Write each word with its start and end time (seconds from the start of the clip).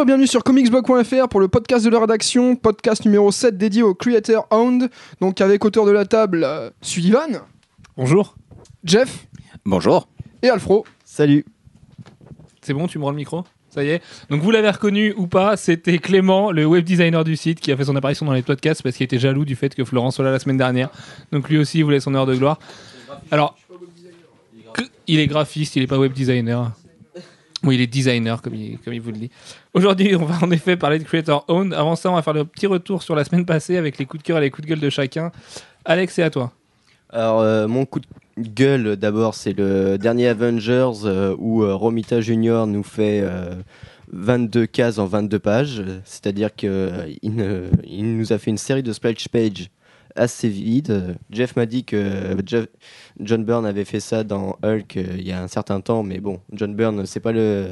Bonjour 0.00 0.08
et 0.08 0.16
bienvenue 0.16 0.28
sur 0.28 0.42
comicsblog.fr 0.42 1.28
pour 1.28 1.40
le 1.40 1.48
podcast 1.48 1.84
de 1.84 1.90
la 1.90 2.00
rédaction, 2.00 2.56
podcast 2.56 3.04
numéro 3.04 3.30
7 3.30 3.58
dédié 3.58 3.82
au 3.82 3.92
Creator 3.92 4.46
Owned. 4.50 4.88
Donc 5.20 5.42
avec 5.42 5.62
auteur 5.62 5.84
de 5.84 5.90
la 5.90 6.06
table, 6.06 6.42
euh, 6.42 6.70
Sullivan, 6.80 7.42
Bonjour. 7.98 8.34
Jeff 8.82 9.26
Bonjour. 9.66 10.08
et 10.40 10.48
Alfro. 10.48 10.86
Salut. 11.04 11.44
C'est 12.62 12.72
bon, 12.72 12.86
tu 12.86 12.98
me 12.98 13.04
rends 13.04 13.10
le 13.10 13.16
micro? 13.16 13.44
Ça 13.68 13.84
y 13.84 13.90
est. 13.90 14.02
Donc 14.30 14.40
vous 14.40 14.50
l'avez 14.50 14.70
reconnu 14.70 15.12
ou 15.18 15.26
pas, 15.26 15.58
c'était 15.58 15.98
Clément, 15.98 16.50
le 16.50 16.64
web 16.64 16.82
designer 16.82 17.22
du 17.22 17.36
site, 17.36 17.60
qui 17.60 17.70
a 17.70 17.76
fait 17.76 17.84
son 17.84 17.94
apparition 17.94 18.24
dans 18.24 18.32
les 18.32 18.40
podcasts 18.40 18.82
parce 18.82 18.96
qu'il 18.96 19.04
était 19.04 19.18
jaloux 19.18 19.44
du 19.44 19.54
fait 19.54 19.74
que 19.74 19.84
Florent 19.84 20.12
soit 20.12 20.24
là 20.24 20.30
la 20.30 20.38
semaine 20.38 20.56
dernière. 20.56 20.88
Donc 21.30 21.50
lui 21.50 21.58
aussi, 21.58 21.80
il 21.80 21.84
voulait 21.84 22.00
son 22.00 22.14
heure 22.14 22.24
de 22.24 22.36
gloire. 22.36 22.58
Alors, 23.30 23.54
il 25.06 25.18
est 25.20 25.26
graphiste, 25.26 25.76
il 25.76 25.80
n'est 25.82 25.86
pas 25.86 25.98
web 25.98 26.14
designer. 26.14 26.72
Oui, 27.62 27.74
il 27.74 27.82
est 27.82 27.86
designer, 27.86 28.40
comme 28.40 28.54
il, 28.54 28.78
comme 28.78 28.94
il 28.94 29.02
vous 29.02 29.10
le 29.10 29.18
dit. 29.18 29.30
Aujourd'hui, 29.72 30.16
on 30.16 30.24
va 30.24 30.44
en 30.44 30.50
effet 30.50 30.76
parler 30.76 30.98
de 30.98 31.04
Creator 31.04 31.44
Own. 31.46 31.72
Avant 31.72 31.94
ça, 31.94 32.10
on 32.10 32.16
va 32.16 32.22
faire 32.22 32.34
le 32.34 32.44
petit 32.44 32.66
retour 32.66 33.04
sur 33.04 33.14
la 33.14 33.22
semaine 33.24 33.46
passée 33.46 33.76
avec 33.76 33.98
les 33.98 34.04
coups 34.06 34.22
de 34.22 34.26
cœur 34.26 34.38
et 34.38 34.40
les 34.40 34.50
coups 34.50 34.66
de 34.66 34.70
gueule 34.70 34.80
de 34.80 34.90
chacun. 34.90 35.30
Alex, 35.84 36.14
c'est 36.14 36.24
à 36.24 36.30
toi. 36.30 36.52
Alors, 37.10 37.40
euh, 37.40 37.68
mon 37.68 37.86
coup 37.86 38.00
de 38.00 38.06
gueule, 38.36 38.96
d'abord, 38.96 39.36
c'est 39.36 39.52
le 39.52 39.96
dernier 39.96 40.26
Avengers 40.26 41.04
euh, 41.04 41.36
où 41.38 41.62
euh, 41.62 41.74
Romita 41.74 42.20
Junior 42.20 42.66
nous 42.66 42.82
fait 42.82 43.20
euh, 43.22 43.54
22 44.12 44.66
cases 44.66 44.98
en 44.98 45.06
22 45.06 45.38
pages. 45.38 45.84
C'est-à-dire 46.04 46.52
qu'il 46.54 47.18
il 47.22 48.16
nous 48.16 48.32
a 48.32 48.38
fait 48.38 48.50
une 48.50 48.58
série 48.58 48.82
de 48.82 48.92
splash 48.92 49.28
pages 49.28 49.70
assez 50.16 50.48
vide. 50.48 51.16
Jeff 51.30 51.54
m'a 51.54 51.66
dit 51.66 51.84
que 51.84 52.36
John 53.20 53.44
Byrne 53.44 53.66
avait 53.66 53.84
fait 53.84 54.00
ça 54.00 54.24
dans 54.24 54.58
Hulk 54.64 54.96
il 54.96 55.26
y 55.26 55.30
a 55.30 55.40
un 55.40 55.46
certain 55.46 55.80
temps, 55.80 56.02
mais 56.02 56.18
bon, 56.18 56.40
John 56.52 56.74
Byrne, 56.74 57.06
c'est 57.06 57.20
pas 57.20 57.30
le. 57.30 57.68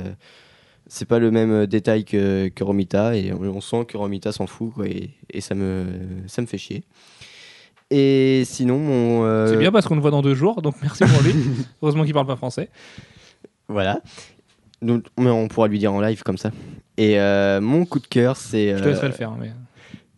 C'est 0.89 1.06
pas 1.06 1.19
le 1.19 1.31
même 1.31 1.67
détail 1.67 2.05
que, 2.05 2.48
que 2.48 2.64
Romita 2.64 3.14
et 3.14 3.33
on, 3.33 3.42
on 3.42 3.61
sent 3.61 3.84
que 3.86 3.97
Romita 3.98 4.33
s'en 4.33 4.47
fout 4.47 4.72
quoi, 4.72 4.86
et, 4.86 5.11
et 5.31 5.41
ça, 5.42 5.55
me, 5.55 5.84
ça 6.27 6.41
me 6.42 6.47
fait 6.47 6.58
chier. 6.58 6.83
Et 7.91 8.42
sinon, 8.44 8.78
mon. 8.78 9.25
euh, 9.25 9.48
C'est 9.48 9.56
bien 9.59 9.72
parce 9.72 9.86
qu'on 9.86 9.94
le 9.94 10.00
voit 10.03 10.11
dans 10.11 10.22
deux 10.22 10.34
jours, 10.34 10.61
donc 10.62 10.75
merci 10.83 11.05
pour 11.05 11.22
lui. 11.22 11.34
Heureusement 11.83 12.05
qu'il 12.05 12.12
parle 12.14 12.27
pas 12.27 12.36
français. 12.36 12.69
Voilà. 13.69 14.00
Donc, 14.83 15.05
mais 15.19 15.31
on 15.31 15.48
pourra 15.48 15.69
lui 15.69 15.78
dire 15.78 15.92
en 15.92 16.00
live 16.00 16.22
comme 16.22 16.39
ça. 16.39 16.50
Et 16.97 17.19
euh, 17.19 17.61
mon 17.61 17.84
coup 17.86 17.98
de 17.98 18.06
cœur, 18.06 18.36
c'est 18.36 18.75
Je 18.77 18.83
te 18.83 18.89
euh, 18.89 18.91
laisserai 18.91 19.06
le 19.09 19.12
faire. 19.14 19.33
Mais... 19.41 19.50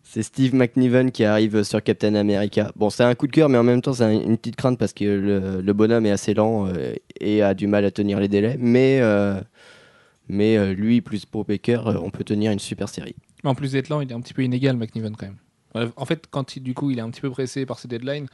c'est 0.03 0.21
Steve 0.23 0.53
McNiven 0.53 1.11
qui 1.11 1.23
arrive 1.23 1.63
sur 1.63 1.81
Captain 1.81 2.15
America. 2.15 2.71
Bon, 2.75 2.89
c'est 2.89 3.03
un 3.03 3.15
coup 3.15 3.27
de 3.27 3.31
cœur, 3.31 3.49
mais 3.49 3.57
en 3.57 3.63
même 3.63 3.81
temps, 3.81 3.93
c'est 3.93 4.03
un- 4.03 4.11
une 4.21 4.37
petite 4.37 4.55
crainte 4.57 4.77
parce 4.77 4.93
que 4.93 5.05
le, 5.05 5.61
le 5.61 5.73
bonhomme 5.73 6.05
est 6.05 6.11
assez 6.11 6.33
lent 6.33 6.67
euh, 6.67 6.93
et 7.19 7.41
a 7.41 7.53
du 7.53 7.67
mal 7.67 7.85
à 7.85 7.91
tenir 7.91 8.19
les 8.19 8.27
délais. 8.27 8.55
Mais, 8.59 8.99
euh, 9.01 9.39
mais 10.31 10.57
euh, 10.57 10.73
lui, 10.73 11.01
plus 11.01 11.25
pour 11.25 11.45
Baker, 11.45 11.81
euh, 11.85 11.99
on 12.01 12.09
peut 12.09 12.23
tenir 12.23 12.51
une 12.51 12.59
super 12.59 12.89
série. 12.89 13.15
Mais 13.43 13.49
en 13.49 13.55
plus 13.55 13.73
d'être 13.73 13.89
lent, 13.89 14.01
il 14.01 14.09
est 14.09 14.13
un 14.15 14.21
petit 14.21 14.33
peu 14.33 14.43
inégal, 14.43 14.77
McNiven, 14.77 15.15
quand 15.15 15.27
même. 15.27 15.91
En 15.95 16.05
fait, 16.05 16.25
quand 16.29 16.55
il, 16.55 16.63
du 16.63 16.73
coup, 16.73 16.91
il 16.91 16.97
est 16.97 17.01
un 17.01 17.09
petit 17.09 17.21
peu 17.21 17.29
pressé 17.29 17.65
par 17.65 17.79
ses 17.79 17.87
deadlines, 17.87 18.27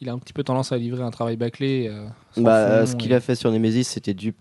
il 0.00 0.08
a 0.08 0.12
un 0.12 0.18
petit 0.18 0.32
peu 0.32 0.42
tendance 0.44 0.72
à 0.72 0.78
livrer 0.78 1.02
un 1.02 1.10
travail 1.10 1.36
bâclé. 1.36 1.88
euh, 1.88 2.06
Bah, 2.36 2.80
fond 2.80 2.92
ce 2.92 2.96
qu'il 2.96 3.12
et- 3.12 3.14
a 3.16 3.20
fait 3.20 3.34
sur 3.34 3.50
Nemesis, 3.52 3.84
c'était 3.84 4.14
dû. 4.14 4.34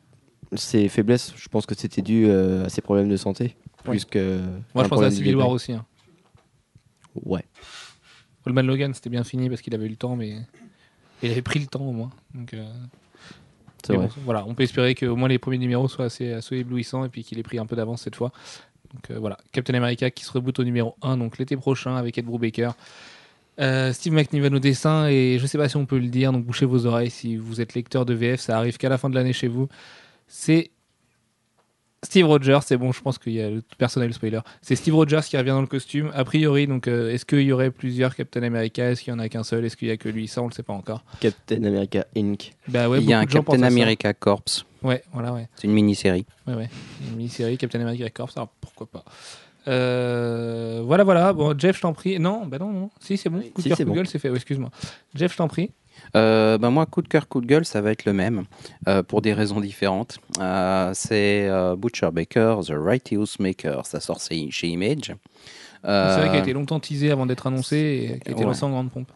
Ses 0.55 0.87
faiblesses, 0.89 1.33
je 1.35 1.47
pense 1.49 1.65
que 1.65 1.75
c'était 1.75 2.01
dû 2.01 2.25
euh, 2.27 2.65
à 2.65 2.69
ses 2.69 2.81
problèmes 2.81 3.09
de 3.09 3.17
santé. 3.17 3.55
Plus 3.83 4.03
que. 4.05 4.39
Moi, 4.73 4.83
je 4.83 4.89
pense 4.89 5.01
à 5.01 5.11
Civil 5.11 5.35
War 5.35 5.49
aussi. 5.49 5.73
Hein. 5.73 5.85
Ouais. 7.25 7.43
Coleman 8.43 8.65
Logan, 8.65 8.93
c'était 8.93 9.09
bien 9.09 9.23
fini 9.23 9.49
parce 9.49 9.61
qu'il 9.61 9.75
avait 9.75 9.85
eu 9.85 9.89
le 9.89 9.95
temps, 9.95 10.15
mais 10.15 10.37
il 11.21 11.31
avait 11.31 11.41
pris 11.41 11.59
le 11.59 11.67
temps 11.67 11.81
au 11.85 11.91
moins. 11.91 12.09
Donc, 12.33 12.53
euh, 12.53 12.65
C'est 13.85 13.93
mais 13.93 13.99
vrai. 13.99 14.07
bon, 14.07 14.21
voilà, 14.25 14.45
on 14.47 14.53
peut 14.53 14.63
espérer 14.63 14.95
qu'au 14.95 15.15
moins 15.15 15.29
les 15.29 15.39
premiers 15.39 15.57
numéros 15.57 15.87
soient 15.87 16.05
assez, 16.05 16.33
assez 16.33 16.57
éblouissants 16.57 17.05
et 17.05 17.09
puis 17.09 17.23
qu'il 17.23 17.39
ait 17.39 17.43
pris 17.43 17.59
un 17.59 17.65
peu 17.65 17.75
d'avance 17.75 18.01
cette 18.01 18.15
fois. 18.15 18.31
Donc 18.93 19.11
euh, 19.11 19.19
voilà, 19.19 19.37
Captain 19.51 19.73
America 19.75 20.09
qui 20.09 20.25
se 20.25 20.31
reboot 20.31 20.57
au 20.59 20.63
numéro 20.63 20.95
1, 21.01 21.17
donc 21.17 21.37
l'été 21.37 21.55
prochain 21.57 21.95
avec 21.95 22.17
Ed 22.17 22.25
Brubaker. 22.25 22.71
Euh, 23.59 23.91
Steve 23.91 24.13
McNiven 24.13 24.55
au 24.55 24.59
dessin 24.59 25.07
et 25.07 25.37
je 25.37 25.45
sais 25.45 25.57
pas 25.57 25.67
si 25.67 25.75
on 25.75 25.85
peut 25.85 25.99
le 25.99 26.07
dire, 26.07 26.31
donc 26.31 26.45
bouchez 26.45 26.65
vos 26.65 26.85
oreilles 26.85 27.09
si 27.09 27.35
vous 27.35 27.59
êtes 27.59 27.73
lecteur 27.73 28.05
de 28.05 28.13
VF, 28.13 28.39
ça 28.39 28.57
arrive 28.57 28.77
qu'à 28.77 28.87
la 28.87 28.97
fin 28.97 29.09
de 29.09 29.15
l'année 29.15 29.33
chez 29.33 29.47
vous. 29.49 29.67
C'est 30.27 30.71
Steve 32.03 32.25
Rogers, 32.27 32.59
c'est 32.63 32.77
bon, 32.77 32.91
je 32.91 33.01
pense 33.01 33.17
qu'il 33.17 33.33
y 33.33 33.41
a 33.41 33.49
le 33.49 33.61
personnel 33.77 34.13
spoiler. 34.13 34.39
C'est 34.61 34.75
Steve 34.75 34.95
Rogers 34.95 35.21
qui 35.25 35.37
revient 35.37 35.49
dans 35.49 35.61
le 35.61 35.67
costume. 35.67 36.11
A 36.13 36.23
priori, 36.23 36.65
donc 36.65 36.87
euh, 36.87 37.11
est-ce 37.11 37.25
qu'il 37.25 37.41
y 37.41 37.51
aurait 37.51 37.71
plusieurs 37.71 38.15
Captain 38.15 38.43
America? 38.43 38.89
Est-ce 38.89 39.01
qu'il 39.03 39.11
y 39.11 39.15
en 39.15 39.19
a 39.19 39.27
qu'un 39.27 39.43
seul? 39.43 39.65
Est-ce 39.65 39.75
qu'il 39.75 39.89
y 39.89 39.91
a 39.91 39.97
que 39.97 40.07
lui? 40.07 40.27
Ça, 40.27 40.41
on 40.41 40.47
le 40.47 40.53
sait 40.53 40.63
pas 40.63 40.73
encore. 40.73 41.03
Captain 41.19 41.63
America 41.63 42.05
Inc. 42.15 42.53
Bah 42.67 42.87
ouais, 42.87 43.01
il 43.01 43.09
y 43.09 43.13
a 43.13 43.19
un 43.19 43.25
Captain. 43.25 43.63
America 43.63 44.13
Corps. 44.13 44.43
Ouais, 44.81 45.03
voilà, 45.11 45.33
ouais. 45.33 45.49
C'est 45.55 45.67
une 45.67 45.73
mini-série. 45.73 46.25
Ouais, 46.47 46.53
ouais. 46.55 46.69
Une 47.09 47.17
mini-série 47.17 47.57
Captain 47.57 47.81
America 47.81 48.09
Corps, 48.09 48.31
alors 48.35 48.49
pourquoi 48.61 48.87
pas. 48.87 49.03
Euh, 49.67 50.81
voilà, 50.85 51.03
voilà. 51.03 51.33
Bon, 51.33 51.57
Jeff, 51.57 51.75
je 51.75 51.81
t'en 51.81 51.93
prie. 51.93 52.17
Non, 52.17 52.45
bah 52.45 52.57
non, 52.59 52.71
non. 52.71 52.89
Si, 53.01 53.17
c'est 53.17 53.29
bon. 53.29 53.41
Coup 53.53 53.61
de 53.61 53.67
cœur, 53.67 53.77
c'est 53.77 53.85
bon. 53.85 54.05
fait. 54.05 54.33
Excuse-moi. 54.33 54.69
Jeff, 55.15 55.33
je 55.33 55.37
t'en 55.37 55.47
prie. 55.47 55.71
Euh, 56.15 56.57
ben 56.57 56.69
moi, 56.69 56.85
coup 56.85 57.01
de 57.01 57.07
cœur, 57.07 57.27
coup 57.27 57.41
de 57.41 57.45
gueule, 57.45 57.65
ça 57.65 57.81
va 57.81 57.91
être 57.91 58.05
le 58.05 58.13
même, 58.13 58.45
euh, 58.87 59.03
pour 59.03 59.21
des 59.21 59.33
raisons 59.33 59.59
différentes. 59.59 60.17
Euh, 60.39 60.91
c'est 60.93 61.49
Butcher 61.77 62.09
Baker, 62.11 62.57
The 62.67 62.73
Righteous 62.75 63.35
Maker, 63.39 63.85
ça 63.85 63.99
sort 63.99 64.19
chez 64.21 64.67
Image. 64.67 65.13
C'est 65.83 65.87
vrai 65.89 66.27
qu'il 66.29 66.35
a 66.37 66.39
été 66.39 66.53
longtemps 66.53 66.79
teasé 66.79 67.11
avant 67.11 67.25
d'être 67.25 67.47
annoncé 67.47 67.77
et 68.15 68.19
qui 68.19 68.29
a 68.29 68.31
été 68.31 68.41
Ouais. 68.41 68.45
lancé 68.45 68.63
en 68.63 68.69
grande 68.71 68.91
pompe. 68.91 69.09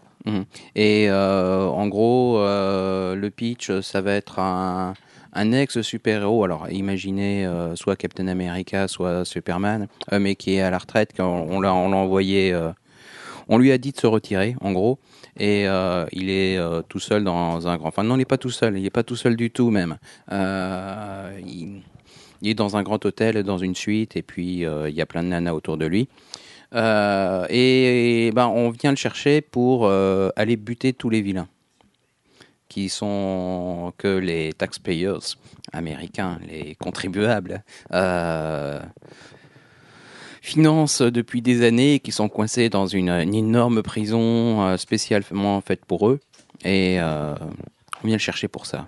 Et 0.76 1.08
euh, 1.10 1.66
en 1.68 1.88
gros, 1.88 2.38
le 2.40 3.30
pitch, 3.30 3.72
ça 3.82 4.00
va 4.02 4.14
être 4.14 4.40
un, 4.40 4.94
un 5.34 5.52
ex-super-héros. 5.52 6.44
Alors, 6.46 6.70
imaginez 6.72 7.46
euh, 7.46 7.76
soit 7.76 7.96
Captain 7.98 8.28
America, 8.28 8.88
soit 8.88 9.26
Superman, 9.26 9.88
euh, 10.14 10.20
mais 10.20 10.36
qui 10.36 10.56
est 10.56 10.62
à 10.62 10.70
la 10.70 10.78
retraite. 10.78 11.12
Quand 11.18 11.46
on 11.50 11.60
l'a 11.60 11.74
on 11.74 11.90
l'a 11.90 11.98
envoyé, 11.98 12.54
euh, 12.54 12.70
on 13.50 13.58
lui 13.58 13.72
a 13.74 13.78
dit 13.78 13.92
de 13.92 14.00
se 14.00 14.08
retirer, 14.08 14.56
en 14.62 14.72
gros. 14.72 15.00
Et 15.38 15.68
euh, 15.68 16.06
il 16.12 16.30
est 16.30 16.58
euh, 16.58 16.82
tout 16.88 17.00
seul 17.00 17.24
dans 17.24 17.68
un 17.68 17.78
grand. 17.78 17.88
Enfin, 17.88 18.04
non, 18.04 18.16
il 18.16 18.20
n'est 18.20 18.26
pas 18.26 18.38
tout 18.38 18.52
seul. 18.52 18.78
Il 18.78 18.84
n'est 18.84 18.90
pas 18.90 19.04
tout 19.04 19.16
seul 19.16 19.36
du 19.36 19.50
tout, 19.50 19.72
même. 19.72 19.98
Euh, 20.32 21.40
il, 21.46 21.82
est 22.44 22.54
dans 22.54 22.76
un 22.78 22.84
grand 22.84 23.04
hôtel, 23.06 23.42
dans 23.44 23.58
une 23.58 23.76
suite, 23.76 24.16
et 24.18 24.22
puis 24.22 24.66
il 24.66 24.94
y 24.94 25.02
a 25.02 25.06
plein 25.06 25.24
de 25.24 25.30
nanas 25.30 25.54
autour 25.54 25.78
de 25.78 25.86
lui. 25.86 26.10
Et, 26.74 28.32
ben, 28.36 28.48
on 28.48 28.70
vient 28.70 28.92
le 28.92 28.98
chercher 28.98 29.40
pour 29.40 29.90
aller 29.90 30.58
buter 30.58 30.92
tous 30.92 31.10
les 31.10 31.22
vilains, 31.22 31.48
qui 32.68 32.90
sont 32.90 33.94
que 33.98 34.10
les 34.10 34.52
taxpayers 34.52 35.38
américains, 35.72 36.38
les 36.46 36.76
contribuables, 36.76 37.64
financent 40.44 41.02
depuis 41.02 41.42
des 41.42 41.66
années, 41.66 41.96
et 41.96 42.00
qui 42.00 42.12
sont 42.12 42.28
coincés 42.28 42.70
dans 42.70 42.86
une, 42.86 43.10
une 43.10 43.34
énorme 43.34 43.82
prison 43.82 44.62
euh, 44.62 44.78
spécialement 44.78 45.62
faite 45.62 45.86
pour 45.86 46.10
eux. 46.10 46.20
Et 46.66 47.00
euh, 47.00 47.34
on 48.04 48.08
vient 48.08 48.18
le 48.18 48.22
chercher 48.22 48.50
pour 48.50 48.66
ça. 48.66 48.86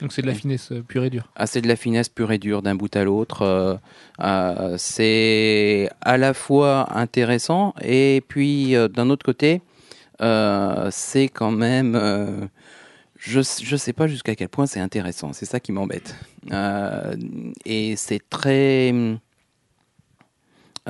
Donc 0.00 0.12
c'est 0.12 0.20
de 0.20 0.26
la 0.26 0.34
finesse 0.34 0.70
euh, 0.70 0.82
pure 0.82 1.04
et 1.04 1.10
dure. 1.10 1.28
Ah, 1.34 1.46
c'est 1.46 1.62
de 1.62 1.68
la 1.68 1.76
finesse 1.76 2.10
pure 2.10 2.30
et 2.30 2.38
dure 2.38 2.60
d'un 2.60 2.74
bout 2.74 2.94
à 2.94 3.04
l'autre. 3.04 3.40
Euh, 3.42 3.74
euh, 4.20 4.74
c'est 4.78 5.88
à 6.02 6.18
la 6.18 6.34
fois 6.34 6.94
intéressant 6.94 7.74
et 7.80 8.22
puis 8.28 8.76
euh, 8.76 8.88
d'un 8.88 9.08
autre 9.08 9.24
côté, 9.24 9.62
c'est 10.90 11.30
quand 11.30 11.50
même. 11.52 12.50
je 13.18 13.40
je 13.40 13.76
sais 13.76 13.94
pas 13.94 14.06
jusqu'à 14.06 14.34
quel 14.34 14.50
point 14.50 14.66
c'est 14.66 14.80
intéressant. 14.80 15.32
C'est 15.32 15.46
ça 15.46 15.58
qui 15.58 15.72
m'embête. 15.72 16.14
Et 17.64 17.94
c'est 17.96 18.20
très. 18.28 18.92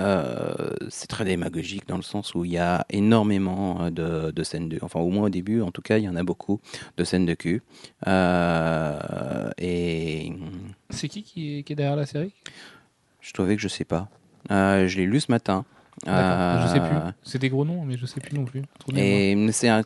Euh, 0.01 0.71
c'est 0.89 1.07
très 1.09 1.25
démagogique 1.25 1.87
dans 1.87 1.97
le 1.97 2.03
sens 2.03 2.35
où 2.35 2.45
il 2.45 2.53
y 2.53 2.59
a 2.59 2.85
énormément 2.91 3.91
de, 3.91 4.31
de 4.31 4.43
scènes 4.43 4.69
de, 4.69 4.79
enfin 4.83 4.99
au 5.01 5.09
moins 5.11 5.27
au 5.27 5.29
début 5.29 5.61
en 5.63 5.71
tout 5.71 5.83
cas 5.83 5.99
il 5.99 6.05
y 6.05 6.09
en 6.09 6.17
a 6.17 6.23
beaucoup 6.23 6.61
de 6.97 7.05
scènes 7.05 7.27
de 7.27 7.35
cul 7.35 7.63
Euh, 8.07 9.51
et 9.59 10.33
C'est 10.91 11.09
qui 11.09 11.23
qui 11.23 11.59
est, 11.59 11.63
qui 11.63 11.73
est 11.73 11.77
derrière 11.77 11.97
la 11.97 12.07
série? 12.07 12.33
Je 13.21 13.33
trouvais 13.33 13.57
que 13.57 13.63
je 13.63 13.69
sais 13.69 13.85
pas. 13.85 14.09
Euh, 14.51 14.89
je 14.89 14.97
l'ai 14.99 15.07
lu 15.07 15.21
ce 15.21 15.31
matin. 15.31 15.65
Je 16.07 16.09
sais 16.11 16.79
Euh, 16.81 16.89
plus. 16.89 17.13
C'est 17.23 17.39
des 17.39 17.51
gros 17.51 17.65
noms, 17.65 17.85
mais 17.85 17.97
je 17.99 18.07
sais 18.07 18.21
plus 18.21 18.35
non 18.37 18.45
plus. 18.45 18.63
Et 18.97 19.37
c'est 19.53 19.69
un. 19.69 19.83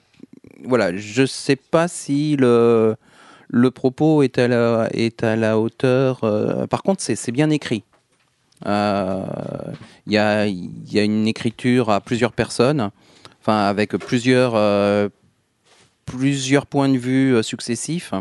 Voilà, 0.65 0.97
je 0.97 1.27
sais 1.27 1.57
pas 1.57 1.89
si 1.89 2.37
le, 2.37 2.95
le 3.49 3.71
propos 3.73 4.23
est 4.23 4.39
à 4.39 4.47
la, 4.49 4.89
est 4.93 5.25
à 5.25 5.35
la 5.37 5.59
hauteur. 5.59 6.23
euh, 6.23 6.67
par 6.69 6.83
contre, 6.85 7.03
c'est 7.03 7.33
bien 7.33 7.51
écrit. 7.51 7.83
Euh, 8.67 9.25
Il 10.07 10.13
y, 10.13 10.19
a, 10.19 10.47
il 10.47 10.93
y 10.93 10.99
a 10.99 11.03
une 11.03 11.27
écriture 11.27 11.91
à 11.91 12.01
plusieurs 12.01 12.33
personnes, 12.33 12.91
enfin 13.41 13.59
avec 13.67 13.97
plusieurs, 13.97 14.53
euh, 14.55 15.09
plusieurs 16.07 16.67
points 16.67 16.89
de 16.89 16.99
vue 16.99 17.35
euh, 17.35 17.43
successifs. 17.43 18.13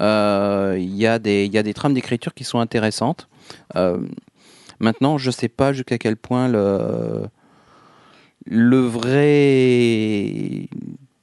Euh, 0.00 0.76
Il 0.78 0.94
y, 0.96 1.06
a 1.06 1.18
des- 1.18 1.44
il 1.46 1.52
y 1.52 1.58
a 1.58 1.62
des 1.62 1.74
trames 1.74 1.94
d'écriture 1.94 2.34
qui 2.34 2.44
sont 2.44 2.58
intéressantes. 2.60 3.28
Euh, 3.76 3.98
maintenant, 4.80 5.18
je 5.18 5.30
sais 5.30 5.48
pas 5.48 5.72
jusqu'à 5.72 5.98
quel 5.98 6.16
point 6.16 6.48
le, 6.48 7.22
le 8.46 8.78
vrai 8.80 10.68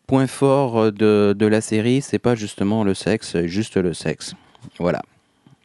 point 0.08 0.28
fort 0.28 0.92
de, 0.92 1.36
de 1.38 1.46
la 1.46 1.60
série, 1.62 2.02
c'est 2.02 2.20
pas 2.20 2.36
justement 2.36 2.84
le 2.86 2.94
sexe, 2.94 3.38
juste 3.46 3.76
le 3.78 3.94
sexe. 3.94 4.36
Voilà. 4.80 5.02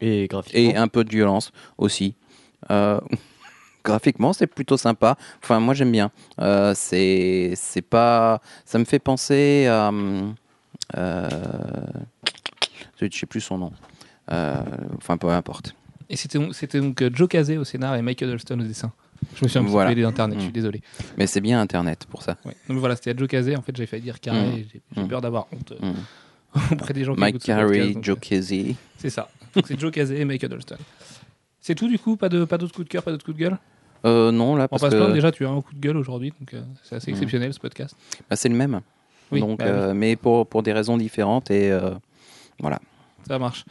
Et 0.00 0.26
graphiquement. 0.26 0.60
Et 0.60 0.76
un 0.76 0.88
peu 0.88 1.04
de 1.04 1.10
violence 1.10 1.52
aussi. 1.78 2.14
Euh, 2.70 3.00
graphiquement, 3.84 4.32
c'est 4.32 4.46
plutôt 4.46 4.76
sympa. 4.76 5.16
Enfin, 5.42 5.60
moi, 5.60 5.74
j'aime 5.74 5.92
bien. 5.92 6.10
Euh, 6.40 6.72
c'est, 6.76 7.52
c'est 7.56 7.82
pas. 7.82 8.40
Ça 8.64 8.78
me 8.78 8.84
fait 8.84 8.98
penser 8.98 9.66
à. 9.66 9.90
Euh, 10.96 11.28
je 13.00 13.08
sais 13.10 13.26
plus 13.26 13.40
son 13.40 13.58
nom. 13.58 13.72
Enfin, 14.28 15.16
peu 15.18 15.28
importe. 15.28 15.74
Et 16.08 16.16
c'était 16.16 16.38
donc, 16.80 17.02
Joe 17.14 17.28
Casey 17.28 17.56
au 17.56 17.64
scénar 17.64 17.96
et 17.96 18.02
Michael 18.02 18.30
Alston 18.32 18.60
au 18.60 18.64
dessin. 18.64 18.92
Je 19.36 19.44
me 19.44 19.48
suis 19.48 19.58
un 19.58 19.62
Voilà. 19.62 19.94
peu 19.94 20.00
d'internet, 20.00 20.36
je 20.38 20.42
suis 20.42 20.50
Mm. 20.50 20.52
désolé. 20.52 20.82
Mais 21.16 21.26
c'est 21.26 21.40
bien 21.40 21.60
Internet 21.60 22.06
pour 22.10 22.22
ça. 22.22 22.36
Ouais. 22.44 22.56
Donc 22.68 22.78
voilà, 22.78 22.96
c'était 22.96 23.10
à 23.12 23.16
Joe 23.16 23.28
Casey. 23.28 23.54
En 23.56 23.62
fait, 23.62 23.74
j'ai 23.76 23.86
failli 23.86 24.02
dire 24.02 24.20
carré. 24.20 24.38
Mm. 24.40 24.52
et 24.58 24.66
J'ai, 24.94 25.02
Mm. 25.02 25.08
peur 25.08 25.20
d'avoir 25.20 25.46
honte 25.52 25.72
Mm. 25.80 25.92
auprès 26.72 26.92
des 26.92 27.04
gens 27.04 27.14
qui 27.14 27.20
Mike 27.20 27.46
donc, 27.46 28.04
Joe 28.04 28.18
Casey. 28.20 28.74
C'est 28.98 29.10
ça. 29.10 29.28
C'est 29.66 29.78
Joe 29.78 29.90
Casey 29.92 30.18
et 30.18 30.24
Michael 30.24 30.52
Alston. 30.54 30.76
C'est 31.62 31.74
tout 31.74 31.88
du 31.88 31.98
coup 31.98 32.16
Pas, 32.16 32.28
de, 32.28 32.44
pas 32.44 32.58
d'autres 32.58 32.74
coups 32.74 32.86
de 32.86 32.92
cœur, 32.92 33.02
pas 33.02 33.10
d'autres 33.12 33.24
coups 33.24 33.36
de 33.38 33.42
gueule? 33.44 33.58
Euh, 34.04 34.32
non, 34.32 34.56
là, 34.56 34.64
On 34.64 34.68
parce 34.68 34.82
passe 34.82 34.92
que 34.92 34.98
plein. 34.98 35.10
Déjà, 35.14 35.30
tu 35.32 35.46
as 35.46 35.50
un 35.50 35.60
coup 35.62 35.72
de 35.74 35.80
gueule 35.80 35.96
aujourd'hui, 35.96 36.32
donc 36.38 36.52
euh, 36.54 36.62
c'est 36.82 36.96
assez 36.96 37.10
exceptionnel 37.10 37.54
ce 37.54 37.60
podcast. 37.60 37.96
bah, 38.28 38.34
c'est 38.36 38.48
le 38.48 38.56
même. 38.56 38.80
Oui, 39.30 39.40
Donc, 39.40 39.60
bah 39.60 39.64
oui. 39.66 39.70
euh, 39.72 39.94
mais 39.94 40.16
pour, 40.16 40.46
pour 40.46 40.62
des 40.64 40.72
raisons 40.72 40.96
différentes. 40.98 41.50
Et 41.50 41.72
voilà. 42.58 42.78
Ça 43.28 43.38
marche. 43.38 43.64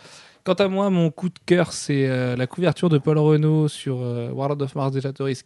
Quant 0.44 0.54
à 0.54 0.68
moi, 0.70 0.90
mon 0.90 1.12
coup 1.12 1.30
de 1.30 1.38
cœur, 1.46 1.72
c'est 1.74 2.08
la 2.36 2.48
couverture 2.48 2.88
de 2.90 2.98
Paul 2.98 3.18
Renault 3.20 3.68
sur 3.68 3.98
World 3.98 4.62
of 4.62 4.74
Mars 4.76 4.96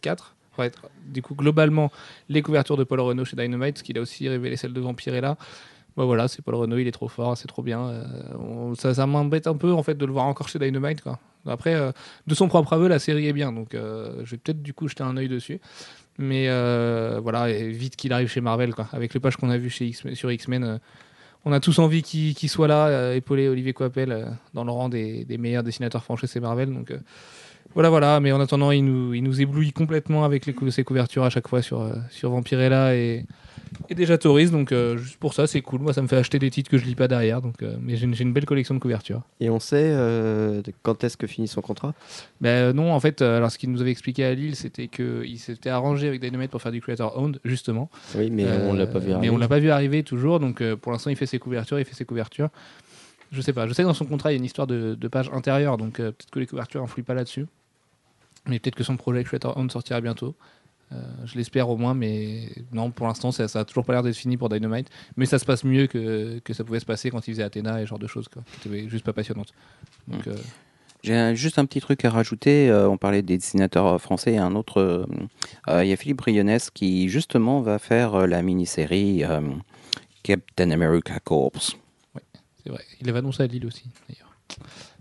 Ça 0.56 0.62
va 0.62 0.66
être, 0.66 0.88
du 1.06 1.20
coup, 1.20 1.34
globalement, 1.34 1.90
les 2.30 2.40
couvertures 2.40 2.78
de 2.78 2.84
Paul 2.84 3.00
Renault 3.00 3.26
chez 3.26 3.36
Dynamite, 3.36 3.74
parce 3.74 3.82
qu'il 3.82 3.98
a 3.98 4.00
aussi 4.00 4.26
révélé 4.28 4.56
celle 4.56 4.72
de 4.72 4.80
Vampirella. 4.80 5.36
Bah 5.98 6.04
voilà, 6.04 6.28
c'est 6.28 6.42
Paul 6.42 6.54
Renault, 6.54 6.78
il 6.78 6.86
est 6.86 6.92
trop 6.92 7.08
fort, 7.08 7.36
c'est 7.36 7.48
trop 7.48 7.62
bien. 7.62 8.04
On- 8.38 8.74
ça 8.74 8.94
ça 8.94 9.06
m'embête 9.06 9.46
un 9.46 9.56
peu 9.56 9.72
en 9.72 9.82
fait 9.82 9.94
de 9.94 10.06
le 10.06 10.12
voir 10.12 10.26
encore 10.26 10.48
chez 10.48 10.58
Dynamite. 10.58 11.02
Quoi. 11.02 11.18
Après, 11.48 11.74
euh, 11.74 11.92
de 12.26 12.34
son 12.34 12.48
propre 12.48 12.72
aveu, 12.72 12.88
la 12.88 12.98
série 12.98 13.26
est 13.26 13.32
bien, 13.32 13.52
donc 13.52 13.74
euh, 13.74 14.22
je 14.24 14.32
vais 14.32 14.36
peut-être 14.36 14.62
du 14.62 14.74
coup 14.74 14.88
jeter 14.88 15.02
un 15.02 15.16
œil 15.16 15.28
dessus. 15.28 15.60
Mais 16.18 16.48
euh, 16.48 17.20
voilà, 17.22 17.52
vite 17.52 17.96
qu'il 17.96 18.12
arrive 18.12 18.28
chez 18.28 18.40
Marvel, 18.40 18.72
avec 18.92 19.12
le 19.12 19.20
page 19.20 19.36
qu'on 19.36 19.50
a 19.50 19.58
vu 19.58 19.68
chez 19.68 19.92
sur 19.92 20.30
X-Men. 20.30 20.80
on 21.44 21.52
a 21.52 21.60
tous 21.60 21.78
envie 21.78 22.02
qu'il 22.02 22.48
soit 22.48 22.68
là, 22.68 23.14
épauler 23.14 23.48
Olivier 23.48 23.74
Coipel 23.74 24.26
dans 24.54 24.64
le 24.64 24.70
rang 24.70 24.88
des, 24.88 25.26
meilleurs 25.38 25.62
dessinateurs 25.62 26.02
français, 26.02 26.26
c'est 26.26 26.40
Marvel. 26.40 26.72
Donc 26.72 26.94
voilà, 27.74 27.90
voilà. 27.90 28.20
Mais 28.20 28.32
en 28.32 28.40
attendant, 28.40 28.70
il 28.70 28.84
nous, 28.84 29.14
il 29.14 29.22
nous 29.22 29.40
éblouit 29.40 29.72
complètement 29.72 30.24
avec 30.24 30.46
les, 30.46 30.52
cou- 30.54 30.70
ses 30.70 30.84
couvertures 30.84 31.24
à 31.24 31.30
chaque 31.30 31.48
fois 31.48 31.62
sur, 31.62 31.80
euh, 31.82 31.92
sur 32.10 32.30
Vampirella 32.30 32.94
et, 32.96 33.24
et 33.90 33.94
déjà 33.94 34.16
Toris. 34.18 34.50
Donc 34.50 34.72
euh, 34.72 34.96
juste 34.96 35.18
pour 35.18 35.34
ça, 35.34 35.46
c'est 35.46 35.60
cool. 35.60 35.80
Moi, 35.80 35.92
ça 35.92 36.00
me 36.02 36.06
fait 36.08 36.16
acheter 36.16 36.38
des 36.38 36.50
titres 36.50 36.70
que 36.70 36.78
je 36.78 36.84
lis 36.84 36.94
pas 36.94 37.08
derrière. 37.08 37.42
Donc, 37.42 37.62
euh, 37.62 37.76
mais 37.80 37.96
j'ai 37.96 38.04
une, 38.06 38.14
une 38.18 38.32
belle 38.32 38.46
collection 38.46 38.74
de 38.74 38.78
couvertures. 38.80 39.22
Et 39.40 39.50
on 39.50 39.60
sait 39.60 39.94
quand 40.82 41.02
est-ce 41.04 41.16
que 41.16 41.26
finit 41.26 41.48
son 41.48 41.60
contrat? 41.60 41.94
Ben 42.40 42.72
non, 42.72 42.92
en 42.92 43.00
fait, 43.00 43.22
alors 43.22 43.50
ce 43.50 43.58
qu'il 43.58 43.70
nous 43.70 43.80
avait 43.80 43.90
expliqué 43.90 44.24
à 44.24 44.34
Lille, 44.34 44.56
c'était 44.56 44.88
qu'il 44.88 45.38
s'était 45.38 45.70
arrangé 45.70 46.08
avec 46.08 46.20
Dynamite 46.20 46.50
pour 46.50 46.62
faire 46.62 46.72
du 46.72 46.80
creator 46.80 47.16
owned, 47.18 47.38
justement. 47.44 47.90
Oui, 48.16 48.30
mais 48.30 48.44
on 48.68 48.72
l'a 48.72 48.86
pas 48.86 48.98
vu 48.98 49.06
Euh, 49.06 49.08
Mais 49.08 49.14
arriver. 49.16 49.30
on 49.30 49.38
l'a 49.38 49.48
pas 49.48 49.58
vu 49.58 49.70
arriver 49.70 50.02
toujours. 50.02 50.40
Donc 50.40 50.62
pour 50.76 50.92
l'instant, 50.92 51.10
il 51.10 51.16
fait 51.16 51.26
ses 51.26 51.38
couvertures, 51.38 51.78
il 51.78 51.84
fait 51.84 51.94
ses 51.94 52.04
couvertures. 52.04 52.48
Je 53.32 53.40
sais 53.40 53.52
pas. 53.52 53.66
Je 53.66 53.72
sais 53.72 53.82
que 53.82 53.88
dans 53.88 53.94
son 53.94 54.06
contrat, 54.06 54.30
il 54.30 54.34
y 54.34 54.36
a 54.36 54.38
une 54.38 54.44
histoire 54.44 54.66
de, 54.66 54.94
de 54.94 55.08
page 55.08 55.28
intérieure, 55.32 55.76
donc 55.78 55.98
euh, 56.00 56.12
peut-être 56.12 56.30
que 56.30 56.38
les 56.38 56.46
couvertures 56.46 56.82
influent 56.82 57.04
pas 57.04 57.14
là-dessus. 57.14 57.46
Mais 58.46 58.58
peut-être 58.60 58.76
que 58.76 58.84
son 58.84 58.96
projet 58.96 59.24
Creator 59.24 59.56
Own 59.56 59.68
sortira 59.70 60.00
bientôt. 60.00 60.34
Euh, 60.92 61.02
je 61.24 61.34
l'espère 61.36 61.68
au 61.68 61.76
moins, 61.76 61.94
mais 61.94 62.48
non, 62.72 62.92
pour 62.92 63.08
l'instant, 63.08 63.32
ça, 63.32 63.48
ça 63.48 63.60
a 63.60 63.64
toujours 63.64 63.84
pas 63.84 63.92
l'air 63.94 64.04
d'être 64.04 64.16
fini 64.16 64.36
pour 64.36 64.48
Dynamite. 64.48 64.88
Mais 65.16 65.26
ça 65.26 65.40
se 65.40 65.44
passe 65.44 65.64
mieux 65.64 65.88
que, 65.88 66.38
que 66.44 66.54
ça 66.54 66.62
pouvait 66.62 66.78
se 66.78 66.86
passer 66.86 67.10
quand 67.10 67.26
il 67.26 67.32
faisait 67.32 67.42
Athéna 67.42 67.80
et 67.80 67.84
ce 67.84 67.88
genre 67.90 67.98
de 67.98 68.06
choses, 68.06 68.28
quoi, 68.28 68.42
qui 68.62 68.68
étaient 68.68 68.88
juste 68.88 69.04
pas 69.04 69.12
passionnantes. 69.12 69.52
Donc, 70.06 70.28
euh, 70.28 70.36
J'ai 71.02 71.34
juste 71.34 71.58
un 71.58 71.64
petit 71.64 71.80
truc 71.80 72.04
à 72.04 72.10
rajouter. 72.10 72.70
euh, 72.70 72.88
on 72.88 72.96
parlait 72.98 73.22
des 73.22 73.36
dessinateurs 73.36 74.00
français. 74.00 74.34
et 74.34 74.38
Un 74.38 74.54
autre, 74.54 75.08
il 75.66 75.86
y 75.88 75.92
a 75.92 75.96
Philippe 75.96 76.18
Brionnes 76.18 76.58
qui 76.72 77.08
justement 77.08 77.60
va 77.62 77.80
faire 77.80 78.28
la 78.28 78.40
mini-série 78.42 79.24
Captain 80.22 80.70
America 80.70 81.18
Corps. 81.18 81.50
C'est 82.66 82.72
vrai. 82.72 82.84
Il 83.00 83.06
l'avait 83.06 83.20
annoncé 83.20 83.44
à 83.44 83.46
Lille 83.46 83.64
aussi, 83.64 83.84
d'ailleurs. 84.08 84.32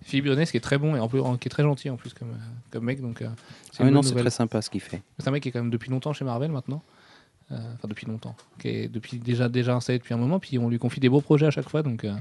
Philippe 0.04 0.26
Brionès 0.26 0.52
qui 0.52 0.58
est 0.58 0.62
très 0.62 0.78
bon 0.78 0.96
et 0.96 1.00
en 1.00 1.08
plus 1.08 1.22
qui 1.40 1.48
est 1.48 1.50
très 1.50 1.64
gentil 1.64 1.90
en 1.90 1.98
plus 1.98 2.14
comme, 2.14 2.32
euh, 2.32 2.72
comme 2.72 2.84
mec 2.84 3.00
donc 3.00 3.22
euh, 3.22 3.30
c'est 3.72 3.84
Ah 3.84 3.90
non, 3.92 4.02
c'est 4.02 4.16
très 4.16 4.30
sympa 4.30 4.62
ce 4.62 4.70
qu'il 4.70 4.82
fait. 4.82 5.02
C'est 5.20 5.28
un 5.28 5.32
mec 5.32 5.44
qui 5.44 5.50
est 5.50 5.52
quand 5.52 5.62
même 5.62 5.72
depuis 5.72 5.90
longtemps 5.90 6.14
chez 6.14 6.26
Marvel 6.26 6.52
maintenant. 6.52 6.84
Euh, 7.52 7.56
Enfin, 7.76 7.88
depuis 7.88 8.08
longtemps. 8.08 8.36
Qui 8.60 8.70
est 8.70 8.88
depuis, 8.88 9.20
déjà, 9.20 9.50
déjà 9.50 9.76
installé 9.76 10.00
depuis 10.00 10.16
un 10.16 10.18
moment. 10.18 10.40
Puis 10.40 10.58
on 10.58 10.68
lui 10.68 10.80
confie 10.80 11.00
des 11.00 11.10
beaux 11.10 11.22
projets 11.22 11.46
à 11.46 11.52
chaque 11.52 11.70
fois. 11.70 11.84
Donc, 11.84 12.04
euh, 12.04 12.14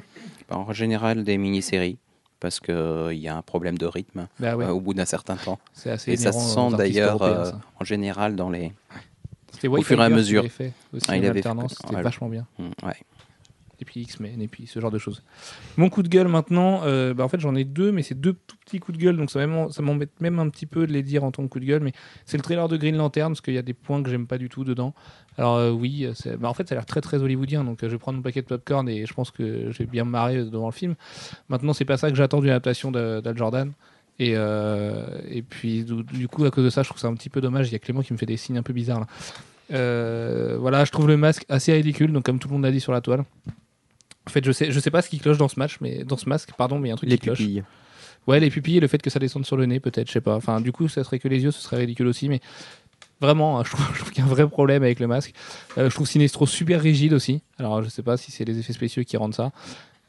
En 0.50 0.70
général, 0.74 1.24
des 1.24 1.38
mini-séries. 1.38 1.96
Parce 2.40 2.60
qu'il 2.60 3.18
y 3.18 3.26
a 3.28 3.34
un 3.34 3.40
problème 3.40 3.78
de 3.78 3.86
rythme 3.86 4.28
bah 4.38 4.54
ouais, 4.54 4.66
au 4.66 4.78
bout 4.80 4.92
d'un 4.92 5.06
certain 5.06 5.36
temps. 5.36 5.58
c'est 5.72 5.90
assez 5.90 6.12
Et 6.12 6.16
ça 6.18 6.30
se 6.30 6.40
sent 6.40 6.76
d'ailleurs 6.76 7.22
en 7.80 7.84
général 7.84 8.36
dans 8.36 8.50
les. 8.50 8.72
Au 9.66 9.80
fur 9.80 9.98
et 9.98 10.04
à 10.04 10.10
mesure. 10.10 10.42
l'avait 10.42 10.48
fait 10.50 10.72
aussi 10.92 11.06
Ah, 11.08 11.16
il 11.16 11.24
avait 11.24 11.40
fait-. 11.40 11.48
C'était 11.70 11.94
ouais. 11.94 12.02
vachement 12.02 12.28
bien. 12.28 12.46
Ouais. 12.82 12.96
Et 13.80 13.84
puis 13.84 14.00
X-Men, 14.02 14.40
et 14.40 14.46
puis 14.48 14.66
ce 14.66 14.78
genre 14.78 14.90
de 14.92 14.98
choses. 14.98 15.22
Mon 15.76 15.88
coup 15.90 16.02
de 16.02 16.08
gueule 16.08 16.28
maintenant, 16.28 16.82
euh, 16.84 17.12
bah, 17.12 17.24
en 17.24 17.28
fait 17.28 17.40
j'en 17.40 17.54
ai 17.56 17.64
deux, 17.64 17.90
mais 17.90 18.02
c'est 18.02 18.14
deux 18.14 18.34
tout 18.46 18.56
petits 18.64 18.78
coups 18.78 18.96
de 18.96 19.02
gueule, 19.02 19.16
donc 19.16 19.30
ça 19.30 19.44
m'em- 19.46 19.68
ça 19.70 19.82
m'embête 19.82 20.12
même 20.20 20.38
un 20.38 20.48
petit 20.48 20.66
peu 20.66 20.86
de 20.86 20.92
les 20.92 21.02
dire 21.02 21.24
en 21.24 21.32
tant 21.32 21.42
que 21.42 21.48
coup 21.48 21.58
de 21.60 21.64
gueule, 21.64 21.82
mais 21.82 21.92
c'est 22.24 22.36
le 22.36 22.42
trailer 22.44 22.68
de 22.68 22.76
Green 22.76 22.96
Lantern, 22.96 23.32
parce 23.32 23.40
qu'il 23.40 23.54
y 23.54 23.58
a 23.58 23.62
des 23.62 23.74
points 23.74 24.02
que 24.02 24.10
j'aime 24.10 24.26
pas 24.28 24.38
du 24.38 24.48
tout 24.48 24.62
dedans. 24.62 24.94
Alors 25.36 25.56
euh, 25.56 25.70
oui, 25.72 26.06
bah, 26.38 26.48
en 26.48 26.54
fait 26.54 26.68
ça 26.68 26.74
a 26.74 26.76
l'air 26.76 26.86
très 26.86 27.00
très 27.00 27.20
hollywoodien, 27.20 27.64
donc 27.64 27.82
euh, 27.82 27.88
je 27.88 27.92
vais 27.92 27.98
prendre 27.98 28.16
mon 28.18 28.22
paquet 28.22 28.42
de 28.42 28.46
popcorn 28.46 28.88
et 28.88 29.06
je 29.06 29.12
pense 29.12 29.32
que 29.32 29.72
j'ai 29.72 29.86
bien 29.86 30.04
marré 30.04 30.44
devant 30.44 30.66
le 30.66 30.72
film. 30.72 30.94
Maintenant 31.48 31.72
c'est 31.72 31.84
pas 31.84 31.96
ça 31.96 32.10
que 32.10 32.16
j'attends 32.16 32.40
d'une 32.40 32.50
adaptation 32.50 32.92
d'Al 32.92 33.36
Jordan. 33.36 33.72
Et, 34.20 34.36
puis 35.50 35.82
du, 35.84 36.04
du 36.04 36.28
coup 36.28 36.44
à 36.44 36.52
cause 36.52 36.62
de 36.64 36.70
ça 36.70 36.84
je 36.84 36.88
trouve 36.88 37.00
ça 37.00 37.08
un 37.08 37.14
petit 37.14 37.30
peu 37.30 37.40
dommage, 37.40 37.68
il 37.68 37.72
y 37.72 37.74
a 37.74 37.80
Clément 37.80 38.02
qui 38.02 38.12
me 38.12 38.18
fait 38.18 38.26
des 38.26 38.36
signes 38.36 38.58
un 38.58 38.62
peu 38.62 38.72
bizarres 38.72 39.00
là. 39.00 39.06
Voilà, 40.60 40.84
je 40.84 40.92
trouve 40.92 41.08
le 41.08 41.16
masque 41.16 41.44
assez 41.48 41.72
ridicule, 41.72 42.12
donc 42.12 42.24
comme 42.24 42.38
tout 42.38 42.46
le 42.46 42.54
monde 42.54 42.62
l'a 42.62 42.70
dit 42.70 42.78
sur 42.80 42.92
la 42.92 43.00
toile. 43.00 43.24
En 44.26 44.30
fait, 44.30 44.44
je 44.44 44.52
sais, 44.52 44.70
je 44.72 44.80
sais 44.80 44.90
pas 44.90 45.02
ce 45.02 45.08
qui 45.10 45.18
cloche 45.18 45.38
dans 45.38 45.48
ce 45.48 45.58
match, 45.58 45.76
mais 45.80 46.04
dans 46.04 46.16
ce 46.16 46.28
masque, 46.28 46.50
pardon, 46.56 46.78
mais 46.78 46.88
il 46.88 46.90
y 46.90 46.92
a 46.92 46.94
un 46.94 46.96
truc 46.96 47.10
Les 47.10 47.18
qui 47.18 47.24
cloche. 47.26 47.38
pupilles. 47.38 47.62
Ouais, 48.26 48.40
les 48.40 48.48
pupilles 48.50 48.78
et 48.78 48.80
le 48.80 48.88
fait 48.88 49.02
que 49.02 49.10
ça 49.10 49.18
descende 49.18 49.44
sur 49.44 49.56
le 49.56 49.66
nez, 49.66 49.80
peut-être, 49.80 50.08
je 50.08 50.12
sais 50.12 50.20
pas. 50.22 50.34
Enfin, 50.36 50.60
du 50.60 50.72
coup, 50.72 50.88
ça 50.88 51.04
serait 51.04 51.18
que 51.18 51.28
les 51.28 51.42
yeux, 51.42 51.50
ce 51.50 51.60
serait 51.60 51.76
ridicule 51.76 52.06
aussi, 52.06 52.28
mais 52.30 52.40
vraiment, 53.20 53.58
hein, 53.60 53.64
je 53.66 53.70
trouve, 53.70 53.86
trouve 53.98 54.10
qu'il 54.10 54.24
y 54.24 54.26
a 54.26 54.30
un 54.30 54.32
vrai 54.32 54.48
problème 54.48 54.82
avec 54.82 54.98
le 54.98 55.06
masque. 55.06 55.34
Euh, 55.76 55.90
je 55.90 55.94
trouve 55.94 56.06
Sinestro 56.06 56.46
super 56.46 56.80
rigide 56.80 57.12
aussi. 57.12 57.42
Alors, 57.58 57.82
je 57.82 57.88
sais 57.90 58.02
pas 58.02 58.16
si 58.16 58.32
c'est 58.32 58.44
les 58.46 58.58
effets 58.58 58.72
spéciaux 58.72 59.04
qui 59.04 59.16
rendent 59.18 59.34
ça. 59.34 59.52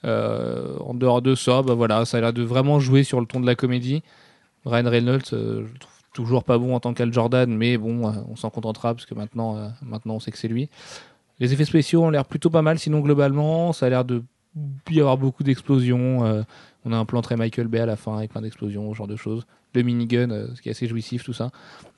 Euh, 0.06 0.78
en 0.80 0.94
dehors 0.94 1.22
de 1.22 1.36
ça, 1.36 1.62
bah 1.62 1.74
voilà, 1.74 2.06
ça 2.06 2.18
a 2.18 2.22
l'air 2.22 2.32
de 2.34 2.44
vraiment 2.44 2.80
jouer 2.80 3.04
sur 3.04 3.20
le 3.20 3.26
ton 3.26 3.40
de 3.42 3.46
la 3.46 3.56
comédie. 3.56 4.02
Ryan 4.66 4.90
Reynolds, 4.90 5.22
euh, 5.34 5.66
je 5.68 5.74
le 5.74 5.80
trouve 5.80 5.92
toujours 6.14 6.44
pas 6.46 6.58
bon 6.58 6.74
en 6.76 6.80
tant 6.80 6.94
qu'Al 6.94 7.12
Jordan, 7.12 7.54
mais 7.54 7.78
bon, 7.78 8.08
euh, 8.08 8.12
on 8.30 8.36
s'en 8.38 8.50
contentera 8.50 8.94
parce 8.94 9.06
que 9.06 9.14
maintenant, 9.16 9.72
maintenant, 9.82 10.16
on 10.16 10.20
sait 10.22 10.32
que 10.32 10.38
c'est 10.38 10.48
lui. 10.48 10.70
Les 11.40 11.52
effets 11.54 11.66
spéciaux 11.66 12.04
ont 12.04 12.10
l'air 12.10 12.26
plutôt 12.26 12.50
pas 12.50 12.62
mal, 12.62 12.80
sinon 12.80 13.00
globalement, 13.02 13.74
ça 13.74 13.86
a 13.88 13.90
l'air 13.90 14.06
de 14.06 14.24
y 14.90 15.00
avoir 15.00 15.18
beaucoup 15.18 15.44
d'explosions. 15.44 16.24
euh, 16.26 16.44
on 16.86 16.92
a 16.94 16.98
un 16.98 17.06
plan 17.06 17.22
très 17.22 17.36
Michael 17.36 17.68
Bay 17.68 17.80
à 17.80 17.86
la 17.86 17.96
fin 17.96 18.18
avec 18.18 18.32
plein 18.32 18.42
d'explosions, 18.42 18.92
ce 18.94 18.98
genre 18.98 19.08
de 19.08 19.16
choses. 19.16 19.46
Le 19.74 19.82
minigun, 19.82 20.30
euh, 20.32 20.48
ce 20.56 20.62
qui 20.62 20.70
est 20.70 20.72
assez 20.72 20.88
jouissif, 20.88 21.24
tout 21.24 21.34
ça. 21.34 21.50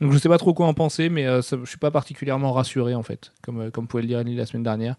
Donc 0.02 0.12
je 0.12 0.18
sais 0.18 0.30
pas 0.30 0.38
trop 0.40 0.54
quoi 0.54 0.66
en 0.66 0.74
penser, 0.74 1.10
mais 1.10 1.28
euh, 1.28 1.42
ça- 1.44 1.58
je 1.62 1.70
suis 1.70 1.78
pas 1.78 1.92
particulièrement 1.92 2.52
rassuré 2.54 2.96
en 2.96 3.04
fait, 3.04 3.32
comme, 3.44 3.60
euh, 3.62 3.70
comme 3.70 3.86
pouvait 3.88 4.02
le 4.04 4.08
dire 4.08 4.18
Annie 4.20 4.36
la 4.36 4.46
semaine 4.48 4.64
dernière. 4.64 4.96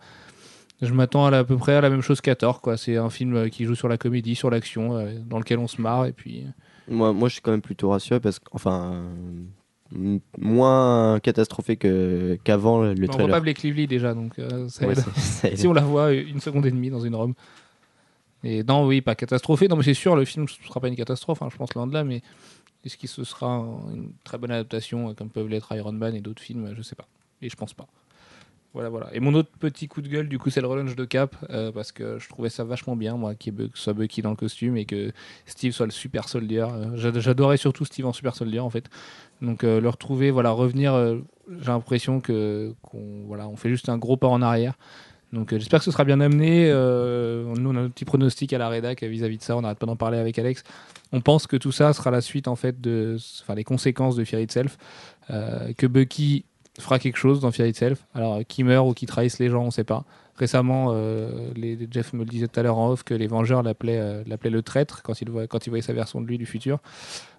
Je 0.82 0.92
m'attends 0.92 1.26
à, 1.26 1.36
à 1.36 1.42
peu 1.42 1.56
près 1.56 1.74
à 1.74 1.80
la 1.80 1.90
même 1.90 2.02
chose 2.02 2.20
qu'Ator, 2.20 2.60
quoi. 2.60 2.76
C'est 2.76 2.96
un 2.98 3.10
film 3.10 3.34
euh, 3.34 3.48
qui 3.48 3.64
joue 3.64 3.74
sur 3.74 3.88
la 3.88 3.96
comédie, 3.98 4.36
sur 4.36 4.50
l'action, 4.50 5.04
dans 5.26 5.38
lequel 5.40 5.58
on 5.58 5.66
se 5.66 5.80
marre, 5.80 6.06
et 6.06 6.12
puis. 6.12 6.44
Moi, 6.86 7.12
moi, 7.12 7.28
je 7.28 7.32
suis 7.34 7.42
quand 7.42 7.50
même 7.50 7.60
plutôt 7.62 7.90
rassuré 7.90 8.20
parce 8.20 8.38
que, 8.38 8.44
enfin, 8.52 9.02
moins 10.38 11.18
catastrophé 11.20 11.76
que 11.76 12.38
qu'avant 12.44 12.82
le 12.82 12.94
Mais 12.94 13.02
on 13.02 13.06
voit 13.06 13.14
trailer. 13.14 13.30
pas 13.30 13.40
Blake 13.40 13.62
Lively 13.62 13.86
déjà, 13.86 14.14
donc 14.14 14.38
euh, 14.38 14.68
ça 14.68 14.86
Ouais, 14.86 14.92
aide. 14.92 14.98
c'est- 15.14 15.20
ça 15.20 15.48
aide. 15.48 15.58
si 15.58 15.66
on 15.66 15.72
la 15.72 15.82
voit 15.82 16.12
une 16.12 16.40
seconde 16.40 16.66
et 16.66 16.70
demie 16.70 16.90
dans 16.90 17.00
une 17.00 17.14
robe. 17.14 17.32
Et 18.44 18.62
non, 18.62 18.86
oui, 18.86 19.00
pas 19.00 19.14
catastrophé. 19.14 19.66
Non, 19.68 19.76
mais 19.76 19.82
c'est 19.82 19.94
sûr, 19.94 20.14
le 20.14 20.24
film 20.24 20.44
ne 20.44 20.66
sera 20.68 20.80
pas 20.80 20.88
une 20.88 20.96
catastrophe, 20.96 21.42
hein, 21.42 21.48
je 21.50 21.56
pense, 21.56 21.74
loin 21.74 21.86
de 21.86 21.92
là, 21.94 22.04
mais 22.04 22.22
est-ce 22.84 22.96
que 22.96 23.06
ce 23.08 23.24
sera 23.24 23.48
un- 23.48 23.94
une 23.94 24.12
très 24.24 24.38
bonne 24.38 24.52
adaptation, 24.52 25.10
euh, 25.10 25.12
comme 25.14 25.28
peuvent 25.30 25.48
l'être 25.48 25.74
Iron 25.74 25.92
Man 25.92 26.14
et 26.14 26.20
d'autres 26.20 26.42
films? 26.42 26.72
Je 26.76 26.82
sais 26.82 26.94
pas. 26.94 27.06
Et 27.42 27.48
je 27.48 27.56
pense 27.56 27.74
pas. 27.74 27.86
Et 29.12 29.20
mon 29.20 29.34
autre 29.34 29.50
petit 29.58 29.88
coup 29.88 30.02
de 30.02 30.08
gueule, 30.08 30.28
du 30.28 30.38
coup, 30.38 30.50
c'est 30.50 30.60
le 30.60 30.66
relaunch 30.66 30.94
de 30.94 31.04
Cap, 31.04 31.34
euh, 31.50 31.72
parce 31.72 31.92
que 31.92 32.18
je 32.18 32.28
trouvais 32.28 32.48
ça 32.50 32.64
vachement 32.64 32.96
bien, 32.96 33.16
moi, 33.16 33.34
qu'il 33.34 33.54
soit 33.74 33.92
Bucky 33.92 34.22
dans 34.22 34.30
le 34.30 34.36
costume 34.36 34.76
et 34.76 34.84
que 34.84 35.12
Steve 35.46 35.72
soit 35.72 35.86
le 35.86 35.92
super 35.92 36.28
soldier. 36.28 36.60
Euh, 36.62 36.96
j'a- 36.96 37.18
J'adorais 37.18 37.56
surtout 37.56 37.84
Steve 37.84 38.06
en 38.06 38.12
super 38.12 38.34
soldier, 38.34 38.60
en 38.60 38.70
fait. 38.70 38.88
Donc, 39.42 39.64
euh, 39.64 39.80
le 39.80 39.88
retrouver, 39.88 40.30
voilà, 40.30 40.50
revenir, 40.50 40.92
j'ai 41.60 41.66
l'impression 41.66 42.20
qu'on 42.20 42.74
voilà, 43.26 43.48
on 43.48 43.56
fait 43.56 43.68
juste 43.70 43.88
un 43.88 43.98
gros 43.98 44.16
pas 44.16 44.28
en 44.28 44.42
arrière. 44.42 44.74
Donc 45.30 45.50
j'espère 45.50 45.80
que 45.80 45.84
ce 45.84 45.90
sera 45.90 46.04
bien 46.04 46.20
amené. 46.20 46.68
Nous 46.70 47.70
on 47.70 47.76
a 47.76 47.80
un 47.80 47.90
petit 47.90 48.06
pronostic 48.06 48.54
à 48.54 48.58
la 48.58 48.70
rédac 48.70 49.02
vis-à-vis 49.02 49.36
de 49.36 49.42
ça. 49.42 49.58
On 49.58 49.60
n'arrête 49.60 49.78
pas 49.78 49.84
d'en 49.84 49.94
parler 49.96 50.16
avec 50.16 50.38
Alex. 50.38 50.62
On 51.12 51.20
pense 51.20 51.46
que 51.46 51.58
tout 51.58 51.70
ça 51.70 51.92
sera 51.92 52.10
la 52.10 52.22
suite 52.22 52.48
en 52.48 52.56
fait 52.56 52.80
de, 52.80 53.18
les 53.54 53.62
conséquences 53.64 54.16
de 54.16 54.24
Fear 54.24 54.40
Itself. 54.40 54.78
Que 55.28 55.86
Bucky 55.86 56.46
fera 56.78 56.98
quelque 56.98 57.16
chose 57.16 57.40
dans 57.40 57.50
Fear 57.50 57.68
Itself. 57.68 58.06
Alors, 58.14 58.40
qui 58.46 58.64
meurt 58.64 58.88
ou 58.88 58.94
qui 58.94 59.06
trahisse 59.06 59.38
les 59.38 59.48
gens, 59.48 59.64
on 59.64 59.70
sait 59.70 59.84
pas. 59.84 60.04
Récemment, 60.36 60.90
euh, 60.92 61.50
Jeff 61.90 62.12
me 62.12 62.20
le 62.20 62.30
disait 62.30 62.46
tout 62.46 62.60
à 62.60 62.62
l'heure 62.62 62.78
en 62.78 62.90
off 62.90 63.02
que 63.02 63.14
les 63.14 63.26
Vengeurs 63.26 63.62
l'appelaient 63.62 63.98
euh, 63.98 64.22
le 64.24 64.62
traître 64.62 65.02
quand 65.02 65.20
il, 65.20 65.28
voyait 65.30 65.82
sa 65.82 65.92
version 65.92 66.20
de 66.20 66.26
lui 66.26 66.38
du 66.38 66.46
futur. 66.46 66.78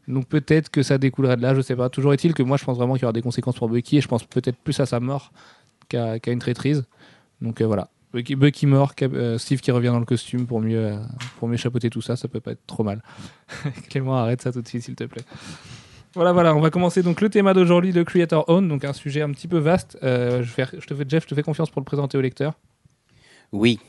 Donc 0.10 0.28
peut-être 0.28 0.70
que 0.70 0.84
ça 0.84 0.98
découlerait 0.98 1.38
de 1.38 1.42
là, 1.42 1.56
je 1.56 1.62
sais 1.62 1.76
pas. 1.76 1.90
Toujours 1.90 2.14
est-il 2.14 2.34
que 2.34 2.44
moi 2.44 2.58
je 2.58 2.66
pense 2.66 2.78
vraiment 2.78 2.96
qu'il 2.96 3.04
y 3.04 3.06
aura 3.06 3.14
des 3.14 3.22
conséquences 3.22 3.56
pour 3.56 3.70
Bucky 3.70 3.98
et 3.98 4.02
je 4.02 4.08
pense 4.08 4.26
peut-être 4.26 4.58
plus 4.58 4.78
à 4.80 4.86
sa 4.86 5.00
mort 5.00 5.32
qu'à 5.88 6.20
une 6.28 6.40
traîtrise. 6.40 6.86
Donc 7.42 7.62
euh, 7.62 7.66
voilà. 7.66 7.90
Bucky, 8.12 8.66
mort, 8.66 8.94
euh, 9.04 9.38
Steve 9.38 9.60
qui 9.60 9.70
revient 9.70 9.90
dans 9.90 10.00
le 10.00 10.06
costume 10.06 10.48
pour 10.48 10.62
mieux, 10.62 10.84
euh, 10.84 10.98
pour 11.38 11.48
mieux 11.48 11.58
chapeauter 11.58 11.92
tout 11.92 12.02
ça, 12.02 12.16
ça 12.16 12.28
peut 12.28 12.40
pas 12.40 12.52
être 12.52 12.66
trop 12.66 12.84
mal. 12.84 13.04
Clément, 13.90 14.16
arrête 14.16 14.42
ça 14.42 14.52
tout 14.52 14.64
de 14.64 14.68
suite 14.68 14.84
s'il 14.84 14.96
te 14.96 15.04
plaît. 15.04 15.24
Voilà, 16.16 16.32
voilà, 16.32 16.56
on 16.56 16.60
va 16.60 16.72
commencer 16.72 17.04
donc 17.04 17.22
le 17.22 17.30
thème 17.30 17.52
d'aujourd'hui, 17.54 17.92
le 17.92 18.04
Creator 18.04 18.46
Own, 18.50 18.68
donc 18.68 18.84
un 18.84 18.94
sujet 18.94 19.22
un 19.22 19.30
petit 19.30 19.48
peu 19.48 19.60
vaste. 19.60 19.98
Euh, 20.02 20.42
je, 20.42 20.56
te 20.88 20.96
fais, 20.96 21.06
Jeff, 21.08 21.24
je 21.24 21.28
te 21.28 21.36
fais 21.36 21.44
confiance 21.44 21.70
pour 21.70 21.82
le 21.82 21.86
présenter 21.86 22.18
au 22.18 22.22
lecteur. 22.22 22.54
Oui. 23.52 23.80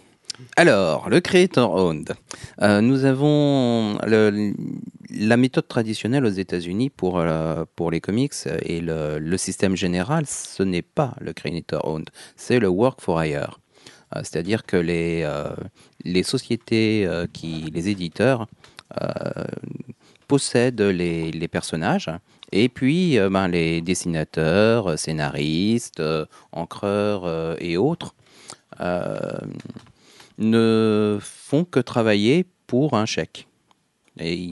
Alors, 0.56 1.08
le 1.08 1.20
Creator 1.20 1.74
Owned. 1.74 2.12
Euh, 2.60 2.82
nous 2.82 3.04
avons 3.06 3.98
la 4.02 5.36
méthode 5.38 5.66
traditionnelle 5.66 6.26
aux 6.26 6.30
États-Unis 6.30 6.90
pour, 6.90 7.18
euh, 7.18 7.64
pour 7.74 7.90
les 7.90 8.00
comics 8.00 8.34
et 8.62 8.82
le, 8.82 9.36
système 9.38 9.74
général, 9.74 10.26
ce 10.26 10.62
n'est 10.62 10.82
pas 10.82 11.14
le 11.20 11.32
Creator 11.32 11.86
Owned, 11.86 12.10
c'est 12.36 12.58
le 12.58 12.68
Work 12.68 13.00
for 13.00 13.24
Hire. 13.24 13.60
C'est-à-dire 14.14 14.66
que 14.66 14.76
les, 14.76 15.28
les 16.04 16.22
sociétés, 16.24 17.08
qui, 17.32 17.70
les 17.72 17.88
éditeurs, 17.88 18.48
euh, 20.30 20.36
possèdent 20.36 20.80
les, 20.80 21.48
personnages 21.48 22.10
et 22.52 22.68
puis 22.68 23.18
euh, 23.18 23.28
ben, 23.28 23.48
les 23.48 23.80
dessinateurs, 23.80 24.98
scénaristes, 24.98 26.00
euh, 26.00 26.26
encreurs 26.52 27.24
euh, 27.24 27.56
et 27.58 27.76
autres 27.76 28.14
euh, 28.80 29.38
ne 30.38 31.18
font 31.20 31.64
que 31.64 31.80
travailler 31.80 32.46
pour 32.66 32.94
un 32.94 33.06
chèque. 33.06 33.46
Et 34.18 34.50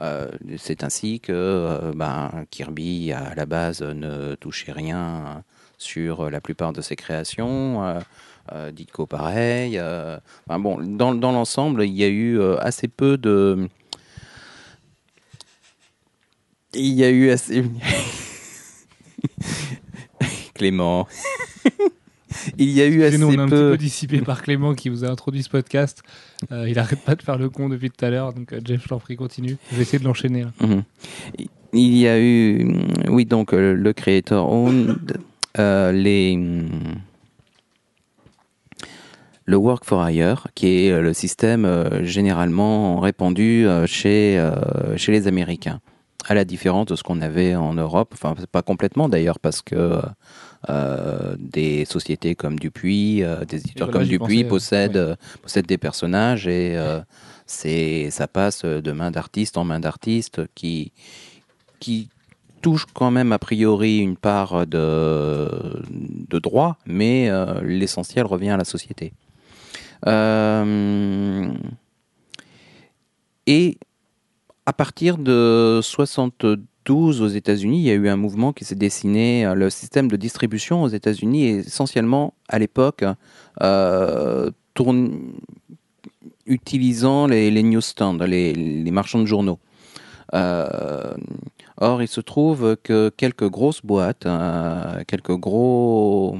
euh, 0.00 0.28
c'est 0.58 0.84
ainsi 0.84 1.20
que 1.20 1.32
euh, 1.32 1.92
ben, 1.94 2.44
Kirby, 2.50 3.12
à 3.12 3.34
la 3.34 3.46
base, 3.46 3.82
ne 3.82 4.34
touchait 4.34 4.72
rien 4.72 5.44
sur 5.78 6.30
la 6.30 6.40
plupart 6.40 6.72
de 6.72 6.80
ses 6.80 6.96
créations. 6.96 7.84
Euh, 7.84 8.00
euh, 8.52 8.70
Ditko, 8.72 9.06
pareil. 9.06 9.78
euh, 9.78 10.18
enfin, 10.46 10.58
bon, 10.58 10.78
dans, 10.80 11.14
dans 11.14 11.32
l'ensemble, 11.32 11.84
il 11.84 11.94
y 11.94 12.04
a 12.04 12.08
eu 12.08 12.38
euh, 12.38 12.56
assez 12.60 12.88
peu 12.88 13.16
de. 13.16 13.68
Il 16.74 16.92
y 16.94 17.04
a 17.04 17.10
eu 17.10 17.30
assez. 17.30 17.64
Clément. 20.54 21.06
il 22.58 22.70
y 22.70 22.80
a 22.80 22.86
eu 22.86 23.02
assez 23.02 23.18
Nous, 23.18 23.26
on 23.28 23.32
est 23.32 23.38
un 23.38 23.46
petit 23.46 23.50
peu. 23.50 23.70
peu 23.72 23.76
dissipé 23.76 24.20
par 24.20 24.42
Clément 24.42 24.74
qui 24.74 24.88
vous 24.88 25.04
a 25.04 25.08
introduit 25.08 25.42
ce 25.42 25.50
podcast. 25.50 26.02
Euh, 26.50 26.68
il 26.68 26.78
arrête 26.78 27.00
pas 27.00 27.14
de 27.14 27.22
faire 27.22 27.36
le 27.36 27.50
con 27.50 27.68
depuis 27.68 27.90
tout 27.90 28.04
à 28.04 28.10
l'heure, 28.10 28.32
donc 28.32 28.52
euh, 28.52 28.60
Jeff, 28.64 28.82
je 28.82 28.88
t'en 28.88 28.98
prie, 28.98 29.16
continue. 29.16 29.56
Je 29.70 29.76
vais 29.76 29.82
essayer 29.82 29.98
de 29.98 30.04
l'enchaîner. 30.04 30.44
Mhm. 30.60 30.82
Il 31.74 31.96
y 31.96 32.06
a 32.06 32.18
eu, 32.18 32.64
hum, 32.64 32.86
oui, 33.08 33.24
donc 33.24 33.52
euh, 33.54 33.74
le 33.74 33.92
Creator 33.92 34.50
Owned, 34.50 35.18
euh, 35.58 35.90
les, 35.92 36.34
hum, 36.36 36.68
le 39.44 39.56
Work 39.56 39.84
for 39.84 40.08
Hire, 40.08 40.48
qui 40.54 40.86
est 40.86 41.00
le 41.00 41.12
système 41.12 41.64
euh, 41.64 42.04
généralement 42.04 43.00
répandu 43.00 43.66
euh, 43.66 43.86
chez, 43.86 44.38
euh, 44.38 44.96
chez 44.96 45.12
les 45.12 45.26
Américains, 45.26 45.80
à 46.26 46.34
la 46.34 46.44
différence 46.44 46.86
de 46.86 46.96
ce 46.96 47.02
qu'on 47.02 47.20
avait 47.20 47.54
en 47.54 47.74
Europe, 47.74 48.10
enfin 48.14 48.34
pas 48.50 48.62
complètement 48.62 49.08
d'ailleurs, 49.08 49.38
parce 49.38 49.62
que 49.62 50.00
euh, 50.68 51.36
des 51.38 51.84
sociétés 51.84 52.34
comme 52.34 52.58
Dupuis, 52.58 53.22
euh, 53.22 53.44
des 53.44 53.58
éditeurs 53.58 53.90
voilà, 53.90 54.00
comme 54.00 54.08
Dupuis 54.08 54.44
pensais, 54.44 54.44
euh, 54.44 54.48
possèdent, 54.48 54.96
ouais. 54.96 55.12
euh, 55.12 55.16
possèdent 55.42 55.66
des 55.66 55.78
personnages 55.78 56.46
et 56.46 56.76
euh, 56.76 57.00
c'est 57.46 58.10
ça 58.10 58.28
passe 58.28 58.64
de 58.64 58.92
main 58.92 59.10
d'artiste 59.10 59.56
en 59.56 59.64
main 59.64 59.80
d'artiste 59.80 60.42
qui 60.54 60.92
qui 61.80 62.08
touche 62.60 62.86
quand 62.94 63.10
même 63.10 63.32
a 63.32 63.40
priori 63.40 63.98
une 63.98 64.16
part 64.16 64.66
de, 64.66 65.82
de 65.90 66.38
droit, 66.38 66.78
mais 66.86 67.28
euh, 67.28 67.60
l'essentiel 67.62 68.24
revient 68.24 68.50
à 68.50 68.56
la 68.56 68.64
société. 68.64 69.12
Euh, 70.06 71.52
et 73.46 73.78
à 74.66 74.72
partir 74.72 75.18
de 75.18 75.80
72 75.82 77.20
aux 77.20 77.28
États-Unis, 77.28 77.78
il 77.78 77.84
y 77.84 77.90
a 77.90 77.94
eu 77.94 78.08
un 78.08 78.16
mouvement 78.16 78.52
qui 78.52 78.64
s'est 78.64 78.74
dessiné. 78.74 79.44
euh, 79.46 79.54
Le 79.54 79.70
système 79.70 80.08
de 80.08 80.16
distribution 80.16 80.82
aux 80.82 80.88
États-Unis 80.88 81.46
est 81.46 81.66
essentiellement 81.66 82.34
à 82.48 82.58
l'époque 82.58 83.04
euh, 83.60 84.50
utilisant 86.46 87.26
les, 87.26 87.50
les 87.50 87.62
newsstands, 87.62 88.18
les, 88.18 88.52
les 88.52 88.90
marchands 88.90 89.20
de 89.20 89.26
journaux. 89.26 89.58
Euh, 90.34 91.14
or, 91.76 92.02
il 92.02 92.08
se 92.08 92.20
trouve 92.20 92.76
que 92.82 93.10
quelques 93.16 93.48
grosses 93.48 93.82
boîtes, 93.84 94.26
quelques 95.06 95.36
gros 95.36 96.38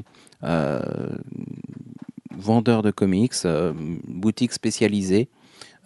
vendeurs 2.34 2.82
de 2.82 2.90
comics, 2.90 3.34
boutiques 4.08 4.52
spécialisées, 4.52 5.28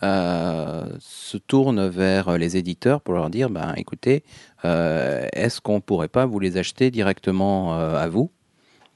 se 0.03 1.37
tournent 1.39 1.89
vers 1.89 2.37
les 2.39 2.57
éditeurs 2.57 3.01
pour 3.01 3.15
leur 3.15 3.31
dire, 3.31 3.51
ben, 3.51 3.75
écoutez, 3.77 4.25
euh, 4.65 5.27
est-ce 5.33 5.61
qu'on 5.61 5.81
pourrait 5.81 6.09
pas 6.09 6.27
vous 6.27 6.39
les 6.39 6.57
acheter 6.57 6.91
directement 6.91 7.79
euh, 7.79 7.97
à 7.97 8.09
vous 8.09 8.31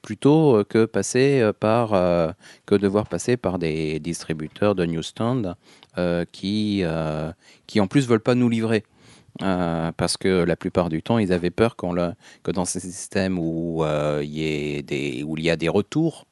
plutôt 0.01 0.57
euh, 0.57 0.63
que 0.63 0.85
passer 0.85 1.41
euh, 1.41 1.53
par 1.53 1.93
euh, 1.93 2.31
que 2.65 2.75
devoir 2.75 3.07
passer 3.07 3.37
par 3.37 3.59
des 3.59 3.99
distributeurs 3.99 4.75
de 4.75 4.85
newsstand 4.85 5.55
euh, 5.97 6.25
qui 6.31 6.81
euh, 6.83 7.31
en 7.79 7.87
plus 7.87 8.07
veulent 8.07 8.19
pas 8.19 8.35
nous 8.35 8.49
livrer 8.49 8.83
Euh, 9.41 9.93
parce 9.95 10.17
que 10.17 10.43
la 10.43 10.57
plupart 10.57 10.89
du 10.89 11.01
temps 11.01 11.17
ils 11.17 11.31
avaient 11.31 11.55
peur 11.55 11.75
que 11.77 12.51
dans 12.51 12.65
ces 12.65 12.81
systèmes 12.81 13.39
où 13.39 13.81
euh, 13.81 14.21
il 14.21 15.41
y 15.41 15.49
a 15.49 15.55
des 15.55 15.69
retours 15.69 16.25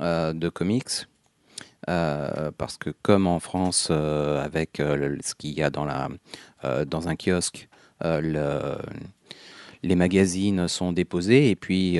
euh, 0.00 0.32
de 0.32 0.48
comics 0.48 1.06
euh, 1.88 2.50
parce 2.56 2.76
que 2.78 2.90
comme 3.02 3.26
en 3.26 3.40
France 3.40 3.88
euh, 3.90 4.42
avec 4.44 4.80
euh, 4.80 5.16
ce 5.24 5.34
qu'il 5.34 5.52
y 5.52 5.62
a 5.62 5.70
dans 5.70 5.84
la 5.84 6.08
dans 6.86 7.08
un 7.08 7.16
kiosque 7.16 7.68
le- 8.02 8.78
les 9.82 9.96
magazines 9.96 10.66
sont 10.66 10.92
déposés 10.92 11.50
et 11.50 11.56
puis 11.56 11.98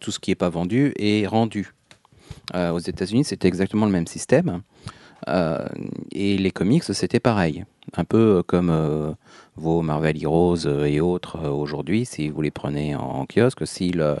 tout 0.00 0.10
ce 0.10 0.18
qui 0.18 0.30
n'est 0.30 0.36
pas 0.36 0.48
vendu 0.48 0.94
est 0.98 1.26
rendu. 1.26 1.74
Aux 2.54 2.78
États-Unis, 2.78 3.24
c'était 3.24 3.48
exactement 3.48 3.84
le 3.84 3.92
même 3.92 4.06
système. 4.06 4.62
Euh, 5.28 5.66
et 6.12 6.38
les 6.38 6.50
comics, 6.50 6.84
c'était 6.84 7.20
pareil. 7.20 7.64
Un 7.96 8.04
peu 8.04 8.42
comme 8.46 8.70
euh, 8.70 9.12
vos 9.56 9.82
Marvel 9.82 10.22
Heroes 10.22 10.66
euh, 10.66 10.84
et 10.84 11.00
autres 11.00 11.48
aujourd'hui, 11.48 12.04
si 12.04 12.28
vous 12.28 12.42
les 12.42 12.50
prenez 12.50 12.94
en, 12.94 13.26
kiosque, 13.26 13.66
si, 13.66 13.92
la 13.92 14.18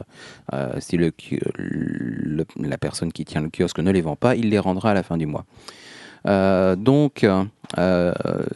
personne 2.80 3.12
qui 3.12 3.24
tient 3.24 3.40
le 3.40 3.50
kiosque 3.50 3.80
ne 3.80 3.90
les 3.90 4.02
vend 4.02 4.16
pas, 4.16 4.36
il 4.36 4.50
les 4.50 4.58
rendra 4.58 4.90
à 4.90 4.94
la 4.94 5.02
fin 5.02 5.16
du 5.16 5.26
mois. 5.26 5.44
Donc, 6.76 7.24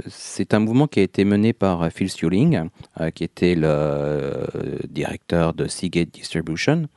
c'est 0.09 0.55
un 0.55 0.59
mouvement 0.59 0.87
qui 0.89 1.01
a 1.01 1.03
été 1.03 1.25
mené 1.25 1.53
par 1.53 1.89
Phil 1.93 2.11
Stuling, 2.11 2.69
euh, 3.01 3.11
qui 3.11 3.25
était 3.25 3.55
le 3.55 4.47
directeur 4.89 5.55
de 5.55 5.69
Seagate 5.69 6.11
Distribution. 6.11 6.89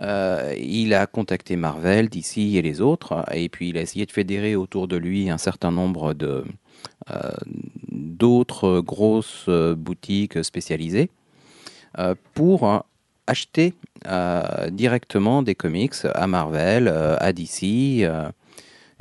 Euh, 0.00 0.54
il 0.58 0.94
a 0.94 1.06
contacté 1.06 1.56
Marvel, 1.56 2.08
DC 2.08 2.38
et 2.38 2.62
les 2.62 2.80
autres, 2.80 3.24
et 3.32 3.48
puis 3.48 3.70
il 3.70 3.78
a 3.78 3.82
essayé 3.82 4.06
de 4.06 4.12
fédérer 4.12 4.54
autour 4.54 4.86
de 4.86 4.96
lui 4.96 5.28
un 5.28 5.38
certain 5.38 5.72
nombre 5.72 6.14
de 6.14 6.44
euh, 7.10 7.32
d'autres 7.90 8.80
grosses 8.80 9.46
euh, 9.48 9.74
boutiques 9.74 10.44
spécialisées 10.44 11.10
pour 12.34 12.84
acheter 13.26 13.74
directement 14.70 15.42
des 15.42 15.56
comics 15.56 15.94
à 16.14 16.28
Marvel, 16.28 16.86
à 16.86 17.32
DC. 17.32 17.62
et 17.64 18.06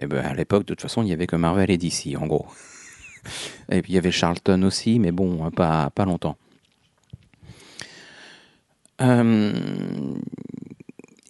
ben, 0.02 0.26
à 0.26 0.34
l'époque, 0.34 0.64
de 0.64 0.74
toute 0.74 0.82
façon, 0.82 1.04
il 1.04 1.06
n'y 1.06 1.14
avait 1.14 1.28
que 1.28 1.36
Marvel 1.36 1.70
et 1.70 1.78
DC, 1.78 2.16
en 2.20 2.26
gros. 2.26 2.48
Et 3.70 3.82
puis 3.84 3.92
il 3.92 3.96
y 3.96 3.98
avait 4.00 4.10
Charlton 4.10 4.64
aussi, 4.64 4.98
mais 5.00 5.12
bon, 5.12 5.52
pas, 5.52 5.92
pas 5.92 6.06
longtemps. 6.06 6.38
Euh, 9.02 9.54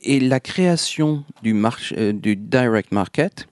et 0.08 0.20
la 0.20 0.40
création 0.40 1.24
du, 1.44 1.54
marché, 1.54 1.96
euh, 2.00 2.14
du 2.14 2.36
direct 2.36 2.92
market 2.92 3.48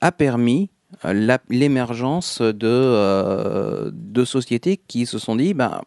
a 0.00 0.12
permis 0.12 0.70
euh, 1.04 1.36
l'émergence 1.50 2.40
de, 2.40 2.54
euh, 2.62 3.90
de 3.92 4.24
sociétés 4.24 4.76
qui 4.76 5.06
se 5.06 5.18
sont 5.18 5.36
dit, 5.36 5.54
ben, 5.54 5.82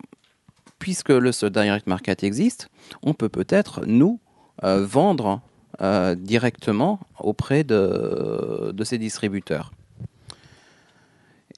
puisque 0.79 1.09
le 1.09 1.31
ce 1.31 1.45
direct 1.45 1.87
market 1.87 2.23
existe, 2.23 2.67
on 3.01 3.13
peut 3.13 3.29
peut-être, 3.29 3.85
nous, 3.87 4.19
euh, 4.63 4.85
vendre 4.85 5.41
euh, 5.81 6.15
directement 6.15 6.99
auprès 7.19 7.63
de, 7.63 8.71
de 8.73 8.83
ces 8.83 8.97
distributeurs. 8.97 9.71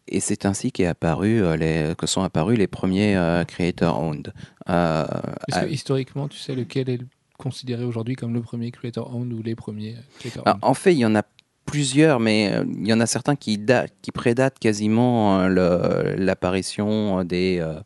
et 0.07 0.19
c'est 0.19 0.45
ainsi 0.45 0.71
qu'est 0.71 0.85
apparu, 0.85 1.41
les, 1.57 1.93
que 1.97 2.07
sont 2.07 2.21
apparus 2.21 2.57
les 2.57 2.67
premiers 2.67 3.15
euh, 3.17 3.43
creator 3.43 3.99
owned. 3.99 4.31
Euh, 4.69 5.05
Est-ce 5.47 5.59
que 5.61 5.69
historiquement, 5.69 6.27
tu 6.27 6.37
sais 6.37 6.55
lequel 6.55 6.89
est 6.89 7.01
considéré 7.37 7.83
aujourd'hui 7.83 8.15
comme 8.15 8.33
le 8.33 8.41
premier 8.41 8.71
creator 8.71 9.13
owned 9.15 9.31
ou 9.33 9.41
les 9.43 9.55
premiers 9.55 9.95
creator 10.19 10.43
Ah, 10.45 10.51
owned 10.53 10.63
en 10.63 10.73
fait, 10.73 10.93
il 10.93 10.99
y 10.99 11.05
en 11.05 11.15
a 11.15 11.23
plusieurs, 11.65 12.19
mais 12.19 12.51
euh, 12.53 12.63
il 12.79 12.87
y 12.87 12.93
en 12.93 12.99
a 13.01 13.05
certains 13.05 13.35
qui, 13.35 13.57
da- 13.57 13.87
qui 14.01 14.11
prédatent 14.11 14.57
quasiment 14.59 15.41
euh, 15.41 16.15
l'apparition 16.17 17.23
des, 17.25 17.57
euh, 17.59 17.79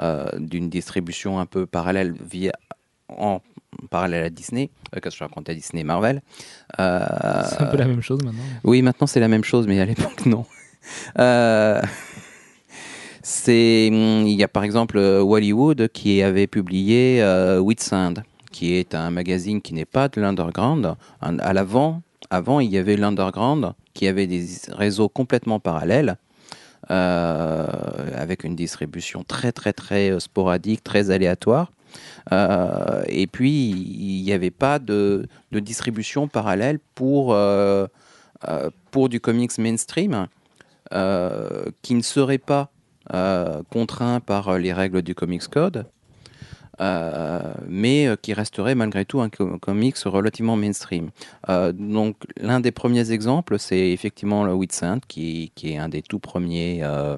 euh, 0.00 0.26
d'une 0.38 0.68
distribution 0.68 1.38
un 1.38 1.46
peu 1.46 1.64
parallèle 1.66 2.14
via 2.30 2.52
en 3.08 3.40
parallèle 3.90 4.24
à 4.24 4.30
Disney, 4.30 4.70
euh, 4.96 5.00
que 5.00 5.10
je 5.10 5.18
racontais 5.20 5.54
Disney 5.54 5.84
Marvel. 5.84 6.22
Euh, 6.80 7.06
C'est 7.48 7.62
un 7.62 7.66
peu 7.66 7.76
la 7.76 7.86
même 7.86 8.02
chose 8.02 8.20
maintenant. 8.24 8.42
Oui, 8.64 8.82
maintenant 8.82 9.06
c'est 9.06 9.20
la 9.20 9.28
même 9.28 9.44
chose, 9.44 9.66
mais 9.68 9.80
à 9.80 9.84
l'époque 9.86 10.26
non. 10.26 10.44
Euh, 11.18 11.80
c'est, 13.22 13.86
il 13.88 14.28
y 14.32 14.42
a 14.42 14.48
par 14.48 14.64
exemple 14.64 14.98
euh, 14.98 15.20
Hollywood 15.20 15.88
qui 15.92 16.22
avait 16.22 16.46
publié 16.46 17.22
euh, 17.22 17.58
Whitsand, 17.58 18.14
qui 18.52 18.74
est 18.74 18.94
un 18.94 19.10
magazine 19.10 19.60
qui 19.62 19.74
n'est 19.74 19.84
pas 19.84 20.08
de 20.08 20.20
l'underground. 20.20 20.94
Un- 21.22 21.38
À 21.38 21.52
l'avant, 21.52 22.02
avant 22.30 22.60
il 22.60 22.70
y 22.70 22.78
avait 22.78 22.96
l'underground 22.96 23.72
qui 23.94 24.06
avait 24.08 24.26
des 24.26 24.44
réseaux 24.72 25.08
complètement 25.08 25.60
parallèles. 25.60 26.16
euh, 26.90 27.66
avec 28.16 28.42
une 28.42 28.56
distribution 28.56 29.22
très 29.22 29.52
très 29.52 29.72
très 29.72 30.10
euh, 30.10 30.18
sporadique, 30.18 30.82
très 30.82 31.10
aléatoire. 31.10 31.70
Euh, 32.32 33.02
et 33.06 33.26
puis 33.26 33.70
il 33.70 34.22
n'y 34.24 34.32
avait 34.32 34.50
pas 34.50 34.78
de, 34.78 35.28
distribution 35.52 36.26
parallèle 36.26 36.78
pour, 36.94 37.36
pour 38.90 39.08
du 39.08 39.20
comics 39.20 39.56
mainstream 39.58 40.26
qui 41.82 41.94
ne 41.94 42.02
serait 42.02 42.38
pas 42.38 42.70
contraint 43.70 44.20
par 44.20 44.58
les 44.58 44.72
règles 44.72 45.02
du 45.02 45.14
Comics 45.14 45.46
Code, 45.48 45.86
mais 46.80 48.08
euh, 48.08 48.16
qui 48.20 48.32
resterait 48.32 48.74
malgré 48.74 49.04
tout 49.04 49.20
un 49.20 49.28
co- 49.28 49.58
comics 49.58 49.98
relativement 50.04 50.56
mainstream. 50.56 51.10
Euh, 51.48 51.72
donc 51.72 52.16
l'un 52.40 52.60
des 52.60 52.70
premiers 52.72 53.10
exemples, 53.12 53.58
c'est 53.58 53.90
effectivement 53.90 54.44
le 54.44 54.54
Whitsand, 54.54 55.00
qui, 55.06 55.52
est 55.62 55.76
un 55.76 55.88
des 55.88 56.02
tout 56.02 56.18
premiers 56.18 56.80
euh, 56.82 57.16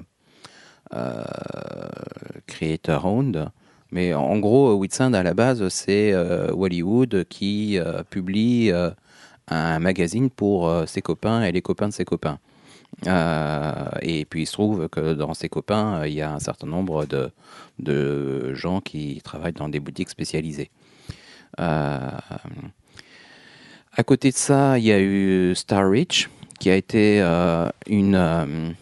euh, 0.93 1.23
creator 2.47 3.05
owned. 3.05 3.49
Mais 3.91 4.13
en 4.13 4.39
gros, 4.39 4.73
Whitsand 4.73 5.13
à 5.13 5.21
la 5.21 5.35
base, 5.35 5.67
c'est 5.69 6.15
Hollywood 6.15 7.25
qui 7.29 7.77
publie 8.09 8.71
un 9.47 9.79
magazine 9.79 10.31
pour 10.31 10.67
ses 10.87 11.03
copains 11.03 11.43
et 11.43 11.51
les 11.51 11.61
copains 11.61 11.89
de 11.89 11.93
ses 11.93 12.03
copains. 12.03 12.39
Euh, 13.07 13.89
et 14.01 14.25
puis 14.25 14.43
il 14.43 14.45
se 14.45 14.53
trouve 14.53 14.87
que 14.87 15.13
dans 15.13 15.33
ses 15.33 15.49
copains, 15.49 16.01
euh, 16.01 16.07
il 16.07 16.13
y 16.13 16.21
a 16.21 16.33
un 16.33 16.39
certain 16.39 16.67
nombre 16.67 17.05
de, 17.05 17.31
de 17.79 18.53
gens 18.53 18.79
qui 18.81 19.21
travaillent 19.23 19.53
dans 19.53 19.69
des 19.69 19.79
boutiques 19.79 20.09
spécialisées. 20.09 20.69
Euh, 21.59 22.09
à 23.95 24.03
côté 24.03 24.31
de 24.31 24.35
ça, 24.35 24.79
il 24.79 24.85
y 24.85 24.91
a 24.91 24.99
eu 24.99 25.53
Star 25.55 25.89
Reach, 25.89 26.29
qui 26.59 26.69
a 26.69 26.75
été 26.75 27.19
une, 27.87 28.75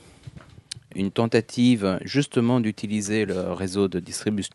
une 0.95 1.11
tentative 1.11 1.99
justement 2.03 2.59
d'utiliser 2.59 3.25
le 3.25 3.51
réseau 3.51 3.87
de, 3.87 3.99
distribu- 3.99 4.49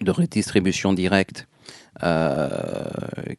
de 0.00 0.10
redistribution 0.10 0.92
directe 0.92 1.46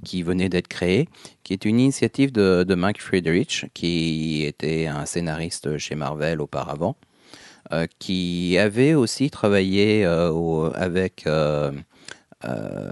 qui 0.03 0.23
venait 0.23 0.49
d'être 0.49 0.67
créé, 0.67 1.07
qui 1.43 1.53
est 1.53 1.65
une 1.65 1.79
initiative 1.79 2.31
de, 2.31 2.63
de 2.63 2.75
Mike 2.75 3.01
Friedrich, 3.01 3.65
qui 3.73 4.43
était 4.45 4.87
un 4.87 5.05
scénariste 5.05 5.77
chez 5.77 5.95
Marvel 5.95 6.41
auparavant, 6.41 6.95
euh, 7.71 7.87
qui 7.99 8.57
avait 8.57 8.93
aussi 8.93 9.29
travaillé 9.29 10.05
euh, 10.05 10.29
au- 10.31 10.71
avec 10.75 11.25
euh, 11.27 11.71
euh, 12.45 12.91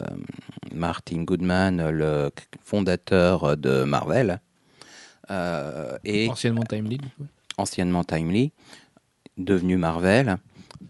Martin 0.73 1.23
Goodman, 1.23 1.89
le 1.89 2.29
fondateur 2.63 3.57
de 3.57 3.83
Marvel, 3.83 4.39
euh, 5.31 5.97
et 6.03 6.27
Anciennement 6.29 6.63
Timely, 6.63 6.99
anciennement 7.57 8.03
Timely, 8.03 8.51
devenu 9.38 9.77
Marvel, 9.77 10.38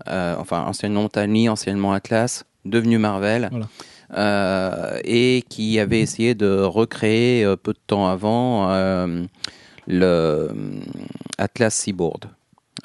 euh, 0.07 0.35
enfin 0.37 0.63
anciennement 0.63 1.09
Timely, 1.09 1.49
anciennement 1.49 1.93
Atlas, 1.93 2.45
devenu 2.65 2.97
Marvel, 2.97 3.47
Voilà. 3.51 3.67
Euh, 4.13 4.99
et 5.03 5.43
qui 5.49 5.79
avait 5.79 5.99
essayé 5.99 6.33
de 6.33 6.61
recréer 6.61 7.45
euh, 7.45 7.55
peu 7.55 7.73
de 7.73 7.79
temps 7.85 8.07
avant 8.07 8.71
euh, 8.71 9.23
le 9.85 10.49
Atlas 11.37 11.75
Seaboard, 11.75 12.25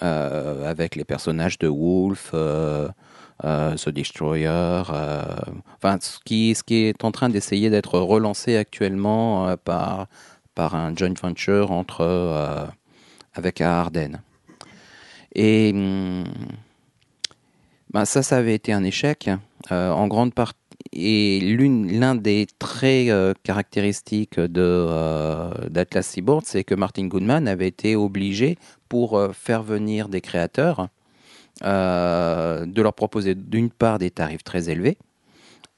avec 0.01 0.97
les 0.97 1.05
personnages 1.05 1.59
de 1.59 1.69
Wolf, 1.69 2.33
The 2.33 3.89
Destroyer, 3.89 4.83
enfin 5.77 5.99
ce 6.01 6.19
qui, 6.25 6.55
est 6.71 7.05
en 7.05 7.11
train 7.11 7.29
d'essayer 7.31 7.71
d'être 7.71 7.99
relancé 7.99 8.57
actuellement 8.57 9.57
par, 9.65 10.07
par 10.55 10.75
un 10.75 10.95
joint 10.95 11.15
venture 11.21 11.71
entre 11.73 12.69
avec 13.35 13.61
Arden. 13.61 14.21
Et 15.35 15.73
hum, 15.75 16.25
ben, 17.93 18.05
ça, 18.05 18.23
ça 18.23 18.37
avait 18.39 18.55
été 18.55 18.73
un 18.73 18.85
échec 18.85 19.31
en 19.71 20.07
grande 20.07 20.35
partie. 20.35 20.64
Et 20.97 21.41
l'un 21.41 22.15
des 22.15 22.47
traits 22.61 23.09
euh, 23.09 23.35
caractéristiques 23.43 24.39
de 24.39 24.63
euh, 24.63 25.51
d'Atlas 25.69 26.07
Seaboard, 26.07 26.45
c'est 26.45 26.63
que 26.63 26.77
Martin 26.77 27.09
Goodman 27.09 27.49
avait 27.49 27.67
été 27.67 27.97
obligé, 27.97 28.59
pour 28.89 29.19
euh, 29.19 29.33
faire 29.33 29.65
venir 29.65 30.09
des 30.09 30.21
créateurs, 30.21 30.89
de 31.63 32.83
leur 32.83 32.95
proposer 32.95 33.35
d'une 33.37 33.71
part 33.71 33.99
des 33.99 34.11
tarifs 34.11 34.43
très 34.43 34.71
élevés 34.71 34.99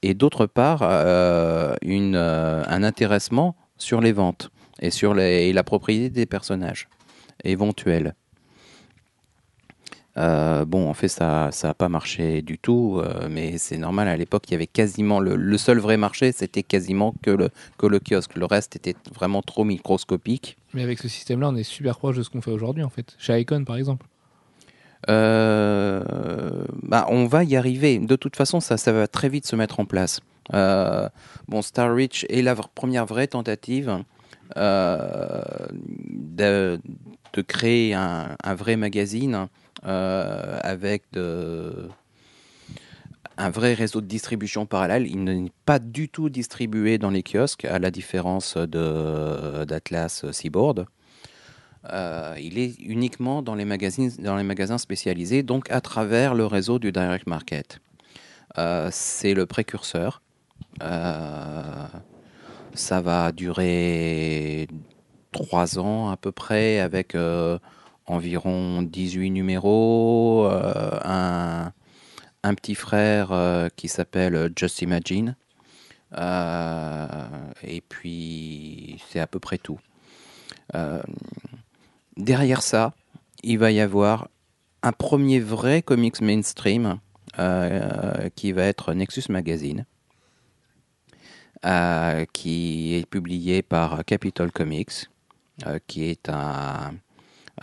et 0.01 0.15
d'autre 0.15 0.47
part 0.47 0.81
un 0.81 1.75
intéressement 2.83 3.55
sur 3.77 4.01
les 4.01 4.11
ventes 4.11 4.49
et 4.81 4.89
sur 4.89 5.19
et 5.19 5.53
la 5.53 5.63
propriété 5.63 6.09
des 6.09 6.25
personnages 6.25 6.89
éventuels. 7.43 8.15
Euh, 10.17 10.65
bon, 10.65 10.89
en 10.89 10.93
fait, 10.93 11.09
ça 11.09 11.49
n'a 11.63 11.73
pas 11.73 11.89
marché 11.89 12.41
du 12.41 12.57
tout, 12.57 12.99
euh, 12.99 13.27
mais 13.29 13.57
c'est 13.57 13.77
normal. 13.77 14.07
À 14.07 14.17
l'époque, 14.17 14.43
il 14.47 14.53
y 14.53 14.55
avait 14.55 14.67
quasiment 14.67 15.19
le, 15.19 15.35
le 15.35 15.57
seul 15.57 15.77
vrai 15.77 15.97
marché, 15.97 16.31
c'était 16.31 16.63
quasiment 16.63 17.13
que 17.21 17.29
le, 17.29 17.49
que 17.77 17.85
le 17.85 17.99
kiosque. 17.99 18.35
Le 18.35 18.45
reste 18.45 18.75
était 18.75 18.95
vraiment 19.13 19.41
trop 19.41 19.63
microscopique. 19.63 20.57
Mais 20.73 20.81
avec 20.81 20.99
ce 20.99 21.07
système-là, 21.07 21.49
on 21.49 21.55
est 21.55 21.63
super 21.63 21.99
proche 21.99 22.17
de 22.17 22.23
ce 22.23 22.29
qu'on 22.29 22.41
fait 22.41 22.51
aujourd'hui, 22.51 22.83
en 22.83 22.89
fait. 22.89 23.15
Chez 23.19 23.39
Icon, 23.39 23.63
par 23.63 23.77
exemple. 23.77 24.07
Euh, 25.09 26.03
bah, 26.81 27.05
on 27.09 27.27
va 27.27 27.43
y 27.43 27.55
arriver. 27.55 27.99
De 27.99 28.15
toute 28.15 28.35
façon, 28.35 28.59
ça, 28.59 28.77
ça 28.77 28.91
va 28.91 29.07
très 29.07 29.29
vite 29.29 29.45
se 29.45 29.55
mettre 29.55 29.79
en 29.79 29.85
place. 29.85 30.21
Bon, 30.51 31.61
Star 31.61 31.93
Reach 31.93 32.25
est 32.29 32.41
la 32.41 32.55
première 32.55 33.05
vraie 33.05 33.27
tentative 33.27 34.03
de, 34.55 36.79
de 37.33 37.41
créer 37.41 37.93
un, 37.93 38.35
un 38.43 38.55
vrai 38.55 38.77
magazine 38.77 39.47
euh, 39.85 40.59
avec 40.63 41.03
un 43.37 43.49
vrai 43.49 43.73
réseau 43.73 44.01
de 44.01 44.07
distribution 44.07 44.65
parallèle. 44.65 45.07
Il 45.07 45.23
n'est 45.23 45.51
pas 45.65 45.79
du 45.79 46.09
tout 46.09 46.29
distribué 46.29 46.97
dans 46.97 47.11
les 47.11 47.23
kiosques, 47.23 47.65
à 47.65 47.79
la 47.79 47.91
différence 47.91 48.57
d'Atlas 48.57 50.29
Seaboard. 50.31 50.87
Euh, 51.91 52.35
il 52.41 52.57
est 52.57 52.77
uniquement 52.79 53.41
dans 53.41 53.55
les, 53.55 53.63
magazines, 53.65 54.11
dans 54.19 54.35
les 54.35 54.43
magasins 54.43 54.77
spécialisés, 54.77 55.43
donc 55.43 55.71
à 55.71 55.79
travers 55.81 56.35
le 56.35 56.45
réseau 56.45 56.79
du 56.79 56.91
direct 56.91 57.27
market. 57.27 57.79
Euh, 58.57 58.89
c'est 58.91 59.33
le 59.33 59.45
précurseur. 59.45 60.21
Ça 62.73 63.01
va 63.01 63.31
durer 63.31 64.67
trois 65.31 65.79
ans 65.79 66.09
à 66.09 66.17
peu 66.17 66.31
près, 66.31 66.79
avec 66.79 67.15
environ 68.07 68.81
18 68.81 69.29
numéros, 69.31 70.47
euh, 70.49 70.99
un, 71.03 71.71
un 72.43 72.53
petit 72.55 72.75
frère 72.75 73.31
euh, 73.31 73.67
qui 73.75 73.87
s'appelle 73.87 74.51
Just 74.55 74.81
Imagine. 74.81 75.35
Euh, 76.17 77.07
et 77.63 77.81
puis, 77.81 79.01
c'est 79.09 79.19
à 79.19 79.27
peu 79.27 79.39
près 79.39 79.57
tout. 79.57 79.79
Derrière 82.17 82.61
ça, 82.61 82.93
il 83.43 83.57
va 83.59 83.71
y 83.71 83.79
avoir 83.79 84.27
un 84.83 84.91
premier 84.91 85.39
vrai 85.39 85.81
comics 85.81 86.21
mainstream 86.21 86.99
qui 88.35 88.51
va 88.51 88.63
être 88.63 88.93
Nexus 88.93 89.23
Magazine, 89.29 89.85
qui 92.33 92.95
est 92.95 93.05
publié 93.09 93.61
par 93.61 94.03
Capitol 94.05 94.51
Comics, 94.51 95.09
qui 95.87 96.03
est 96.05 96.29
un- 96.29 96.93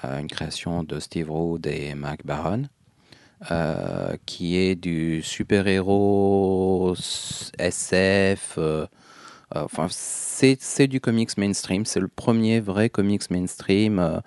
une 0.02 0.28
création 0.28 0.82
de 0.84 1.00
Steve 1.00 1.30
Rood 1.30 1.66
et 1.66 1.94
Mark 1.94 2.20
Baron. 2.24 2.64
euh, 3.50 4.16
qui 4.26 4.56
est 4.56 4.74
du 4.74 5.22
super-héros 5.22 6.94
SF, 7.58 8.56
euh, 8.58 8.86
euh, 9.56 9.62
enfin 9.64 9.86
c'est 9.90 10.86
du 10.88 11.00
comics 11.00 11.36
mainstream, 11.38 11.84
c'est 11.84 12.00
le 12.00 12.08
premier 12.08 12.60
vrai 12.60 12.90
comics 12.90 13.30
mainstream 13.30 13.98
euh, 13.98 14.20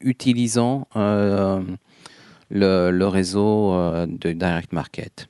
utilisant 0.00 0.88
euh, 0.96 1.62
le, 2.50 2.90
le 2.90 3.08
réseau 3.08 3.74
euh, 3.74 4.06
de 4.06 4.32
Direct 4.32 4.72
Market. 4.72 5.28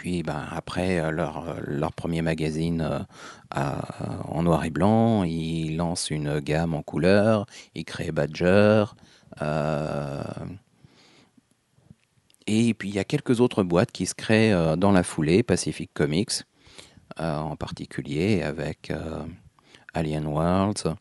Puis 0.00 0.22
ben, 0.22 0.46
après 0.50 0.98
euh, 0.98 1.10
leur, 1.10 1.56
leur 1.66 1.92
premier 1.92 2.22
magazine 2.22 2.80
euh, 3.54 3.74
en 4.24 4.42
noir 4.44 4.64
et 4.64 4.70
blanc, 4.70 5.24
ils 5.24 5.76
lancent 5.76 6.08
une 6.08 6.40
gamme 6.40 6.72
en 6.72 6.80
couleur, 6.82 7.44
ils 7.74 7.84
créent 7.84 8.10
Badger. 8.10 8.86
euh, 9.42 10.22
et 12.46 12.72
puis 12.72 12.88
il 12.88 12.94
y 12.94 12.98
a 12.98 13.04
quelques 13.04 13.40
autres 13.40 13.62
boîtes 13.62 13.92
qui 13.92 14.06
se 14.06 14.14
créent 14.14 14.54
euh, 14.54 14.74
dans 14.74 14.90
la 14.90 15.02
foulée, 15.02 15.42
Pacific 15.42 15.90
Comics 15.92 16.44
euh, 17.20 17.36
en 17.36 17.56
particulier, 17.56 18.40
avec 18.42 18.90
euh, 18.90 19.22
Alien 19.92 20.26
Worlds, 20.26 20.94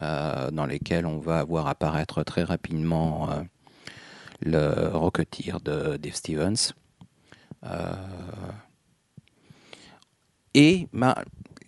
euh, 0.00 0.50
dans 0.50 0.64
lesquels 0.64 1.04
on 1.04 1.18
va 1.18 1.44
voir 1.44 1.66
apparaître 1.66 2.22
très 2.22 2.42
rapidement 2.42 3.30
euh, 3.30 3.42
le 4.40 4.96
Rocketeer 4.96 5.60
de 5.60 5.98
Dave 5.98 6.14
Stevens. 6.14 6.72
Euh, 7.70 7.92
et 10.54 10.88
bah, 10.92 11.16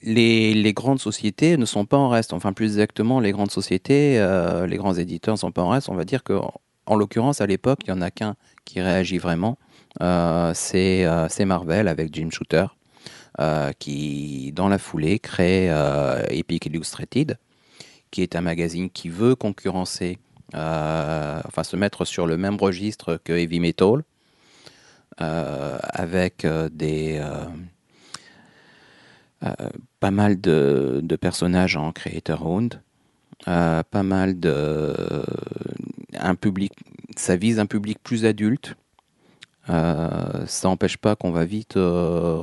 les, 0.02 0.72
grandes 0.72 1.00
sociétés 1.00 1.56
ne 1.56 1.64
sont 1.64 1.84
pas 1.84 1.96
en 1.96 2.08
reste. 2.08 2.32
Enfin, 2.32 2.52
plus 2.52 2.66
exactement, 2.66 3.20
les 3.20 3.32
grandes 3.32 3.50
sociétés, 3.50 4.18
euh, 4.18 4.66
les 4.66 4.76
grands 4.76 4.94
éditeurs 4.94 5.34
ne 5.34 5.38
sont 5.38 5.52
pas 5.52 5.62
en 5.62 5.68
reste. 5.68 5.88
On 5.88 5.94
va 5.94 6.04
dire 6.04 6.22
que, 6.22 6.32
en, 6.32 6.52
en 6.86 6.96
l'occurrence, 6.96 7.40
à 7.40 7.46
l'époque, 7.46 7.80
il 7.86 7.92
n'y 7.92 7.98
en 7.98 8.02
a 8.02 8.10
qu'un 8.10 8.36
qui 8.64 8.80
réagit 8.80 9.18
vraiment. 9.18 9.58
Euh, 10.00 10.52
c'est 10.54 11.44
Marvel 11.44 11.88
avec 11.88 12.14
Jim 12.14 12.28
Shooter, 12.30 12.66
qui, 13.78 14.52
dans 14.52 14.68
la 14.68 14.78
foulée, 14.78 15.18
crée 15.18 15.68
Epic 16.30 16.66
Illustrated, 16.66 17.38
qui 18.10 18.22
est 18.22 18.36
un 18.36 18.40
magazine 18.40 18.90
qui 18.90 19.08
veut 19.08 19.34
concurrencer, 19.34 20.18
enfin 20.54 21.62
se 21.62 21.76
mettre 21.76 22.04
sur 22.04 22.26
le 22.26 22.36
même 22.36 22.56
registre 22.56 23.20
que 23.22 23.32
Heavy 23.32 23.60
Metal, 23.60 24.02
avec 25.18 26.44
euh, 26.44 26.68
des 26.72 27.18
euh, 27.20 27.46
euh, 29.44 29.68
pas 30.00 30.10
mal 30.10 30.40
de, 30.40 31.02
personnages 31.20 31.76
en 31.76 31.92
creator 31.92 32.46
owned, 32.46 32.80
euh, 33.46 33.82
pas 33.90 34.02
mal 34.02 34.38
de 34.40 34.94
un 36.18 36.34
public, 36.34 36.72
ça 37.16 37.36
vise 37.36 37.58
un 37.58 37.66
public 37.66 37.98
plus 38.02 38.24
adulte. 38.24 38.74
Euh, 39.70 40.46
ça 40.46 40.68
n'empêche 40.68 40.96
pas 40.96 41.14
qu'on 41.14 41.30
va 41.30 41.44
vite 41.44 41.76
euh, 41.76 42.40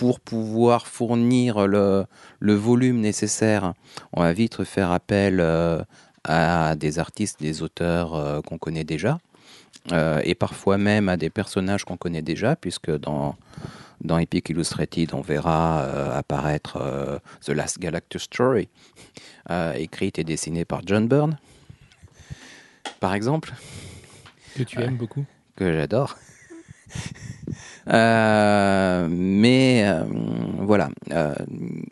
pour 0.00 0.18
pouvoir 0.20 0.86
fournir 0.86 1.66
le, 1.66 2.06
volume 2.40 3.00
nécessaire, 3.00 3.74
on 4.14 4.22
va 4.22 4.32
vite 4.32 4.64
faire 4.64 4.90
appel 4.92 5.40
euh, 5.40 5.82
à 6.24 6.74
des 6.76 6.98
artistes, 6.98 7.38
des 7.40 7.62
auteurs 7.62 8.14
euh, 8.14 8.40
qu'on 8.40 8.56
connaît 8.56 8.84
déjà, 8.84 9.18
euh, 9.92 10.20
et 10.24 10.34
parfois 10.34 10.78
même 10.78 11.08
à 11.08 11.16
des 11.16 11.30
personnages 11.30 11.84
qu'on 11.84 11.96
connaît 11.96 12.22
déjà, 12.22 12.54
puisque 12.56 12.90
dans, 12.90 13.36
dans 14.00 14.18
Epic 14.18 14.50
Illustrated, 14.50 15.14
on 15.14 15.22
verra 15.22 15.82
euh, 15.82 16.16
apparaître 16.16 16.76
euh, 16.76 17.18
The 17.44 17.50
Last 17.50 17.78
Galactus 17.78 18.22
Story, 18.24 18.68
écrite 19.74 20.18
et 20.18 20.24
dessinée 20.24 20.64
par 20.64 20.82
John 20.84 21.08
Byrne, 21.08 21.38
par 23.00 23.14
exemple 23.14 23.52
Que 24.56 24.62
tu 24.62 24.80
aimes 24.80 24.96
beaucoup. 24.96 25.24
que 25.56 25.72
j'adore. 25.72 26.16
Mais 29.08 29.84
voilà. 30.58 30.90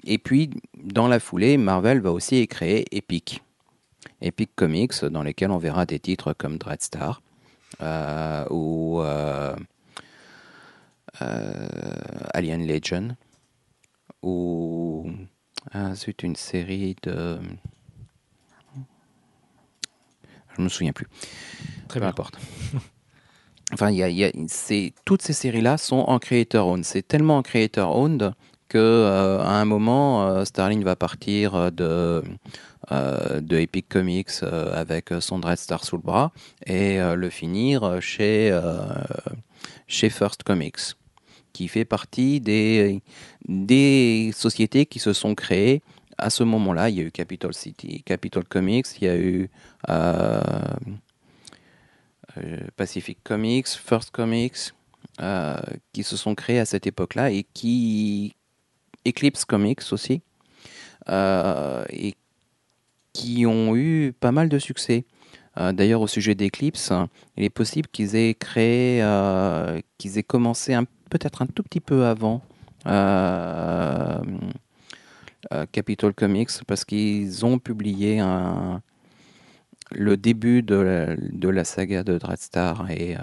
Et 0.04 0.18
puis, 0.18 0.50
dans 0.76 1.08
la 1.08 1.18
foulée, 1.18 1.56
Marvel 1.56 2.00
va 2.00 2.12
aussi 2.12 2.46
créer 2.46 2.84
Epic. 2.92 3.42
Epic 4.20 4.50
Comics, 4.54 5.04
dans 5.04 5.22
lesquels 5.22 5.50
on 5.50 5.58
verra 5.58 5.86
des 5.86 5.98
titres 5.98 6.32
comme 6.34 6.58
Dreadstar 6.58 7.22
ou 8.50 9.00
euh, 9.00 9.54
euh, 11.22 11.68
Alien 12.34 12.66
Legion 12.66 13.16
ou 14.22 15.10
ah, 15.72 15.94
c'est 15.94 16.22
une 16.22 16.36
série 16.36 16.96
de 17.02 17.38
je 20.56 20.62
me 20.62 20.68
souviens 20.68 20.92
plus 20.92 21.06
Très 21.88 22.00
peu 22.00 22.04
bien. 22.04 22.10
importe. 22.10 22.38
Enfin, 23.72 23.90
y 23.90 24.02
a, 24.02 24.08
y 24.08 24.24
a- 24.24 24.32
toutes 25.04 25.20
ces 25.20 25.34
séries-là 25.34 25.76
sont 25.76 25.96
en 25.98 26.18
creator 26.18 26.66
owned. 26.68 26.84
C'est 26.86 27.06
tellement 27.06 27.36
en 27.36 27.42
creator 27.42 27.94
owned 27.96 28.32
que 28.70 28.78
euh, 28.78 29.40
à 29.42 29.60
un 29.60 29.66
moment, 29.66 30.26
euh, 30.26 30.44
Starling 30.46 30.82
va 30.82 30.96
partir 30.96 31.54
euh, 31.54 31.70
de 31.70 31.84
euh, 31.84 32.22
de 32.90 33.56
Epic 33.56 33.88
Comics 33.88 34.42
euh, 34.42 34.72
avec 34.74 35.10
son 35.20 35.38
Dread 35.38 35.58
Star 35.58 35.84
sous 35.84 35.96
le 35.96 36.02
bras 36.02 36.32
et 36.66 37.00
euh, 37.00 37.14
le 37.16 37.30
finir 37.30 38.00
chez 38.00 38.50
euh, 38.50 38.86
chez 39.86 40.10
First 40.10 40.42
Comics, 40.42 40.96
qui 41.52 41.68
fait 41.68 41.84
partie 41.84 42.40
des 42.40 43.02
des 43.46 44.30
sociétés 44.34 44.86
qui 44.86 44.98
se 44.98 45.12
sont 45.12 45.34
créées 45.34 45.82
à 46.18 46.30
ce 46.30 46.42
moment-là. 46.44 46.90
Il 46.90 46.96
y 46.96 47.00
a 47.00 47.04
eu 47.04 47.10
Capital 47.10 47.54
City, 47.54 48.02
Capital 48.02 48.44
Comics, 48.44 48.86
il 49.00 49.04
y 49.04 49.08
a 49.08 49.16
eu 49.16 49.50
euh, 49.88 50.40
euh, 52.36 52.58
Pacific 52.76 53.18
Comics, 53.22 53.68
First 53.68 54.10
Comics, 54.10 54.72
euh, 55.20 55.56
qui 55.92 56.02
se 56.02 56.16
sont 56.16 56.34
créés 56.34 56.58
à 56.58 56.64
cette 56.64 56.86
époque-là 56.86 57.30
et 57.30 57.44
qui 57.54 58.34
Eclipse 59.06 59.44
Comics 59.44 59.92
aussi, 59.92 60.22
euh, 61.08 61.84
qui 63.18 63.46
ont 63.46 63.74
eu 63.74 64.12
pas 64.20 64.30
mal 64.30 64.48
de 64.48 64.58
succès. 64.60 65.04
Euh, 65.58 65.72
D'ailleurs, 65.72 66.00
au 66.00 66.06
sujet 66.06 66.36
d'Eclipse, 66.36 66.92
il 67.36 67.42
est 67.44 67.50
possible 67.50 67.88
qu'ils 67.88 68.14
aient 68.14 68.34
créé, 68.34 69.02
euh, 69.02 69.80
qu'ils 69.98 70.18
aient 70.18 70.22
commencé 70.22 70.76
peut-être 71.10 71.42
un 71.42 71.46
tout 71.46 71.64
petit 71.64 71.80
peu 71.80 72.06
avant 72.06 72.42
euh, 72.86 74.22
euh, 75.52 75.66
Capitol 75.72 76.14
Comics, 76.14 76.62
parce 76.68 76.84
qu'ils 76.84 77.44
ont 77.44 77.58
publié 77.58 78.22
le 79.90 80.16
début 80.16 80.62
de 80.62 80.76
la, 80.76 81.16
de 81.16 81.48
la 81.48 81.64
saga 81.64 82.04
de 82.04 82.18
Dreadstar. 82.18 82.88
Et 82.90 83.16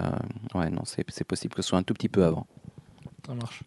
ouais, 0.54 0.68
non, 0.68 0.82
c'est 0.84 1.24
possible 1.24 1.54
que 1.54 1.62
ce 1.62 1.68
soit 1.70 1.78
un 1.78 1.84
tout 1.84 1.94
petit 1.94 2.10
peu 2.10 2.24
avant. 2.24 2.46
Ça 3.26 3.34
marche. 3.34 3.62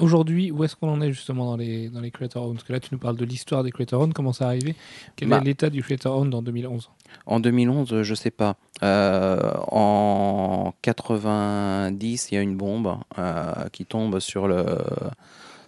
Aujourd'hui, 0.00 0.50
où 0.50 0.64
est-ce 0.64 0.76
qu'on 0.76 0.90
en 0.90 1.00
est 1.00 1.12
justement 1.12 1.44
dans 1.44 1.56
les, 1.56 1.88
dans 1.90 2.00
les 2.00 2.10
Creator 2.10 2.44
Owned? 2.44 2.56
Parce 2.56 2.66
que 2.66 2.72
là, 2.72 2.80
tu 2.80 2.88
nous 2.92 2.98
parles 2.98 3.16
de 3.16 3.24
l'histoire 3.24 3.62
des 3.62 3.70
Creator 3.70 4.00
Owned, 4.00 4.14
comment 4.14 4.32
ça 4.32 4.46
arrivé? 4.46 4.74
Quel 5.16 5.28
Bah. 5.28 5.38
est 5.38 5.44
l'état 5.44 5.70
du 5.70 5.82
Creator 5.82 6.16
Owned 6.16 6.34
en 6.34 6.42
2011 6.42 6.90
En 7.26 7.40
2011, 7.40 8.02
je 8.02 8.14
sais 8.14 8.30
pas. 8.30 8.56
Euh, 8.82 9.52
en 9.68 10.72
90, 10.82 12.28
il 12.30 12.34
y 12.34 12.38
a 12.38 12.40
une 12.40 12.56
bombe 12.56 12.96
euh, 13.18 13.52
qui 13.72 13.84
tombe 13.84 14.20
sur 14.20 14.48
le 14.48 14.64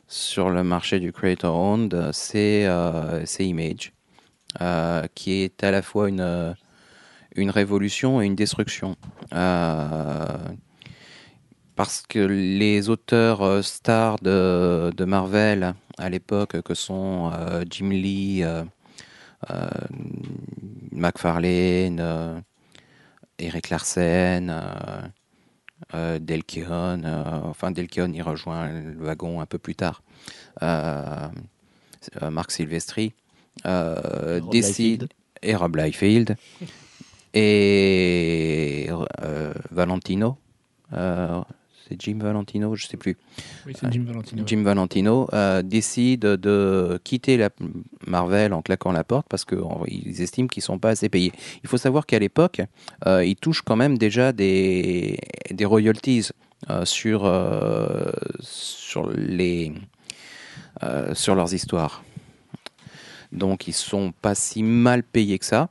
sur 0.09 0.51
le 0.51 0.63
marché 0.63 1.01
du 1.01 1.11
creator 1.11 1.55
owned. 1.57 2.11
C'est 2.13 2.67
euh, 2.67 3.25
Image, 3.39 3.93
euh, 4.61 5.07
qui 5.15 5.43
est 5.43 5.65
à 5.65 5.71
la 5.71 5.81
fois 5.83 6.09
une 6.09 6.55
une 7.35 7.51
révolution 7.51 8.21
et 8.21 8.27
une 8.27 8.35
destruction. 8.35 8.97
Parce 11.75 12.03
que 12.07 12.19
les 12.19 12.91
auteurs 12.91 13.43
euh, 13.43 13.63
stars 13.63 14.19
de, 14.21 14.93
de 14.95 15.05
Marvel 15.05 15.75
à 15.99 16.09
l'époque, 16.09 16.61
que 16.63 16.75
sont 16.75 17.31
euh, 17.33 17.65
Jim 17.69 17.91
Lee, 17.91 18.43
euh, 18.43 18.65
euh, 19.51 19.69
McFarlane, 20.93 22.43
Eric 23.39 23.71
Larsen, 23.71 24.53
Delkion, 25.93 27.03
enfin 27.45 27.71
Delkion 27.71 28.13
il 28.13 28.23
rejoint 28.23 28.69
le 28.71 29.05
wagon 29.05 29.41
un 29.41 29.47
peu 29.47 29.59
plus 29.59 29.75
tard, 29.75 30.03
Marc 30.61 32.53
Silvestri, 32.53 33.15
décide, 34.51 35.09
et 35.43 35.57
Rob 35.57 35.75
Liefeld, 35.77 36.37
et 37.35 38.89
Valentino, 39.73 40.39
c'est 41.89 42.01
Jim 42.01 42.19
Valentino, 42.21 42.75
je 42.75 42.87
sais 42.87 42.97
plus. 42.97 43.17
Oui, 43.67 43.75
c'est 43.79 43.91
Jim 43.93 44.05
Valentino. 44.07 44.43
Jim 44.47 44.63
Valentino 44.63 45.29
euh, 45.33 45.63
décide 45.63 46.21
de 46.21 47.01
quitter 47.05 47.37
la 47.37 47.51
Marvel 48.07 48.53
en 48.53 48.63
claquant 48.63 48.93
la 48.93 49.05
porte 49.05 49.27
parce 49.29 49.45
qu'ils 49.45 50.21
estiment 50.23 50.49
qu'ils 50.49 50.63
sont 50.63 50.79
pas 50.79 50.91
assez 50.91 51.09
payés. 51.09 51.33
Il 51.63 51.69
faut 51.69 51.77
savoir 51.79 52.07
qu'à 52.07 52.19
l'époque, 52.19 52.63
euh, 53.07 53.25
ils 53.25 53.37
touchent 53.37 53.63
quand 53.63 53.77
même 53.77 53.99
déjà 53.99 54.33
des, 54.33 55.19
des 55.51 55.65
royalties 55.65 56.29
euh, 56.71 56.85
sur, 56.85 57.23
sur, 58.41 59.11
les, 59.11 59.73
sur 61.15 61.35
leurs 61.35 61.55
histoires. 61.55 62.05
Donc 63.33 63.67
ils 63.67 63.73
sont 63.73 64.13
pas 64.13 64.35
si 64.35 64.63
mal 64.63 65.03
payés 65.03 65.39
que 65.39 65.47
ça. 65.47 65.71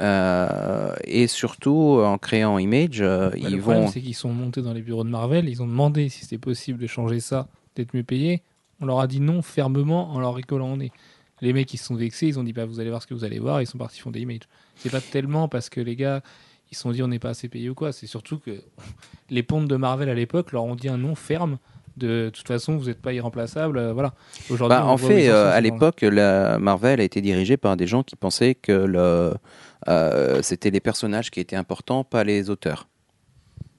Euh, 0.00 0.94
et 1.04 1.26
surtout, 1.26 2.00
en 2.02 2.18
créant 2.18 2.58
Image, 2.58 3.00
euh, 3.00 3.30
Bah, 3.30 3.36
ils 3.38 3.56
le 3.56 3.60
problème, 3.60 3.82
vont... 3.84 3.88
c'est 3.88 4.00
qu'ils 4.00 4.14
sont 4.14 4.32
montés 4.32 4.62
dans 4.62 4.72
les 4.72 4.80
bureaux 4.82 5.04
de 5.04 5.10
Marvel, 5.10 5.48
ils 5.48 5.62
ont 5.62 5.66
demandé 5.66 6.08
si 6.08 6.20
c'était 6.22 6.38
possible 6.38 6.78
de 6.78 6.86
changer 6.86 7.20
ça, 7.20 7.48
d'être 7.76 7.94
mieux 7.94 8.02
payé. 8.02 8.42
On 8.80 8.86
leur 8.86 9.00
a 9.00 9.06
dit 9.06 9.20
non 9.20 9.42
fermement 9.42 10.10
en 10.12 10.18
leur 10.20 10.34
rigolant 10.34 10.72
au 10.72 10.76
nez. 10.76 10.92
Les 11.40 11.52
mecs, 11.52 11.72
ils 11.74 11.78
se 11.78 11.84
sont 11.86 11.94
vexés, 11.94 12.26
ils 12.28 12.38
ont 12.38 12.44
dit, 12.44 12.52
bah, 12.52 12.64
vous 12.64 12.80
allez 12.80 12.88
voir 12.90 13.02
ce 13.02 13.06
que 13.06 13.14
vous 13.14 13.24
allez 13.24 13.38
voir, 13.38 13.60
et 13.60 13.64
ils 13.64 13.66
sont 13.66 13.78
partis 13.78 14.00
fonder 14.00 14.20
Image. 14.20 14.40
C'est 14.76 14.90
pas 14.90 15.00
tellement 15.00 15.48
parce 15.48 15.68
que 15.68 15.80
les 15.80 15.96
gars, 15.96 16.22
ils 16.70 16.74
se 16.74 16.82
sont 16.82 16.90
dit, 16.92 17.02
on 17.02 17.08
n'est 17.08 17.18
pas 17.18 17.30
assez 17.30 17.48
payé 17.48 17.68
ou 17.68 17.74
quoi. 17.74 17.92
C'est 17.92 18.06
surtout 18.06 18.38
que 18.38 18.50
les 19.30 19.42
pontes 19.42 19.68
de 19.68 19.76
Marvel 19.76 20.08
à 20.08 20.14
l'époque 20.14 20.52
leur 20.52 20.64
ont 20.64 20.74
dit 20.74 20.88
un 20.88 20.98
nom 20.98 21.14
ferme. 21.14 21.58
De 21.98 22.30
toute 22.32 22.48
façon, 22.48 22.78
vous 22.78 22.86
n'êtes 22.86 23.02
pas 23.02 23.12
irremplaçable. 23.12 23.76
euh, 23.76 23.92
voilà. 23.92 24.14
Aujourd'hui, 24.48 24.78
Bah, 24.78 24.86
en 24.86 24.96
fait, 24.96 25.28
euh, 25.28 25.52
à 25.52 25.60
l'époque, 25.60 26.00
la 26.00 26.58
Marvel 26.58 27.00
a 27.00 27.04
été 27.04 27.20
dirigée 27.20 27.58
par 27.58 27.76
des 27.76 27.86
gens 27.86 28.02
qui 28.02 28.16
pensaient 28.16 28.54
que 28.54 28.72
le, 28.72 29.34
euh, 29.88 30.40
c'était 30.42 30.70
les 30.70 30.80
personnages 30.80 31.30
qui 31.30 31.40
étaient 31.40 31.56
importants, 31.56 32.04
pas 32.04 32.24
les 32.24 32.50
auteurs. 32.50 32.88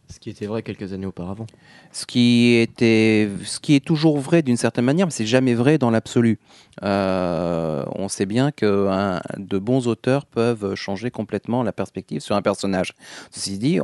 Ce 0.10 0.20
qui 0.20 0.30
était 0.30 0.46
vrai 0.46 0.62
quelques 0.62 0.94
années 0.94 1.08
auparavant. 1.08 1.48
Ce 1.92 2.06
qui, 2.06 2.56
était, 2.56 3.30
ce 3.46 3.60
qui 3.60 3.74
est 3.74 3.84
toujours 3.84 4.20
vrai 4.20 4.44
d'une 4.44 4.58
certaine 4.58 4.86
manière, 4.86 5.08
mais 5.08 5.12
c'est 5.12 5.26
jamais 5.26 5.56
vrai 5.56 5.80
dans 5.80 5.90
l'absolu. 5.90 6.38
Euh, 6.84 7.84
on 7.96 8.10
sait 8.10 8.28
bien 8.28 8.52
que 8.52 8.88
un- 8.90 9.22
de 9.38 9.58
bons 9.58 9.88
auteurs 9.88 10.28
peuvent 10.28 10.76
changer 10.76 11.10
complètement 11.10 11.64
la 11.64 11.72
perspective 11.72 12.22
sur 12.22 12.36
un 12.36 12.44
personnage. 12.44 12.94
Ceci 13.32 13.58
dit, 13.58 13.80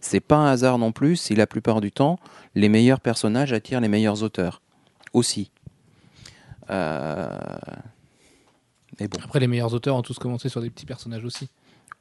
c'est 0.00 0.20
pas 0.20 0.36
un 0.36 0.46
hasard 0.52 0.78
non 0.78 0.92
plus 0.92 1.16
si 1.16 1.34
la 1.34 1.46
plupart 1.46 1.82
du 1.82 1.92
temps, 1.92 2.18
les 2.54 2.70
meilleurs 2.70 3.00
personnages 3.00 3.52
attirent 3.52 3.80
les 3.80 3.88
meilleurs 3.88 4.22
auteurs 4.22 4.62
aussi. 5.12 5.50
Euh, 6.70 7.28
Mais 9.00 9.08
bon, 9.08 9.18
Après, 9.22 9.40
les 9.40 9.46
meilleurs 9.46 9.74
auteurs 9.74 9.96
ont 9.96 10.02
tous 10.02 10.18
commencé 10.18 10.48
sur 10.48 10.60
des 10.60 10.70
petits 10.70 10.86
personnages 10.86 11.24
aussi. 11.24 11.48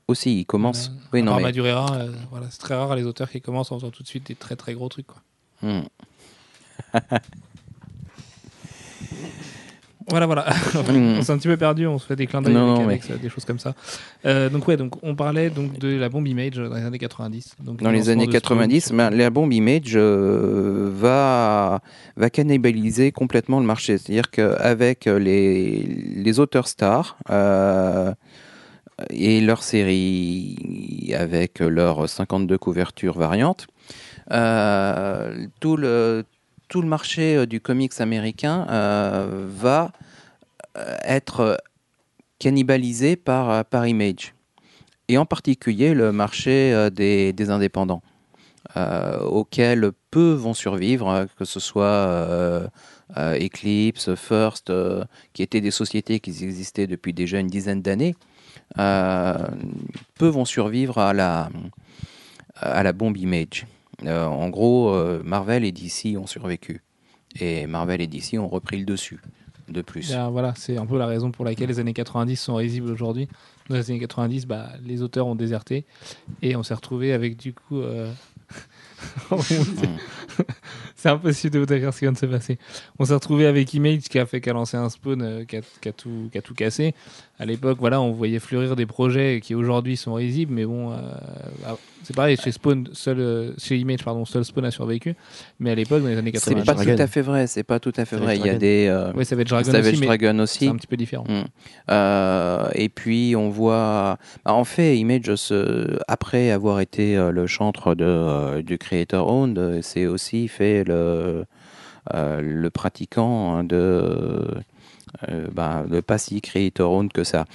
aussi, 0.07 0.39
ils 0.39 0.45
commencent. 0.45 0.89
Euh, 0.89 1.07
oui, 1.13 1.21
non, 1.23 1.35
mais- 1.37 1.51
euh, 1.57 2.11
voilà, 2.29 2.49
c'est 2.51 2.59
très 2.59 2.75
rare 2.75 2.95
les 2.95 3.03
auteurs 3.03 3.29
qui 3.29 3.41
commencent 3.41 3.71
en 3.71 3.79
faisant 3.79 3.91
tout 3.91 4.03
de 4.03 4.07
suite 4.07 4.27
des 4.27 4.35
très 4.35 4.55
très 4.55 4.73
gros 4.73 4.87
trucs. 4.89 5.07
Quoi. 5.07 5.21
Hmm. 5.61 5.81
Voilà, 10.07 10.25
voilà. 10.25 10.45
Hmm. 10.75 11.17
on 11.17 11.21
s'est 11.23 11.31
un 11.31 11.37
petit 11.37 11.47
peu 11.47 11.57
perdu, 11.57 11.87
on 11.87 11.97
se 11.97 12.05
fait 12.05 12.15
des 12.15 12.27
clins 12.27 12.41
d'œil 12.41 12.55
avec 12.55 13.09
euh, 13.09 13.17
des 13.17 13.29
choses 13.29 13.45
comme 13.45 13.59
ça. 13.59 13.73
Euh, 14.25 14.49
donc 14.49 14.67
ouais, 14.67 14.77
donc 14.77 15.03
on 15.03 15.15
parlait 15.15 15.49
donc 15.49 15.79
de 15.79 15.97
la 15.97 16.09
bombe 16.09 16.27
image 16.27 16.55
dans 16.55 16.75
les 16.75 16.83
années 16.83 16.99
90. 16.99 17.55
Donc 17.63 17.81
Dans 17.81 17.89
le 17.89 17.97
les 17.97 18.09
années 18.09 18.27
de 18.27 18.31
90, 18.31 18.85
Spawn, 18.85 18.97
ben, 18.97 19.09
la 19.09 19.29
bombe 19.29 19.51
image 19.51 19.93
euh, 19.95 20.91
va, 20.93 21.79
va 22.17 22.29
cannibaliser 22.29 23.11
complètement 23.11 23.59
le 23.59 23.65
marché. 23.65 23.97
C'est-à-dire 23.97 24.29
qu'avec 24.29 25.05
les, 25.05 25.83
les 25.83 26.39
auteurs 26.39 26.67
stars 26.67 27.17
euh, 27.31 28.13
et 29.09 29.41
leurs 29.41 29.63
séries, 29.63 31.13
avec 31.17 31.59
leurs 31.59 32.07
52 32.07 32.57
couvertures 32.57 33.17
variantes, 33.17 33.67
euh, 34.31 35.45
tout, 35.59 35.77
le, 35.77 36.23
tout 36.67 36.81
le 36.81 36.87
marché 36.87 37.35
euh, 37.35 37.45
du 37.45 37.61
comics 37.61 37.99
américain 37.99 38.67
euh, 38.69 39.47
va 39.49 39.91
euh, 40.77 40.97
être 41.03 41.61
cannibalisé 42.39 43.15
par, 43.15 43.87
Image 43.87 44.33
et 45.07 45.17
en 45.17 45.25
particulier 45.25 45.93
le 45.93 46.11
marché 46.11 46.89
des, 46.91 47.49
indépendants, 47.49 48.01
auxquels 48.75 49.91
peu 50.11 50.33
vont 50.33 50.53
survivre, 50.53 51.09
euh, 51.09 51.25
que 51.37 51.45
ce 51.45 51.59
soit 51.59 52.69
Eclipse, 53.15 54.15
First, 54.15 54.71
qui 55.33 55.43
étaient 55.43 55.61
des 55.61 55.71
sociétés 55.71 56.19
qui 56.19 56.31
existaient 56.31 56.87
depuis 56.87 57.13
déjà 57.13 57.39
une 57.39 57.47
dizaine 57.47 57.81
d'années, 57.81 58.15
peu 58.75 60.27
vont 60.27 60.45
survivre 60.45 60.97
à 60.97 61.13
la 61.13 62.93
bombe 62.93 63.17
Image. 63.17 63.65
Euh, 64.03 64.25
en 64.25 64.49
gros, 64.49 64.89
euh, 64.89 65.21
Marvel 65.23 65.63
et 65.63 65.71
DC 65.71 66.17
ont 66.17 66.27
survécu. 66.27 66.81
Et 67.39 67.67
Marvel 67.67 68.01
et 68.01 68.07
DC 68.07 68.37
ont 68.39 68.47
repris 68.47 68.77
le 68.77 68.85
dessus, 68.85 69.19
de 69.67 69.81
plus. 69.81 70.11
Là, 70.11 70.29
voilà, 70.29 70.53
c'est 70.55 70.77
un 70.77 70.85
peu 70.85 70.97
la 70.97 71.05
raison 71.05 71.31
pour 71.31 71.45
laquelle 71.45 71.69
les 71.69 71.79
années 71.79 71.93
90 71.93 72.35
sont 72.35 72.55
risibles 72.55 72.91
aujourd'hui. 72.91 73.27
Dans 73.69 73.75
les 73.75 73.89
années 73.91 73.99
90, 73.99 74.45
bah, 74.45 74.69
les 74.83 75.01
auteurs 75.01 75.27
ont 75.27 75.35
déserté 75.35 75.85
et 76.41 76.55
on 76.55 76.63
s'est 76.63 76.73
retrouvé 76.73 77.13
avec 77.13 77.37
du 77.37 77.53
coup. 77.53 77.81
c'est 80.95 81.09
impossible 81.09 81.53
de 81.53 81.59
vous 81.59 81.65
décrire 81.65 81.93
ce 81.93 81.99
qui 81.99 82.05
vient 82.05 82.11
de 82.11 82.17
se 82.17 82.25
passer. 82.25 82.57
On 82.99 83.05
s'est 83.05 83.13
retrouvé 83.13 83.45
avec 83.45 83.73
Image 83.73 84.03
qui 84.03 84.19
a 84.19 84.25
fait 84.25 84.41
qu'à 84.41 84.53
lancer 84.53 84.77
un 84.77 84.89
spawn 84.89 85.21
euh, 85.21 85.45
qui, 85.45 85.57
a, 85.57 85.61
qui 85.81 85.89
a 85.89 85.91
tout, 85.91 86.29
qui 86.31 86.37
a 86.37 86.41
tout 86.41 86.53
cassé. 86.53 86.93
À 87.37 87.45
l'époque, 87.45 87.77
voilà, 87.79 87.99
on 88.01 88.11
voyait 88.11 88.39
fleurir 88.39 88.75
des 88.75 88.85
projets 88.85 89.41
qui 89.41 89.55
aujourd'hui 89.55 89.97
sont 89.97 90.13
risibles, 90.13 90.53
mais 90.53 90.65
bon, 90.65 90.93
euh, 90.93 90.97
ah, 91.65 91.75
c'est 92.05 92.15
pareil. 92.15 92.37
Chez 92.37 92.51
Spawn, 92.51 92.87
seul, 92.93 93.19
euh, 93.19 93.51
chez 93.57 93.77
Image, 93.77 94.03
pardon, 94.03 94.25
seul 94.25 94.45
Spawn 94.45 94.63
a 94.65 94.71
survécu. 94.71 95.15
Mais 95.59 95.71
à 95.71 95.75
l'époque, 95.75 96.03
dans 96.03 96.07
les 96.07 96.17
années 96.17 96.31
C'est 96.35 96.53
90, 96.53 96.65
pas 96.65 96.73
Dragon. 96.75 96.95
tout 96.95 97.01
à 97.01 97.07
fait 97.07 97.21
vrai, 97.21 97.47
c'est 97.47 97.63
pas 97.63 97.79
tout 97.79 97.93
à 97.97 98.05
fait 98.05 98.17
vrai. 98.17 98.37
Il 98.37 98.45
y 98.45 98.49
a 98.49 98.55
des 98.55 98.87
euh, 98.87 99.11
ouais, 99.13 99.25
Savage 99.25 99.45
Dragon 99.45 99.71
Savage 99.71 99.93
aussi, 99.93 100.05
Dragon 100.05 100.33
c'est 100.35 100.41
aussi. 100.41 100.67
un 100.67 100.75
petit 100.75 100.87
peu 100.87 100.97
différent. 100.97 101.25
Mm. 101.27 101.43
Euh, 101.89 102.69
et 102.75 102.89
puis 102.89 103.35
on 103.35 103.49
voit, 103.49 104.17
bah, 104.45 104.53
en 104.53 104.63
fait, 104.63 104.97
Image, 104.97 105.31
après 106.07 106.51
avoir 106.51 106.79
été 106.79 107.15
le 107.31 107.47
chantre 107.47 107.95
de, 107.95 108.05
euh, 108.05 108.61
du 108.61 108.77
Creator 108.77 108.94
Owned, 109.13 109.57
euh, 109.57 109.79
c'est 109.81 110.05
aussi 110.05 110.47
fait 110.47 110.83
le, 110.83 111.45
euh, 112.13 112.41
le 112.41 112.69
pratiquant 112.69 113.55
hein, 113.55 113.63
de, 113.63 114.45
euh, 115.29 115.47
bah, 115.51 115.83
de 115.89 115.99
pas 116.01 116.17
si 116.17 116.41
Creator 116.41 116.91
Owned 116.91 117.11
que 117.11 117.23
ça. 117.23 117.45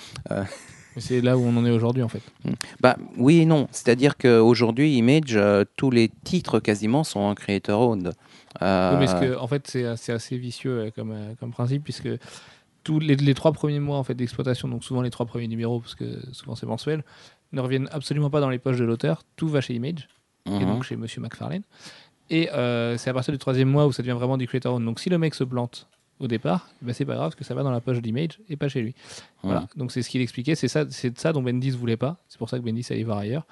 C'est 0.96 1.20
là 1.20 1.38
où 1.38 1.42
on 1.42 1.56
en 1.56 1.64
est 1.64 1.70
aujourd'hui, 1.70 2.02
en 2.02 2.08
fait. 2.08 2.22
Bah 2.80 2.96
oui 3.16 3.40
et 3.40 3.46
non, 3.46 3.68
c'est-à-dire 3.70 4.16
qu'aujourd'hui 4.16 4.96
Image, 4.96 5.36
euh, 5.36 5.64
tous 5.76 5.90
les 5.90 6.10
titres 6.24 6.58
quasiment 6.58 7.04
sont 7.04 7.20
en 7.20 7.34
Creator 7.34 7.80
Owned. 7.80 8.12
Oui, 8.60 8.96
mais 8.98 9.06
ce 9.06 9.14
que, 9.14 9.38
en 9.38 9.46
fait, 9.46 9.68
c'est 9.68 9.84
assez 9.86 10.36
vicieux 10.36 10.90
comme, 10.96 11.14
comme 11.38 11.52
principe, 11.52 11.84
puisque 11.84 12.08
tous 12.82 12.98
les, 12.98 13.14
les 13.14 13.34
trois 13.34 13.52
premiers 13.52 13.78
mois 13.78 13.98
en 13.98 14.02
fait, 14.02 14.14
d'exploitation, 14.14 14.66
donc 14.66 14.82
souvent 14.82 15.02
les 15.02 15.10
trois 15.10 15.26
premiers 15.26 15.48
numéros, 15.48 15.80
parce 15.80 15.94
que 15.94 16.18
souvent 16.32 16.54
c'est 16.54 16.66
mensuel, 16.66 17.04
ne 17.52 17.60
reviennent 17.60 17.88
absolument 17.92 18.30
pas 18.30 18.40
dans 18.40 18.50
les 18.50 18.58
poches 18.58 18.78
de 18.78 18.84
l'auteur. 18.84 19.22
Tout 19.36 19.48
va 19.48 19.60
chez 19.60 19.74
Image, 19.74 20.08
et 20.46 20.50
mhm. 20.50 20.66
donc 20.66 20.84
chez 20.84 20.96
Monsieur 20.96 21.20
McFarlane. 21.20 21.62
Et 22.30 22.50
euh, 22.52 22.96
c'est 22.96 23.10
à 23.10 23.14
partir 23.14 23.32
du 23.32 23.38
troisième 23.38 23.68
mois 23.68 23.86
où 23.86 23.92
ça 23.92 24.02
devient 24.02 24.14
vraiment 24.14 24.36
du 24.36 24.46
creator 24.46 24.74
own. 24.74 24.84
Donc 24.84 25.00
si 25.00 25.10
le 25.10 25.18
mec 25.18 25.34
se 25.34 25.44
plante 25.44 25.88
au 26.20 26.28
départ, 26.28 26.68
ben 26.82 26.92
c'est 26.92 27.04
pas 27.04 27.14
grave, 27.14 27.30
parce 27.30 27.34
que 27.34 27.44
ça 27.44 27.54
va 27.54 27.62
dans 27.62 27.70
la 27.70 27.80
poche 27.80 28.00
d'Image 28.00 28.40
et 28.48 28.56
pas 28.56 28.68
chez 28.68 28.82
lui. 28.82 28.94
Voilà. 29.42 29.66
Donc 29.76 29.90
c'est 29.90 30.02
ce 30.02 30.10
qu'il 30.10 30.20
expliquait. 30.20 30.54
C'est 30.54 30.68
ça, 30.68 30.84
c'est 30.90 31.10
de 31.10 31.18
ça 31.18 31.32
dont 31.32 31.42
Bendis 31.42 31.70
voulait 31.70 31.96
pas. 31.96 32.18
C'est 32.28 32.38
pour 32.38 32.48
ça 32.48 32.58
que 32.58 32.64
Bendis 32.64 32.86
allait 32.90 33.04
voir 33.04 33.18
ailleurs. 33.18 33.46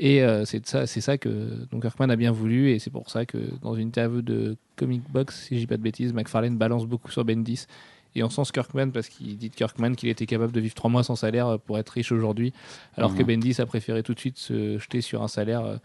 Et 0.00 0.22
euh, 0.22 0.44
c'est 0.44 0.64
ça, 0.66 0.86
c'est 0.86 1.00
ça 1.00 1.18
que 1.18 1.66
donc 1.70 1.82
Kirkman 1.82 2.10
a 2.10 2.16
bien 2.16 2.32
voulu. 2.32 2.70
Et 2.70 2.78
c'est 2.78 2.90
pour 2.90 3.08
ça 3.08 3.24
que 3.24 3.38
dans 3.62 3.74
une 3.74 3.88
interview 3.88 4.20
de 4.20 4.56
Comic 4.76 5.02
Box, 5.10 5.46
si 5.46 5.54
je 5.54 5.60
dis 5.60 5.66
pas 5.66 5.76
de 5.76 5.82
bêtises, 5.82 6.12
McFarlane 6.12 6.56
balance 6.56 6.86
beaucoup 6.86 7.10
sur 7.10 7.24
Bendis. 7.24 7.66
Et 8.14 8.22
on 8.22 8.30
sens 8.30 8.52
Kirkman 8.52 8.90
parce 8.90 9.08
qu'il 9.08 9.36
dit 9.36 9.50
de 9.50 9.54
Kirkman 9.54 9.94
qu'il 9.94 10.08
était 10.08 10.26
capable 10.26 10.52
de 10.52 10.60
vivre 10.60 10.74
trois 10.74 10.90
mois 10.90 11.02
sans 11.02 11.16
salaire 11.16 11.58
pour 11.60 11.78
être 11.78 11.90
riche 11.90 12.12
aujourd'hui, 12.12 12.52
alors 12.96 13.14
que 13.14 13.20
Mhm. 13.20 13.26
Bendis 13.26 13.60
a 13.60 13.66
préféré 13.66 14.02
tout 14.02 14.14
de 14.14 14.18
suite 14.18 14.38
se 14.38 14.78
jeter 14.78 15.00
sur 15.00 15.22
un 15.22 15.28
salaire, 15.28 15.64
euh, 15.64 15.76
euh, 15.76 15.78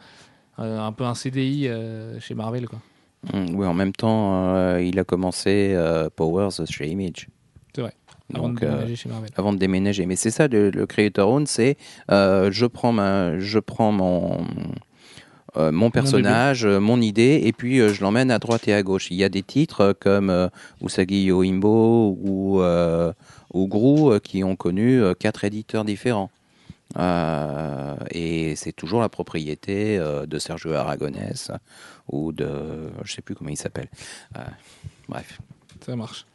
un 0.58 0.92
peu 0.92 1.04
un 1.04 1.16
CDI 1.16 1.68
euh, 1.68 2.20
chez 2.20 2.36
Marvel. 2.36 2.68
Quoi. 2.68 2.80
Mm, 3.34 3.56
Oui, 3.56 3.66
en 3.66 3.74
même 3.74 3.94
temps, 3.94 4.56
euh, 4.56 4.82
il 4.82 5.00
a 5.00 5.04
commencé 5.04 5.74
euh, 5.76 6.10
Powers 6.16 6.50
chez 6.70 6.88
Image. 6.88 7.28
C'est 7.76 7.82
vrai. 7.82 7.94
Avant 8.34 8.50
de 8.50 8.58
euh, 8.64 8.70
déménager 8.70 8.96
chez 8.96 9.10
Marvel. 9.10 9.30
avant 9.36 9.54
de 9.54 9.58
déménager. 9.58 10.06
Mais 10.06 10.16
c'est 10.16 10.32
ça, 10.32 10.48
le, 10.48 10.70
le 10.70 10.86
creator 10.86 11.30
own, 11.30 11.46
c'est 11.46 11.78
euh, 12.12 12.50
je 12.52 12.66
prends 12.66 12.92
ma, 12.92 13.38
je 13.40 13.60
prends 13.60 13.92
mon 13.92 14.46
euh, 15.56 15.72
mon 15.72 15.92
personnage, 15.92 16.66
euh, 16.66 16.80
mon 16.80 17.00
idée, 17.00 17.42
et 17.44 17.54
puis 17.54 17.80
euh, 17.80 17.90
je 17.94 18.02
l'emmène 18.02 18.32
à 18.32 18.40
droite 18.40 18.68
et 18.68 18.74
à 18.74 18.82
gauche. 18.82 19.12
Il 19.12 19.18
y 19.18 19.24
a 19.24 19.30
des 19.30 19.44
titres 19.44 19.82
euh, 19.82 19.94
comme 20.00 20.32
euh, 20.32 20.48
Usagi 20.82 21.26
Yoimbo 21.26 22.18
ou 22.20 22.62
euh, 22.62 23.14
ou 23.54 24.10
euh, 24.12 24.20
qui 24.20 24.44
ont 24.44 24.56
connu 24.56 25.00
euh, 25.00 25.14
quatre 25.14 25.44
éditeurs 25.44 25.86
différents. 25.86 26.32
Euh, 26.98 27.96
et 28.12 28.56
c'est 28.56 28.74
toujours 28.74 29.02
la 29.02 29.10
propriété 29.10 29.98
euh, 29.98 30.26
de 30.26 30.38
Sergio 30.38 30.74
Aragonès 30.74 31.52
ou 32.12 32.32
de 32.32 32.92
je 33.04 33.14
sais 33.14 33.22
plus 33.22 33.36
comment 33.36 33.50
il 33.50 33.58
s'appelle. 33.58 33.90
Euh, 34.38 34.42
bref. 35.08 35.40
Ça 35.86 35.96
marche. 35.96 36.26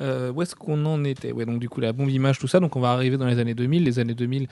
Où 0.00 0.42
est-ce 0.42 0.56
qu'on 0.56 0.84
en 0.84 1.04
était? 1.04 1.30
Ouais, 1.30 1.46
donc 1.46 1.60
du 1.60 1.68
coup 1.68 1.80
la 1.80 1.92
bombe 1.92 2.10
image, 2.10 2.40
tout 2.40 2.48
ça. 2.48 2.58
Donc 2.58 2.74
on 2.74 2.80
va 2.80 2.90
arriver 2.90 3.16
dans 3.16 3.26
les 3.26 3.38
années 3.38 3.54
2000. 3.54 3.84
Les 3.84 4.00
années 4.00 4.14
2000, 4.14 4.48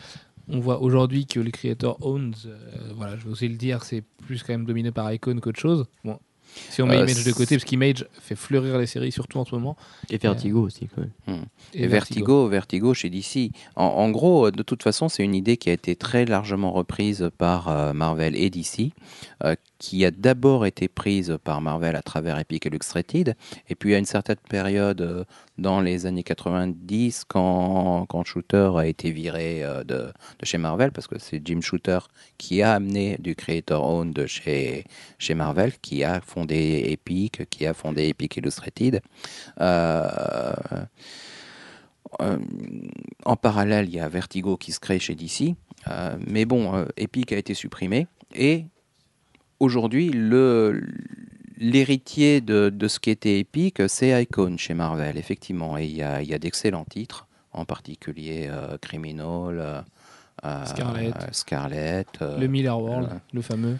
on 0.48 0.60
voit 0.60 0.80
aujourd'hui 0.80 1.26
que 1.26 1.40
les 1.40 1.50
creators 1.50 1.98
owns, 2.06 2.34
voilà, 2.94 3.16
je 3.16 3.24
vais 3.24 3.30
oser 3.30 3.48
le 3.48 3.56
dire, 3.56 3.82
c'est 3.82 4.04
plus 4.24 4.44
quand 4.44 4.52
même 4.52 4.64
dominé 4.64 4.92
par 4.92 5.12
Icon 5.12 5.40
qu'autre 5.40 5.58
chose. 5.58 5.86
Bon, 6.04 6.20
si 6.70 6.82
on 6.82 6.86
met 6.86 6.96
Euh, 6.96 7.04
Image 7.06 7.24
de 7.24 7.32
côté, 7.32 7.56
parce 7.56 7.64
qu'Image 7.64 8.06
fait 8.20 8.36
fleurir 8.36 8.78
les 8.78 8.86
séries 8.86 9.12
surtout 9.12 9.38
en 9.38 9.44
ce 9.44 9.54
moment. 9.54 9.76
Et 10.10 10.18
Vertigo 10.18 10.62
aussi, 10.62 10.88
quand 10.94 11.02
même. 11.26 11.44
Et 11.74 11.86
Vertigo, 11.86 12.48
Vertigo 12.48 12.94
chez 12.94 13.10
DC. 13.10 13.50
En, 13.76 13.84
en 13.84 14.10
gros, 14.10 14.46
euh, 14.46 14.50
de 14.52 14.62
toute 14.62 14.82
façon, 14.82 15.08
c'est 15.08 15.24
une 15.24 15.34
idée 15.34 15.56
qui 15.56 15.70
a 15.70 15.72
été 15.72 15.96
très 15.96 16.24
largement 16.24 16.72
reprise 16.72 17.30
par 17.38 17.68
euh, 17.68 17.92
Marvel 17.92 18.36
et 18.36 18.50
DC, 18.50 18.92
euh, 19.44 19.54
qui 19.80 20.04
a 20.04 20.10
d'abord 20.10 20.66
été 20.66 20.88
prise 20.88 21.38
par 21.42 21.62
Marvel 21.62 21.96
à 21.96 22.02
travers 22.02 22.38
Epic 22.38 22.66
Illustrated, 22.66 23.34
et 23.68 23.74
puis 23.74 23.94
à 23.94 23.98
une 23.98 24.04
certaine 24.04 24.36
période 24.48 25.00
euh, 25.00 25.24
dans 25.56 25.80
les 25.80 26.04
années 26.04 26.22
90, 26.22 27.24
quand, 27.26 28.04
quand 28.06 28.22
Shooter 28.22 28.72
a 28.76 28.86
été 28.86 29.10
viré 29.10 29.64
euh, 29.64 29.82
de, 29.82 30.12
chez 30.42 30.58
Marvel, 30.58 30.92
parce 30.92 31.06
que 31.06 31.18
c'est 31.18 31.40
Jim 31.44 31.62
Shooter 31.62 31.98
qui 32.36 32.60
a 32.60 32.74
amené 32.74 33.16
du 33.20 33.34
Creator 33.34 33.82
Own 33.82 34.12
de 34.12 34.26
chez, 34.26 34.84
chez 35.18 35.34
Marvel, 35.34 35.72
qui 35.80 36.04
a 36.04 36.20
fondé 36.20 36.84
Epic, 36.88 37.48
qui 37.48 37.66
a 37.66 37.72
fondé 37.72 38.08
Epic 38.08 38.36
Illustrated. 38.36 39.00
Euh, 39.62 40.06
euh, 42.20 42.38
en 43.24 43.36
parallèle, 43.36 43.88
il 43.88 43.94
y 43.94 44.00
a 44.00 44.08
Vertigo 44.10 44.58
qui 44.58 44.72
se 44.72 44.80
crée 44.80 44.98
chez 44.98 45.14
DC. 45.14 45.54
Mais 46.28 46.44
bon, 46.44 46.84
Epic 46.98 47.32
a 47.32 47.38
été 47.38 47.54
supprimé. 47.54 48.06
Et 48.34 48.66
aujourd'hui, 49.60 50.10
le 50.10 50.82
l'héritier 51.58 52.40
de, 52.40 52.70
de 52.70 52.88
ce 52.88 52.98
qu'était 52.98 53.38
Epic, 53.40 53.82
c'est 53.88 54.22
Icon 54.22 54.56
chez 54.56 54.72
Marvel, 54.72 55.18
effectivement. 55.18 55.76
Et 55.76 55.84
il 55.84 55.94
y 55.96 56.02
a, 56.02 56.22
y 56.22 56.32
a 56.32 56.38
d'excellents 56.38 56.86
titres, 56.88 57.26
en 57.52 57.66
particulier 57.66 58.46
euh, 58.48 58.78
Criminal, 58.78 59.58
euh, 59.58 59.80
euh, 60.46 60.64
Scarlet. 60.64 61.10
Scarlet, 61.32 62.06
Le 62.20 62.46
Miller 62.46 62.80
World, 62.80 63.10
le 63.34 63.42
fameux. 63.42 63.76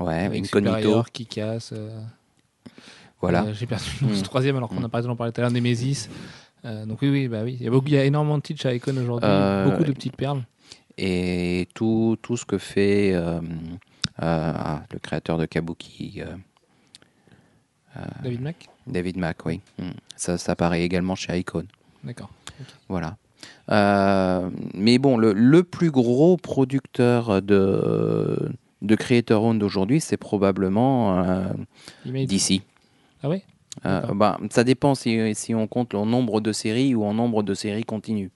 ouais, 0.00 0.36
Incognito. 0.36 1.04
Qui 1.12 1.26
casse. 1.26 1.72
Voilà. 3.20 3.52
J'ai 3.52 3.66
perdu 3.66 3.84
le 4.00 4.06
nom 4.08 4.12
de 4.12 4.16
ce 4.16 4.22
Mm. 4.22 4.24
troisième 4.24 4.56
alors 4.56 4.68
qu'on 4.68 4.82
a 4.82 4.88
Mm. 4.88 4.90
par 4.90 4.98
exemple 4.98 5.18
parlé 5.18 5.32
tout 5.32 5.40
à 5.40 5.44
l'heure 5.44 5.52
Nemesis. 5.52 6.08
Donc 6.64 6.98
oui, 7.02 7.08
oui, 7.10 7.28
bah 7.28 7.42
oui. 7.44 7.56
Il 7.60 7.64
y 7.64 7.68
a, 7.68 7.70
beaucoup, 7.70 7.86
il 7.86 7.94
y 7.94 7.98
a 7.98 8.04
énormément 8.04 8.38
de 8.38 8.42
titres 8.42 8.60
chez 8.62 8.74
Icon 8.74 8.96
aujourd'hui, 8.96 9.28
beaucoup 9.64 9.84
de 9.84 9.92
petites 9.92 10.16
perles. 10.16 10.42
et 10.98 11.68
tout, 11.74 12.16
tout 12.20 12.36
ce 12.36 12.44
que 12.44 12.58
fait 12.58 13.14
ah, 14.18 14.82
le 14.92 14.98
créateur 14.98 15.38
de 15.38 15.46
Kabuki, 15.46 16.22
euh, 16.22 18.02
David 18.22 18.40
Mack 18.40 18.68
David 18.86 19.16
Mack, 19.16 19.46
oui. 19.46 19.60
Mm. 19.78 19.90
Ça, 20.16 20.38
ça 20.38 20.52
apparaît 20.52 20.82
également 20.82 21.14
chez 21.14 21.38
Icon. 21.38 21.66
D'accord. 22.04 22.30
Voilà. 22.88 23.16
Euh, 23.70 24.50
mais 24.74 24.98
bon, 24.98 25.16
le, 25.16 25.32
le 25.32 25.62
plus 25.62 25.90
gros 25.90 26.36
producteur 26.36 27.42
de, 27.42 28.52
de 28.82 28.94
Creator 28.94 29.42
Owned 29.42 29.62
aujourd'hui, 29.62 30.00
c'est 30.00 30.16
probablement 30.16 31.18
euh. 31.24 31.44
DC. 32.04 32.62
Ah 33.22 33.28
Euh, 33.28 34.00
D'accord. 34.00 34.14
bah, 34.14 34.38
ça 34.50 34.64
dépend 34.64 34.94
si, 34.94 35.34
si 35.34 35.54
on 35.54 35.66
compte 35.66 35.94
en 35.94 36.06
nombre 36.06 36.40
de 36.40 36.52
séries 36.52 36.94
ou 36.94 37.04
en 37.04 37.14
nombre 37.14 37.42
de 37.42 37.54
séries 37.54 37.84
continues. 37.84 38.30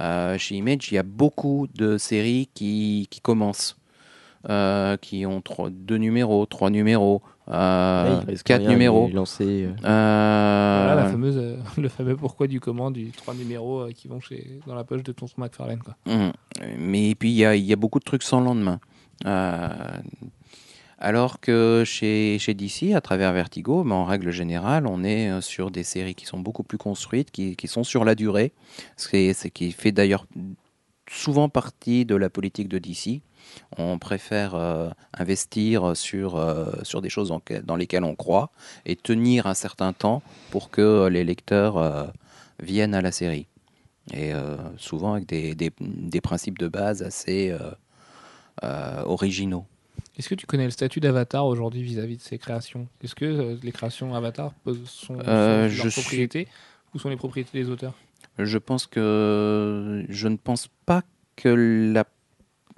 Euh, 0.00 0.38
chez 0.38 0.56
Image, 0.56 0.90
il 0.90 0.94
y 0.94 0.98
a 0.98 1.02
beaucoup 1.02 1.66
de 1.74 1.98
séries 1.98 2.48
qui, 2.54 3.06
qui 3.10 3.20
commencent, 3.20 3.76
euh, 4.48 4.96
qui 4.96 5.24
ont 5.26 5.40
trois, 5.40 5.70
deux 5.70 5.96
numéros, 5.96 6.46
trois 6.46 6.70
numéros, 6.70 7.22
euh, 7.48 8.20
quatre 8.44 8.66
numéros. 8.68 9.08
lancé, 9.12 9.64
euh, 9.64 9.72
Euh, 9.84 10.82
Voilà 10.86 11.02
la 11.04 11.08
fameuse, 11.10 11.36
euh, 11.38 11.56
le 11.80 11.88
fameux 11.88 12.16
pourquoi 12.16 12.46
du 12.46 12.60
comment 12.60 12.90
du 12.90 13.10
trois 13.10 13.34
numéros 13.34 13.80
euh, 13.82 13.92
qui 13.92 14.08
vont 14.08 14.20
chez, 14.20 14.60
dans 14.66 14.74
la 14.74 14.84
poche 14.84 15.02
de 15.02 15.12
ton 15.12 15.26
McFarlane. 15.36 15.78
Quoi. 15.80 15.94
Mhm. 16.06 16.32
Mais 16.78 17.14
puis 17.14 17.30
il 17.30 17.36
y 17.36 17.44
a, 17.44 17.54
il 17.54 17.64
y 17.64 17.72
a 17.72 17.76
beaucoup 17.76 17.98
de 17.98 18.04
trucs 18.04 18.22
sans 18.22 18.40
lendemain. 18.40 18.80
Euh, 19.26 19.68
alors 20.98 21.40
que 21.40 21.82
chez, 21.84 22.38
chez 22.38 22.54
DC, 22.54 22.94
à 22.94 23.00
travers 23.00 23.32
Vertigo, 23.32 23.82
ben, 23.82 23.92
en 23.96 24.04
règle 24.04 24.30
générale, 24.30 24.86
on 24.86 25.02
est 25.02 25.40
sur 25.40 25.72
des 25.72 25.82
séries 25.82 26.14
qui 26.14 26.26
sont 26.26 26.38
beaucoup 26.38 26.62
plus 26.62 26.78
construites, 26.78 27.32
qui, 27.32 27.56
qui 27.56 27.66
sont 27.66 27.82
sur 27.82 28.04
la 28.04 28.14
durée, 28.14 28.52
ce 28.96 29.08
qui, 29.08 29.34
ce 29.34 29.48
qui 29.48 29.72
fait 29.72 29.90
d'ailleurs 29.90 30.26
souvent 31.10 31.48
partie 31.48 32.04
de 32.04 32.14
la 32.14 32.30
politique 32.30 32.68
de 32.68 32.78
DC. 32.78 33.20
On 33.76 33.98
préfère 33.98 34.54
euh, 34.54 34.88
investir 35.14 35.96
sur, 35.96 36.36
euh, 36.36 36.66
sur 36.84 37.02
des 37.02 37.08
choses 37.10 37.32
en 37.32 37.40
dans 37.64 37.76
lesquelles 37.76 38.04
on 38.04 38.14
croit 38.14 38.50
et 38.86 38.96
tenir 38.96 39.46
un 39.46 39.54
certain 39.54 39.92
temps 39.92 40.22
pour 40.50 40.70
que 40.70 41.08
les 41.08 41.24
lecteurs 41.24 41.76
euh, 41.76 42.04
viennent 42.60 42.94
à 42.94 43.02
la 43.02 43.12
série. 43.12 43.46
Et 44.12 44.32
souvent 44.78 45.12
avec 45.14 45.26
des, 45.28 45.54
des- 45.54 45.70
des 45.80 46.20
principes 46.20 46.58
de 46.58 46.66
base 46.66 47.02
assez 47.04 47.56
originaux. 49.04 49.64
Est-ce 50.18 50.28
que 50.28 50.34
tu 50.34 50.46
connais 50.46 50.64
le 50.64 50.70
statut 50.70 51.00
d'Avatar 51.00 51.46
aujourd'hui 51.46 51.82
vis-à-vis 51.82 52.16
de 52.16 52.22
ses 52.22 52.38
créations? 52.38 52.86
Est-ce 53.02 53.14
que 53.14 53.58
les 53.62 53.72
créations 53.72 54.14
Avatar 54.14 54.52
sont, 54.86 55.18
sont 55.18 55.18
leur 55.18 55.70
suis- 55.70 55.88
propriété 56.02 56.48
ou 56.94 56.98
sont 56.98 57.08
les 57.08 57.16
propriétés 57.16 57.62
des 57.62 57.70
auteurs? 57.70 57.94
Je 58.38 58.58
pense 58.58 58.86
que 58.86 60.04
je 60.08 60.28
ne 60.28 60.36
pense 60.36 60.68
pas 60.86 61.02
que 61.36 61.48
la- 61.92 62.04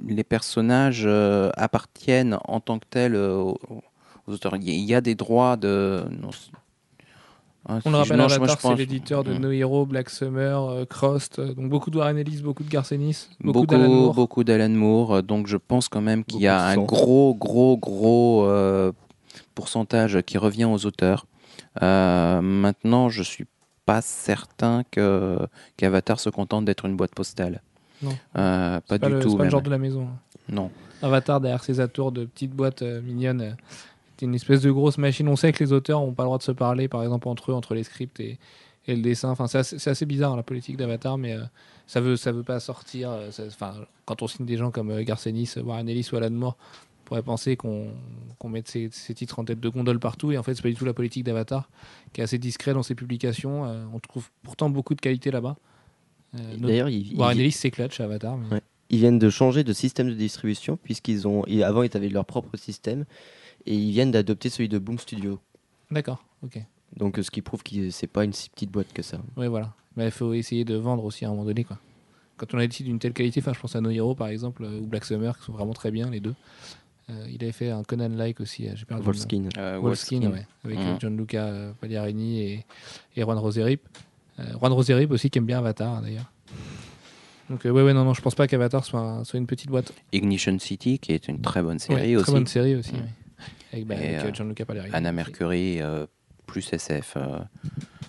les 0.07 0.25
personnages 0.25 1.05
euh, 1.07 1.51
appartiennent 1.57 2.38
en 2.47 2.61
tant 2.61 2.79
que 2.79 2.87
tels 2.90 3.14
euh, 3.14 3.37
aux, 3.38 3.57
auteurs. 4.27 4.57
Il 4.57 4.69
y 4.81 4.95
a- 4.95 5.01
des 5.01 5.14
droits 5.14 5.57
de. 5.57 6.05
non, 6.21 6.31
Ah, 7.67 7.79
On 7.87 7.90
le 7.93 7.97
rappelle, 7.97 8.19
non, 8.19 8.25
Avatar, 8.25 8.51
c'est 8.51 8.69
pense- 8.69 8.79
l'éditeur 8.79 9.25
de. 9.25 9.33
No 9.33 9.51
Hero, 9.51 9.87
Black 9.87 10.11
Summer, 10.11 10.69
euh, 10.69 10.85
Crossed, 10.85 11.38
euh, 11.38 11.55
donc 11.55 11.71
beaucoup 11.71 11.90
de 11.90 11.97
Warren 11.97 12.19
Ellis, 12.19 12.43
beaucoup 12.43 12.62
de 12.62 12.69
Garcenis, 12.69 13.29
beaucoup, 13.40 13.61
Beaucoup, 13.61 13.67
d'Alan 13.67 13.88
Moore. 13.88 14.14
beaucoup 14.14 14.45
d'Alan 14.45 14.69
Moore. 14.69 15.14
euh, 15.14 15.23
Donc 15.23 15.47
je 15.47 15.57
pense 15.57 15.88
quand 15.88 16.03
même 16.03 16.25
qu'il 16.25 16.40
y 16.40 16.47
a 16.47 16.62
un 16.67 16.77
gros, 16.77 17.35
gros, 17.35 17.79
gros 17.79 18.45
euh, 18.45 18.93
pourcentage 19.55 20.21
qui 20.27 20.37
revient 20.37 20.67
aux 20.67 20.85
auteurs. 20.85 21.27
Euh, 21.83 22.43
maintenant, 22.43 23.09
je 23.09 23.23
suis 23.23 23.47
pas 23.87 24.01
certain 24.03 24.83
que 24.90 25.38
qu'Avatar 25.77 26.18
se 26.20 26.31
contente 26.31 26.64
d'être 26.64 26.85
une 26.87 26.97
boîte 26.97 27.14
postale. 27.14 27.61
Non. 28.03 28.11
Euh, 28.37 28.81
pas 28.81 28.99
pas, 28.99 29.09
du 29.09 29.14
le, 29.14 29.20
tout. 29.20 29.31
c'est 29.31 29.37
pas 29.37 29.44
le 29.44 29.51
genre 29.51 29.62
de 29.62 29.70
la 29.70 29.79
maison. 29.79 30.03
hein. 30.09 30.18
Non. 30.49 30.70
Avatar, 31.03 31.40
derrière 31.40 31.62
ses 31.64 31.81
atours 31.81 32.12
de 32.12 32.25
petites 32.25 32.53
boîtes 32.53 32.83
euh, 32.83 33.01
mignonnes, 33.03 33.40
euh, 33.40 33.51
c'est 34.18 34.27
une 34.27 34.35
espèce 34.35 34.62
de 34.62 34.70
grosse 34.70 34.99
machine. 34.99 35.29
On 35.29 35.37
sait 35.37 35.53
que 35.53 35.62
les 35.62 35.73
auteurs 35.73 36.01
n'ont 36.01 36.12
pas 36.12 36.23
le 36.23 36.27
droit 36.29 36.38
de 36.38 36.42
se 36.42 36.53
parler, 36.53 36.88
par 36.88 37.03
exemple, 37.03 37.29
entre 37.29 37.51
eux, 37.51 37.55
entre 37.55 37.75
les 37.75 37.83
scripts 37.85 38.20
et, 38.20 38.38
et 38.87 38.94
le 38.97 39.03
dessin. 39.03 39.31
Enfin, 39.31 39.47
c'est 39.47 39.59
assez, 39.88 40.07
bizarre, 40.07 40.37
la 40.37 40.42
politique 40.42 40.77
d'Avatar, 40.77 41.16
mais 41.18 41.35
euh, 41.35 41.42
ça 41.87 42.01
veut, 42.01 42.16
ça 42.16 42.33
veut 42.33 42.42
pas 42.42 42.61
sortir. 42.61 43.11
ça- 43.31 43.44
Enfin, 43.47 43.75
quand 44.07 44.23
on 44.23 44.27
signe 44.29 44.47
des 44.47 44.57
gens 44.57 44.70
comme 44.70 45.03
Garcenis, 45.03 45.55
Warren 45.62 45.88
Ellis 45.88 46.09
ou 46.12 46.16
Alan 46.16 46.31
Moore, 46.31 46.57
pourrait 47.05 47.23
penser 47.23 47.57
qu'on 47.57 47.90
mette 48.49 48.69
ces, 48.69 48.88
ces 48.93 49.14
titres 49.14 49.38
en 49.38 49.45
tête 49.45 49.61
de 49.61 49.69
gondole 49.69 49.99
partout. 49.99 50.33
Et 50.33 50.38
en 50.38 50.43
fait, 50.43 50.55
c'est 50.55 50.62
pas 50.62 50.69
du 50.69 50.75
tout 50.75 50.85
la 50.85 50.93
politique 50.95 51.25
d'Avatar, 51.25 51.69
qui 52.12 52.21
est 52.21 52.25
assez 52.25 52.38
discret 52.38 52.75
dans 52.75 52.83
ses 52.83 52.95
publications. 52.95 53.64
Euh, 53.67 53.85
on 53.95 54.01
trouve 54.01 54.29
pourtant 54.43 54.69
beaucoup 54.71 54.95
de 54.95 55.01
qualité 55.01 55.31
là-bas. 55.31 55.57
Euh, 56.37 56.57
D'ailleurs, 56.59 56.88
ils, 56.88 57.14
Warren 57.17 57.37
ils- 57.38 57.43
Ellis 57.43 57.53
s'éclate 57.53 57.93
chez 57.93 58.03
Avatar. 58.03 58.37
mais- 58.37 58.57
Ouais. 58.57 58.61
ils 58.90 58.99
viennent 58.99 59.19
de 59.19 59.31
changer 59.31 59.64
de 59.64 59.73
système 59.73 60.09
de 60.09 60.14
distribution 60.14 60.77
puisqu'ils 60.83 61.27
ont 61.29 61.45
et 61.47 61.62
avant 61.64 61.83
ils 61.83 61.97
avaient 61.97 62.09
leur 62.09 62.25
propre 62.25 62.57
système 62.57 63.05
et 63.67 63.75
ils 63.75 63.93
viennent 63.93 64.11
d'adopter 64.11 64.49
celui 64.51 64.69
de 64.69 64.79
Boom 64.79 64.99
Studio. 64.99 65.38
D'accord, 65.90 66.25
ok. 66.43 66.59
Donc 66.97 67.19
ce 67.23 67.31
qui 67.31 67.40
prouve 67.40 67.62
que 67.62 67.90
c'est 67.90 68.07
pas 68.07 68.25
une 68.25 68.33
si 68.33 68.51
petite 68.51 68.71
boîte 68.71 68.93
que 68.93 69.03
ça. 69.03 69.19
Oui, 69.37 69.47
voilà. 69.47 69.73
Mais 69.97 70.07
il 70.07 70.11
faut 70.11 70.33
essayer 70.35 70.64
de 70.64 70.75
vendre 70.77 71.05
aussi 71.05 71.25
à 71.25 71.29
un 71.29 71.31
moment 71.33 71.45
donné. 71.45 71.64
Quoi. 71.64 71.79
Quand 72.37 72.53
on 72.53 72.59
a 72.59 72.62
des 72.62 72.69
titres 72.69 72.88
d'une 72.88 72.99
telle 72.99 73.12
qualité, 73.12 73.40
enfin, 73.40 73.53
je 73.55 73.61
pense 73.61 73.75
à 73.77 73.81
No 73.81 73.90
Hero 73.90 74.14
par 74.17 74.27
exemple, 74.29 74.64
euh, 74.64 74.81
ou 74.81 74.87
Black 74.87 75.05
Summer, 75.05 75.38
qui 75.38 75.45
sont 75.45 75.53
vraiment 75.53 75.73
très 75.73 75.90
bien 75.93 76.11
les 76.11 76.19
deux. 76.21 76.35
Euh, 77.11 77.27
il 77.31 77.43
avait 77.43 77.53
fait 77.53 77.71
un 77.71 77.83
Conan-like 77.83 78.40
aussi, 78.40 78.67
euh, 78.67 78.73
j'ai 78.75 78.87
perdu 78.87 79.03
le 79.03 79.07
nom. 79.07 79.12
Wolfskin. 79.12 79.49
Euh, 79.59 79.79
Wolfskin, 79.79 80.21
Wolfskin. 80.21 80.31
ouais, 80.33 80.47
avec 80.64 80.79
euh, 80.79 80.99
Gianluca 80.99 81.45
euh, 81.45 81.73
Pagliarini 81.81 82.40
et, 82.40 82.64
et 83.17 83.23
Juan 83.23 83.37
Roserip. 83.38 83.83
Euh, 84.40 84.45
Juan 84.59 84.73
Roserip 84.73 85.11
aussi 85.11 85.29
qui 85.29 85.38
aime 85.38 85.45
bien 85.47 85.59
Avatar 85.59 86.01
d'ailleurs. 86.01 86.31
Donc 87.51 87.67
euh, 87.67 87.71
ouais, 87.71 87.83
ouais, 87.83 87.93
non, 87.93 88.05
non, 88.05 88.14
je 88.14 88.23
pense 88.23 88.35
pas 88.35 88.47
qu'Avatar 88.47 88.85
soit, 88.85 89.23
soit 89.25 89.38
une 89.38 89.47
petite 89.47 89.69
boîte. 89.69 89.93
Ignition 90.12 90.59
City, 90.59 90.99
qui 90.99 91.12
est 91.12 91.29
une 91.29 91.40
très 91.43 91.62
bonne 91.62 91.79
série 91.79 92.01
Ouais, 92.12 92.17
aussi. 92.17 92.25
Très 92.25 92.33
bonne 92.33 92.47
série 92.47 92.75
aussi. 92.77 92.95
Mhm. 92.95 93.01
ouais. 93.01 93.09
Avec, 93.75 93.87
bah, 93.87 93.95
avec, 93.97 94.11
euh, 94.25 94.33
Gianluca 94.33 94.64
Pagliarini. 94.64 94.95
Anna 94.95 95.12
Mercury, 95.12 95.83
euh, 95.83 96.07
plus 96.47 96.73
SF. 96.73 97.14
euh, 97.19 97.38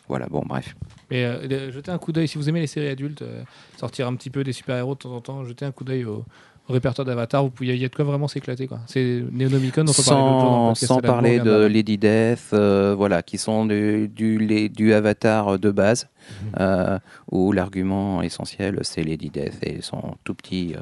voilà, 0.08 0.28
bon, 0.28 0.42
bref. 0.46 0.76
Mais 1.12 1.26
euh, 1.26 1.72
jetez 1.72 1.92
un 1.92 1.98
coup 1.98 2.12
d'œil, 2.14 2.28
si 2.30 2.38
vous 2.38 2.48
aimez 2.48 2.62
les 2.62 2.68
séries 2.68 2.88
adultes, 2.88 3.24
euh, 3.24 3.44
sortir 3.78 4.08
un 4.08 4.16
petit 4.16 4.30
peu 4.30 4.44
des 4.46 4.54
super-héros 4.54 4.94
de 4.94 5.00
temps 5.00 5.14
en 5.16 5.22
temps, 5.22 5.44
jetez 5.44 5.66
un 5.66 5.72
coup 5.72 5.84
d'œil 5.84 6.06
au, 6.06 6.24
au 6.67 6.73
répertoire 6.73 7.06
d'Avatar, 7.06 7.43
vous 7.43 7.49
pouvez- 7.51 7.75
il 7.75 7.82
y 7.82 7.86
a 7.86 7.89
de 7.89 7.95
quoi 7.95 8.06
vraiment 8.06 8.28
s'éclater. 8.28 8.67
quoi. 8.67 8.80
C'est 8.88 9.23
Neonomicon 9.32 9.84
dont 9.84 9.91
on 9.97 10.04
parlait 10.04 10.21
l'autre 10.25 10.39
jour 10.39 10.49
dans 10.49 10.69
le 10.69 10.75
Sans, 10.75 10.86
sans 10.88 10.99
parler 11.01 11.39
de. 11.39 11.65
Lady 11.67 11.97
Death, 11.97 12.49
euh, 12.54 12.95
voilà, 12.97 13.21
qui 13.21 13.38
sont 13.38 13.65
du, 13.65 14.08
du, 14.08 14.39
les- 14.39 14.69
du 14.69 14.93
avatar 14.93 15.60
de 15.60 15.69
base, 15.71 16.08
Mhm. 16.43 16.51
euh, 16.60 16.99
où 17.32 17.51
l'argument 17.51 18.21
essentiel, 18.23 18.80
c'est 18.82 19.04
Lady 19.04 19.30
Death 19.30 19.60
et 19.62 19.82
son 19.82 20.15
tout 20.23 20.34
petit 20.34 20.73
euh, 20.75 20.80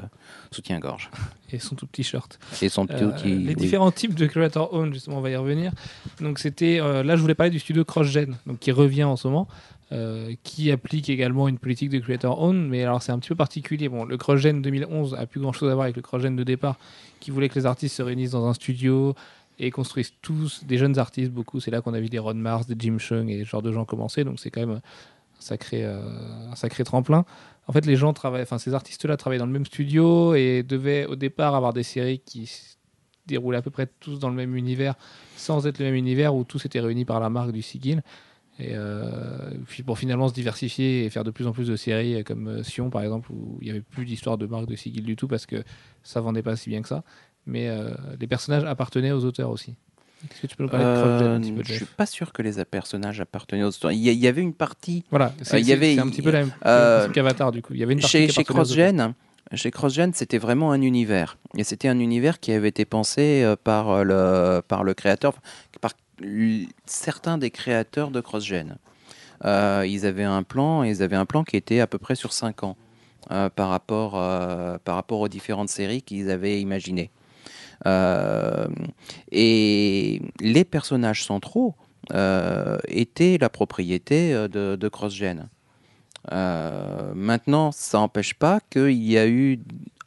soutien-gorge. 0.50 1.10
Et 1.52 1.58
son 1.58 1.74
tout 1.76 1.86
petit 1.86 2.02
shirt. 2.02 2.38
Et 2.62 2.68
son 2.68 2.86
Euh, 2.90 2.98
tout 2.98 3.10
petit... 3.14 3.28
les 3.34 3.48
oui. 3.48 3.54
différents 3.56 3.90
types 3.92 4.14
de 4.14 4.26
creator 4.26 4.72
own, 4.72 4.92
justement, 4.92 5.18
on 5.18 5.20
va 5.20 5.30
y 5.30 5.36
revenir. 5.36 5.72
Donc 6.20 6.38
c'était, 6.38 6.80
euh, 6.80 7.02
là 7.02 7.14
je 7.16 7.20
voulais 7.20 7.34
parler 7.34 7.50
du 7.50 7.58
studio 7.58 7.84
CrossGen, 7.84 8.36
donc 8.46 8.58
qui 8.58 8.72
revient 8.72 9.04
en 9.04 9.16
ce 9.16 9.28
moment, 9.28 9.46
euh, 9.94 10.34
qui 10.42 10.72
applique 10.72 11.08
également 11.08 11.46
une 11.46 11.58
politique 11.58 11.88
de 11.88 12.00
creator 12.00 12.40
own, 12.42 12.68
mais 12.68 12.82
alors 12.82 13.00
c'est 13.00 13.12
un 13.12 13.18
petit 13.20 13.28
peu 13.28 13.36
particulier. 13.36 13.88
Bon, 13.88 14.04
le 14.04 14.16
CrossGen 14.16 14.60
2011 14.60 15.14
a 15.14 15.24
plus 15.26 15.40
grand 15.40 15.52
chose 15.52 15.70
à 15.70 15.74
voir 15.74 15.84
avec 15.84 15.94
le 15.94 16.02
CrossGen 16.02 16.34
de 16.34 16.42
départ, 16.42 16.76
qui 17.20 17.30
voulait 17.30 17.48
que 17.48 17.54
les 17.54 17.64
artistes 17.64 17.94
se 17.94 18.02
réunissent 18.02 18.32
dans 18.32 18.44
un 18.46 18.54
studio 18.54 19.14
et 19.60 19.70
construisent 19.70 20.12
tous 20.20 20.64
des 20.64 20.78
jeunes 20.78 20.98
artistes, 20.98 21.30
beaucoup. 21.30 21.60
C'est 21.60 21.70
là 21.70 21.80
qu'on 21.80 21.94
a 21.94 22.00
vu 22.00 22.08
des 22.08 22.18
Ron 22.18 22.34
Mars, 22.34 22.66
des 22.66 22.74
Jim 22.76 22.98
Chung 22.98 23.28
et 23.28 23.44
ce 23.44 23.48
genre 23.48 23.62
de 23.62 23.70
gens 23.70 23.84
commencer, 23.84 24.24
donc 24.24 24.40
c'est 24.40 24.50
quand 24.50 24.62
même 24.62 24.78
un 24.78 24.82
sacré, 25.38 25.84
euh, 25.84 26.00
un 26.50 26.56
sacré 26.56 26.82
tremplin. 26.82 27.24
En 27.68 27.72
fait, 27.72 27.86
les 27.86 27.94
gens 27.94 28.12
travaillent, 28.12 28.42
enfin 28.42 28.58
ces 28.58 28.74
artistes-là 28.74 29.16
travaillent 29.16 29.38
dans 29.38 29.46
le 29.46 29.52
même 29.52 29.66
studio 29.66 30.34
et 30.34 30.64
devaient 30.64 31.06
au 31.06 31.14
départ 31.14 31.54
avoir 31.54 31.72
des 31.72 31.84
séries 31.84 32.18
qui 32.18 32.50
déroulaient 33.26 33.58
à 33.58 33.62
peu 33.62 33.70
près 33.70 33.88
tous 34.00 34.18
dans 34.18 34.28
le 34.28 34.34
même 34.34 34.56
univers, 34.56 34.96
sans 35.36 35.68
être 35.68 35.78
le 35.78 35.84
même 35.84 35.94
univers 35.94 36.34
où 36.34 36.42
tous 36.42 36.66
étaient 36.66 36.80
réunis 36.80 37.04
par 37.04 37.20
la 37.20 37.30
marque 37.30 37.52
du 37.52 37.62
Sigil. 37.62 38.02
Et 38.60 38.70
euh, 38.74 39.50
puis 39.66 39.82
pour 39.82 39.98
finalement 39.98 40.28
se 40.28 40.34
diversifier 40.34 41.04
et 41.04 41.10
faire 41.10 41.24
de 41.24 41.30
plus 41.32 41.46
en 41.48 41.52
plus 41.52 41.66
de 41.66 41.74
séries 41.76 42.14
euh, 42.16 42.22
comme 42.22 42.46
euh, 42.46 42.62
Sion 42.62 42.88
par 42.88 43.02
exemple, 43.02 43.32
où 43.32 43.58
il 43.60 43.64
n'y 43.64 43.70
avait 43.70 43.80
plus 43.80 44.04
d'histoire 44.04 44.38
de 44.38 44.46
marque 44.46 44.66
de 44.66 44.76
Sigil 44.76 45.02
du 45.04 45.16
tout 45.16 45.26
parce 45.26 45.44
que 45.46 45.64
ça 46.04 46.20
vendait 46.20 46.42
pas 46.42 46.54
si 46.54 46.70
bien 46.70 46.80
que 46.80 46.88
ça. 46.88 47.02
Mais 47.46 47.68
euh, 47.68 47.90
les 48.20 48.26
personnages 48.28 48.64
appartenaient 48.64 49.10
aux 49.12 49.24
auteurs 49.24 49.50
aussi. 49.50 49.74
Est-ce 50.30 50.40
que 50.42 50.46
tu 50.46 50.56
peux 50.56 50.62
nous 50.62 50.68
parler 50.70 50.86
de 50.86 51.00
CrossGen 51.02 51.28
un 51.32 51.40
petit 51.40 51.52
Euh, 51.52 51.56
peu, 51.56 51.62
je 51.64 51.72
suis 51.74 51.84
pas 51.84 52.06
sûr 52.06 52.32
que 52.32 52.40
les 52.42 52.64
personnages 52.64 53.20
appartenaient 53.20 53.64
aux 53.64 53.70
histoires. 53.70 53.92
Il 53.92 53.98
y, 53.98 54.26
avait 54.26 54.40
une 54.40 54.54
partie 54.54 55.04
Voilà, 55.10 55.34
c'est 55.42 55.56
Euh, 55.56 55.60
y 55.60 55.72
avait- 55.72 55.98
un 55.98 56.08
petit 56.08 56.22
peu 56.22 56.30
la 56.30 56.40
même 56.40 56.52
euh, 56.64 57.08
qu'Avatar 57.10 57.52
du 57.52 57.60
coup. 57.60 57.74
Il 57.74 57.80
y 57.80 57.82
avait 57.82 57.92
une 57.92 58.00
partie 58.00 58.18
chez, 58.18 58.28
chez 58.28 58.40
auteurs. 58.42 58.54
CrossGen. 58.56 59.14
Chez 59.52 59.70
CrossGen, 59.70 60.14
c'était 60.14 60.38
vraiment 60.38 60.72
un 60.72 60.80
univers. 60.80 61.36
Et 61.58 61.64
c'était 61.64 61.88
un 61.88 61.98
univers 61.98 62.40
qui 62.40 62.52
avait 62.52 62.68
été 62.70 62.86
pensé 62.86 63.42
euh, 63.44 63.56
par 63.62 63.90
euh, 63.90 64.02
le, 64.04 64.62
par 64.62 64.84
le 64.84 64.94
créateur, 64.94 65.34
par 65.82 65.92
certains 66.86 67.38
des 67.38 67.50
créateurs 67.50 68.10
de 68.10 68.20
CrossGen. 68.20 68.76
Euh, 69.44 69.84
ils 69.86 70.06
avaient 70.06 70.24
un 70.24 70.42
plan, 70.42 70.82
ils 70.82 71.02
avaient 71.02 71.16
un 71.16 71.26
plan 71.26 71.44
qui 71.44 71.56
était 71.56 71.80
à 71.80 71.86
peu 71.86 71.98
près 71.98 72.14
sur 72.14 72.32
5 72.32 72.64
ans 72.64 72.76
euh, 73.30 73.50
par, 73.50 73.68
rapport, 73.68 74.14
euh, 74.16 74.78
par 74.84 74.94
rapport 74.94 75.20
aux 75.20 75.28
différentes 75.28 75.68
séries 75.68 76.02
qu'ils 76.02 76.30
avaient 76.30 76.60
imaginées. 76.60 77.10
Et 79.30 80.22
les 80.40 80.64
personnages 80.64 81.24
centraux 81.24 81.74
étaient 82.88 83.36
la 83.38 83.50
propriété 83.50 84.32
de, 84.48 84.88
CrossGen. 84.88 85.48
Maintenant, 86.30 87.72
ça 87.72 87.98
n'empêche 87.98 88.32
pas 88.34 88.60
qu'il 88.70 89.02
y 89.02 89.18
a 89.18 89.26
eu 89.26 89.60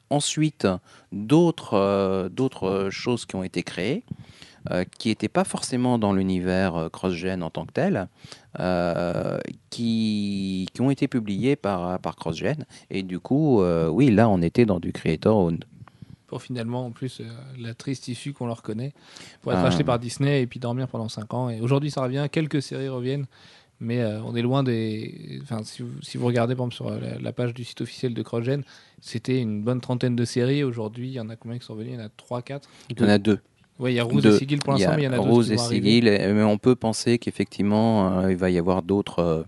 ensuite 0.10 0.68
d'autres 1.12 2.88
choses 2.90 3.28
qui 3.28 3.36
ont 3.36 3.44
été 3.44 3.62
créées, 3.62 4.04
euh, 4.72 4.84
qui 4.98 5.10
n'étaient 5.10 5.28
pas 5.30 5.44
forcément 5.44 5.98
dans 5.98 6.14
l'univers 6.14 6.76
euh, 6.76 6.90
CrossGen 6.90 7.44
en 7.44 7.50
tant 7.50 7.66
que 7.66 7.72
tel, 7.74 8.08
euh, 8.60 9.38
qui, 9.70 10.68
qui 10.74 10.82
ont 10.82 10.90
été 10.90 11.08
publiées 11.08 11.56
par, 11.56 12.00
par 12.00 12.16
CrossGen. 12.16 12.66
Et 12.90 13.04
du 13.04 13.20
coup, 13.20 13.62
oui, 13.90 14.10
là, 14.12 14.30
on 14.30 14.42
était 14.42 14.66
dans 14.66 14.80
du 14.80 14.92
Creator 14.92 15.38
Owned. 15.38 15.66
Pour 16.28 16.42
finalement, 16.42 16.86
en 16.86 16.92
plus, 16.92 17.22
euh, 17.22 17.24
la 17.58 17.74
triste 17.74 18.10
issue 18.10 18.34
qu'on 18.34 18.48
leur 18.48 18.62
connaît, 18.62 18.92
pour 19.42 19.54
être 19.54 19.62
Ah. 19.64 19.68
acheté 19.68 19.86
par 19.86 19.98
Disney 19.98 20.42
et 20.42 20.48
puis 20.48 20.60
dormir 20.60 20.90
pendant 20.90 21.08
5 21.08 21.34
ans. 21.34 21.50
Et 21.50 21.62
aujourd'hui, 21.62 21.90
ça 21.90 22.02
revient, 22.02 22.28
quelques 22.30 22.62
séries 22.62 22.90
reviennent, 22.90 23.28
mais 23.80 24.02
euh, 24.02 24.22
on 24.24 24.36
est 24.36 24.42
loin 24.42 24.62
des. 24.62 25.40
Enfin, 25.44 25.64
si 25.64 25.84
vous, 25.84 26.02
si 26.02 26.18
vous 26.18 26.26
regardez, 26.26 26.54
par 26.54 26.66
exemple, 26.66 26.76
sur 26.76 26.90
la, 26.90 27.18
la 27.18 27.32
page 27.32 27.54
du 27.54 27.64
site 27.64 27.80
officiel 27.80 28.14
de 28.14 28.22
CrossGen, 28.24 28.64
c'était 29.00 29.40
une 29.40 29.64
bonne 29.64 29.80
trentaine 29.80 30.18
de 30.18 30.26
séries. 30.26 30.66
Aujourd'hui, 30.66 31.08
il 31.08 31.14
y 31.14 31.20
en 31.22 31.30
a 31.30 31.38
combien 31.38 31.58
qui 31.60 31.66
sont 31.66 31.74
revenus? 31.76 31.94
Il 31.94 32.00
y 32.00 32.02
en 32.02 32.06
a 32.06 32.10
3, 32.10 32.42
4 32.42 32.68
Il 32.90 33.00
y 33.00 33.06
en 33.06 33.08
a 33.08 33.20
deux. 33.20 33.40
Oui, 33.80 33.94
il 33.94 33.96
y 33.96 34.00
a 34.00 34.04
Rose 34.04 34.26
et 34.26 34.32
Sigil 34.38 34.60
pour 34.60 34.74
l'instant, 34.74 34.94
mais 34.96 35.04
il 35.04 35.06
y 35.06 35.08
en 35.08 35.14
a 35.14 35.18
d'autres. 35.18 35.30
Rose 35.30 35.48
qui 35.48 35.54
et 35.54 35.56
vont 35.58 35.64
arriver. 35.64 35.90
Sigil, 35.90 36.08
et- 36.08 36.34
mais 36.34 36.44
on 36.44 36.58
peut 36.58 36.76
penser 36.76 37.18
qu'effectivement, 37.20 38.20
euh, 38.22 38.32
il 38.32 38.38
va 38.38 38.50
y 38.50 38.58
avoir 38.58 38.82
d'autres 38.82 39.20
euh, 39.20 39.44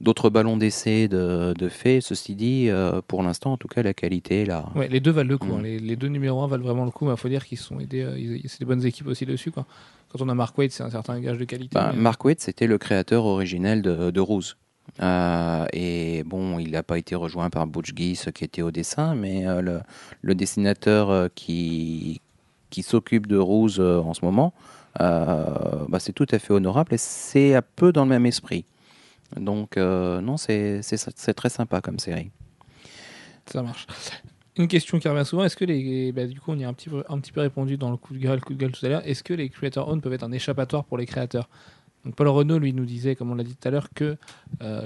d'autres 0.00 0.30
ballons 0.30 0.56
d'essai 0.56 1.06
de, 1.06 1.54
de 1.56 1.68
fait. 1.68 2.00
Ceci 2.00 2.34
dit, 2.34 2.66
euh, 2.68 3.00
pour 3.06 3.22
l'instant, 3.22 3.52
en 3.52 3.56
tout 3.56 3.68
cas, 3.68 3.82
la 3.82 3.94
qualité 3.94 4.44
là. 4.44 4.66
Ouais, 4.74 4.88
les 4.88 4.98
deux 5.00 5.12
valent 5.12 5.28
le 5.28 5.38
coup. 5.38 5.46
Mm. 5.46 5.52
hein. 5.58 5.62
Les, 5.62 5.78
les 5.78 5.94
deux 5.96 6.08
numéros 6.08 6.42
1 6.42 6.48
valent 6.48 6.64
vraiment 6.64 6.84
le 6.84 6.90
coup. 6.90 7.08
Il 7.10 7.16
faut 7.16 7.28
dire 7.28 7.44
qu'ils 7.46 7.58
sont 7.58 7.78
aidés. 7.78 8.02
euh, 8.02 8.38
c'est 8.46 8.58
des 8.60 8.64
bonnes 8.66 8.84
équipes 8.84 9.06
aussi 9.06 9.26
dessus. 9.26 9.50
Quoi. 9.52 9.64
Quand 10.08 10.20
on 10.20 10.28
a 10.28 10.34
Mark 10.34 10.56
Waid, 10.58 10.72
c'est 10.72 10.82
un 10.82 10.90
certain 10.90 11.20
gage 11.20 11.38
de 11.38 11.44
qualité. 11.44 11.70
Bah, 11.74 11.92
mais- 11.94 12.00
Mark 12.00 12.24
Waid, 12.24 12.40
c'était 12.40 12.66
le 12.66 12.78
créateur 12.78 13.24
originel 13.24 13.80
de, 13.82 14.10
de 14.10 14.20
Rose. 14.20 14.56
Euh, 15.00 15.66
et 15.72 16.24
bon, 16.26 16.58
il 16.58 16.72
n'a 16.72 16.82
pas 16.82 16.98
été 16.98 17.14
rejoint 17.14 17.48
par 17.50 17.68
Butch 17.68 17.92
Geese 17.96 18.28
qui 18.34 18.42
était 18.44 18.62
au 18.62 18.72
dessin, 18.72 19.14
mais 19.14 19.44
le, 19.62 19.80
le 20.20 20.34
dessinateur 20.34 21.28
qui, 21.36 22.20
qui 22.72 22.82
s'occupe 22.82 23.28
de 23.28 23.36
Rose 23.36 23.78
euh, 23.78 24.00
en 24.00 24.14
ce 24.14 24.24
moment, 24.24 24.52
euh, 25.00 25.44
bah, 25.88 26.00
c'est 26.00 26.12
tout 26.12 26.26
à 26.30 26.38
fait 26.38 26.52
honorable 26.52 26.94
et 26.94 26.98
c'est 26.98 27.54
un 27.54 27.62
peu 27.62 27.92
dans 27.92 28.02
le 28.02 28.08
même 28.08 28.26
esprit. 28.26 28.64
Donc, 29.36 29.76
euh, 29.76 30.20
non, 30.20 30.36
c'est 30.36 30.82
très 31.36 31.48
sympa 31.50 31.80
comme 31.80 31.98
série. 31.98 32.30
Ça 33.46 33.62
marche. 33.62 33.86
Une 34.56 34.68
question 34.68 34.98
qui 34.98 35.08
revient 35.08 35.24
souvent, 35.24 35.44
est-ce 35.44 35.56
que 35.56 35.64
les. 35.64 36.12
bah, 36.12 36.26
du 36.26 36.38
coup, 36.40 36.52
on 36.52 36.58
y 36.58 36.64
a 36.64 36.68
un 36.68 36.74
petit, 36.74 36.90
peu, 36.90 37.40
répondu 37.40 37.76
dans 37.76 37.90
le 37.90 37.96
coup 37.96 38.12
de 38.14 38.18
gueule, 38.18 38.36
le 38.36 38.40
coup 38.40 38.54
de 38.54 38.58
gueule 38.58 38.72
tout 38.72 38.84
à 38.84 38.88
l'heure. 38.88 39.06
Est-ce 39.06 39.22
que 39.22 39.32
les 39.32 39.48
creator 39.48 39.88
own 39.88 40.00
peuvent 40.00 40.12
être 40.12 40.24
un 40.24 40.32
échappatoire 40.32 40.84
pour 40.84 40.98
les 40.98 41.06
créateurs? 41.06 41.48
Donc, 42.04 42.16
Paul 42.16 42.28
Renault, 42.28 42.58
lui, 42.58 42.72
nous 42.72 42.84
disait, 42.84 43.16
comme 43.16 43.30
on 43.30 43.34
l'a 43.34 43.44
dit 43.44 43.54
tout 43.54 43.68
à 43.68 43.70
l'heure, 43.70 43.88
que 43.94 44.16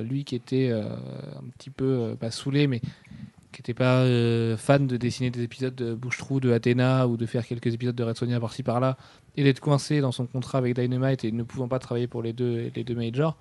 lui 0.02 0.24
qui 0.24 0.34
était 0.36 0.70
un 0.70 1.48
petit 1.56 1.70
peu, 1.70 1.84
euh, 1.84 2.14
pas 2.14 2.30
saoulé, 2.30 2.66
mais 2.66 2.80
qui 3.56 3.62
n'était 3.62 3.74
pas 3.74 4.00
euh, 4.00 4.58
fan 4.58 4.86
de 4.86 4.98
dessiner 4.98 5.30
des 5.30 5.42
épisodes 5.42 5.74
de 5.74 5.94
Bouche-Trou, 5.94 6.40
de 6.40 6.52
Athéna 6.52 7.08
ou 7.08 7.16
de 7.16 7.24
faire 7.24 7.46
quelques 7.46 7.72
épisodes 7.72 7.96
de 7.96 8.04
Red 8.04 8.18
Sonja 8.18 8.38
par-ci 8.38 8.62
par-là 8.62 8.98
et 9.34 9.44
d'être 9.44 9.60
coincé 9.60 10.02
dans 10.02 10.12
son 10.12 10.26
contrat 10.26 10.58
avec 10.58 10.78
Dynamite 10.78 11.24
et 11.24 11.32
ne 11.32 11.42
pouvant 11.42 11.66
pas 11.66 11.78
travailler 11.78 12.06
pour 12.06 12.22
les 12.22 12.34
deux, 12.34 12.70
les 12.74 12.84
deux 12.84 12.94
majors, 12.94 13.38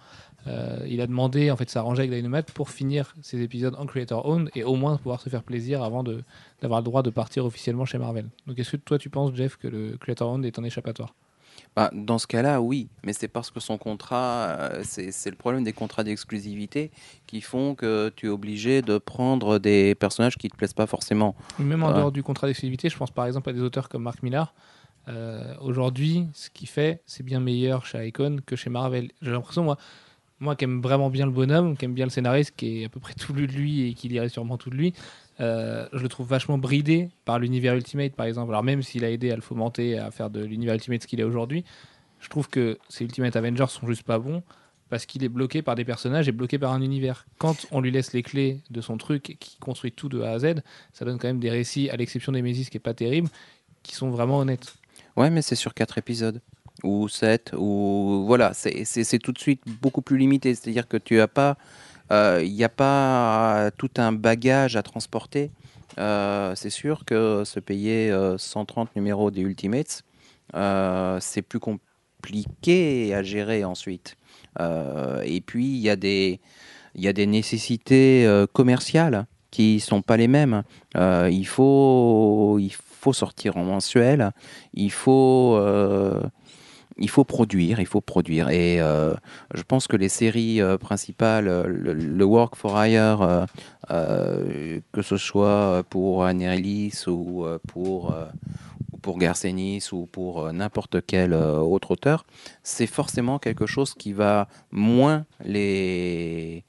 euh, 0.48 0.80
il 0.88 1.02
a 1.02 1.08
demandé 1.08 1.52
en 1.52 1.58
fait 1.58 1.66
de 1.66 1.70
s'arranger 1.70 2.04
avec 2.04 2.14
Dynamite 2.14 2.54
pour 2.54 2.70
finir 2.70 3.14
ses 3.22 3.42
épisodes 3.42 3.76
en 3.78 3.86
creator 3.86 4.26
owned 4.26 4.50
et 4.56 4.64
au 4.64 4.76
moins 4.76 4.96
pouvoir 4.96 5.20
se 5.20 5.28
faire 5.28 5.44
plaisir 5.44 5.84
avant 5.84 6.02
d'avoir 6.62 6.80
le 6.80 6.86
droit 6.86 7.04
de 7.04 7.10
partir 7.10 7.44
officiellement 7.46 7.84
chez 7.84 7.98
Marvel. 7.98 8.30
Donc 8.48 8.58
est-ce 8.58 8.72
que 8.72 8.78
toi 8.78 8.98
tu 8.98 9.10
penses 9.10 9.36
Jeff 9.36 9.58
que 9.58 9.68
le 9.68 9.98
creator 9.98 10.32
owned 10.32 10.46
est 10.46 10.58
un 10.58 10.64
échappatoire? 10.64 11.14
Bah, 11.76 11.90
dans 11.94 12.18
ce 12.20 12.26
cas-là, 12.28 12.62
oui, 12.62 12.88
mais 13.04 13.12
c'est 13.12 13.28
parce 13.28 13.52
que 13.52 13.60
son 13.60 13.78
contrat, 13.78 14.48
euh, 14.48 14.82
c'est 14.86 15.30
le 15.30 15.36
problème 15.36 15.66
des 15.66 15.74
contrats 15.74 16.06
d'exclusivité 16.06 16.90
qui 17.28 17.42
font 17.42 17.76
que 17.76 18.14
tu 18.16 18.28
es 18.28 18.30
obligé 18.30 18.82
de 18.82 18.98
prendre 18.98 19.60
des 19.60 19.94
personnages 19.94 20.38
qui 20.38 20.48
te 20.48 20.56
plaisent 20.56 20.74
pas 20.74 20.88
forcément. 20.88 21.36
Même 21.60 21.84
en 21.84 21.92
dehors 21.92 22.12
du 22.14 22.24
contrat 22.24 22.48
d'exclusivité, 22.48 22.88
je 22.88 22.98
pense 22.98 23.12
par 23.12 23.26
exemple 23.26 23.50
à 23.50 23.54
des 23.54 23.62
auteurs 23.62 23.90
comme 23.90 24.04
Mark 24.04 24.24
Millar. 24.24 24.54
Euh, 25.08 25.54
Aujourd'hui, 25.60 26.28
ce 26.34 26.50
qu'il 26.50 26.70
fait, 26.70 27.02
c'est 27.06 27.24
bien 27.24 27.42
meilleur 27.42 27.86
chez 27.86 28.08
Icon 28.08 28.38
que 28.46 28.56
chez 28.56 28.70
Marvel. 28.70 29.12
J'ai 29.22 29.32
l'impression, 29.32 29.64
moi, 29.64 29.78
moi 30.40 30.56
qui 30.56 30.64
aime 30.64 30.82
vraiment 30.82 31.10
bien 31.10 31.26
le 31.26 31.32
bonhomme, 31.32 31.76
qui 31.76 31.86
aime 31.86 31.94
bien 31.94 32.06
le 32.06 32.12
scénariste, 32.12 32.54
qui 32.56 32.82
est 32.82 32.86
à 32.86 32.90
peu 32.90 33.02
près 33.02 33.14
tout 33.20 33.34
lu 33.34 33.48
de 33.48 33.52
lui 33.52 33.90
et 33.90 33.94
qui 33.94 34.08
lirait 34.08 34.30
sûrement 34.30 34.58
tout 34.58 34.70
de 34.70 34.76
lui, 34.76 34.94
euh, 35.40 35.88
je 35.94 36.02
le 36.02 36.10
trouve 36.10 36.28
vachement 36.28 36.58
bridé 36.58 37.10
par 37.26 37.40
l'univers 37.40 37.76
Ultimate, 37.76 38.14
par 38.14 38.26
exemple. 38.26 38.52
Alors 38.52 38.64
même 38.64 38.82
s'il 38.82 39.04
a 39.04 39.12
aidé 39.12 39.32
à 39.32 39.36
le 39.36 39.42
fomenter, 39.42 39.98
à 39.98 40.12
faire 40.12 40.30
de 40.30 40.44
l'univers 40.44 40.74
Ultimate 40.76 41.02
ce 41.04 41.08
qu'il 41.08 41.20
est 41.20 41.24
aujourd'hui, 41.24 41.64
je 42.20 42.30
trouve 42.30 42.48
que 42.50 42.78
ces 42.90 43.04
Ultimate 43.04 43.36
Avengers 43.36 43.68
sont 43.70 43.88
juste 43.88 44.04
pas 44.04 44.20
bons 44.20 44.42
parce 44.90 45.06
qu'il 45.06 45.24
est 45.24 45.30
bloqué 45.30 45.62
par 45.62 45.76
des 45.76 45.84
personnages 45.84 46.28
et 46.28 46.32
bloqué 46.32 46.58
par 46.60 46.72
un 46.72 46.82
univers. 46.82 47.26
Quand 47.40 47.66
on 47.72 47.82
lui 47.82 47.92
laisse 47.92 48.14
les 48.14 48.24
clés 48.24 48.62
de 48.70 48.82
son 48.82 48.98
truc 48.98 49.36
qui 49.40 49.58
construit 49.60 49.92
tout 49.92 50.10
de 50.10 50.22
A 50.22 50.32
à 50.32 50.40
Z, 50.40 50.56
ça 50.94 51.06
donne 51.06 51.18
quand 51.18 51.28
même 51.28 51.40
des 51.40 51.50
récits, 51.50 51.90
à 51.90 51.98
l'exception 51.98 52.32
des 52.32 52.42
Mésis 52.42 52.70
qui 52.70 52.78
est 52.78 52.80
pas 52.80 52.94
terrible, 52.94 53.28
qui 53.84 53.96
sont 53.96 54.10
vraiment 54.10 54.38
honnêtes. 54.40 54.76
Ouais, 55.18 55.30
mais 55.30 55.42
c'est 55.42 55.56
sur 55.56 55.74
quatre 55.74 55.98
épisodes 55.98 56.40
ou 56.84 57.08
sept 57.08 57.52
ou 57.58 58.26
voilà, 58.28 58.54
c'est- 58.54 59.20
tout 59.20 59.32
de 59.32 59.40
suite 59.40 59.62
beaucoup 59.82 60.02
plus 60.02 60.18
limité. 60.18 60.54
C'est-à-dire 60.54 60.88
que 60.88 60.98
tu 60.98 61.20
as 61.20 61.28
pas, 61.28 61.58
il 62.12 62.54
n'y 62.54 62.64
a 62.64 62.70
pas 62.70 63.72
tout 63.78 63.92
un 63.98 64.12
bagage 64.12 64.76
à 64.76 64.84
transporter. 64.84 65.52
Euh, 65.98 66.54
c'est 66.56 66.70
sûr 66.70 67.06
que 67.06 67.44
se 67.46 67.60
payer 67.60 68.12
euh, 68.12 68.38
130 68.38 68.96
numéros 68.96 69.32
des 69.32 69.42
Ultimates, 69.42 70.04
euh, 70.56 71.18
c'est 71.22 71.42
plus 71.42 71.60
compliqué 71.60 73.14
à 73.14 73.24
gérer 73.24 73.64
ensuite. 73.64 74.18
Euh, 74.60 75.22
et 75.26 75.42
puis 75.42 75.66
il 75.66 75.80
y 75.80 75.90
a 75.90 75.96
des, 75.96 76.40
y 76.96 77.08
a 77.08 77.14
des 77.14 77.26
nécessités 77.26 78.26
euh, 78.26 78.46
commerciales 78.52 79.26
qui 79.52 79.80
sont 79.80 80.02
pas 80.02 80.18
les 80.18 80.28
mêmes. 80.28 80.64
Euh, 80.98 81.30
il 81.32 81.48
faut, 81.48 82.58
il 82.60 82.74
faut 82.74 83.14
sortir 83.14 83.56
en 83.58 83.64
mensuel. 83.64 84.32
Il 84.74 84.92
faut, 84.92 85.56
euh, 85.56 86.22
il 86.98 87.10
faut 87.10 87.24
produire, 87.24 87.80
il 87.80 87.86
faut 87.86 88.02
produire. 88.02 88.50
Et 88.50 88.80
euh, 88.80 89.14
je 89.54 89.64
pense 89.64 89.88
que 89.88 89.98
les 89.98 90.10
séries 90.10 90.62
euh, 90.62 90.78
principales, 90.78 91.48
euh, 91.48 91.64
le, 91.68 92.26
Work 92.26 92.56
for 92.56 92.84
Hire, 92.84 93.46
que 93.88 95.02
ce 95.02 95.18
soit 95.18 95.84
pour 95.90 96.26
Anerelis 96.26 97.04
ou 97.08 97.46
pour 97.68 98.16
ou 98.92 98.98
pour 98.98 99.20
Garcenis 99.20 99.90
ou 99.92 100.08
pour 100.08 100.52
n'importe 100.52 101.06
quel 101.06 101.34
autre 101.36 101.92
auteur, 101.92 102.26
c'est 102.64 102.88
forcément 102.88 103.38
quelque 103.38 103.68
chose 103.68 103.94
qui 103.94 104.12
va 104.12 104.48
moins 104.72 105.26
les 105.44 106.64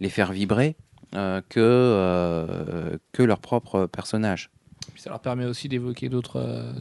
les 0.00 0.10
faire 0.10 0.32
vibrer 0.32 0.76
que 1.12 2.98
que 3.12 3.22
leur 3.22 3.38
propre 3.38 3.86
personnage. 3.86 4.50
Ça 4.96 5.08
leur 5.08 5.20
permet 5.20 5.46
aussi 5.46 5.68
d'évoquer 5.68 6.10
d'autres 6.10 6.74